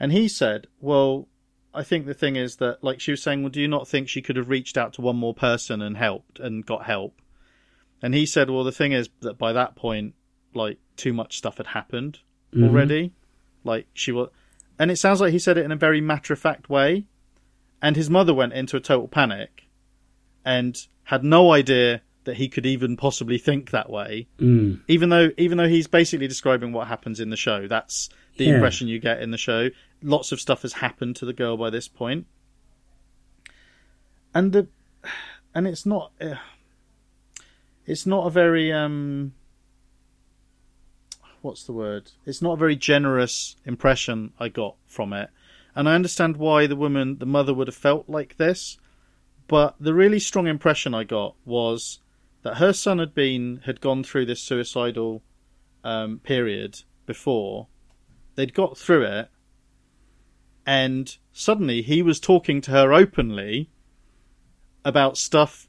And 0.00 0.10
he 0.10 0.26
said, 0.26 0.66
well, 0.80 1.28
I 1.72 1.84
think 1.84 2.06
the 2.06 2.12
thing 2.12 2.34
is 2.34 2.56
that, 2.56 2.82
like 2.82 2.98
she 2.98 3.12
was 3.12 3.22
saying, 3.22 3.44
well, 3.44 3.50
do 3.50 3.60
you 3.60 3.68
not 3.68 3.86
think 3.86 4.08
she 4.08 4.20
could 4.20 4.34
have 4.34 4.48
reached 4.48 4.76
out 4.76 4.94
to 4.94 5.00
one 5.00 5.14
more 5.14 5.32
person 5.32 5.80
and 5.80 5.96
helped 5.96 6.40
and 6.40 6.66
got 6.66 6.86
help? 6.86 7.22
And 8.02 8.14
he 8.16 8.26
said, 8.26 8.50
well, 8.50 8.64
the 8.64 8.72
thing 8.72 8.90
is 8.90 9.08
that 9.20 9.38
by 9.38 9.52
that 9.52 9.76
point, 9.76 10.16
like, 10.54 10.78
too 10.96 11.12
much 11.12 11.38
stuff 11.38 11.58
had 11.58 11.68
happened 11.68 12.18
mm-hmm. 12.52 12.64
already. 12.64 13.12
Like, 13.62 13.86
she 13.94 14.10
was, 14.10 14.30
and 14.80 14.90
it 14.90 14.96
sounds 14.96 15.20
like 15.20 15.30
he 15.30 15.38
said 15.38 15.56
it 15.56 15.64
in 15.64 15.70
a 15.70 15.76
very 15.76 16.00
matter 16.00 16.32
of 16.32 16.40
fact 16.40 16.68
way. 16.68 17.06
And 17.80 17.94
his 17.94 18.10
mother 18.10 18.34
went 18.34 18.54
into 18.54 18.76
a 18.76 18.80
total 18.80 19.06
panic 19.06 19.68
and 20.44 20.76
had 21.04 21.22
no 21.22 21.52
idea 21.52 22.02
that 22.26 22.36
he 22.36 22.48
could 22.48 22.66
even 22.66 22.96
possibly 22.96 23.38
think 23.38 23.70
that 23.70 23.88
way. 23.90 24.28
Mm. 24.38 24.80
even 24.86 25.08
though 25.08 25.30
even 25.38 25.56
though 25.58 25.68
he's 25.68 25.86
basically 25.86 26.28
describing 26.28 26.72
what 26.72 26.86
happens 26.88 27.18
in 27.18 27.30
the 27.30 27.36
show. 27.36 27.66
That's 27.66 28.08
the 28.36 28.44
Yeah. 28.44 28.54
impression 28.54 28.86
you 28.86 28.98
get 29.00 29.22
in 29.22 29.30
the 29.30 29.38
show. 29.38 29.70
Lots 30.02 30.30
of 30.30 30.40
stuff 30.40 30.62
has 30.62 30.74
happened 30.74 31.16
to 31.16 31.24
the 31.24 31.32
girl 31.32 31.56
by 31.56 31.70
this 31.70 31.88
point. 31.88 32.26
And 34.34 34.52
the 34.52 34.68
and 35.54 35.66
it's 35.66 35.86
not 35.86 36.12
uh, 36.20 36.34
it's 37.86 38.04
not 38.06 38.26
a 38.26 38.30
very 38.30 38.72
um 38.72 39.32
what's 41.42 41.64
the 41.64 41.72
word? 41.72 42.10
It's 42.26 42.42
not 42.42 42.54
a 42.54 42.56
very 42.56 42.76
generous 42.76 43.56
impression 43.64 44.32
i 44.38 44.48
got 44.48 44.76
from 44.86 45.12
it. 45.12 45.30
And 45.74 45.88
i 45.88 45.94
understand 45.94 46.36
why 46.36 46.66
the 46.66 46.76
woman 46.76 47.18
the 47.18 47.26
mother 47.26 47.54
would 47.54 47.68
have 47.68 47.74
felt 47.76 48.08
like 48.08 48.36
this 48.36 48.78
but 49.48 49.76
the 49.78 49.94
really 49.94 50.18
strong 50.18 50.48
impression 50.48 50.92
i 50.92 51.04
got 51.04 51.36
was 51.44 52.00
that 52.46 52.58
her 52.58 52.72
son 52.72 53.00
had 53.00 53.12
been 53.12 53.60
had 53.64 53.80
gone 53.80 54.04
through 54.04 54.24
this 54.24 54.40
suicidal 54.40 55.20
um, 55.82 56.20
period 56.20 56.82
before. 57.04 57.66
They'd 58.36 58.54
got 58.54 58.78
through 58.78 59.02
it, 59.02 59.28
and 60.64 61.16
suddenly 61.32 61.82
he 61.82 62.02
was 62.02 62.20
talking 62.20 62.60
to 62.60 62.70
her 62.70 62.92
openly 62.92 63.68
about 64.84 65.18
stuff 65.18 65.66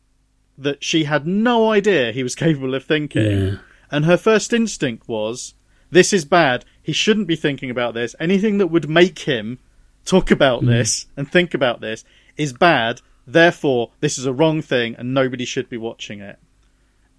that 0.56 0.84
she 0.84 1.06
had 1.06 1.26
no 1.26 1.72
idea 1.72 2.12
he 2.12 2.22
was 2.22 2.36
capable 2.46 2.76
of 2.76 2.86
thinking. 2.86 3.24
Yeah. 3.24 3.58
And 3.90 4.06
her 4.06 4.18
first 4.18 4.54
instinct 4.54 5.08
was, 5.08 5.56
"This 5.90 6.14
is 6.14 6.26
bad. 6.26 6.64
He 6.84 6.94
shouldn't 6.94 7.28
be 7.28 7.36
thinking 7.36 7.72
about 7.72 7.96
this. 7.96 8.16
Anything 8.20 8.60
that 8.60 8.68
would 8.68 8.88
make 8.88 9.18
him 9.18 9.58
talk 10.06 10.30
about 10.30 10.64
this 10.64 11.08
and 11.18 11.28
think 11.28 11.56
about 11.56 11.82
this 11.82 12.06
is 12.38 12.54
bad. 12.54 13.02
Therefore, 13.26 13.94
this 14.00 14.20
is 14.20 14.28
a 14.28 14.32
wrong 14.32 14.62
thing, 14.62 14.94
and 14.96 15.16
nobody 15.16 15.44
should 15.44 15.70
be 15.70 15.78
watching 15.78 16.20
it." 16.20 16.38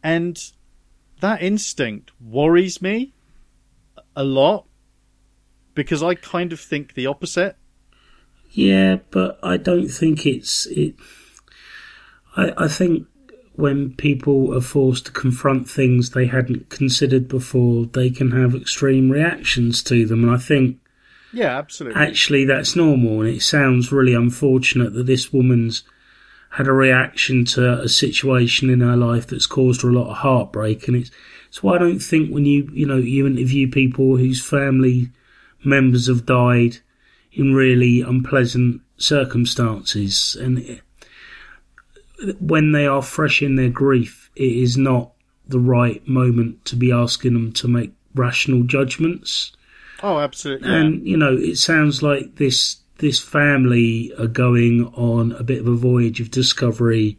And 0.02 0.40
that 1.20 1.42
instinct 1.42 2.12
worries 2.20 2.80
me 2.80 3.12
a 4.14 4.24
lot 4.24 4.66
because 5.74 6.02
I 6.02 6.14
kind 6.14 6.52
of 6.52 6.60
think 6.60 6.94
the 6.94 7.06
opposite. 7.06 7.56
Yeah, 8.50 8.98
but 9.10 9.38
I 9.42 9.56
don't 9.56 9.88
think 9.88 10.26
it's 10.26 10.66
it. 10.66 10.94
I 12.36 12.52
I 12.56 12.68
think 12.68 13.06
when 13.54 13.92
people 13.94 14.56
are 14.56 14.60
forced 14.60 15.06
to 15.06 15.12
confront 15.12 15.68
things 15.68 16.10
they 16.10 16.26
hadn't 16.26 16.68
considered 16.68 17.26
before, 17.28 17.86
they 17.86 18.08
can 18.08 18.30
have 18.30 18.54
extreme 18.54 19.10
reactions 19.10 19.82
to 19.82 20.06
them, 20.06 20.22
and 20.22 20.32
I 20.32 20.38
think 20.38 20.78
Yeah, 21.32 21.58
absolutely. 21.58 22.00
actually 22.00 22.44
that's 22.44 22.76
normal. 22.76 23.20
And 23.22 23.30
it 23.30 23.42
sounds 23.42 23.92
really 23.92 24.14
unfortunate 24.14 24.94
that 24.94 25.06
this 25.06 25.32
woman's 25.32 25.82
had 26.50 26.66
a 26.66 26.72
reaction 26.72 27.44
to 27.44 27.80
a 27.80 27.88
situation 27.88 28.70
in 28.70 28.80
her 28.80 28.96
life 28.96 29.26
that's 29.26 29.46
caused 29.46 29.82
her 29.82 29.88
a 29.88 29.92
lot 29.92 30.10
of 30.10 30.16
heartbreak, 30.18 30.88
and 30.88 30.96
it's 30.96 31.10
it's 31.48 31.62
why 31.62 31.76
I 31.76 31.78
don't 31.78 32.00
think 32.00 32.30
when 32.30 32.44
you 32.44 32.70
you 32.72 32.86
know 32.86 32.96
you 32.96 33.26
interview 33.26 33.70
people 33.70 34.16
whose 34.16 34.44
family 34.44 35.10
members 35.64 36.06
have 36.06 36.26
died 36.26 36.78
in 37.32 37.54
really 37.54 38.00
unpleasant 38.00 38.82
circumstances, 38.96 40.36
and 40.40 40.58
it, 40.58 40.82
when 42.40 42.72
they 42.72 42.86
are 42.86 43.02
fresh 43.02 43.42
in 43.42 43.56
their 43.56 43.70
grief, 43.70 44.30
it 44.34 44.52
is 44.52 44.76
not 44.76 45.12
the 45.46 45.60
right 45.60 46.06
moment 46.06 46.64
to 46.66 46.76
be 46.76 46.92
asking 46.92 47.32
them 47.32 47.52
to 47.52 47.68
make 47.68 47.92
rational 48.14 48.62
judgments. 48.64 49.52
oh, 50.02 50.18
absolutely. 50.18 50.68
And 50.68 51.06
you 51.06 51.16
know, 51.16 51.36
it 51.36 51.56
sounds 51.56 52.02
like 52.02 52.36
this 52.36 52.76
this 52.98 53.20
family 53.20 54.12
are 54.18 54.26
going 54.26 54.86
on 54.94 55.32
a 55.32 55.42
bit 55.42 55.60
of 55.60 55.66
a 55.68 55.74
voyage 55.74 56.20
of 56.20 56.30
discovery 56.30 57.18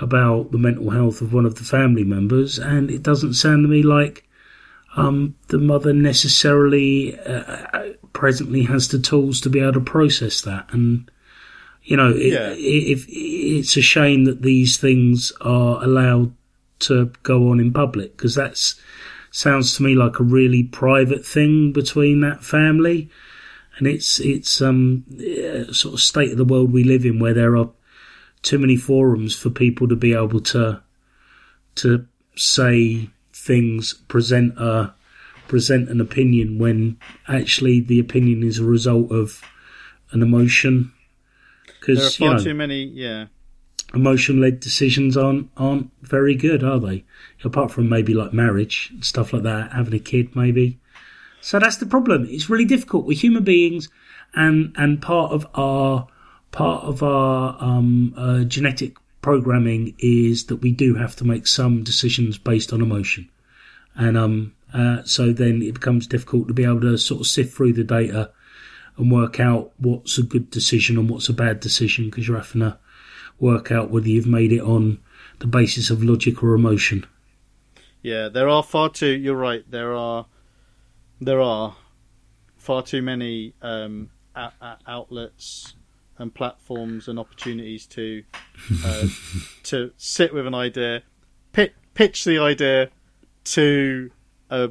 about 0.00 0.50
the 0.52 0.58
mental 0.58 0.90
health 0.90 1.20
of 1.20 1.32
one 1.32 1.46
of 1.46 1.54
the 1.56 1.64
family 1.64 2.04
members, 2.04 2.58
and 2.58 2.90
it 2.90 3.02
doesn't 3.02 3.34
sound 3.34 3.64
to 3.64 3.68
me 3.68 3.82
like 3.82 4.28
um, 4.96 5.34
the 5.48 5.58
mother 5.58 5.92
necessarily 5.92 7.18
uh, 7.20 7.92
presently 8.12 8.62
has 8.64 8.88
the 8.88 8.98
tools 8.98 9.40
to 9.40 9.48
be 9.50 9.60
able 9.60 9.72
to 9.74 9.80
process 9.80 10.40
that. 10.42 10.66
And 10.72 11.10
You 11.84 11.96
know, 11.96 12.10
it, 12.10 12.32
Yeah. 12.32 12.54
it's 12.56 13.76
a 13.76 13.82
shame 13.82 14.24
that 14.24 14.42
these 14.42 14.76
things 14.76 15.32
are 15.40 15.82
allowed 15.82 16.32
to 16.80 17.10
go 17.22 17.48
on 17.50 17.58
in 17.60 17.72
public 17.72 18.16
because 18.16 18.34
that's 18.34 18.80
sounds 19.30 19.76
to 19.76 19.82
me 19.82 19.94
like 19.94 20.20
a 20.20 20.24
really 20.24 20.62
private 20.62 21.24
thing 21.24 21.72
between 21.72 22.20
that 22.20 22.44
family, 22.44 23.08
and 23.82 23.92
it's 23.92 24.20
it's 24.20 24.62
um 24.62 25.04
sort 25.72 25.94
of 25.94 26.00
state 26.00 26.30
of 26.30 26.38
the 26.38 26.44
world 26.44 26.72
we 26.72 26.84
live 26.84 27.04
in 27.04 27.18
where 27.18 27.34
there 27.34 27.56
are 27.56 27.68
too 28.42 28.56
many 28.56 28.76
forums 28.76 29.34
for 29.34 29.50
people 29.50 29.88
to 29.88 29.96
be 29.96 30.14
able 30.14 30.40
to 30.40 30.80
to 31.74 32.06
say 32.36 33.10
things, 33.32 33.94
present 34.06 34.56
a 34.56 34.94
present 35.48 35.88
an 35.88 36.00
opinion 36.00 36.60
when 36.60 36.96
actually 37.26 37.80
the 37.80 37.98
opinion 37.98 38.44
is 38.44 38.60
a 38.60 38.64
result 38.64 39.10
of 39.10 39.42
an 40.12 40.22
emotion. 40.22 40.92
There 41.66 41.74
are 41.74 41.78
Because 41.80 42.20
you 42.20 42.26
far 42.28 42.36
know, 42.36 42.44
too 42.44 42.54
many. 42.54 42.84
Yeah, 42.84 43.26
emotion 43.92 44.40
led 44.40 44.60
decisions 44.60 45.16
aren't 45.16 45.50
aren't 45.56 45.90
very 46.02 46.36
good, 46.36 46.62
are 46.62 46.78
they? 46.78 47.04
Apart 47.42 47.72
from 47.72 47.88
maybe 47.88 48.14
like 48.14 48.32
marriage 48.32 48.90
and 48.92 49.04
stuff 49.04 49.32
like 49.32 49.42
that, 49.42 49.72
having 49.72 49.94
a 49.94 49.98
kid 49.98 50.36
maybe. 50.36 50.78
So 51.42 51.58
that's 51.58 51.76
the 51.76 51.86
problem. 51.86 52.26
It's 52.30 52.48
really 52.48 52.64
difficult. 52.64 53.04
We're 53.04 53.18
human 53.18 53.42
beings, 53.42 53.88
and 54.32 54.72
and 54.76 55.02
part 55.02 55.32
of 55.32 55.44
our 55.54 56.06
part 56.52 56.84
of 56.84 57.02
our 57.02 57.56
um, 57.60 58.14
uh, 58.16 58.44
genetic 58.44 58.96
programming 59.22 59.94
is 59.98 60.46
that 60.46 60.56
we 60.56 60.70
do 60.70 60.94
have 60.94 61.16
to 61.16 61.24
make 61.24 61.48
some 61.48 61.82
decisions 61.82 62.38
based 62.38 62.72
on 62.72 62.80
emotion, 62.80 63.28
and 63.96 64.16
um, 64.16 64.54
uh, 64.72 65.02
so 65.02 65.32
then 65.32 65.62
it 65.62 65.74
becomes 65.74 66.06
difficult 66.06 66.46
to 66.46 66.54
be 66.54 66.62
able 66.62 66.80
to 66.82 66.96
sort 66.96 67.20
of 67.20 67.26
sift 67.26 67.56
through 67.56 67.72
the 67.72 67.82
data 67.82 68.30
and 68.96 69.10
work 69.10 69.40
out 69.40 69.72
what's 69.78 70.18
a 70.18 70.22
good 70.22 70.48
decision 70.48 70.96
and 70.96 71.10
what's 71.10 71.28
a 71.28 71.32
bad 71.32 71.58
decision 71.58 72.04
because 72.04 72.28
you're 72.28 72.36
having 72.36 72.60
to 72.60 72.78
work 73.40 73.72
out 73.72 73.90
whether 73.90 74.08
you've 74.08 74.26
made 74.26 74.52
it 74.52 74.60
on 74.60 75.00
the 75.40 75.46
basis 75.48 75.90
of 75.90 76.04
logic 76.04 76.40
or 76.40 76.54
emotion. 76.54 77.04
yeah. 78.00 78.28
There 78.28 78.48
are 78.48 78.62
far 78.62 78.90
too. 78.90 79.10
You're 79.10 79.34
right. 79.34 79.68
There 79.68 79.92
are. 79.96 80.26
There 81.24 81.40
are 81.40 81.76
far 82.56 82.82
too 82.82 83.02
many 83.02 83.54
um, 83.62 84.10
a- 84.34 84.52
a- 84.60 84.78
outlets 84.86 85.74
and 86.18 86.34
platforms 86.34 87.08
and 87.08 87.18
opportunities 87.18 87.86
to 87.86 88.24
uh, 88.84 89.06
to 89.64 89.92
sit 89.96 90.34
with 90.34 90.46
an 90.46 90.54
idea, 90.54 91.02
pit, 91.52 91.74
pitch 91.94 92.24
the 92.24 92.38
idea 92.38 92.90
to 93.44 94.10
a 94.50 94.70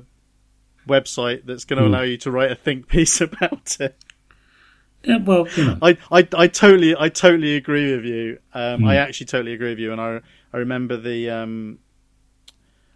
website 0.87 1.45
that's 1.45 1.65
going 1.65 1.77
to 1.81 1.87
Hmm. 1.87 1.93
allow 1.93 2.01
you 2.03 2.17
to 2.17 2.31
write 2.31 2.51
a 2.51 2.55
think 2.55 2.87
piece 2.87 3.21
about 3.27 3.77
it. 3.79 3.95
Yeah, 5.03 5.17
well, 5.17 5.47
you 5.55 5.65
know, 5.65 5.77
I, 5.81 5.97
I, 6.11 6.27
I 6.37 6.47
totally 6.47 6.95
I 6.97 7.09
totally 7.09 7.55
agree 7.55 7.95
with 7.95 8.05
you. 8.05 8.39
Um, 8.53 8.81
Hmm. 8.81 8.87
I 8.87 8.97
actually 8.97 9.27
totally 9.27 9.53
agree 9.53 9.69
with 9.69 9.79
you, 9.79 9.91
and 9.93 10.01
I 10.01 10.19
I 10.53 10.57
remember 10.57 10.97
the 10.97 11.29
um, 11.29 11.79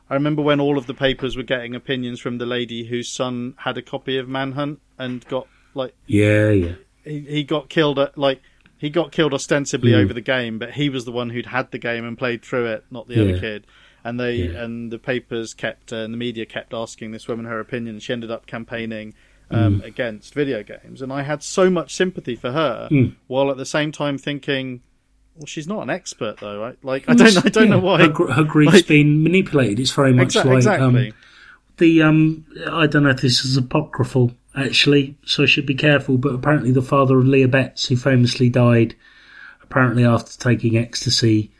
I 0.09 0.13
remember 0.13 0.41
when 0.41 0.59
all 0.59 0.77
of 0.77 0.85
the 0.85 0.93
papers 0.93 1.35
were 1.35 1.43
getting 1.43 1.73
opinions 1.75 2.19
from 2.19 2.37
the 2.37 2.45
lady 2.45 2.85
whose 2.85 3.09
son 3.09 3.55
had 3.57 3.77
a 3.77 3.81
copy 3.81 4.17
of 4.17 4.27
Manhunt 4.29 4.79
and 4.99 5.25
got 5.27 5.47
like 5.73 5.93
yeah, 6.07 6.49
yeah, 6.51 6.75
he, 7.03 7.19
he 7.21 7.43
got 7.43 7.69
killed 7.69 7.97
at 7.99 8.17
like 8.17 8.41
he 8.77 8.89
got 8.89 9.11
killed 9.11 9.33
ostensibly 9.33 9.91
Hmm. 9.93 9.99
over 9.99 10.13
the 10.13 10.21
game, 10.21 10.59
but 10.59 10.71
he 10.73 10.89
was 10.89 11.05
the 11.05 11.11
one 11.11 11.29
who'd 11.31 11.47
had 11.47 11.71
the 11.71 11.77
game 11.79 12.05
and 12.05 12.17
played 12.17 12.43
through 12.43 12.65
it, 12.67 12.83
not 12.91 13.07
the 13.07 13.15
Yeah. 13.15 13.21
other 13.21 13.39
kid. 13.39 13.65
And 14.03 14.19
they 14.19 14.35
Yeah. 14.35 14.63
and 14.63 14.91
the 14.91 14.99
papers 14.99 15.53
kept 15.55 15.91
uh, 15.91 15.97
and 15.97 16.13
the 16.13 16.17
media 16.17 16.45
kept 16.45 16.73
asking 16.73 17.11
this 17.11 17.27
woman 17.27 17.45
her 17.45 17.59
opinion. 17.59 17.99
She 17.99 18.13
ended 18.13 18.29
up 18.31 18.45
campaigning 18.45 19.13
um, 19.51 19.79
Hmm. 19.79 19.85
against 19.85 20.33
video 20.33 20.63
games, 20.63 21.01
and 21.03 21.13
I 21.13 21.21
had 21.21 21.43
so 21.43 21.69
much 21.69 21.93
sympathy 21.93 22.35
for 22.35 22.51
her, 22.51 22.87
Mm. 22.91 23.13
while 23.27 23.51
at 23.51 23.57
the 23.57 23.65
same 23.65 23.91
time 23.91 24.17
thinking, 24.17 24.81
well, 25.35 25.45
she's 25.45 25.67
not 25.67 25.83
an 25.83 25.89
expert 25.89 26.37
though, 26.37 26.59
right? 26.59 26.77
Like 26.83 27.05
I 27.07 27.13
don't 27.13 27.45
I 27.45 27.49
don't 27.49 27.69
know 27.69 27.79
why. 27.79 28.07
her, 28.07 28.31
her 28.31 28.43
grief's 28.43 28.73
like- 28.73 28.87
been 28.87 29.23
manipulated. 29.23 29.79
It's 29.79 29.91
very 29.91 30.13
much 30.13 30.35
Exa- 30.35 30.45
like 30.45 30.55
exactly. 30.57 31.09
um, 31.09 31.13
the 31.77 32.01
um. 32.01 32.45
I 32.71 32.87
don't 32.87 33.03
know 33.03 33.09
if 33.09 33.21
this 33.21 33.43
is 33.43 33.57
apocryphal 33.57 34.31
actually, 34.55 35.17
so 35.25 35.43
I 35.43 35.45
should 35.45 35.65
be 35.65 35.75
careful. 35.75 36.17
But 36.17 36.33
apparently, 36.33 36.71
the 36.71 36.81
father 36.81 37.19
of 37.19 37.27
Leah 37.27 37.49
Betts, 37.49 37.87
who 37.87 37.97
famously 37.97 38.49
died, 38.49 38.95
apparently 39.61 40.05
after 40.05 40.39
taking 40.39 40.77
ecstasy, 40.77 41.51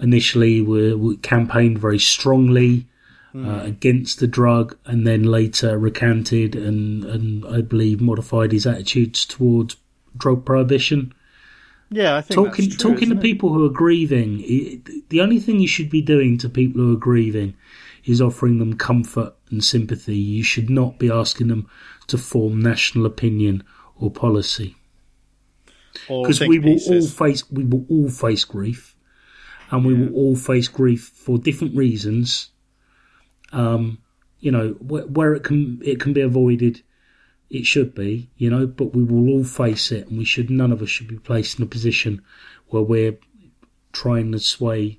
initially 0.00 0.62
were, 0.62 0.96
were 0.96 1.16
campaigned 1.16 1.78
very 1.78 1.98
strongly 1.98 2.86
uh, 3.34 3.60
against 3.62 4.20
the 4.20 4.26
drug, 4.26 4.76
and 4.86 5.06
then 5.06 5.22
later 5.22 5.78
recanted 5.78 6.56
and 6.56 7.04
and 7.04 7.44
I 7.46 7.60
believe 7.60 8.00
modified 8.00 8.52
his 8.52 8.66
attitudes 8.66 9.26
towards 9.26 9.76
drug 10.16 10.46
prohibition 10.46 11.12
yeah, 11.90 12.16
I 12.16 12.20
think 12.20 12.34
talking 12.34 12.64
that's 12.66 12.76
true, 12.76 12.92
talking 12.92 13.10
to 13.10 13.16
it? 13.16 13.22
people 13.22 13.52
who 13.52 13.64
are 13.64 13.70
grieving 13.70 14.40
i 14.40 14.80
the 15.08 15.20
only 15.20 15.40
thing 15.40 15.60
you 15.60 15.68
should 15.68 15.88
be 15.90 16.02
doing 16.02 16.36
to 16.38 16.48
people 16.48 16.82
who 16.82 16.94
are 16.94 16.98
grieving 16.98 17.54
is 18.04 18.20
offering 18.22 18.58
them 18.58 18.76
comfort 18.76 19.34
and 19.50 19.62
sympathy. 19.62 20.16
You 20.16 20.42
should 20.42 20.70
not 20.70 20.98
be 20.98 21.10
asking 21.10 21.48
them 21.48 21.68
to 22.06 22.16
form 22.16 22.60
national 22.60 23.04
opinion 23.04 23.62
or 23.96 24.10
policy. 24.10 24.76
Because 26.08 26.40
we 26.40 26.58
will 26.58 26.78
all 26.88 27.06
face 27.06 27.50
we 27.50 27.64
will 27.64 27.84
all 27.90 28.08
face 28.08 28.44
grief 28.44 28.96
and 29.70 29.84
we 29.84 29.94
will 29.94 30.14
all 30.14 30.36
face 30.36 30.68
grief 30.68 31.12
for 31.14 31.38
different 31.38 31.76
reasons. 31.76 32.50
Um 33.52 33.98
you 34.40 34.52
know 34.52 34.70
where, 34.80 35.06
where 35.06 35.34
it 35.34 35.42
can 35.42 35.80
it 35.84 36.00
can 36.00 36.12
be 36.12 36.20
avoided 36.20 36.82
it 37.50 37.64
should 37.64 37.94
be 37.94 38.28
you 38.36 38.50
know 38.50 38.66
but 38.66 38.94
we 38.94 39.02
will 39.02 39.28
all 39.28 39.44
face 39.44 39.90
it 39.92 40.06
and 40.08 40.18
we 40.18 40.24
should 40.24 40.50
none 40.50 40.72
of 40.72 40.82
us 40.82 40.88
should 40.88 41.08
be 41.08 41.18
placed 41.18 41.58
in 41.58 41.64
a 41.64 41.68
position 41.68 42.22
where 42.68 42.82
we're 42.82 43.18
trying 43.92 44.32
to 44.32 44.38
sway 44.38 44.98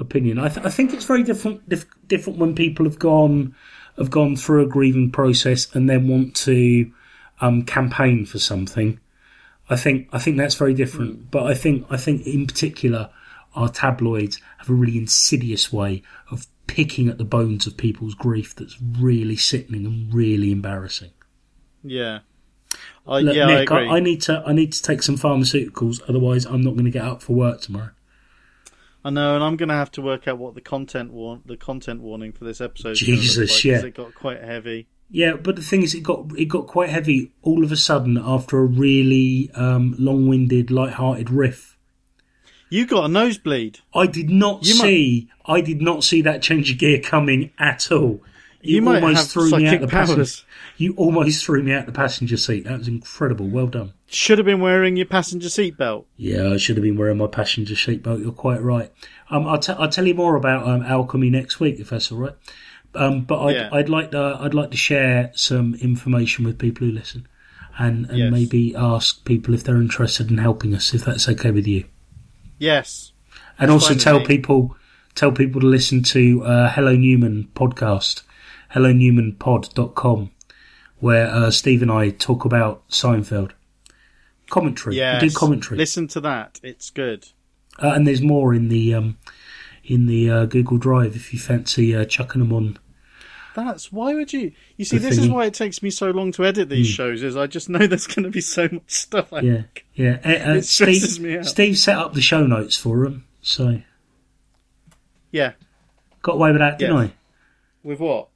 opinion 0.00 0.38
i, 0.38 0.48
th- 0.48 0.64
I 0.64 0.70
think 0.70 0.92
it's 0.92 1.04
very 1.04 1.22
different 1.22 1.68
dif- 1.68 1.86
different 2.06 2.38
when 2.38 2.54
people 2.54 2.84
have 2.86 2.98
gone 2.98 3.54
have 3.96 4.10
gone 4.10 4.36
through 4.36 4.62
a 4.62 4.68
grieving 4.68 5.10
process 5.10 5.74
and 5.74 5.90
then 5.90 6.08
want 6.08 6.36
to 6.36 6.92
um 7.40 7.64
campaign 7.64 8.24
for 8.26 8.38
something 8.38 9.00
I 9.70 9.76
think 9.76 10.08
I 10.12 10.18
think 10.18 10.36
that's 10.36 10.54
very 10.54 10.74
different. 10.74 11.30
But 11.30 11.44
I 11.44 11.54
think 11.54 11.86
I 11.90 11.96
think 11.96 12.26
in 12.26 12.46
particular 12.46 13.10
our 13.54 13.68
tabloids 13.68 14.40
have 14.58 14.70
a 14.70 14.74
really 14.74 14.98
insidious 14.98 15.72
way 15.72 16.02
of 16.30 16.46
picking 16.66 17.08
at 17.08 17.18
the 17.18 17.24
bones 17.24 17.66
of 17.66 17.76
people's 17.76 18.14
grief 18.14 18.54
that's 18.54 18.76
really 18.80 19.36
sickening 19.36 19.86
and 19.86 20.14
really 20.14 20.52
embarrassing. 20.52 21.10
Yeah. 21.82 22.20
I, 23.06 23.20
Look, 23.20 23.34
yeah, 23.34 23.46
Nick, 23.46 23.70
I 23.70 23.80
agree. 23.80 23.88
I, 23.88 24.00
need 24.00 24.22
to 24.22 24.42
I 24.46 24.52
need 24.52 24.72
to 24.72 24.82
take 24.82 25.02
some 25.02 25.16
pharmaceuticals, 25.16 26.00
otherwise 26.08 26.44
I'm 26.44 26.60
not 26.60 26.72
going 26.72 26.84
to 26.84 26.90
get 26.90 27.04
up 27.04 27.22
for 27.22 27.32
work 27.32 27.62
tomorrow. 27.62 27.90
I 29.04 29.10
know, 29.10 29.34
and 29.36 29.44
I'm 29.44 29.56
going 29.56 29.70
to 29.70 29.74
have 29.74 29.90
to 29.92 30.02
work 30.02 30.28
out 30.28 30.38
what 30.38 30.54
the 30.54 30.60
content 30.60 31.12
war- 31.12 31.40
the 31.46 31.56
content 31.56 32.02
warning 32.02 32.32
for 32.32 32.44
this 32.44 32.60
episode. 32.60 32.92
is 32.92 33.02
gonna 33.02 33.12
look 33.12 33.22
Jesus, 33.22 33.56
like, 33.56 33.64
yeah. 33.64 33.86
it 33.86 33.94
got 33.94 34.14
quite 34.14 34.42
heavy. 34.42 34.88
Yeah, 35.10 35.34
but 35.34 35.56
the 35.56 35.62
thing 35.62 35.82
is, 35.82 35.94
it 35.94 36.02
got 36.02 36.26
it 36.36 36.46
got 36.46 36.66
quite 36.66 36.90
heavy 36.90 37.32
all 37.42 37.64
of 37.64 37.72
a 37.72 37.76
sudden 37.76 38.18
after 38.18 38.58
a 38.58 38.64
really 38.66 39.50
um, 39.54 39.94
long-winded, 39.98 40.70
light-hearted 40.70 41.30
riff. 41.30 41.78
You 42.68 42.86
got 42.86 43.06
a 43.06 43.08
nosebleed. 43.08 43.78
I 43.94 44.06
did 44.06 44.28
not 44.28 44.66
You 44.66 44.74
might- 44.74 44.84
see. 44.84 45.28
I 45.46 45.62
did 45.62 45.80
not 45.80 46.04
see 46.04 46.20
that 46.22 46.42
change 46.42 46.70
of 46.70 46.76
gear 46.76 47.00
coming 47.00 47.52
at 47.58 47.90
all. 47.90 48.20
You, 48.60 48.82
might 48.82 49.02
have 49.02 49.28
threw 49.28 49.50
me 49.52 49.66
out 49.66 49.80
the 49.80 49.86
powers. 49.86 50.44
You 50.78 50.94
almost 50.96 51.44
threw 51.44 51.62
me 51.62 51.72
out 51.72 51.86
the 51.86 51.92
passenger 51.92 52.36
seat. 52.36 52.64
That 52.64 52.78
was 52.78 52.88
incredible. 52.88 53.46
Well 53.48 53.66
done. 53.66 53.92
Should 54.06 54.38
have 54.38 54.44
been 54.46 54.60
wearing 54.60 54.96
your 54.96 55.06
passenger 55.06 55.48
seatbelt. 55.48 56.04
Yeah, 56.16 56.50
I 56.52 56.56
should 56.56 56.76
have 56.76 56.84
been 56.84 56.96
wearing 56.96 57.18
my 57.18 57.26
passenger 57.26 57.74
seatbelt. 57.74 58.22
You're 58.22 58.30
quite 58.32 58.62
right. 58.62 58.90
Um, 59.28 59.46
I'll, 59.46 59.58
t- 59.58 59.72
I'll 59.76 59.88
tell 59.90 60.06
you 60.06 60.14
more 60.14 60.36
about 60.36 60.66
um, 60.68 60.82
alchemy 60.82 61.30
next 61.30 61.58
week 61.60 61.80
if 61.80 61.90
that's 61.90 62.10
all 62.12 62.18
right. 62.18 62.34
Um, 62.94 63.22
but 63.24 63.40
I'd, 63.44 63.54
Yeah. 63.56 63.68
I'd 63.72 63.88
like 63.88 64.12
to 64.12 64.38
I'd 64.40 64.54
like 64.54 64.70
to 64.70 64.76
share 64.76 65.30
some 65.34 65.74
information 65.74 66.44
with 66.46 66.58
people 66.58 66.86
who 66.86 66.92
listen, 66.92 67.26
and, 67.76 68.06
and 68.06 68.16
Yes. 68.18 68.32
maybe 68.32 68.74
ask 68.76 69.24
people 69.24 69.52
if 69.54 69.64
they're 69.64 69.76
interested 69.82 70.30
in 70.30 70.38
helping 70.38 70.74
us, 70.74 70.94
if 70.94 71.04
that's 71.04 71.28
okay 71.28 71.50
with 71.50 71.66
you. 71.66 71.84
Yes. 72.58 73.12
And 73.58 73.70
That's 73.70 73.82
also 73.84 73.94
tell 73.94 74.20
me. 74.20 74.26
people 74.26 74.76
tell 75.16 75.32
people 75.32 75.60
to 75.60 75.66
listen 75.66 76.02
to 76.04 76.44
uh, 76.44 76.70
Hello 76.72 76.94
Newman 76.94 77.48
podcast, 77.54 78.22
hellonewmanpod.com, 78.74 80.30
where 81.00 81.26
uh, 81.28 81.50
Steve 81.50 81.82
and 81.82 81.90
I 81.90 82.10
talk 82.10 82.44
about 82.44 82.86
Seinfeld. 82.88 83.52
Commentary. 84.50 84.96
Yeah, 84.96 85.20
We 85.20 85.28
do 85.28 85.34
commentary. 85.34 85.76
Listen 85.78 86.08
to 86.08 86.20
that. 86.20 86.58
It's 86.62 86.90
good. 86.90 87.28
Uh, 87.80 87.92
and 87.94 88.06
there's 88.06 88.22
more 88.22 88.54
in 88.54 88.68
the 88.68 88.94
um, 88.94 89.18
in 89.84 90.06
the 90.06 90.30
uh, 90.30 90.44
Google 90.46 90.78
Drive 90.78 91.14
if 91.16 91.32
you 91.32 91.38
fancy 91.38 91.94
uh, 91.94 92.04
chucking 92.04 92.40
them 92.40 92.52
on. 92.52 92.78
That's 93.54 93.90
why 93.92 94.14
would 94.14 94.32
you? 94.32 94.52
You 94.76 94.84
see, 94.84 94.98
this 94.98 95.18
is 95.18 95.28
why 95.28 95.46
it 95.46 95.54
takes 95.54 95.82
me 95.82 95.90
so 95.90 96.10
long 96.10 96.30
to 96.32 96.44
edit 96.44 96.68
these 96.68 96.86
shows. 96.86 97.22
Is 97.22 97.36
I 97.36 97.46
just 97.48 97.68
know 97.68 97.78
there's 97.86 98.06
going 98.06 98.22
to 98.24 98.30
be 98.30 98.40
so 98.40 98.68
much 98.70 98.82
stuff. 98.90 99.32
I. 99.32 99.40
Yeah, 99.40 99.62
yeah. 99.94 100.18
Uh, 100.24 100.50
uh, 100.50 100.54
It 100.54 100.64
stresses 100.64 101.14
Steve, 101.14 101.24
me 101.24 101.38
out. 101.38 101.46
Steve 101.46 101.78
set 101.78 101.96
up 101.98 102.14
the 102.14 102.20
show 102.20 102.46
notes 102.46 102.76
for 102.76 103.04
them, 103.04 103.26
so 103.42 103.82
yeah. 105.32 105.52
got 106.22 106.36
away 106.36 106.52
with 106.52 106.60
that, 106.60 106.78
didn't 106.78 106.96
Yes. 106.96 107.10
I? 107.10 107.12
With 107.82 108.00
what? 108.00 108.28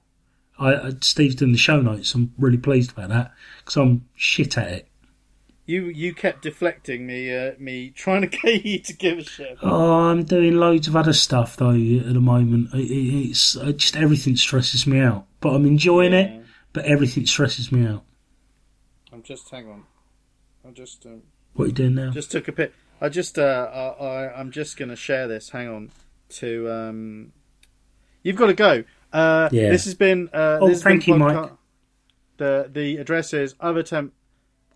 I, 0.63 0.93
Steve's 1.01 1.35
doing 1.35 1.53
the 1.53 1.59
show 1.59 1.81
notes. 1.81 2.15
I'm 2.15 2.33
really 2.39 2.59
pleased 2.59 2.93
about 2.93 3.09
that 3.11 3.33
because 3.59 3.77
I'm 3.77 4.09
shit 4.15 4.57
at 4.59 4.69
it. 4.69 4.89
You 5.65 5.85
you 5.87 6.13
kept 6.13 6.43
deflecting 6.43 7.07
me, 7.07 7.35
uh, 7.35 7.53
me 7.59 7.91
trying 7.91 8.23
to 8.23 8.27
get 8.43 8.65
you 8.65 8.79
to 8.81 8.93
give 8.93 9.19
a 9.19 9.25
shit. 9.25 9.59
Oh, 9.63 10.11
I'm 10.11 10.25
doing 10.25 10.55
loads 10.57 10.89
of 10.89 10.97
other 10.97 11.13
stuff 11.13 11.57
though 11.57 11.71
at 11.71 12.13
the 12.15 12.21
moment. 12.21 12.75
It, 12.75 12.91
it, 12.91 13.29
it's 13.31 13.57
uh, 13.57 13.73
just 13.73 13.97
everything 13.97 14.37
stresses 14.37 14.87
me 14.87 15.01
out, 15.01 15.27
but 15.41 15.51
I'm 15.51 15.67
enjoying 15.67 16.13
it. 16.13 16.45
But 16.73 16.87
everything 16.87 17.27
stresses 17.27 17.71
me 17.71 17.87
out. 17.87 18.03
I'm 19.13 19.23
just 19.23 19.51
hang 19.51 19.69
on. 19.69 19.85
I 20.67 20.71
just 20.71 21.05
um, 21.07 21.23
What 21.55 21.65
are 21.65 21.69
you 21.69 21.75
doing 21.75 21.95
now? 21.95 22.11
just 22.11 22.31
took 22.31 22.49
a 22.49 22.53
pic. 22.53 22.73
I 23.01 23.09
just 23.09 23.39
uh, 23.39 23.69
I, 24.01 24.05
I 24.05 24.41
I'm 24.41 24.51
just 24.51 24.77
gonna 24.77 24.97
share 24.97 25.29
this. 25.29 25.51
Hang 25.51 25.69
on 25.69 25.91
to 26.31 26.71
um. 26.71 27.33
You've 28.23 28.37
got 28.37 28.47
to 28.47 28.55
go. 28.55 28.85
Uh, 29.13 29.49
Yeah. 29.53 29.71
This 29.71 29.85
has 29.85 29.95
been. 29.95 30.29
Uh, 30.33 30.59
Oh, 30.61 30.69
this 30.69 30.83
thank 30.83 31.05
been 31.07 31.15
you, 31.17 31.21
podca- 31.21 31.43
Mike. 31.43 31.53
The 32.39 32.71
the 32.73 32.97
address 32.97 33.33
is 33.35 33.55
other 33.61 33.83
temp. 33.83 34.13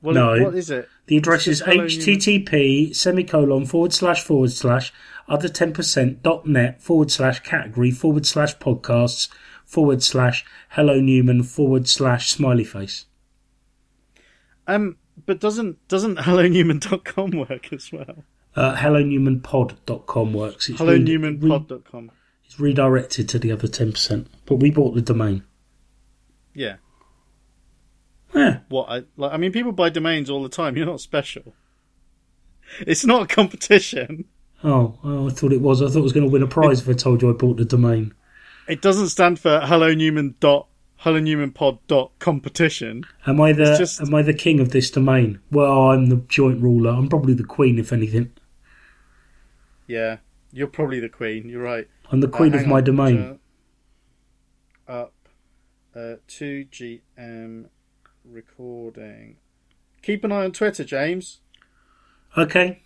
Well, 0.03 0.15
No. 0.15 0.45
what 0.45 0.55
is 0.55 0.71
it? 0.71 0.89
The 1.07 1.17
address 1.17 1.47
It's 1.47 1.49
is 1.49 1.59
just 1.61 1.71
hello, 1.71 1.85
http 1.87 2.95
semicolon 2.95 3.65
forward 3.65 3.93
slash 3.95 4.23
forward 4.23 4.53
slash 4.53 4.93
other 5.29 5.49
ten 5.49 5.73
percent 5.73 6.23
dot 6.23 6.47
net 6.47 6.83
forward 6.83 7.11
slash 7.11 7.41
category 7.41 7.91
forward 7.91 8.27
slash 8.27 8.57
podcasts 8.59 9.29
forward 9.65 10.03
slash 10.03 10.45
hello 10.71 11.01
Newman 11.01 11.43
forward 11.43 11.89
slash 11.89 12.29
smiley 12.31 12.63
face. 12.65 13.07
Um, 14.67 14.97
but 15.25 15.41
doesn't 15.41 15.79
doesn't 15.89 16.19
HelloNewman.com 16.27 17.31
work 17.31 17.73
as 17.73 17.91
well? 17.91 18.25
Uh, 18.55 18.75
HelloNewmanPod.com 18.77 20.33
works. 20.35 20.69
It's 20.69 20.81
re- 20.81 20.87
HelloNewmanPod.com. 20.99 22.11
It's 22.47 22.59
redirected 22.59 23.28
to 23.31 23.39
the 23.39 23.52
other 23.52 23.68
ten 23.68 23.93
percent, 23.93 24.28
but 24.47 24.56
we 24.56 24.70
bought 24.70 24.94
the 24.94 25.02
domain. 25.02 25.43
Yeah. 26.55 26.77
Yeah, 28.35 28.59
What 28.68 28.89
I 28.90 29.05
like. 29.16 29.32
I 29.32 29.36
mean, 29.36 29.52
people 29.52 29.73
buy 29.73 29.89
domains 29.89 30.28
all 30.28 30.43
the 30.43 30.48
time. 30.48 30.77
You're 30.77 30.85
not 30.86 31.01
special. 31.01 31.55
It's 32.81 33.05
not 33.05 33.23
a 33.23 33.27
competition. 33.35 34.24
Oh, 34.64 34.98
oh, 35.05 35.28
I 35.28 35.31
thought 35.31 35.52
it 35.52 35.60
was. 35.60 35.81
I 35.81 35.86
thought 35.86 36.01
I 36.01 36.02
was 36.02 36.12
going 36.12 36.27
to 36.27 36.32
win 36.32 36.43
a 36.43 36.47
prize 36.48 36.81
if 36.81 36.89
I 36.89 36.93
told 36.93 37.23
you 37.23 37.31
I 37.31 37.35
bought 37.35 37.56
the 37.56 37.64
domain. 37.64 38.12
It 38.68 38.82
doesn't 38.82 39.09
stand 39.09 39.39
for 39.39 39.60
Hello 39.60 39.94
Newman 39.94 40.35
dot 40.40 40.66
Hello 40.97 41.18
Newman 41.20 41.52
Pod 41.52 41.78
dot 41.86 42.10
competition. 42.18 43.05
Am 43.27 43.40
I 43.40 43.52
the 43.52 43.77
just- 43.77 44.01
am 44.01 44.14
I 44.14 44.23
the 44.23 44.35
king 44.35 44.60
of 44.60 44.70
this 44.73 44.90
domain? 44.90 45.39
Well, 45.51 45.90
I'm 45.90 46.06
the 46.06 46.16
joint 46.28 46.60
ruler. 46.60 46.90
I'm 46.90 47.09
probably 47.09 47.35
the 47.35 47.44
queen, 47.44 47.78
if 47.78 47.93
anything. 47.93 48.32
Yeah, 49.86 50.16
you're 50.52 50.66
probably 50.66 51.01
the 51.01 51.09
queen. 51.09 51.48
You're 51.48 51.62
right. 51.62 51.89
I'm 52.10 52.20
the 52.20 52.28
queen 52.28 52.55
Uh, 52.55 52.59
of 52.59 52.66
my 52.66 52.81
domain. 52.81 53.39
Up. 54.89 55.12
Uh, 55.94 56.16
2GM 56.28 57.66
recording. 58.24 59.36
Keep 60.02 60.24
an 60.24 60.32
eye 60.32 60.44
on 60.44 60.52
Twitter, 60.52 60.85
James. 60.85 61.40
Okay. 62.36 62.82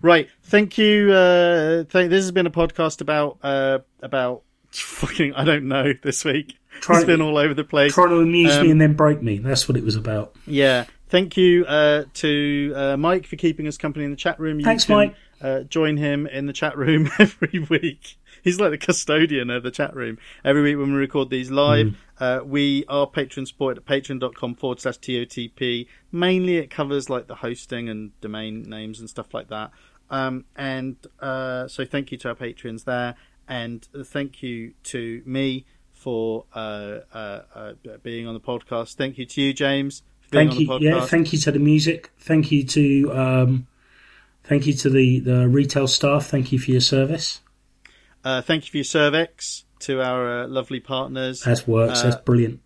Right. 0.00 0.28
Thank 0.42 0.78
you. 0.78 1.12
Uh, 1.12 1.84
th- 1.84 2.08
this 2.10 2.22
has 2.22 2.30
been 2.32 2.46
a 2.46 2.50
podcast 2.50 3.00
about 3.00 3.38
uh, 3.42 3.80
about 4.00 4.42
fucking 4.70 5.34
I 5.34 5.44
don't 5.44 5.66
know 5.68 5.92
this 6.02 6.24
week. 6.24 6.58
Try- 6.80 6.98
it's 6.98 7.06
been 7.06 7.20
all 7.20 7.36
over 7.36 7.54
the 7.54 7.64
place. 7.64 7.92
Trying 7.94 8.10
to 8.10 8.20
amuse 8.20 8.54
Um, 8.56 8.64
me 8.66 8.70
and 8.70 8.80
then 8.80 8.94
break 8.94 9.22
me. 9.22 9.38
That's 9.38 9.68
what 9.68 9.76
it 9.76 9.84
was 9.84 9.96
about. 9.96 10.34
Yeah. 10.46 10.84
Thank 11.08 11.36
you 11.36 11.66
uh, 11.66 12.04
to 12.14 12.72
uh, 12.74 12.96
Mike 12.96 13.26
for 13.26 13.36
keeping 13.36 13.66
us 13.66 13.76
company 13.76 14.04
in 14.06 14.10
the 14.10 14.16
chat 14.16 14.40
room. 14.40 14.58
You 14.60 14.64
Thanks, 14.64 14.84
can, 14.86 14.94
Mike. 14.96 15.14
Uh, 15.42 15.64
join 15.64 15.96
him 15.96 16.26
in 16.26 16.46
the 16.46 16.52
chat 16.52 16.76
room 16.78 17.10
every 17.18 17.58
week. 17.58 18.16
He's 18.44 18.60
like 18.60 18.70
the 18.70 18.78
custodian 18.78 19.50
of 19.50 19.62
the 19.64 19.70
chat 19.72 19.94
room. 19.96 20.18
Every 20.44 20.62
week 20.62 20.76
when 20.78 20.92
we 20.92 20.98
record 20.98 21.30
these 21.30 21.50
live, 21.50 21.86
Mm. 21.88 21.94
uh, 22.20 22.44
we 22.44 22.84
are 22.88 23.06
patron 23.08 23.44
support 23.46 23.76
at 23.76 23.84
patreon.com 23.84 24.54
forward 24.54 24.80
slash 24.80 24.98
TOTP. 24.98 25.86
Mainly 26.12 26.58
it 26.58 26.70
covers 26.70 27.10
like 27.10 27.26
the 27.26 27.34
hosting 27.36 27.88
and 27.88 28.18
domain 28.20 28.62
names 28.62 29.00
and 29.00 29.10
stuff 29.10 29.34
like 29.34 29.48
that. 29.48 29.72
Um, 30.10 30.44
and 30.54 30.96
uh, 31.20 31.66
so 31.66 31.84
thank 31.84 32.12
you 32.12 32.18
to 32.18 32.28
our 32.28 32.34
patrons 32.36 32.84
there. 32.84 33.16
And 33.48 33.86
thank 34.04 34.42
you 34.42 34.74
to 34.84 35.22
me 35.26 35.66
for 35.92 36.44
uh, 36.54 36.98
uh, 37.12 37.40
uh, 37.54 37.72
being 38.02 38.26
on 38.28 38.34
the 38.34 38.40
podcast. 38.40 38.94
Thank 38.94 39.18
you 39.18 39.26
to 39.26 39.40
you, 39.42 39.52
James. 39.52 40.02
Thank 40.30 40.58
you. 40.58 40.78
Yeah. 40.80 41.04
Thank 41.06 41.32
you 41.32 41.38
to 41.40 41.52
the 41.52 41.58
music. 41.58 42.10
Thank 42.18 42.50
you 42.52 42.64
to 42.64 43.12
um, 43.12 43.66
thank 44.44 44.66
you 44.66 44.72
to 44.74 44.90
the 44.90 45.20
the 45.20 45.48
retail 45.48 45.86
staff. 45.88 46.26
Thank 46.26 46.52
you 46.52 46.58
for 46.58 46.70
your 46.70 46.80
service. 46.80 47.40
Uh, 48.24 48.40
thank 48.42 48.66
you 48.66 48.70
for 48.70 48.76
your 48.78 48.84
cervix 48.84 49.64
to 49.80 50.00
our 50.00 50.42
uh, 50.42 50.46
lovely 50.48 50.80
partners. 50.80 51.42
That 51.42 51.66
works. 51.66 52.00
Uh, 52.00 52.10
That's 52.10 52.22
brilliant. 52.22 52.60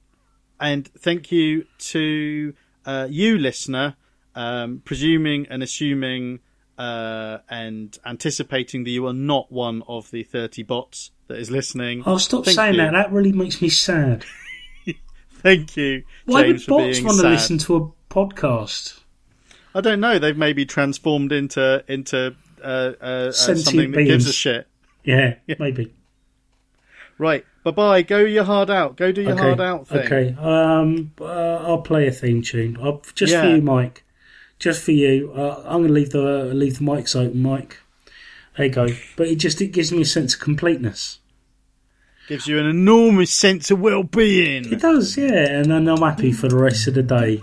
and 0.60 0.86
thank 0.98 1.32
you 1.32 1.66
to 1.78 2.54
uh, 2.84 3.06
you, 3.10 3.38
listener, 3.38 3.96
um, 4.34 4.82
presuming 4.84 5.46
and 5.48 5.62
assuming 5.62 6.40
uh, 6.78 7.38
and 7.48 7.96
anticipating 8.04 8.84
that 8.84 8.90
you 8.90 9.06
are 9.06 9.14
not 9.14 9.50
one 9.50 9.82
of 9.88 10.10
the 10.10 10.22
30 10.22 10.62
bots 10.64 11.10
that 11.28 11.38
is 11.38 11.50
listening. 11.50 12.02
Oh, 12.04 12.18
stop 12.18 12.44
Thank 12.44 12.56
saying 12.56 12.74
you. 12.74 12.80
that. 12.82 12.92
That 12.92 13.12
really 13.12 13.32
makes 13.32 13.62
me 13.62 13.70
sad. 13.70 14.24
Thank 15.30 15.76
you, 15.76 16.02
Why 16.26 16.42
James, 16.44 16.68
would 16.68 16.76
bots 16.76 17.00
want 17.02 17.20
to 17.20 17.28
listen 17.28 17.58
to 17.58 17.76
a 17.76 18.12
podcast? 18.12 19.00
I 19.76 19.82
don't 19.82 20.00
know. 20.00 20.18
They've 20.18 20.36
maybe 20.36 20.64
transformed 20.64 21.32
into 21.32 21.84
into 21.86 22.34
uh, 22.64 22.66
uh, 22.66 23.04
uh, 23.04 23.32
something 23.32 23.90
that 23.92 24.04
gives 24.04 24.26
a 24.26 24.32
shit. 24.32 24.66
Yeah, 25.04 25.34
maybe. 25.58 25.92
Right. 27.18 27.44
Bye 27.62 27.70
bye. 27.72 28.02
Go 28.02 28.20
your 28.20 28.44
hard 28.44 28.70
out. 28.70 28.96
Go 28.96 29.12
do 29.12 29.20
your 29.20 29.32
okay. 29.32 29.42
hard 29.42 29.60
out 29.60 29.86
thing. 29.86 29.98
Okay. 29.98 30.36
Um, 30.38 31.12
uh, 31.20 31.56
I'll 31.56 31.82
play 31.82 32.06
a 32.06 32.10
theme 32.10 32.40
tune. 32.40 32.78
I'll, 32.80 33.02
just 33.14 33.34
for 33.34 33.46
you, 33.46 33.60
Mike. 33.60 34.04
Just 34.58 34.82
for 34.82 34.92
you. 34.92 35.32
Uh, 35.34 35.62
I'm 35.66 35.80
going 35.80 35.88
to 35.88 35.92
leave 35.92 36.10
the 36.10 36.46
leave 36.54 36.78
the 36.78 36.84
mics 36.84 37.14
open, 37.14 37.42
Mike. 37.42 37.78
There 38.56 38.66
you 38.66 38.72
go. 38.72 38.88
But 39.16 39.28
it 39.28 39.36
just 39.36 39.60
it 39.60 39.68
gives 39.68 39.92
me 39.92 40.00
a 40.00 40.06
sense 40.06 40.32
of 40.34 40.40
completeness. 40.40 41.18
Gives 42.28 42.46
you 42.46 42.58
an 42.58 42.66
enormous 42.66 43.32
sense 43.32 43.70
of 43.70 43.78
well-being. 43.78 44.72
It 44.72 44.80
does, 44.80 45.16
yeah. 45.16 45.48
And 45.48 45.70
then 45.70 45.86
I'm 45.86 46.00
happy 46.00 46.32
for 46.32 46.48
the 46.48 46.56
rest 46.56 46.88
of 46.88 46.94
the 46.94 47.02
day. 47.02 47.42